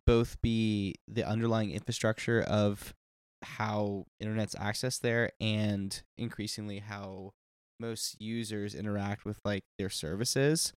both 0.06 0.40
be 0.40 0.94
the 1.06 1.22
underlying 1.22 1.70
infrastructure 1.70 2.40
of 2.40 2.94
how 3.42 4.06
internet's 4.20 4.54
accessed 4.54 5.00
there 5.00 5.30
and 5.40 6.02
increasingly 6.16 6.78
how 6.78 7.32
most 7.78 8.16
users 8.20 8.74
interact 8.74 9.24
with 9.24 9.40
like 9.44 9.64
their 9.78 9.90
services 9.90 10.72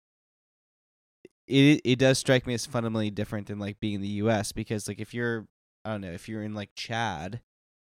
it 1.47 1.81
it 1.85 1.99
does 1.99 2.19
strike 2.19 2.47
me 2.47 2.55
as 2.55 2.67
fundamentally 2.67 3.11
different 3.11 3.47
than 3.47 3.59
like 3.59 3.79
being 3.81 3.95
in 3.97 4.01
the 4.01 4.09
US 4.09 4.53
because 4.53 4.89
like 4.89 4.99
if 4.99 5.13
you're 5.13 5.47
I 5.85 5.91
don't 5.91 6.01
know, 6.01 6.13
if 6.13 6.29
you're 6.29 6.43
in 6.43 6.55
like 6.55 6.71
Chad, 6.75 7.43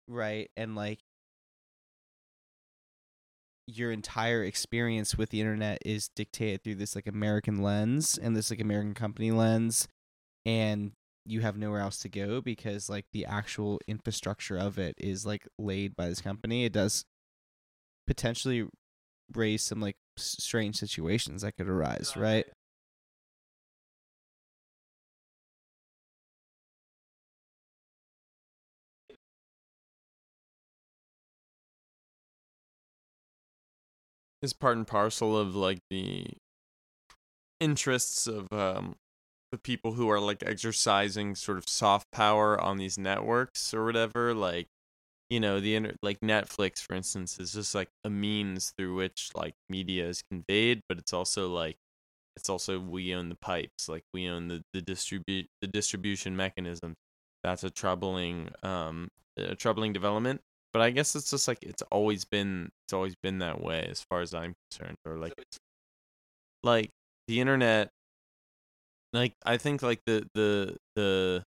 right? 0.08 0.50
And 0.56 0.74
like 0.74 1.00
your 3.66 3.90
entire 3.90 4.44
experience 4.44 5.16
with 5.16 5.30
the 5.30 5.40
internet 5.40 5.78
is 5.84 6.08
dictated 6.14 6.62
through 6.62 6.76
this 6.76 6.94
like 6.94 7.06
American 7.06 7.62
lens 7.62 8.16
and 8.16 8.36
this 8.36 8.50
like 8.50 8.60
American 8.60 8.94
company 8.94 9.32
lens 9.32 9.88
and 10.44 10.92
you 11.24 11.40
have 11.40 11.58
nowhere 11.58 11.80
else 11.80 11.98
to 11.98 12.08
go 12.08 12.40
because 12.40 12.88
like 12.88 13.06
the 13.12 13.26
actual 13.26 13.80
infrastructure 13.88 14.56
of 14.56 14.78
it 14.78 14.94
is 14.98 15.26
like 15.26 15.46
laid 15.58 15.96
by 15.96 16.08
this 16.08 16.20
company. 16.20 16.64
It 16.64 16.72
does 16.72 17.04
potentially 18.06 18.68
raise 19.34 19.64
some 19.64 19.80
like 19.80 19.96
strange 20.16 20.76
situations 20.76 21.42
that 21.42 21.56
could 21.56 21.68
arise, 21.68 22.12
right? 22.16 22.46
Is 34.46 34.52
part 34.52 34.76
and 34.76 34.86
parcel 34.86 35.36
of 35.36 35.54
like 35.56 35.80
the 35.90 36.24
interests 37.58 38.26
of 38.26 38.46
um 38.52 38.94
the 39.50 39.58
people 39.58 39.92
who 39.92 40.08
are 40.08 40.20
like 40.20 40.42
exercising 40.46 41.34
sort 41.34 41.58
of 41.58 41.68
soft 41.68 42.06
power 42.12 42.60
on 42.60 42.78
these 42.78 42.96
networks 42.96 43.74
or 43.74 43.84
whatever 43.84 44.32
like 44.32 44.68
you 45.30 45.40
know 45.40 45.58
the 45.60 45.74
inter- 45.74 45.96
like 46.02 46.20
Netflix 46.20 46.80
for 46.80 46.94
instance 46.94 47.38
is 47.40 47.52
just 47.52 47.74
like 47.74 47.88
a 48.04 48.10
means 48.10 48.72
through 48.78 48.94
which 48.94 49.30
like 49.34 49.54
media 49.68 50.06
is 50.06 50.22
conveyed 50.30 50.80
but 50.88 50.98
it's 50.98 51.12
also 51.12 51.48
like 51.48 51.76
it's 52.36 52.48
also 52.48 52.78
we 52.78 53.14
own 53.14 53.28
the 53.28 53.38
pipes 53.40 53.88
like 53.88 54.04
we 54.14 54.28
own 54.28 54.46
the 54.48 54.62
the 54.72 54.80
distribute 54.80 55.46
the 55.60 55.66
distribution 55.66 56.36
mechanism 56.36 56.94
that's 57.42 57.64
a 57.64 57.70
troubling 57.70 58.50
um 58.62 59.08
a 59.36 59.56
troubling 59.56 59.92
development 59.92 60.40
but 60.76 60.82
I 60.82 60.90
guess 60.90 61.16
it's 61.16 61.30
just 61.30 61.48
like 61.48 61.62
it's 61.62 61.80
always 61.90 62.26
been 62.26 62.68
it's 62.84 62.92
always 62.92 63.14
been 63.22 63.38
that 63.38 63.62
way 63.62 63.88
as 63.90 64.02
far 64.02 64.20
as 64.20 64.34
I'm 64.34 64.54
concerned 64.70 64.98
or 65.06 65.16
like 65.16 65.32
like 66.62 66.90
the 67.28 67.40
internet 67.40 67.88
like 69.14 69.32
I 69.46 69.56
think 69.56 69.80
like 69.80 70.02
the 70.04 70.28
the 70.34 70.76
the 70.96 71.44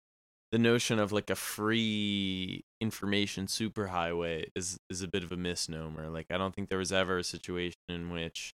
the 0.52 0.58
notion 0.60 1.00
of 1.00 1.10
like 1.10 1.28
a 1.28 1.34
free 1.34 2.62
information 2.80 3.46
superhighway 3.48 4.44
is 4.54 4.78
is 4.90 5.02
a 5.02 5.08
bit 5.08 5.24
of 5.24 5.32
a 5.32 5.36
misnomer 5.36 6.08
like 6.08 6.26
I 6.30 6.38
don't 6.38 6.54
think 6.54 6.68
there 6.68 6.78
was 6.78 6.92
ever 6.92 7.18
a 7.18 7.24
situation 7.24 7.80
in 7.88 8.10
which 8.10 8.52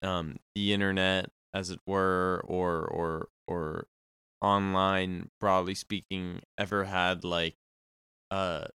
um 0.00 0.36
the 0.54 0.72
internet 0.72 1.28
as 1.52 1.68
it 1.68 1.80
were 1.86 2.42
or 2.46 2.86
or 2.86 3.28
or 3.46 3.86
online 4.40 5.28
broadly 5.40 5.74
speaking 5.74 6.40
ever 6.56 6.84
had 6.84 7.22
like 7.22 7.56
uh 8.30 8.68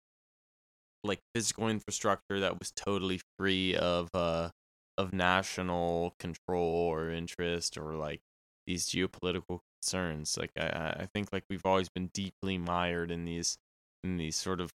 like 1.04 1.20
physical 1.34 1.68
infrastructure 1.68 2.40
that 2.40 2.58
was 2.58 2.72
totally 2.72 3.20
free 3.38 3.74
of 3.76 4.08
uh 4.14 4.50
of 4.96 5.12
national 5.12 6.14
control 6.18 6.64
or 6.90 7.10
interest 7.10 7.78
or 7.78 7.94
like 7.94 8.20
these 8.66 8.88
geopolitical 8.88 9.60
concerns 9.80 10.36
like 10.36 10.50
i 10.58 10.66
I- 10.66 11.02
i 11.02 11.06
think 11.14 11.32
like 11.32 11.44
we've 11.50 11.64
always 11.66 11.88
been 11.88 12.08
deeply 12.14 12.58
mired 12.58 13.10
in 13.10 13.24
these 13.24 13.58
in 14.04 14.16
these 14.16 14.36
sort 14.36 14.60
of 14.60 14.72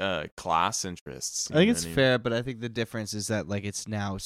uh 0.00 0.28
class 0.36 0.84
interests 0.84 1.50
I 1.52 1.56
think 1.56 1.70
it's 1.70 1.84
what 1.84 1.88
mean? 1.88 1.94
fair, 1.94 2.18
but 2.18 2.32
I 2.32 2.42
think 2.42 2.60
the 2.60 2.68
difference 2.68 3.12
is 3.12 3.26
that 3.26 3.48
like 3.48 3.64
it's 3.64 3.88
now 3.88 4.18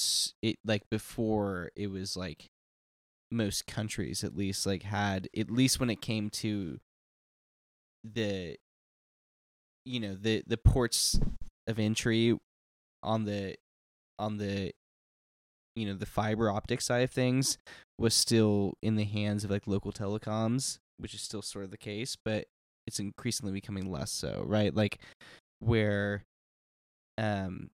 it 0.43 0.59
like 0.65 0.89
before 0.91 1.71
it 1.75 1.87
was 1.89 2.17
like 2.17 2.51
most 3.31 3.67
countries 3.67 4.25
at 4.25 4.37
least 4.37 4.67
like 4.67 4.85
had 4.85 5.29
at 5.37 5.51
least 5.51 5.81
when 5.81 5.91
it 5.91 6.03
came 6.03 6.31
to 6.31 6.81
the 8.05 8.57
you 9.85 10.01
know 10.01 10.15
the 10.15 10.43
the 10.47 10.57
ports 10.57 11.19
of 11.67 11.79
entry 11.79 12.39
on 13.03 13.25
the 13.25 13.55
on 14.19 14.39
the 14.39 14.73
you 15.77 15.87
know 15.87 15.95
the 15.95 16.07
fiber 16.07 16.51
optic 16.51 16.81
side 16.81 17.03
of 17.03 17.11
things 17.11 17.59
was 17.99 18.15
still 18.15 18.75
in 18.83 18.97
the 18.97 19.05
hands 19.05 19.45
of 19.45 19.51
like 19.51 19.67
local 19.67 19.93
telecoms 19.93 20.79
which 20.99 21.15
is 21.15 21.21
still 21.21 21.43
sort 21.43 21.65
of 21.65 21.71
the 21.71 21.77
case 21.77 22.17
but 22.25 22.47
it's 22.87 23.01
increasingly 23.01 23.53
becoming 23.53 23.91
less 23.91 24.11
so 24.11 24.45
right? 24.47 24.75
Like 24.75 24.99
where 25.61 26.25
um 27.17 27.71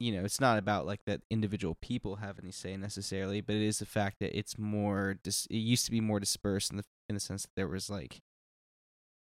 you 0.00 0.12
know 0.12 0.24
it's 0.24 0.40
not 0.40 0.58
about 0.58 0.86
like 0.86 1.00
that 1.06 1.20
individual 1.30 1.76
people 1.80 2.16
have 2.16 2.38
any 2.38 2.50
say 2.50 2.76
necessarily 2.76 3.40
but 3.40 3.56
it 3.56 3.62
is 3.62 3.78
the 3.78 3.86
fact 3.86 4.16
that 4.20 4.36
it's 4.36 4.58
more 4.58 5.16
dis- 5.22 5.46
it 5.46 5.56
used 5.56 5.84
to 5.86 5.90
be 5.90 6.00
more 6.00 6.20
dispersed 6.20 6.70
in 6.70 6.76
the 6.76 6.84
in 7.08 7.14
the 7.14 7.20
sense 7.20 7.42
that 7.42 7.54
there 7.56 7.68
was 7.68 7.88
like 7.88 8.18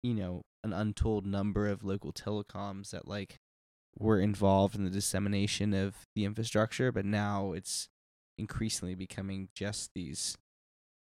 you 0.03 0.13
know 0.13 0.41
an 0.63 0.73
untold 0.73 1.25
number 1.25 1.67
of 1.67 1.83
local 1.83 2.13
telecoms 2.13 2.91
that 2.91 3.07
like 3.07 3.39
were 3.97 4.19
involved 4.19 4.75
in 4.75 4.83
the 4.83 4.89
dissemination 4.89 5.73
of 5.73 5.95
the 6.15 6.25
infrastructure 6.25 6.91
but 6.91 7.05
now 7.05 7.51
it's 7.51 7.89
increasingly 8.37 8.95
becoming 8.95 9.49
just 9.53 9.91
these 9.93 10.37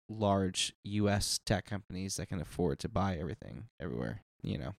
large 0.08 0.72
US 0.84 1.38
tech 1.46 1.66
companies 1.66 2.16
that 2.16 2.26
can 2.26 2.40
afford 2.40 2.78
to 2.80 2.88
buy 2.88 3.16
everything 3.16 3.64
everywhere 3.80 4.22
you 4.42 4.58
know 4.58 4.74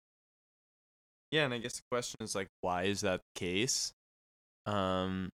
Yeah, 1.31 1.45
and 1.45 1.55
I 1.55 1.59
guess 1.59 1.77
the 1.77 1.82
question 1.91 2.19
is 2.23 2.35
like, 2.35 2.49
why 2.61 2.85
is 2.85 3.03
that 3.03 3.20
the 3.35 3.41
case? 3.41 3.93
Um, 4.66 5.31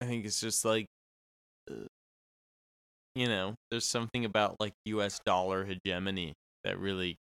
I 0.00 0.04
think 0.06 0.26
it's 0.26 0.40
just 0.40 0.64
like, 0.64 0.86
uh, 1.70 1.86
you 3.14 3.26
know, 3.26 3.54
there's 3.70 3.86
something 3.86 4.24
about 4.24 4.56
like 4.60 4.74
U.S. 4.84 5.18
dollar 5.24 5.64
hegemony 5.64 6.34
that 6.64 6.78
really. 6.78 7.18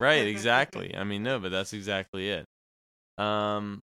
Right, 0.00 0.26
exactly. 0.26 0.94
I 0.96 1.04
mean, 1.04 1.22
no, 1.22 1.38
but 1.38 1.50
that's 1.50 1.72
exactly 1.72 2.28
it. 2.30 2.46
Um. 3.18 3.80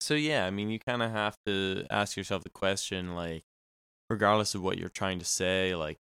So 0.00 0.14
yeah, 0.14 0.46
I 0.46 0.50
mean, 0.50 0.70
you 0.70 0.78
kind 0.78 1.02
of 1.02 1.10
have 1.10 1.36
to 1.46 1.86
ask 1.90 2.16
yourself 2.16 2.42
the 2.44 2.50
question, 2.50 3.14
like, 3.14 3.44
regardless 4.10 4.54
of 4.54 4.62
what 4.62 4.78
you're 4.78 4.88
trying 4.90 5.18
to 5.20 5.24
say, 5.24 5.74
like 5.76 5.98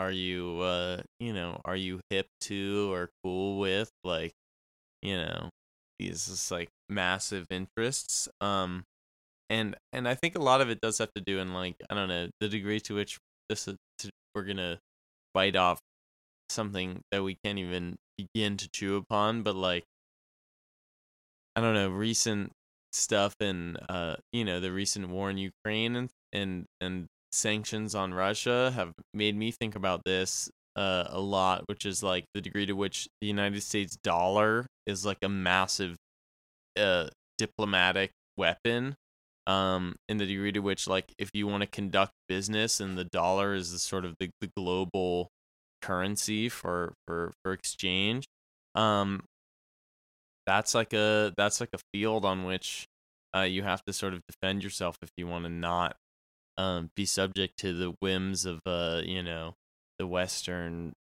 are 0.00 0.10
you 0.12 0.60
uh 0.60 1.02
you 1.20 1.32
know 1.32 1.60
are 1.64 1.76
you 1.76 2.00
hip 2.10 2.26
to 2.40 2.92
or 2.92 3.10
cool 3.24 3.58
with 3.60 3.90
like 4.04 4.32
you 5.02 5.16
know 5.16 5.50
these 5.98 6.26
just 6.26 6.50
like 6.50 6.70
massive 6.88 7.46
interests 7.50 8.28
um 8.42 8.84
and 9.50 9.76
and 9.92 10.08
i 10.08 10.14
think 10.14 10.36
a 10.36 10.40
lot 10.42 10.60
of 10.60 10.70
it 10.70 10.80
does 10.82 10.98
have 10.98 11.12
to 11.14 11.20
do 11.22 11.38
in 11.40 11.54
like 11.54 11.76
i 11.90 11.94
don't 11.94 12.08
know 12.08 12.28
the 12.40 12.48
degree 12.48 12.80
to 12.80 12.94
which 12.96 13.18
this 13.48 13.68
is 13.68 13.76
we're 14.34 14.44
gonna 14.44 14.78
bite 15.32 15.56
off 15.56 15.78
something 16.48 17.00
that 17.10 17.22
we 17.22 17.36
can't 17.44 17.58
even 17.58 17.96
begin 18.16 18.56
to 18.56 18.68
chew 18.72 18.96
upon 18.96 19.42
but 19.42 19.56
like 19.56 19.84
i 21.56 21.60
don't 21.60 21.74
know 21.74 21.88
recent 21.88 22.50
stuff 22.92 23.34
in 23.40 23.76
uh 23.88 24.16
you 24.32 24.44
know 24.44 24.60
the 24.60 24.70
recent 24.70 25.08
war 25.08 25.30
in 25.30 25.38
ukraine 25.38 25.96
and 25.96 26.10
and 26.32 26.66
and 26.80 27.06
sanctions 27.34 27.94
on 27.94 28.14
Russia 28.14 28.72
have 28.74 28.92
made 29.12 29.36
me 29.36 29.50
think 29.50 29.74
about 29.74 30.04
this 30.04 30.48
uh, 30.76 31.04
a 31.08 31.20
lot, 31.20 31.64
which 31.66 31.84
is 31.84 32.02
like 32.02 32.24
the 32.34 32.40
degree 32.40 32.66
to 32.66 32.72
which 32.72 33.08
the 33.20 33.26
United 33.26 33.62
States 33.62 33.96
dollar 34.02 34.66
is 34.86 35.04
like 35.04 35.18
a 35.22 35.28
massive 35.28 35.96
uh, 36.78 37.08
diplomatic 37.38 38.10
weapon. 38.36 38.94
Um, 39.46 39.96
in 40.08 40.16
the 40.16 40.24
degree 40.24 40.52
to 40.52 40.60
which, 40.60 40.88
like, 40.88 41.12
if 41.18 41.28
you 41.34 41.46
want 41.46 41.60
to 41.62 41.66
conduct 41.66 42.12
business 42.28 42.80
and 42.80 42.96
the 42.96 43.04
dollar 43.04 43.54
is 43.54 43.72
the 43.72 43.78
sort 43.78 44.06
of 44.06 44.14
the, 44.18 44.30
the 44.40 44.50
global 44.56 45.28
currency 45.82 46.48
for 46.48 46.94
for 47.06 47.32
for 47.42 47.52
exchange, 47.52 48.24
um, 48.74 49.24
that's 50.46 50.74
like 50.74 50.92
a 50.94 51.32
that's 51.36 51.60
like 51.60 51.70
a 51.74 51.78
field 51.92 52.24
on 52.24 52.44
which 52.44 52.86
uh, 53.36 53.40
you 53.40 53.62
have 53.62 53.84
to 53.84 53.92
sort 53.92 54.14
of 54.14 54.20
defend 54.26 54.62
yourself 54.62 54.96
if 55.02 55.10
you 55.16 55.26
want 55.26 55.44
to 55.44 55.50
not 55.50 55.96
um, 56.56 56.90
be 56.94 57.04
subject 57.04 57.58
to 57.58 57.72
the 57.72 57.94
whims 58.00 58.46
of 58.46 58.60
uh, 58.66 59.02
you 59.04 59.22
know, 59.22 59.54
the 59.98 60.06
Western 60.06 60.92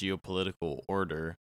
geopolitical 0.00 0.82
order. 0.88 1.36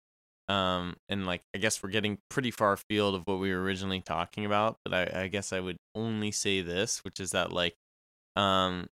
Um, 0.52 0.98
and 1.08 1.26
like 1.26 1.44
I 1.56 1.60
guess 1.60 1.82
we're 1.82 1.92
getting 1.92 2.18
pretty 2.30 2.52
far 2.52 2.74
afield 2.74 3.16
of 3.16 3.22
what 3.26 3.40
we 3.40 3.54
were 3.54 3.62
originally 3.62 4.02
talking 4.02 4.46
about, 4.46 4.78
but 4.84 4.94
I, 4.94 5.24
I 5.24 5.28
guess 5.28 5.54
I 5.54 5.62
would 5.62 5.78
only 5.96 6.32
say 6.32 6.62
this, 6.62 7.06
which 7.06 7.22
is 7.22 7.32
that 7.32 7.54
like, 7.54 7.76
um, 8.36 8.88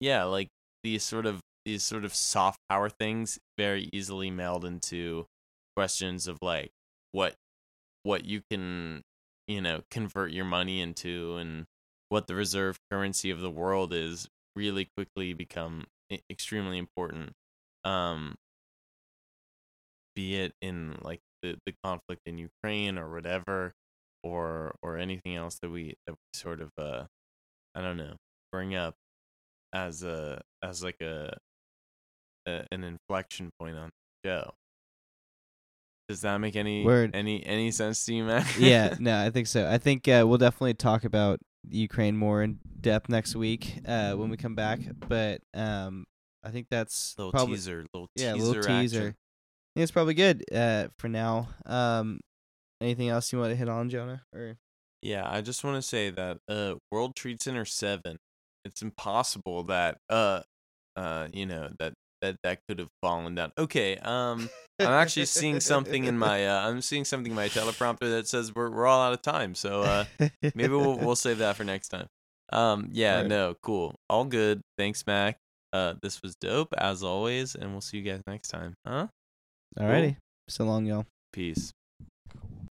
yeah, 0.00 0.24
like 0.24 0.48
these 0.82 1.02
sort 1.02 1.24
of 1.24 1.40
these 1.64 1.82
sort 1.82 2.04
of 2.04 2.14
soft 2.14 2.60
power 2.68 2.90
things 2.90 3.38
very 3.56 3.88
easily 3.90 4.30
meld 4.30 4.66
into 4.66 5.26
questions 5.76 6.28
of 6.28 6.36
like 6.42 6.70
what 7.12 7.34
what 8.02 8.26
you 8.26 8.42
can 8.50 9.02
you 9.48 9.62
know 9.62 9.82
convert 9.90 10.30
your 10.30 10.44
money 10.44 10.80
into 10.82 11.36
and 11.36 11.64
what 12.10 12.26
the 12.26 12.34
reserve 12.34 12.76
currency 12.90 13.30
of 13.30 13.40
the 13.40 13.50
world 13.50 13.94
is 13.94 14.28
really 14.54 14.88
quickly 14.96 15.32
become 15.32 15.86
extremely 16.30 16.76
important. 16.76 17.32
Um 17.84 18.34
be 20.14 20.36
it 20.36 20.52
in 20.60 20.96
like 21.02 21.20
the, 21.42 21.56
the 21.66 21.74
conflict 21.84 22.22
in 22.26 22.38
Ukraine 22.38 22.98
or 22.98 23.12
whatever 23.12 23.72
or 24.22 24.74
or 24.82 24.96
anything 24.96 25.36
else 25.36 25.58
that 25.60 25.70
we 25.70 25.94
that 26.06 26.12
we 26.12 26.38
sort 26.38 26.60
of 26.60 26.70
uh 26.78 27.04
I 27.74 27.82
don't 27.82 27.96
know 27.96 28.14
bring 28.52 28.74
up 28.74 28.94
as 29.72 30.02
a 30.02 30.40
as 30.62 30.82
like 30.82 31.00
a, 31.00 31.36
a 32.46 32.64
an 32.70 32.84
inflection 32.84 33.50
point 33.58 33.76
on 33.76 33.90
the 34.22 34.30
show 34.30 34.54
does 36.08 36.20
that 36.20 36.38
make 36.38 36.54
any 36.56 36.84
Word. 36.84 37.12
any 37.14 37.44
any 37.46 37.70
sense 37.70 38.04
to 38.04 38.14
you 38.14 38.24
Matt? 38.24 38.58
yeah, 38.58 38.94
no, 39.00 39.18
I 39.18 39.30
think 39.30 39.46
so. 39.46 39.68
I 39.68 39.78
think 39.78 40.06
uh, 40.06 40.24
we'll 40.26 40.38
definitely 40.38 40.74
talk 40.74 41.04
about 41.04 41.40
Ukraine 41.70 42.16
more 42.16 42.42
in 42.42 42.58
depth 42.80 43.08
next 43.08 43.34
week 43.34 43.80
uh, 43.86 44.12
when 44.12 44.28
we 44.28 44.36
come 44.36 44.54
back. 44.54 44.80
But 45.08 45.40
um, 45.54 46.04
I 46.42 46.50
think 46.50 46.66
that's 46.70 47.14
little 47.16 47.32
probably 47.32 47.54
teaser 47.54 47.86
little 47.94 48.08
yeah, 48.16 48.34
teaser 48.34 48.46
little 48.46 48.62
teaser. 48.62 48.98
action. 48.98 49.14
I 49.74 49.80
think 49.80 49.82
it's 49.82 49.92
probably 49.92 50.14
good 50.14 50.44
uh, 50.54 50.86
for 50.98 51.08
now. 51.08 51.48
Um, 51.66 52.20
anything 52.80 53.08
else 53.08 53.32
you 53.32 53.40
want 53.40 53.50
to 53.50 53.56
hit 53.56 53.68
on, 53.68 53.90
Jonah? 53.90 54.22
Or 54.32 54.56
Yeah, 55.02 55.28
I 55.28 55.40
just 55.40 55.64
want 55.64 55.76
to 55.76 55.82
say 55.82 56.10
that 56.10 56.38
uh 56.48 56.74
World 56.92 57.16
Trade 57.16 57.42
Center 57.42 57.64
7, 57.64 58.16
it's 58.64 58.82
impossible 58.82 59.64
that 59.64 59.98
uh 60.08 60.42
uh 60.96 61.26
you 61.32 61.44
know 61.46 61.70
that 61.80 61.92
that 62.22 62.36
that 62.44 62.60
could 62.68 62.78
have 62.78 62.88
fallen 63.02 63.34
down. 63.34 63.50
Okay, 63.58 63.96
um 63.98 64.48
I'm 64.78 64.86
actually 64.92 65.26
seeing 65.26 65.58
something 65.60 66.04
in 66.04 66.18
my 66.18 66.46
uh 66.46 66.68
I'm 66.68 66.80
seeing 66.80 67.04
something 67.04 67.32
in 67.32 67.36
my 67.36 67.48
teleprompter 67.48 68.10
that 68.10 68.28
says 68.28 68.54
we're 68.54 68.70
we're 68.70 68.86
all 68.86 69.02
out 69.02 69.12
of 69.12 69.22
time. 69.22 69.56
So 69.56 69.82
uh 69.82 70.04
maybe 70.54 70.68
we'll 70.68 70.96
we'll 71.04 71.16
save 71.16 71.38
that 71.38 71.56
for 71.56 71.64
next 71.64 71.88
time. 71.88 72.06
Um 72.52 72.90
yeah, 72.92 73.18
Right. 73.22 73.26
no, 73.26 73.54
cool. 73.62 73.96
All 74.08 74.24
good. 74.24 74.60
Thanks, 74.78 75.04
Mac. 75.04 75.36
Uh 75.72 75.94
this 76.00 76.22
was 76.22 76.36
dope 76.36 76.72
as 76.78 77.02
always 77.02 77.56
and 77.56 77.72
we'll 77.72 77.80
see 77.80 77.98
you 77.98 78.04
guys 78.04 78.22
next 78.26 78.48
time. 78.48 78.74
Huh? 78.86 79.08
Alrighty, 79.78 80.16
so 80.48 80.64
long, 80.64 80.86
y'all. 80.86 81.06
Peace. 81.32 81.72